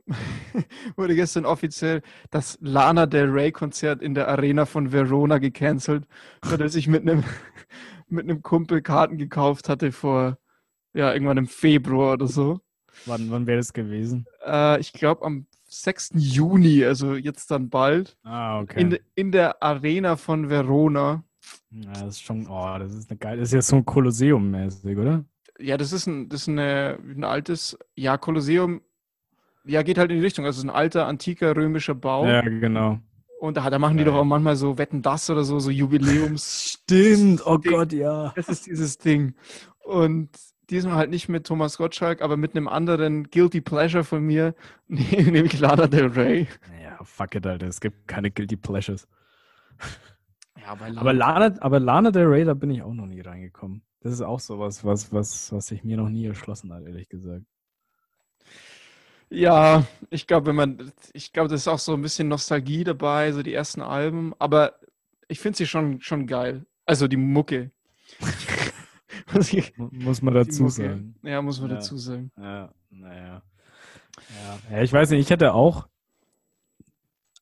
wurde 0.97 1.15
gestern 1.15 1.47
offiziell 1.47 2.03
das 2.31 2.59
Lana 2.61 3.07
Del 3.07 3.31
Rey 3.31 3.53
Konzert 3.53 4.03
in 4.03 4.15
der 4.15 4.29
Arena 4.29 4.67
von 4.67 4.93
Verona 4.93 5.39
gecancelt, 5.39 6.07
weil 6.43 6.61
er 6.61 6.69
sich 6.69 6.89
mit 6.89 7.03
einem 7.03 7.25
mit 8.09 8.25
einem 8.25 8.43
Kumpel 8.43 8.83
Karten 8.83 9.19
gekauft 9.19 9.69
hatte 9.69 9.93
vor 9.93 10.39
ja 10.95 11.13
irgendwann 11.13 11.39
im 11.39 11.47
Februar 11.47 12.15
oder 12.15 12.27
so. 12.27 12.61
Wann, 13.07 13.31
wann 13.31 13.47
wäre 13.47 13.59
das 13.59 13.73
gewesen? 13.73 14.27
Äh, 14.45 14.81
ich 14.81 14.93
glaube 14.93 15.25
am 15.25 15.47
6. 15.71 16.11
Juni, 16.15 16.85
also 16.85 17.15
jetzt 17.15 17.51
dann 17.51 17.71
bald, 17.71 18.17
Ah, 18.25 18.61
okay. 18.61 18.81
in, 18.81 18.99
in 19.15 19.33
der 19.33 19.63
Arena 19.63 20.17
von 20.17 20.51
Verona. 20.51 21.23
Ja, 21.71 21.93
das 21.93 22.17
ist 22.17 22.23
schon, 22.23 22.47
oh, 22.49 22.77
das 22.79 22.93
ist 22.93 23.11
eine 23.11 23.19
geile, 23.19 23.41
das 23.41 23.49
ist 23.51 23.55
jetzt 23.55 23.69
so 23.69 23.77
ein 23.77 23.85
Kolosseum-mäßig, 23.87 24.99
oder? 24.99 25.25
Ja, 25.59 25.77
das 25.77 25.93
ist 25.93 26.07
ein, 26.07 26.29
das 26.29 26.43
ist 26.43 26.49
eine, 26.49 26.99
ein 27.03 27.23
altes, 27.25 27.79
ja, 27.95 28.17
Kolosseum, 28.19 28.81
ja, 29.65 29.83
geht 29.83 29.99
halt 29.99 30.11
in 30.11 30.17
die 30.19 30.25
Richtung. 30.25 30.45
Also 30.45 30.57
es 30.59 30.65
ist 30.65 30.71
ein 30.71 30.75
alter, 30.75 31.07
antiker 31.07 31.55
römischer 31.55 31.95
Bau. 31.95 32.27
Ja, 32.27 32.41
genau. 32.41 32.99
Und 33.41 33.57
da, 33.57 33.71
da 33.71 33.79
machen 33.79 33.97
die 33.97 34.03
Ja, 34.03 34.11
doch 34.11 34.15
auch 34.17 34.19
ja. 34.19 34.25
manchmal 34.25 34.57
so 34.57 34.77
Wetten 34.79 35.03
das 35.03 35.31
oder 35.31 35.45
so, 35.45 35.61
so 35.61 35.71
Jubiläums. 35.71 36.79
Stimmt, 36.83 37.47
oh 37.47 37.57
Ding. 37.59 37.73
Gott, 37.73 37.93
ja. 37.93 38.33
Das 38.37 38.49
ist 38.49 38.67
dieses 38.67 38.99
Ding. 38.99 39.35
Und 39.85 40.31
diesmal 40.71 40.97
halt 40.97 41.11
nicht 41.11 41.29
mit 41.29 41.47
Thomas 41.47 41.77
Gottschalk, 41.77 42.23
aber 42.23 42.37
mit 42.37 42.57
einem 42.57 42.69
anderen 42.69 43.31
Guilty 43.31 43.61
Pleasure 43.61 44.05
von 44.05 44.23
mir, 44.23 44.55
nämlich 44.89 45.59
Lana 45.59 45.87
Del 45.87 46.07
Rey. 46.07 46.49
Ja, 46.83 46.99
fuck 47.05 47.35
it, 47.35 47.47
Alter, 47.47 47.67
es 47.67 47.81
gibt 47.81 48.09
keine 48.09 48.31
Guilty 48.31 48.57
Pleasures. 48.57 49.07
Ja, 50.61 50.75
bei 50.75 50.97
Aber 50.97 51.13
Lana, 51.13 51.57
aber 51.61 51.81
Lana 51.81 52.11
Del 52.11 52.27
Rey, 52.27 52.45
da 52.45 52.55
bin 52.55 52.71
ich 52.71 52.83
auch 52.83 52.95
noch 52.95 53.07
nie 53.07 53.21
reingekommen. 53.21 53.83
Das 54.01 54.13
ist 54.13 54.23
auch 54.23 54.41
sowas, 54.41 54.85
was, 54.85 55.13
was, 55.13 55.53
was 55.53 55.67
sich 55.67 55.85
mir 55.85 55.97
noch 55.97 56.09
nie 56.09 56.27
erschlossen 56.27 56.73
hat, 56.73 56.85
ehrlich 56.85 57.09
gesagt. 57.09 57.45
Ja, 59.29 59.85
ich 60.11 60.27
glaube, 60.27 60.47
wenn 60.47 60.57
man, 60.57 60.93
ich 61.13 61.33
glaube, 61.33 61.49
das 61.49 61.63
ist 61.63 61.69
auch 61.69 61.79
so 61.79 61.95
ein 61.95 62.03
bisschen 62.03 62.29
Nostalgie 62.29 62.83
dabei, 62.83 63.31
so 63.33 63.43
die 63.43 63.55
ersten 63.55 63.81
Alben, 63.81 64.35
aber 64.39 64.75
ich 65.29 65.39
finde 65.39 65.59
sie 65.59 65.67
schon, 65.67 66.01
schon 66.01 66.27
geil. 66.27 66.67
Also 66.85 67.07
die 67.07 67.17
Mucke. 67.17 67.71
Muss 69.91 70.23
man 70.23 70.35
dazu 70.35 70.69
sagen. 70.69 71.15
Ja, 71.23 71.43
muss 71.43 71.61
man 71.61 71.71
Ja. 71.71 71.77
dazu 71.77 71.97
sagen. 71.97 72.31
Ja, 72.37 72.73
naja. 72.91 73.43
Ja. 74.71 74.77
ja, 74.77 74.83
ich 74.83 74.93
weiß 74.93 75.11
nicht, 75.11 75.21
ich 75.21 75.31
hätte 75.31 75.55
auch 75.55 75.89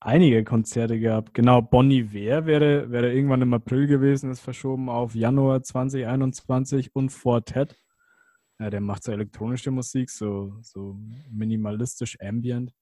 einige 0.01 0.45
Konzerte 0.45 0.99
gehabt. 0.99 1.35
Genau, 1.35 1.61
Bonnie 1.63 2.01
Iver 2.01 2.47
wäre, 2.47 2.91
wäre 2.91 3.13
irgendwann 3.13 3.43
im 3.43 3.53
April 3.55 3.87
gewesen, 3.87 4.31
ist 4.31 4.41
verschoben 4.41 4.89
auf 4.89 5.15
Januar 5.15 5.63
2021 5.63 6.95
und 6.95 7.11
Fortet. 7.11 7.77
Ja, 8.61 8.71
der 8.71 8.81
macht 8.81 9.05
so 9.05 9.13
elektronische 9.13 9.71
Musik, 9.71 10.11
so, 10.11 10.57
so 10.63 10.97
minimalistisch 11.31 12.19
ambient. 12.21 12.73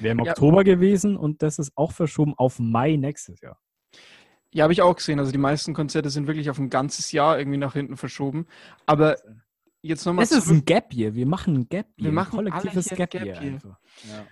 Wäre 0.00 0.12
im 0.12 0.24
Ja. 0.24 0.32
Oktober 0.32 0.64
gewesen 0.64 1.16
und 1.16 1.42
das 1.42 1.58
ist 1.58 1.72
auch 1.76 1.92
verschoben 1.92 2.34
auf 2.36 2.58
Mai 2.58 2.96
nächstes 2.96 3.40
Jahr. 3.40 3.58
Ja, 4.54 4.62
habe 4.62 4.72
ich 4.72 4.82
auch 4.82 4.94
gesehen. 4.94 5.18
Also 5.18 5.32
die 5.32 5.38
meisten 5.38 5.74
Konzerte 5.74 6.10
sind 6.10 6.28
wirklich 6.28 6.48
auf 6.48 6.58
ein 6.58 6.70
ganzes 6.70 7.10
Jahr 7.10 7.38
irgendwie 7.38 7.58
nach 7.58 7.72
hinten 7.72 7.96
verschoben. 7.96 8.46
Aber 8.86 9.16
jetzt 9.82 10.06
nochmal 10.06 10.22
Es 10.24 10.30
ist 10.30 10.48
ein 10.48 10.64
Gap 10.64 10.94
Year. 10.94 11.14
Wir 11.14 11.26
machen 11.26 11.54
ein 11.56 11.68
Gap 11.68 11.88
Year. 11.98 12.06
Wir 12.06 12.12
machen 12.12 12.38
ein 12.38 12.50
kollektives 12.50 12.88
alle 12.88 12.96
hier 12.96 13.06
Gap. 13.06 13.10
Gap 13.10 13.38
einfach. 13.40 13.78
Ja. 14.08 14.24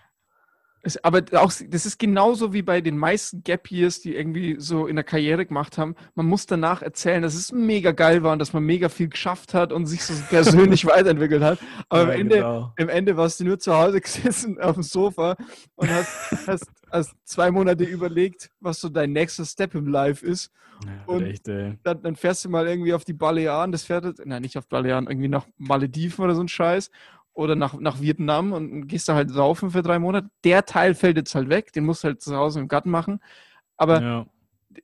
Es, 0.84 1.02
aber 1.04 1.22
auch, 1.34 1.52
das 1.68 1.86
ist 1.86 1.98
genauso 2.00 2.52
wie 2.52 2.62
bei 2.62 2.80
den 2.80 2.98
meisten 2.98 3.44
Gap 3.44 3.70
Years, 3.70 4.00
die 4.00 4.16
irgendwie 4.16 4.56
so 4.58 4.88
in 4.88 4.96
der 4.96 5.04
Karriere 5.04 5.46
gemacht 5.46 5.78
haben. 5.78 5.94
Man 6.16 6.26
muss 6.26 6.46
danach 6.46 6.82
erzählen, 6.82 7.22
dass 7.22 7.34
es 7.36 7.52
mega 7.52 7.92
geil 7.92 8.24
war 8.24 8.32
und 8.32 8.40
dass 8.40 8.52
man 8.52 8.64
mega 8.64 8.88
viel 8.88 9.08
geschafft 9.08 9.54
hat 9.54 9.72
und 9.72 9.86
sich 9.86 10.02
so 10.02 10.12
persönlich 10.28 10.84
weiterentwickelt 10.86 11.42
hat. 11.42 11.60
Aber 11.88 12.02
Ja, 12.02 12.08
am, 12.14 12.20
Ende, 12.20 12.34
genau. 12.36 12.72
am 12.76 12.88
Ende 12.88 13.16
warst 13.16 13.38
du 13.38 13.44
nur 13.44 13.60
zu 13.60 13.72
Hause 13.72 14.00
gesessen 14.02 14.60
auf 14.60 14.74
dem 14.74 14.82
Sofa 14.82 15.36
und 15.76 15.88
hast, 15.88 16.48
hast, 16.48 16.66
hast 16.90 17.14
zwei 17.24 17.52
Monate 17.52 17.84
überlegt, 17.84 18.50
was 18.58 18.80
so 18.80 18.88
dein 18.88 19.12
nächster 19.12 19.44
Step 19.44 19.76
im 19.76 19.86
Life 19.86 20.26
ist. 20.26 20.50
Ja, 20.84 20.90
Und- 21.06 21.22
echt. 21.26 21.46
Dann, 21.46 22.02
dann 22.02 22.16
fährst 22.16 22.44
du 22.44 22.48
mal 22.48 22.66
irgendwie 22.66 22.92
auf 22.92 23.04
die 23.04 23.12
Balearen, 23.12 23.70
das 23.70 23.84
fährt, 23.84 24.16
nein, 24.26 24.42
nicht 24.42 24.58
auf 24.58 24.66
Balearen, 24.66 25.06
irgendwie 25.06 25.28
nach 25.28 25.46
Malediven 25.58 26.24
oder 26.24 26.34
so 26.34 26.42
ein 26.42 26.48
Scheiß 26.48 26.90
oder 27.34 27.56
nach, 27.56 27.74
nach 27.74 28.00
Vietnam 28.00 28.52
und 28.52 28.86
gehst 28.88 29.08
da 29.08 29.14
halt 29.14 29.30
saufen 29.30 29.70
für 29.70 29.82
drei 29.82 29.98
Monate. 29.98 30.28
Der 30.44 30.64
Teil 30.64 30.94
fällt 30.94 31.16
jetzt 31.16 31.34
halt 31.34 31.48
weg, 31.48 31.72
den 31.72 31.84
musst 31.84 32.04
du 32.04 32.08
halt 32.08 32.20
zu 32.22 32.36
Hause 32.36 32.60
im 32.60 32.68
Garten 32.68 32.90
machen. 32.90 33.20
Aber 33.76 34.02
Ja. 34.02 34.26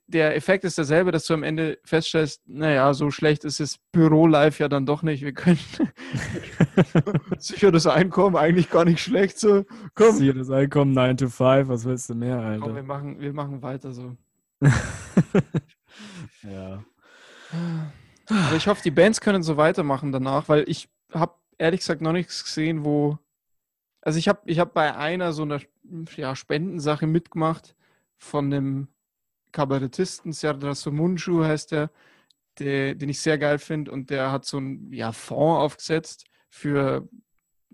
der 0.07 0.35
Effekt 0.35 0.63
ist 0.63 0.77
derselbe, 0.77 1.11
dass 1.11 1.25
du 1.25 1.33
am 1.35 1.43
Ende 1.43 1.77
feststellst, 1.83 2.41
naja, 2.47 2.93
so 2.93 3.11
schlecht 3.11 3.43
ist 3.45 3.59
das 3.59 3.77
Büro-Life 3.91 4.61
ja 4.63 4.67
dann 4.67 4.85
doch 4.85 5.03
nicht. 5.03 5.23
Wir 5.23 5.33
können 5.33 5.59
sicher 7.37 7.71
das 7.71 7.87
Einkommen 7.87 8.35
eigentlich 8.35 8.69
gar 8.69 8.85
nicht 8.85 8.99
schlecht. 9.01 9.39
So, 9.39 9.65
komm, 9.95 10.17
Hier 10.17 10.33
das 10.33 10.49
Einkommen 10.49 10.93
9 10.93 11.17
to 11.17 11.29
5, 11.29 11.67
was 11.69 11.85
willst 11.85 12.09
du 12.09 12.15
mehr, 12.15 12.37
komm 12.59 12.69
wir, 12.69 12.75
Alter? 12.75 12.83
machen, 12.83 13.19
wir 13.19 13.33
machen 13.33 13.61
weiter 13.61 13.93
so. 13.93 14.15
ja. 16.43 16.83
Aber 18.29 18.55
ich 18.55 18.67
hoffe, 18.67 18.81
die 18.83 18.91
Bands 18.91 19.21
können 19.21 19.41
so 19.43 19.57
weitermachen 19.57 20.11
danach, 20.11 20.49
weil 20.49 20.63
ich 20.67 20.89
habe 21.13 21.33
ehrlich 21.59 21.81
gesagt 21.81 22.01
noch 22.01 22.13
nichts 22.13 22.43
gesehen, 22.43 22.83
wo. 22.85 23.19
Also 24.01 24.17
ich 24.17 24.27
habe 24.27 24.41
ich 24.45 24.59
hab 24.59 24.73
bei 24.73 24.95
einer 24.95 25.33
so 25.33 25.43
einer 25.43 25.59
ja, 26.15 26.35
Spendensache 26.35 27.05
mitgemacht 27.05 27.75
von 28.17 28.45
einem 28.45 28.87
Kabarettisten, 29.51 30.31
Serdar 30.31 30.75
Somuncu 30.75 31.43
heißt 31.43 31.71
der, 31.71 31.91
der, 32.59 32.95
den 32.95 33.09
ich 33.09 33.21
sehr 33.21 33.37
geil 33.37 33.59
finde 33.59 33.91
und 33.91 34.09
der 34.09 34.31
hat 34.31 34.45
so 34.45 34.57
einen 34.57 34.91
ja, 34.93 35.11
Fonds 35.11 35.61
aufgesetzt 35.61 36.25
für 36.49 37.07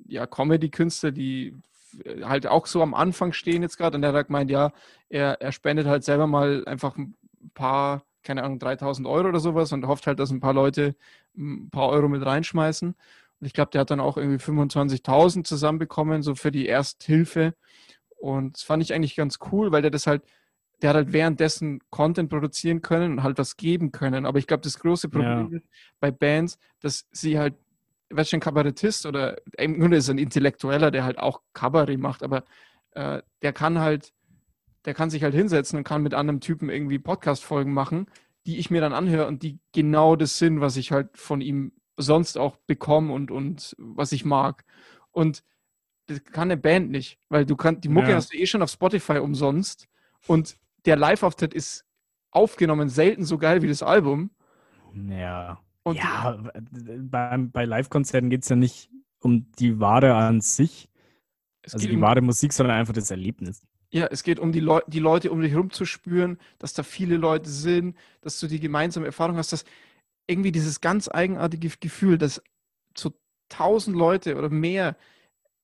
ja, 0.07 0.25
Comedy-Künstler, 0.25 1.11
die 1.11 1.55
halt 2.23 2.47
auch 2.47 2.65
so 2.65 2.81
am 2.81 2.93
Anfang 2.93 3.33
stehen 3.33 3.61
jetzt 3.61 3.77
gerade 3.77 3.95
und 3.95 4.01
der 4.01 4.09
hat 4.09 4.15
halt 4.15 4.27
gemeint, 4.27 4.51
ja, 4.51 4.71
er, 5.09 5.41
er 5.41 5.51
spendet 5.51 5.87
halt 5.87 6.03
selber 6.03 6.27
mal 6.27 6.63
einfach 6.65 6.97
ein 6.97 7.15
paar, 7.53 8.03
keine 8.23 8.43
Ahnung, 8.43 8.59
3000 8.59 9.07
Euro 9.07 9.29
oder 9.29 9.39
sowas 9.39 9.71
und 9.71 9.87
hofft 9.87 10.07
halt, 10.07 10.19
dass 10.19 10.31
ein 10.31 10.39
paar 10.39 10.53
Leute 10.53 10.95
ein 11.37 11.69
paar 11.69 11.89
Euro 11.89 12.07
mit 12.07 12.25
reinschmeißen. 12.25 12.95
Und 13.39 13.47
ich 13.47 13.53
glaube, 13.53 13.71
der 13.71 13.81
hat 13.81 13.91
dann 13.91 13.99
auch 13.99 14.17
irgendwie 14.17 14.43
25.000 14.43 15.43
zusammenbekommen, 15.43 16.21
so 16.21 16.35
für 16.35 16.51
die 16.51 16.67
Ersthilfe. 16.67 17.53
Und 18.17 18.55
das 18.55 18.63
fand 18.63 18.81
ich 18.81 18.93
eigentlich 18.93 19.15
ganz 19.15 19.39
cool, 19.51 19.71
weil 19.71 19.81
der 19.81 19.91
das 19.91 20.07
halt, 20.07 20.23
der 20.81 20.89
hat 20.89 20.95
halt 20.95 21.13
währenddessen 21.13 21.79
Content 21.89 22.29
produzieren 22.29 22.81
können 22.81 23.13
und 23.13 23.23
halt 23.23 23.37
was 23.37 23.57
geben 23.57 23.91
können. 23.91 24.25
Aber 24.25 24.39
ich 24.39 24.47
glaube, 24.47 24.61
das 24.61 24.79
große 24.79 25.09
Problem 25.09 25.51
Ja. 25.51 25.59
bei 25.99 26.11
Bands, 26.11 26.57
dass 26.79 27.07
sie 27.11 27.37
halt, 27.37 27.55
weißt 28.09 28.31
du, 28.31 28.37
ein 28.37 28.41
Kabarettist 28.41 29.05
oder 29.05 29.37
im 29.57 29.79
Grunde 29.79 29.97
ist 29.97 30.09
ein 30.09 30.17
Intellektueller, 30.17 30.91
der 30.91 31.03
halt 31.03 31.19
auch 31.19 31.41
Kabarett 31.53 31.99
macht, 31.99 32.23
aber 32.23 32.45
äh, 32.91 33.21
der 33.41 33.53
kann 33.53 33.79
halt, 33.79 34.13
der 34.85 34.93
kann 34.93 35.09
sich 35.09 35.23
halt 35.23 35.33
hinsetzen 35.33 35.77
und 35.77 35.83
kann 35.83 36.03
mit 36.03 36.13
anderen 36.13 36.41
Typen 36.41 36.69
irgendwie 36.69 36.99
Podcast-Folgen 36.99 37.73
machen, 37.73 38.07
die 38.45 38.57
ich 38.57 38.69
mir 38.69 38.81
dann 38.81 38.93
anhöre 38.93 39.27
und 39.27 39.43
die 39.43 39.59
genau 39.73 40.15
das 40.15 40.37
sind, 40.37 40.61
was 40.61 40.77
ich 40.77 40.91
halt 40.91 41.17
von 41.17 41.41
ihm 41.41 41.73
sonst 41.97 42.37
auch 42.37 42.57
bekomme 42.67 43.13
und, 43.13 43.31
und 43.31 43.75
was 43.79 44.11
ich 44.11 44.25
mag. 44.25 44.65
Und 45.11 45.43
das 46.07 46.23
kann 46.23 46.49
eine 46.51 46.57
Band 46.57 46.91
nicht, 46.91 47.19
weil 47.29 47.45
du 47.45 47.55
kannst, 47.55 47.83
die 47.83 47.89
Mucke 47.89 48.09
Ja. 48.09 48.15
hast 48.15 48.33
du 48.33 48.37
eh 48.37 48.45
schon 48.45 48.61
auf 48.61 48.69
Spotify 48.69 49.17
umsonst 49.19 49.87
und 50.27 50.57
der 50.85 50.95
Live-Auftritt 50.97 51.53
ist 51.53 51.85
aufgenommen 52.31 52.89
selten 52.89 53.23
so 53.25 53.37
geil 53.37 53.61
wie 53.61 53.67
das 53.67 53.81
Album. 53.81 54.29
Ja. 55.09 55.59
Und 55.83 55.97
ja, 55.97 56.39
bei, 56.99 57.37
bei 57.37 57.65
Live-Konzerten 57.65 58.29
geht 58.29 58.43
es 58.43 58.49
ja 58.49 58.55
nicht 58.55 58.89
um 59.19 59.51
die 59.53 59.79
Ware 59.79 60.15
an 60.15 60.41
sich, 60.41 60.89
also 61.63 61.77
die 61.77 61.95
um- 61.95 62.01
wahre 62.01 62.21
Musik, 62.21 62.53
sondern 62.53 62.77
einfach 62.77 62.93
das 62.93 63.09
Erlebnis. 63.11 63.61
Ja, 63.91 64.07
es 64.07 64.23
geht 64.23 64.39
um 64.39 64.51
die, 64.51 64.59
Leu 64.59 64.81
die 64.87 64.99
Leute 64.99 65.31
um 65.31 65.41
dich 65.41 65.51
herum 65.51 65.69
zu 65.71 65.85
spüren, 65.85 66.37
dass 66.59 66.73
da 66.73 66.83
viele 66.83 67.17
Leute 67.17 67.49
sind, 67.49 67.95
dass 68.21 68.39
du 68.39 68.47
die 68.47 68.59
gemeinsame 68.59 69.05
Erfahrung 69.05 69.37
hast, 69.37 69.53
dass 69.53 69.63
irgendwie 70.27 70.51
dieses 70.51 70.81
ganz 70.81 71.09
eigenartige 71.09 71.69
Gefühl, 71.79 72.17
dass 72.17 72.41
so 72.97 73.13
tausend 73.49 73.95
Leute 73.95 74.35
oder 74.37 74.49
mehr 74.49 74.95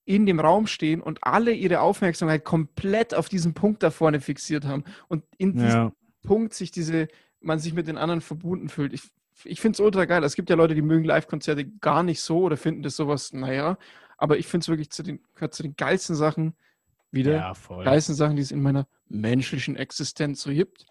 in 0.05 0.26
dem 0.26 0.39
Raum 0.39 0.68
stehen 0.68 1.01
und 1.01 1.20
alle 1.22 1.51
ihre 1.51 1.82
Aufmerksamkeit 1.82 2.43
komplett 2.43 3.14
auf 3.14 3.30
diesen 3.30 3.53
Punkt 3.53 3.84
da 3.84 3.91
vorne 3.91 4.20
fixiert 4.20 4.66
haben 4.66 4.84
und 5.07 5.24
in 5.38 5.55
diesem 5.55 5.70
Ja, 5.70 5.91
Punkt 6.24 6.53
sich 6.53 6.72
diese, 6.72 7.07
man 7.39 7.59
sich 7.59 7.74
mit 7.74 7.88
den 7.88 7.97
anderen 7.97 8.22
verbunden 8.22 8.70
fühlt. 8.70 8.93
Ich, 8.93 9.03
ich 9.43 9.62
finde 9.62 9.76
es 9.76 9.80
ultra 9.80 10.05
geil. 10.05 10.24
Es 10.24 10.36
gibt 10.36 10.49
ja 10.49 10.55
Leute, 10.55 10.76
die 10.76 10.82
mögen 10.82 11.05
Live-Konzerte 11.05 11.66
gar 11.66 12.03
nicht 12.03 12.22
so 12.22 12.39
oder 12.41 12.57
finden 12.57 12.84
das 12.84 12.95
sowas, 12.95 13.34
naja, 13.34 13.78
aber 14.18 14.38
ich 14.38 14.47
finde 14.47 14.64
es 14.66 14.70
wirklich 14.70 14.91
zu 14.91 15.03
den, 15.03 15.20
gehört 15.34 15.53
zu 15.53 15.64
den 15.64 15.76
geilsten 15.76 16.16
Sachen 16.16 16.55
wieder 17.12 17.34
ja, 17.34 17.53
voll. 17.53 17.84
geilsten 17.84 18.16
Sachen, 18.16 18.36
die 18.36 18.41
es 18.41 18.51
in 18.51 18.62
meiner 18.62 18.88
menschlichen 19.07 19.76
Existenz 19.76 20.41
so 20.41 20.51
gibt. 20.51 20.86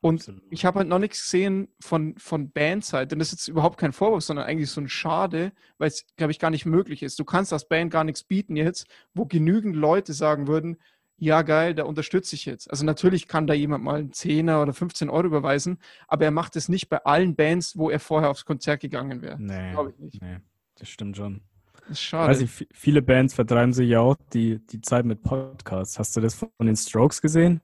Und 0.00 0.20
Absolut. 0.20 0.42
ich 0.50 0.64
habe 0.64 0.78
halt 0.78 0.88
noch 0.88 1.00
nichts 1.00 1.22
gesehen 1.22 1.68
von, 1.80 2.16
von 2.18 2.50
Bandseite. 2.52 3.14
Und 3.14 3.18
das 3.18 3.32
ist 3.32 3.40
jetzt 3.40 3.48
überhaupt 3.48 3.78
kein 3.78 3.92
Vorwurf, 3.92 4.22
sondern 4.22 4.46
eigentlich 4.46 4.70
so 4.70 4.80
ein 4.80 4.88
Schade, 4.88 5.50
weil 5.78 5.88
es, 5.88 6.04
glaube 6.16 6.30
ich, 6.30 6.38
gar 6.38 6.50
nicht 6.50 6.66
möglich 6.66 7.02
ist. 7.02 7.18
Du 7.18 7.24
kannst 7.24 7.52
als 7.52 7.66
Band 7.66 7.90
gar 7.92 8.04
nichts 8.04 8.22
bieten 8.22 8.54
jetzt, 8.54 8.86
wo 9.14 9.26
genügend 9.26 9.74
Leute 9.74 10.12
sagen 10.12 10.46
würden, 10.46 10.76
ja 11.20 11.42
geil, 11.42 11.74
da 11.74 11.82
unterstütze 11.82 12.36
ich 12.36 12.44
jetzt. 12.44 12.70
Also 12.70 12.84
natürlich 12.84 13.26
kann 13.26 13.48
da 13.48 13.54
jemand 13.54 13.82
mal 13.82 13.96
einen 13.98 14.12
Zehner 14.12 14.62
oder 14.62 14.72
15 14.72 15.10
Euro 15.10 15.26
überweisen, 15.26 15.78
aber 16.06 16.26
er 16.26 16.30
macht 16.30 16.54
es 16.54 16.68
nicht 16.68 16.88
bei 16.88 16.98
allen 17.04 17.34
Bands, 17.34 17.76
wo 17.76 17.90
er 17.90 17.98
vorher 17.98 18.30
aufs 18.30 18.44
Konzert 18.44 18.80
gegangen 18.80 19.20
wäre. 19.20 19.36
Nee, 19.42 19.72
Glaube 19.72 19.90
ich 19.90 19.98
nicht. 19.98 20.22
nee, 20.22 20.36
das 20.76 20.88
stimmt 20.88 21.16
schon. 21.16 21.40
Das 21.72 21.82
ist 21.82 21.88
Weiß 21.90 21.98
schade. 21.98 22.44
ich, 22.44 22.50
vi- 22.50 22.68
viele 22.72 23.02
Bands 23.02 23.34
vertreiben 23.34 23.72
sich 23.72 23.88
ja 23.88 23.98
auch 23.98 24.14
die, 24.32 24.64
die 24.68 24.80
Zeit 24.80 25.06
mit 25.06 25.24
Podcasts. 25.24 25.98
Hast 25.98 26.16
du 26.16 26.20
das 26.20 26.36
von 26.36 26.50
den 26.60 26.76
Strokes 26.76 27.20
gesehen? 27.20 27.60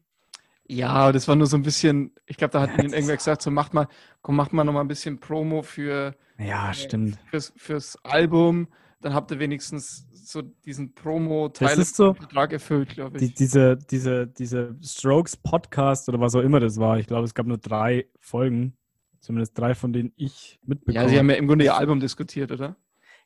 Ja, 0.67 1.12
das 1.12 1.29
war 1.29 1.37
nur 1.37 1.47
so 1.47 1.57
ein 1.57 1.62
bisschen, 1.62 2.12
ich 2.27 2.37
glaube, 2.39 2.53
da 2.53 2.62
hat 2.62 2.71
ihnen 2.83 2.93
irgendwer 2.93 3.17
gesagt, 3.17 3.43
so 3.43 3.51
macht 3.51 3.75
mal, 3.75 3.87
komm, 4.23 4.37
macht 4.37 4.53
mal 4.53 4.65
noch 4.65 4.73
mal 4.73 4.81
ein 4.81 4.89
bisschen 4.89 5.21
Promo 5.21 5.62
für, 5.62 6.15
Ja, 6.39 6.73
stimmt. 6.73 7.19
fürs, 7.31 7.53
fürs 7.57 7.97
Album, 8.05 8.69
dann 9.03 9.12
habt 9.12 9.31
ihr 9.31 9.39
wenigstens 9.39 10.07
so 10.15 10.41
diesen 10.41 10.95
Promo-Teil 10.95 11.69
Das 11.69 11.79
ist 11.79 11.97
so- 11.97 12.15
Vertrag 12.15 12.53
erfüllt, 12.55 12.89
glaube 12.91 13.19
Die, 13.19 13.27
ich. 13.27 13.35
diese, 13.35 13.77
diese, 13.77 14.27
diese 14.27 14.75
Strokes 14.83 15.37
Podcast 15.37 16.09
oder 16.09 16.19
was 16.19 16.35
auch 16.35 16.41
immer 16.41 16.61
das 16.61 16.78
war, 16.78 16.99
ich 16.99 17.07
glaube, 17.07 17.24
es 17.24 17.35
gab 17.35 17.47
nur 17.47 17.59
drei 17.59 18.07
Folgen, 18.20 18.74
zumindest 19.20 19.59
drei, 19.59 19.74
von 19.74 19.93
denen 19.93 20.12
ich 20.16 20.59
mitbekommen 20.65 21.03
ja, 21.05 21.09
sie 21.11 21.19
haben 21.19 21.28
ja 21.28 21.36
im 21.36 21.47
Grunde 21.47 21.66
ihr 21.66 21.77
Album 21.77 22.01
diskutiert, 22.01 22.53
oder? 22.53 22.77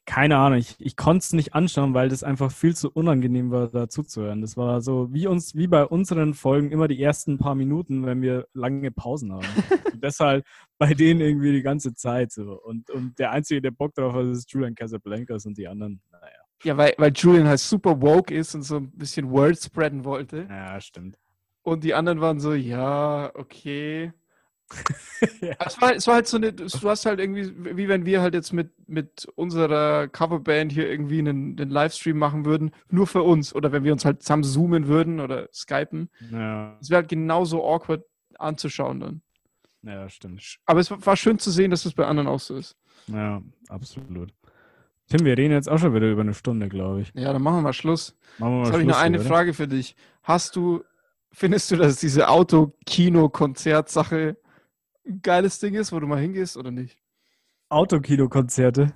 Keine 0.08 0.38
Ahnung, 0.38 0.58
ich, 0.58 0.74
ich 0.78 0.96
konnte 0.96 1.18
es 1.18 1.34
nicht 1.34 1.52
anschauen, 1.52 1.92
weil 1.92 2.08
das 2.08 2.22
einfach 2.22 2.50
viel 2.50 2.74
zu 2.74 2.90
unangenehm 2.90 3.50
war, 3.50 3.68
da 3.68 3.90
zuzuhören. 3.90 4.40
Das 4.40 4.56
war 4.56 4.80
so 4.80 5.12
wie 5.12 5.26
uns, 5.26 5.54
wie 5.54 5.66
bei 5.66 5.84
unseren 5.84 6.32
Folgen 6.32 6.70
immer 6.70 6.88
die 6.88 7.02
ersten 7.02 7.36
paar 7.36 7.54
Minuten, 7.54 8.06
wenn 8.06 8.22
wir 8.22 8.46
lange 8.54 8.90
Pausen 8.90 9.34
haben. 9.34 9.44
und 9.92 10.02
deshalb 10.02 10.46
bei 10.78 10.94
denen 10.94 11.20
irgendwie 11.20 11.52
die 11.52 11.60
ganze 11.60 11.92
Zeit 11.92 12.32
so. 12.32 12.58
Und, 12.58 12.88
und 12.88 13.18
der 13.18 13.32
Einzige, 13.32 13.60
der 13.60 13.70
Bock 13.70 13.94
drauf 13.94 14.14
hat, 14.14 14.24
ist 14.24 14.50
Julian 14.50 14.74
Casablancas 14.74 15.44
und 15.44 15.58
die 15.58 15.68
anderen, 15.68 16.00
naja. 16.10 16.38
Ja, 16.64 16.76
weil, 16.78 16.94
weil 16.96 17.12
Julian 17.14 17.46
halt 17.46 17.60
super 17.60 18.00
woke 18.00 18.34
ist 18.34 18.54
und 18.54 18.62
so 18.62 18.76
ein 18.76 18.90
bisschen 18.92 19.30
Word 19.30 19.62
spreaden 19.62 20.06
wollte. 20.06 20.46
Ja, 20.48 20.80
stimmt. 20.80 21.18
Und 21.60 21.84
die 21.84 21.92
anderen 21.92 22.22
waren 22.22 22.40
so, 22.40 22.54
ja, 22.54 23.30
okay. 23.34 24.14
Es, 25.58 25.80
war, 25.80 25.94
es 25.94 26.06
war 26.06 26.14
halt 26.16 26.28
so 26.28 26.36
eine, 26.36 26.52
du 26.52 26.64
hast 26.88 27.04
halt 27.06 27.18
irgendwie, 27.18 27.52
wie 27.76 27.88
wenn 27.88 28.04
wir 28.06 28.20
halt 28.22 28.34
jetzt 28.34 28.52
mit, 28.52 28.70
mit 28.88 29.26
unserer 29.34 30.06
Coverband 30.06 30.70
hier 30.70 30.88
irgendwie 30.88 31.18
einen, 31.18 31.58
einen 31.58 31.70
Livestream 31.70 32.16
machen 32.18 32.44
würden, 32.44 32.70
nur 32.88 33.06
für 33.08 33.22
uns. 33.24 33.52
Oder 33.54 33.72
wenn 33.72 33.82
wir 33.82 33.92
uns 33.92 34.04
halt 34.04 34.22
zusammen 34.22 34.44
zoomen 34.44 34.86
würden 34.86 35.18
oder 35.18 35.48
skypen. 35.52 36.08
Ja, 36.30 36.76
Es 36.80 36.88
wäre 36.90 37.00
halt 37.00 37.08
genauso 37.08 37.64
awkward 37.66 38.04
anzuschauen 38.38 39.00
dann. 39.00 39.22
ja, 39.82 40.08
stimmt. 40.08 40.58
Aber 40.66 40.78
es 40.80 40.88
war- 40.90 41.16
schön 41.16 41.38
zu 41.40 41.50
sehen, 41.50 41.70
dass 41.72 41.84
es 41.84 41.94
bei 41.94 42.06
anderen 42.06 42.28
auch 42.28 42.40
so 42.40 42.54
ist. 42.56 42.76
Ja, 43.08 43.42
absolut. 43.68 44.32
Tim, 45.08 45.24
wir 45.24 45.36
reden 45.38 45.52
jetzt 45.54 45.68
auch 45.68 45.78
schon 45.78 45.94
wieder 45.94 46.08
über 46.10 46.20
eine 46.20 46.34
Stunde, 46.34 46.68
glaube 46.68 47.00
ich. 47.00 47.10
Ja, 47.14 47.32
dann 47.32 47.42
machen 47.42 47.56
wir 47.56 47.62
mal 47.62 47.72
Schluss. 47.72 48.16
Machen 48.38 48.52
wir 48.52 48.56
mal 48.58 48.64
Jetzt 48.66 48.72
habe 48.72 48.82
ich 48.82 48.88
noch 48.88 48.98
eine 49.00 49.18
oder? 49.18 49.26
Frage 49.26 49.52
für 49.54 49.66
dich. 49.66 49.96
Hast 50.22 50.54
du, 50.54 50.84
findest 51.32 51.70
du, 51.72 51.76
dass 51.76 51.98
diese 51.98 52.28
Auto-Kino-Konzert-Sache 52.28 54.36
geiles 55.22 55.58
Ding 55.58 55.74
ist, 55.74 55.92
wo 55.92 56.00
du 56.00 56.06
mal 56.06 56.20
hingehst 56.20 56.56
oder 56.56 56.70
nicht? 56.70 56.98
Autokino-Konzerte. 57.70 58.92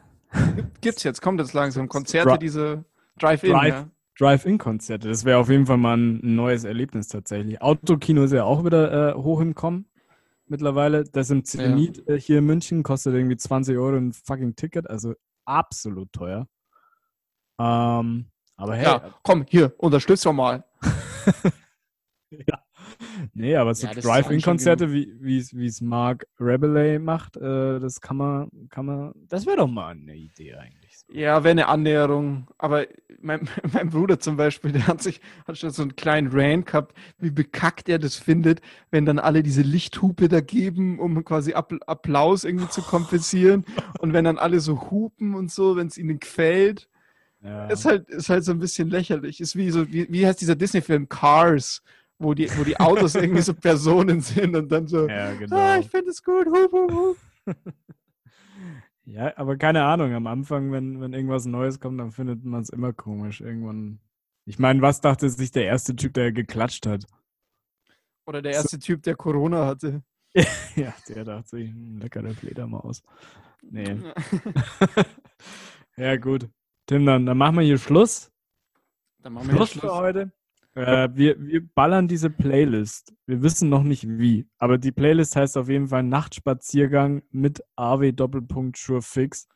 Gibt's 0.81 1.03
jetzt, 1.03 1.21
kommt 1.21 1.41
jetzt 1.41 1.53
langsam. 1.53 1.89
Konzerte, 1.89 2.39
diese 2.39 2.85
Drive-In, 3.19 3.53
Drive- 3.53 3.69
ja. 3.75 3.89
Drive-In-Konzerte, 4.19 5.09
das 5.09 5.25
wäre 5.25 5.39
auf 5.39 5.49
jeden 5.51 5.67
Fall 5.67 5.79
mal 5.79 5.97
ein 5.97 6.35
neues 6.35 6.65
Erlebnis 6.65 7.09
tatsächlich. 7.09 7.61
Autokino 7.63 8.25
ist 8.25 8.33
ja 8.33 8.45
auch 8.45 8.65
wieder 8.65 9.11
äh, 9.11 9.15
hoch 9.15 9.41
im 9.41 9.55
Kommen. 9.55 9.87
mittlerweile. 10.47 11.05
Das 11.05 11.31
im 11.31 11.45
Zenit 11.45 12.07
äh, 12.09 12.19
hier 12.21 12.39
in 12.39 12.47
München 12.47 12.83
kostet 12.83 13.15
irgendwie 13.15 13.37
20 13.37 13.77
Euro 13.77 13.97
ein 13.97 14.13
fucking 14.13 14.55
Ticket, 14.55 14.89
also 14.89 15.15
absolut 15.45 16.13
teuer. 16.13 16.47
Ähm, 17.59 18.27
aber 18.57 18.77
hey, 18.77 18.85
Ja, 18.85 19.15
komm, 19.23 19.45
hier, 19.49 19.75
unterstützt 19.79 20.25
doch 20.27 20.33
mal. 20.33 20.65
Ja. 22.31 22.62
Nee, 23.35 23.57
aber 23.57 23.75
so 23.75 23.87
Ja, 23.87 23.95
Drive-In-Konzerte, 23.95 24.93
wie 24.93 25.13
wie 25.21 25.39
es- 25.39 25.57
wie 25.57 25.67
es 25.67 25.81
Mark 25.81 26.27
Rebelay 26.41 26.99
macht, 26.99 27.37
äh, 27.37 27.81
das 27.81 28.01
kann 28.01 28.17
man, 28.17 28.51
kann 28.71 28.87
man, 28.87 29.13
das 29.29 29.47
wäre 29.47 29.57
doch 29.59 29.69
mal 29.69 29.91
eine 29.93 30.15
Idee 30.17 30.55
eigentlich. 30.55 30.99
So. 30.99 31.13
Ja, 31.13 31.43
wäre 31.45 31.51
eine 31.53 31.69
Annäherung. 31.69 32.49
Aber 32.59 32.87
mein, 33.21 33.49
mein 33.73 33.91
Bruder 33.91 34.19
zum 34.21 34.37
Beispiel, 34.37 34.73
der 34.73 34.87
hat 34.87 35.03
sich, 35.03 35.21
hat 35.47 35.59
schon 35.59 35.71
so 35.71 35.83
einen 35.83 35.97
kleinen 35.97 36.29
Rant 36.33 36.67
gehabt, 36.67 36.97
wie 37.19 37.31
bekackt 37.31 37.89
er 37.89 37.99
das 37.99 38.17
findet, 38.17 38.61
wenn 38.91 39.05
dann 39.07 39.19
alle 39.19 39.43
diese 39.43 39.63
Lichthupe 39.63 40.29
da 40.29 40.41
geben, 40.41 40.99
um 40.99 41.25
quasi 41.25 41.53
App 41.53 41.73
Applaus 41.87 42.45
irgendwie 42.45 42.69
zu 42.69 42.83
kompensieren. 42.83 43.65
Und 44.01 44.13
wenn 44.13 44.25
dann 44.25 44.39
alle 44.39 44.61
so 44.61 44.91
hupen 44.91 45.35
und 45.35 45.51
so, 45.51 45.77
wenn 45.77 45.87
es 45.87 45.99
ihnen 45.99 46.19
gefällt. 46.21 46.89
Ja. 47.45 47.67
Ist 47.67 47.85
halt, 47.85 48.09
ist 48.09 48.29
halt 48.29 48.45
so 48.45 48.53
ein 48.53 48.59
bisschen 48.61 48.89
lächerlich. 48.89 49.41
Ist 49.41 49.57
wie 49.57 49.71
so, 49.71 49.91
wie, 49.93 50.07
wie 50.11 50.27
heißt 50.27 50.41
dieser 50.41 50.55
Disney-Film 50.55 51.09
Cars, 51.09 51.83
wo 52.23 52.35
die, 52.35 52.49
wo 52.57 52.65
die 52.65 52.79
Autos 52.79 53.15
irgendwie 53.15 53.43
so 53.43 53.55
Personen 53.55 54.21
sind 54.21 54.57
und 54.57 54.71
dann 54.71 54.87
so, 54.87 55.09
ja, 55.09 55.33
genau. 55.35 55.57
ah, 55.57 55.79
ich 55.79 55.89
finde 55.89 56.11
es 56.11 56.23
gut, 56.23 56.47
hup, 56.47 56.73
hup, 56.73 56.93
hup. 56.93 57.17
Ja, 59.05 59.37
aber 59.37 59.57
keine 59.57 59.85
Ahnung, 59.85 60.13
am 60.13 60.27
Anfang, 60.27 60.71
wenn, 60.71 61.01
wenn 61.01 61.13
irgendwas 61.13 61.45
Neues 61.45 61.81
kommt, 61.81 61.99
dann 61.99 62.13
findet 62.13 62.45
man 62.45 62.63
es 62.63 62.69
immer 62.69 62.93
komisch. 62.93 63.41
Irgendwann. 63.41 63.99
Ich 64.47 64.59
meine, 64.59 64.81
was 64.81 65.01
dachte 65.01 65.29
sich 65.29 65.51
der 65.51 65.65
erste 65.65 65.97
Typ, 65.97 66.15
der 66.15 66.33
geklatscht 66.33 66.87
hat? 66.87 67.05
Oder 68.27 68.43
der 68.43 68.53
erste 68.53 68.79
Typ, 68.79 69.03
der 69.03 69.17
Corona 69.17 69.67
hatte. 69.67 70.03
Ja, 70.77 70.95
der 71.09 71.25
dachte 71.25 71.49
sich, 71.49 71.69
hm, 71.69 71.99
leckere 71.99 72.33
Fledermaus. 72.33 73.03
Nee. 73.61 73.99
ja, 75.97 76.17
gut. 76.17 76.49
Tim, 76.87 77.05
dann, 77.05 77.27
dann 77.27 77.37
machen 77.37 77.57
wir 77.57 77.63
hier 77.63 77.77
Schluss. 77.77 78.33
Dann 79.19 79.35
machen 79.35 79.49
wir 79.49 79.57
Schluss 79.57 79.75
jetzt 79.75 79.81
für 79.81 79.89
Schluss. 79.89 79.99
heute. 79.99 80.33
Äh, 80.75 81.09
wir, 81.15 81.37
wir 81.39 81.67
ballern 81.67 82.09
diese 82.09 82.31
Playlist. 82.31 83.13
Wir 83.27 83.43
wissen 83.43 83.69
noch 83.69 83.83
nicht 83.83 84.09
wie, 84.09 84.47
aber 84.59 84.79
die 84.79 84.93
Playlist 84.93 85.37
heißt 85.37 85.57
auf 85.59 85.69
jeden 85.69 85.89
Fall 85.89 86.03
Nachtspaziergang 86.03 87.23
mit 87.31 87.63
AW 87.77 88.13
Doppelpunkt 88.13 88.77
Sure 88.79 89.03
Fix. 89.03 89.49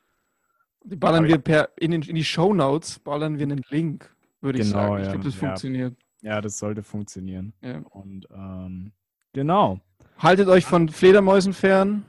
Die 0.85 0.97
ballern 0.97 1.21
Aber 1.25 1.29
wir 1.29 1.39
per, 1.39 1.71
in, 1.79 1.91
den, 1.93 2.03
in 2.03 2.15
die 2.15 2.25
Shownotes, 2.25 2.99
ballern 2.99 3.39
wir 3.39 3.45
einen 3.45 3.63
Link, 3.71 4.15
würde 4.41 4.59
ich 4.61 4.67
Genau, 4.67 4.79
sagen. 4.79 4.97
Ich 4.99 5.07
ja, 5.07 5.13
glaube, 5.13 5.25
das 5.25 5.35
ja. 5.35 5.41
funktioniert. 5.41 5.97
Ja, 6.23 6.41
das 6.41 6.59
sollte 6.59 6.83
funktionieren. 6.83 7.53
Ja. 7.63 7.79
Und 7.91 8.27
ähm, 8.35 8.93
genau, 9.33 9.81
Haltet 10.19 10.49
euch 10.49 10.65
von 10.65 10.89
Fledermäusen 10.89 11.53
fern 11.53 12.05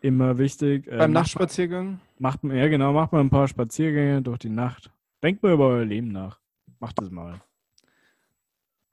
immer 0.00 0.38
wichtig. 0.38 0.86
äh, 0.86 0.90
beim 0.90 1.12
macht- 1.12 1.22
Nachtspaziergang. 1.24 2.00
Macht, 2.18 2.44
ja, 2.44 2.68
genau, 2.68 2.92
macht 2.92 3.12
mal 3.12 3.20
ein 3.20 3.28
paar 3.30 3.48
Spaziergänge 3.48 4.22
durch 4.22 4.38
die 4.38 4.48
Nacht. 4.48 4.90
Denkt 5.22 5.42
mal 5.42 5.52
über 5.52 5.66
euer 5.68 5.84
Leben 5.84 6.12
nach. 6.12 6.38
Macht 6.80 7.00
es 7.02 7.10
mal. 7.10 7.40